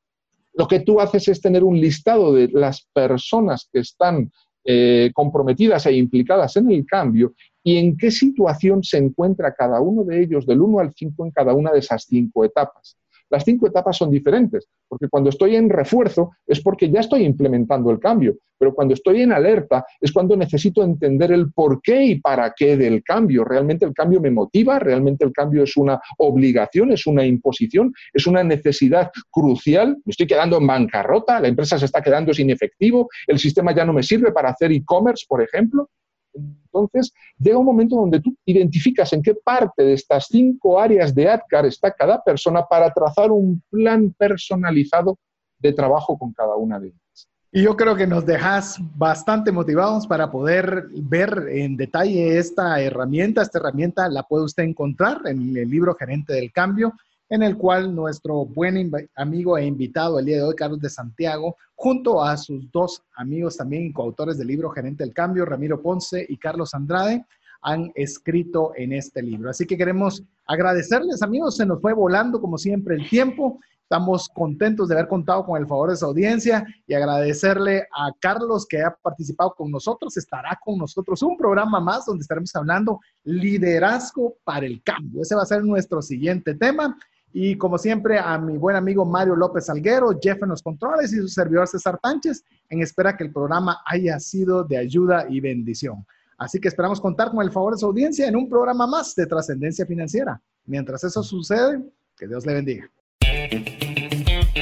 lo 0.53 0.69
que 0.69 0.81
tú 0.81 1.01
haces 1.01 1.29
es 1.29 1.41
tener 1.41 1.65
un 1.65 1.81
listado 1.81 2.33
de 2.33 2.49
las 2.49 2.87
personas 2.93 3.69
que 3.73 3.81
están 3.81 4.31
eh, 4.65 5.11
comprometidas 5.15 5.87
e 5.87 5.93
implicadas 5.93 6.57
en 6.57 6.71
el 6.71 6.85
cambio 6.85 7.35
y 7.63 7.77
en 7.77 7.97
qué 7.97 8.11
situación 8.11 8.83
se 8.83 8.99
encuentra 8.99 9.55
cada 9.55 9.81
uno 9.81 10.03
de 10.03 10.23
ellos 10.23 10.47
del 10.47 10.61
1 10.61 10.81
al 10.81 10.93
5 10.95 11.25
en 11.27 11.31
cada 11.31 11.55
una 11.55 11.73
de 11.73 11.79
esas 11.79 12.05
cinco 12.05 12.45
etapas. 12.45 12.97
Las 13.31 13.45
cinco 13.45 13.67
etapas 13.67 13.97
son 13.97 14.11
diferentes, 14.11 14.69
porque 14.89 15.09
cuando 15.09 15.31
estoy 15.31 15.57
en 15.57 15.69
refuerzo 15.69 16.31
es 16.47 16.61
porque 16.61 16.91
ya 16.91 17.01
estoy 17.01 17.25
implementando 17.25 17.91
el 17.91 17.99
cambio, 17.99 18.37
pero 18.59 18.75
cuando 18.75 18.95
estoy 18.95 19.23
en 19.23 19.33
alerta 19.33 19.85
es 20.01 20.13
cuando 20.13 20.37
necesito 20.37 20.83
entender 20.83 21.33
el 21.33 21.53
por 21.53 21.81
qué 21.83 22.05
y 22.05 22.21
para 22.21 22.53
qué 22.57 22.77
del 22.77 23.03
cambio. 23.03 23.45
¿Realmente 23.45 23.85
el 23.85 23.93
cambio 23.93 24.21
me 24.21 24.31
motiva? 24.31 24.79
¿Realmente 24.79 25.25
el 25.25 25.33
cambio 25.33 25.65
es 25.65 25.77
una 25.77 26.01
obligación? 26.19 26.93
¿Es 26.93 27.07
una 27.07 27.25
imposición? 27.27 27.93
¿Es 28.13 28.27
una 28.27 28.43
necesidad 28.45 29.11
crucial? 29.31 29.97
¿Me 30.05 30.11
estoy 30.11 30.27
quedando 30.27 30.59
en 30.59 30.67
bancarrota? 30.67 31.41
¿La 31.41 31.49
empresa 31.49 31.79
se 31.79 31.85
está 31.85 32.03
quedando 32.03 32.33
sin 32.33 32.51
efectivo? 32.51 33.09
¿El 33.27 33.39
sistema 33.39 33.75
ya 33.75 33.85
no 33.85 33.93
me 33.93 34.03
sirve 34.03 34.33
para 34.33 34.51
hacer 34.51 34.73
e-commerce, 34.73 35.27
por 35.29 35.43
ejemplo? 35.43 35.91
Entonces, 36.37 37.13
llega 37.39 37.59
un 37.59 37.65
momento 37.65 37.97
donde 37.97 38.21
tú 38.21 38.37
identificas 38.45 39.13
en 39.13 39.23
qué 39.23 39.35
parte 39.35 39.83
de 39.83 39.95
estas 39.95 40.27
cinco 40.27 40.79
áreas 40.79 41.15
de 41.15 41.29
ADCAR 41.29 41.67
está 41.67 41.91
cada 41.91 42.23
persona 42.23 42.65
para 42.67 42.93
trazar 42.93 43.31
un 43.31 43.63
plan 43.71 44.15
personalizado 44.19 45.19
de 45.59 45.73
trabajo 45.73 46.19
con 46.19 46.33
cada 46.33 46.57
una 46.57 46.79
de 46.79 46.89
ellas. 46.89 47.29
Y 47.53 47.63
yo 47.63 47.77
creo 47.77 47.97
que 47.97 48.07
nos 48.07 48.27
dejas 48.27 48.79
bastante 48.97 49.51
motivados 49.51 50.07
para 50.07 50.31
poder 50.31 50.89
ver 50.93 51.47
en 51.51 51.77
detalle 51.77 52.37
esta 52.39 52.81
herramienta. 52.83 53.41
Esta 53.41 53.59
herramienta 53.59 54.09
la 54.11 54.25
puede 54.25 54.45
usted 54.45 54.65
encontrar 54.65 55.23
en 55.25 55.57
el 55.57 55.71
libro 55.71 55.95
Gerente 55.95 56.35
del 56.35 56.53
Cambio 56.53 56.93
en 57.29 57.43
el 57.43 57.57
cual 57.57 57.95
nuestro 57.95 58.45
buen 58.45 58.91
amigo 59.17 59.59
e 59.59 59.67
invitado 59.67 60.19
el 60.19 60.27
día 60.27 60.37
de 60.37 60.43
hoy, 60.45 60.55
Carlos 60.55 60.81
de 60.81 60.91
Santiago, 60.91 61.57
junto 61.75 62.23
a 62.23 62.37
sus 62.37 62.71
dos 62.71 63.03
amigos 63.17 63.57
también 63.57 63.93
coautores 63.93 64.39
del 64.39 64.49
libro 64.49 64.71
Gerente 64.71 65.05
del 65.05 65.13
Cambio, 65.13 65.45
Ramiro 65.45 65.83
Ponce 65.83 66.25
y 66.29 66.37
Carlos 66.37 66.75
Andrade, 66.75 67.25
han 67.63 67.91
escrito 67.95 68.73
en 68.77 68.93
este 68.93 69.23
libro. 69.23 69.51
Así 69.51 69.67
que 69.67 69.77
queremos 69.77 70.23
agradecerles, 70.47 71.23
amigos, 71.23 71.57
se 71.57 71.67
nos 71.67 71.81
fue 71.81 71.93
volando 71.93 72.41
como 72.41 72.59
siempre 72.59 72.95
el 72.95 73.09
tiempo. 73.09 73.59
Estamos 73.83 74.29
contentos 74.29 74.89
de 74.89 74.95
haber 74.95 75.09
contado 75.09 75.45
con 75.45 75.61
el 75.61 75.67
favor 75.67 75.91
de 75.91 75.97
su 75.97 76.05
audiencia 76.05 76.67
y 76.87 76.95
agradecerle 76.95 77.87
a 77.93 78.11
Carlos 78.21 78.67
que 78.67 78.83
ha 78.83 78.95
participado 78.95 79.55
con 79.55 79.71
nosotros. 79.71 80.17
Estará 80.17 80.59
con 80.65 80.79
nosotros 80.79 81.23
un 81.23 81.37
programa 81.37 81.79
más 81.81 82.05
donde 82.07 82.23
estaremos 82.23 82.55
hablando 82.55 83.01
liderazgo 83.25 84.35
para 84.45 84.67
el 84.67 84.83
cambio. 84.83 85.23
Ese 85.23 85.37
va 85.37 85.43
a 85.43 85.47
ser 85.47 85.63
nuestro 85.65 86.03
siguiente 86.03 86.55
tema. 86.55 86.97
Y 87.39 87.59
como 87.59 87.77
siempre, 87.77 88.19
a 88.19 88.39
mi 88.39 88.57
buen 88.57 88.77
amigo 88.77 89.05
Mario 89.05 89.37
López 89.37 89.69
Alguero, 89.69 90.19
Jeff 90.19 90.43
en 90.43 90.49
los 90.49 90.63
controles 90.63 91.13
y 91.13 91.17
su 91.17 91.29
servidor 91.29 91.69
César 91.69 91.99
Tánchez, 92.03 92.43
en 92.71 92.81
espera 92.81 93.15
que 93.15 93.25
el 93.25 93.31
programa 93.31 93.83
haya 93.85 94.19
sido 94.19 94.65
de 94.65 94.79
ayuda 94.79 95.27
y 95.29 95.41
bendición. 95.41 96.07
Así 96.39 96.59
que 96.59 96.69
esperamos 96.69 96.99
contar 96.99 97.31
con 97.31 97.45
el 97.45 97.53
favor 97.53 97.75
de 97.75 97.81
su 97.81 97.85
audiencia 97.85 98.27
en 98.27 98.37
un 98.37 98.49
programa 98.49 98.87
más 98.87 99.15
de 99.15 99.27
trascendencia 99.27 99.85
financiera. 99.85 100.41
Mientras 100.65 101.05
eso 101.05 101.23
sucede, 101.23 101.85
que 102.17 102.27
Dios 102.27 102.47
le 102.47 102.55
bendiga. 102.55 102.91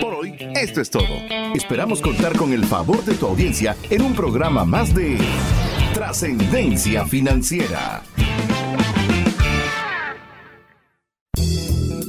Por 0.01 0.13
hoy, 0.13 0.35
esto 0.57 0.81
es 0.81 0.91
todo. 0.91 1.15
Esperamos 1.55 2.03
contar 2.03 2.37
con 2.37 2.53
el 2.53 2.65
favor 2.65 3.05
de 3.05 3.15
tu 3.15 3.27
audiencia 3.27 3.77
en 3.89 4.03
un 4.03 4.17
programa 4.17 4.65
más 4.65 4.93
de 4.93 5.17
trascendencia 5.95 7.07
financiera. 7.07 8.03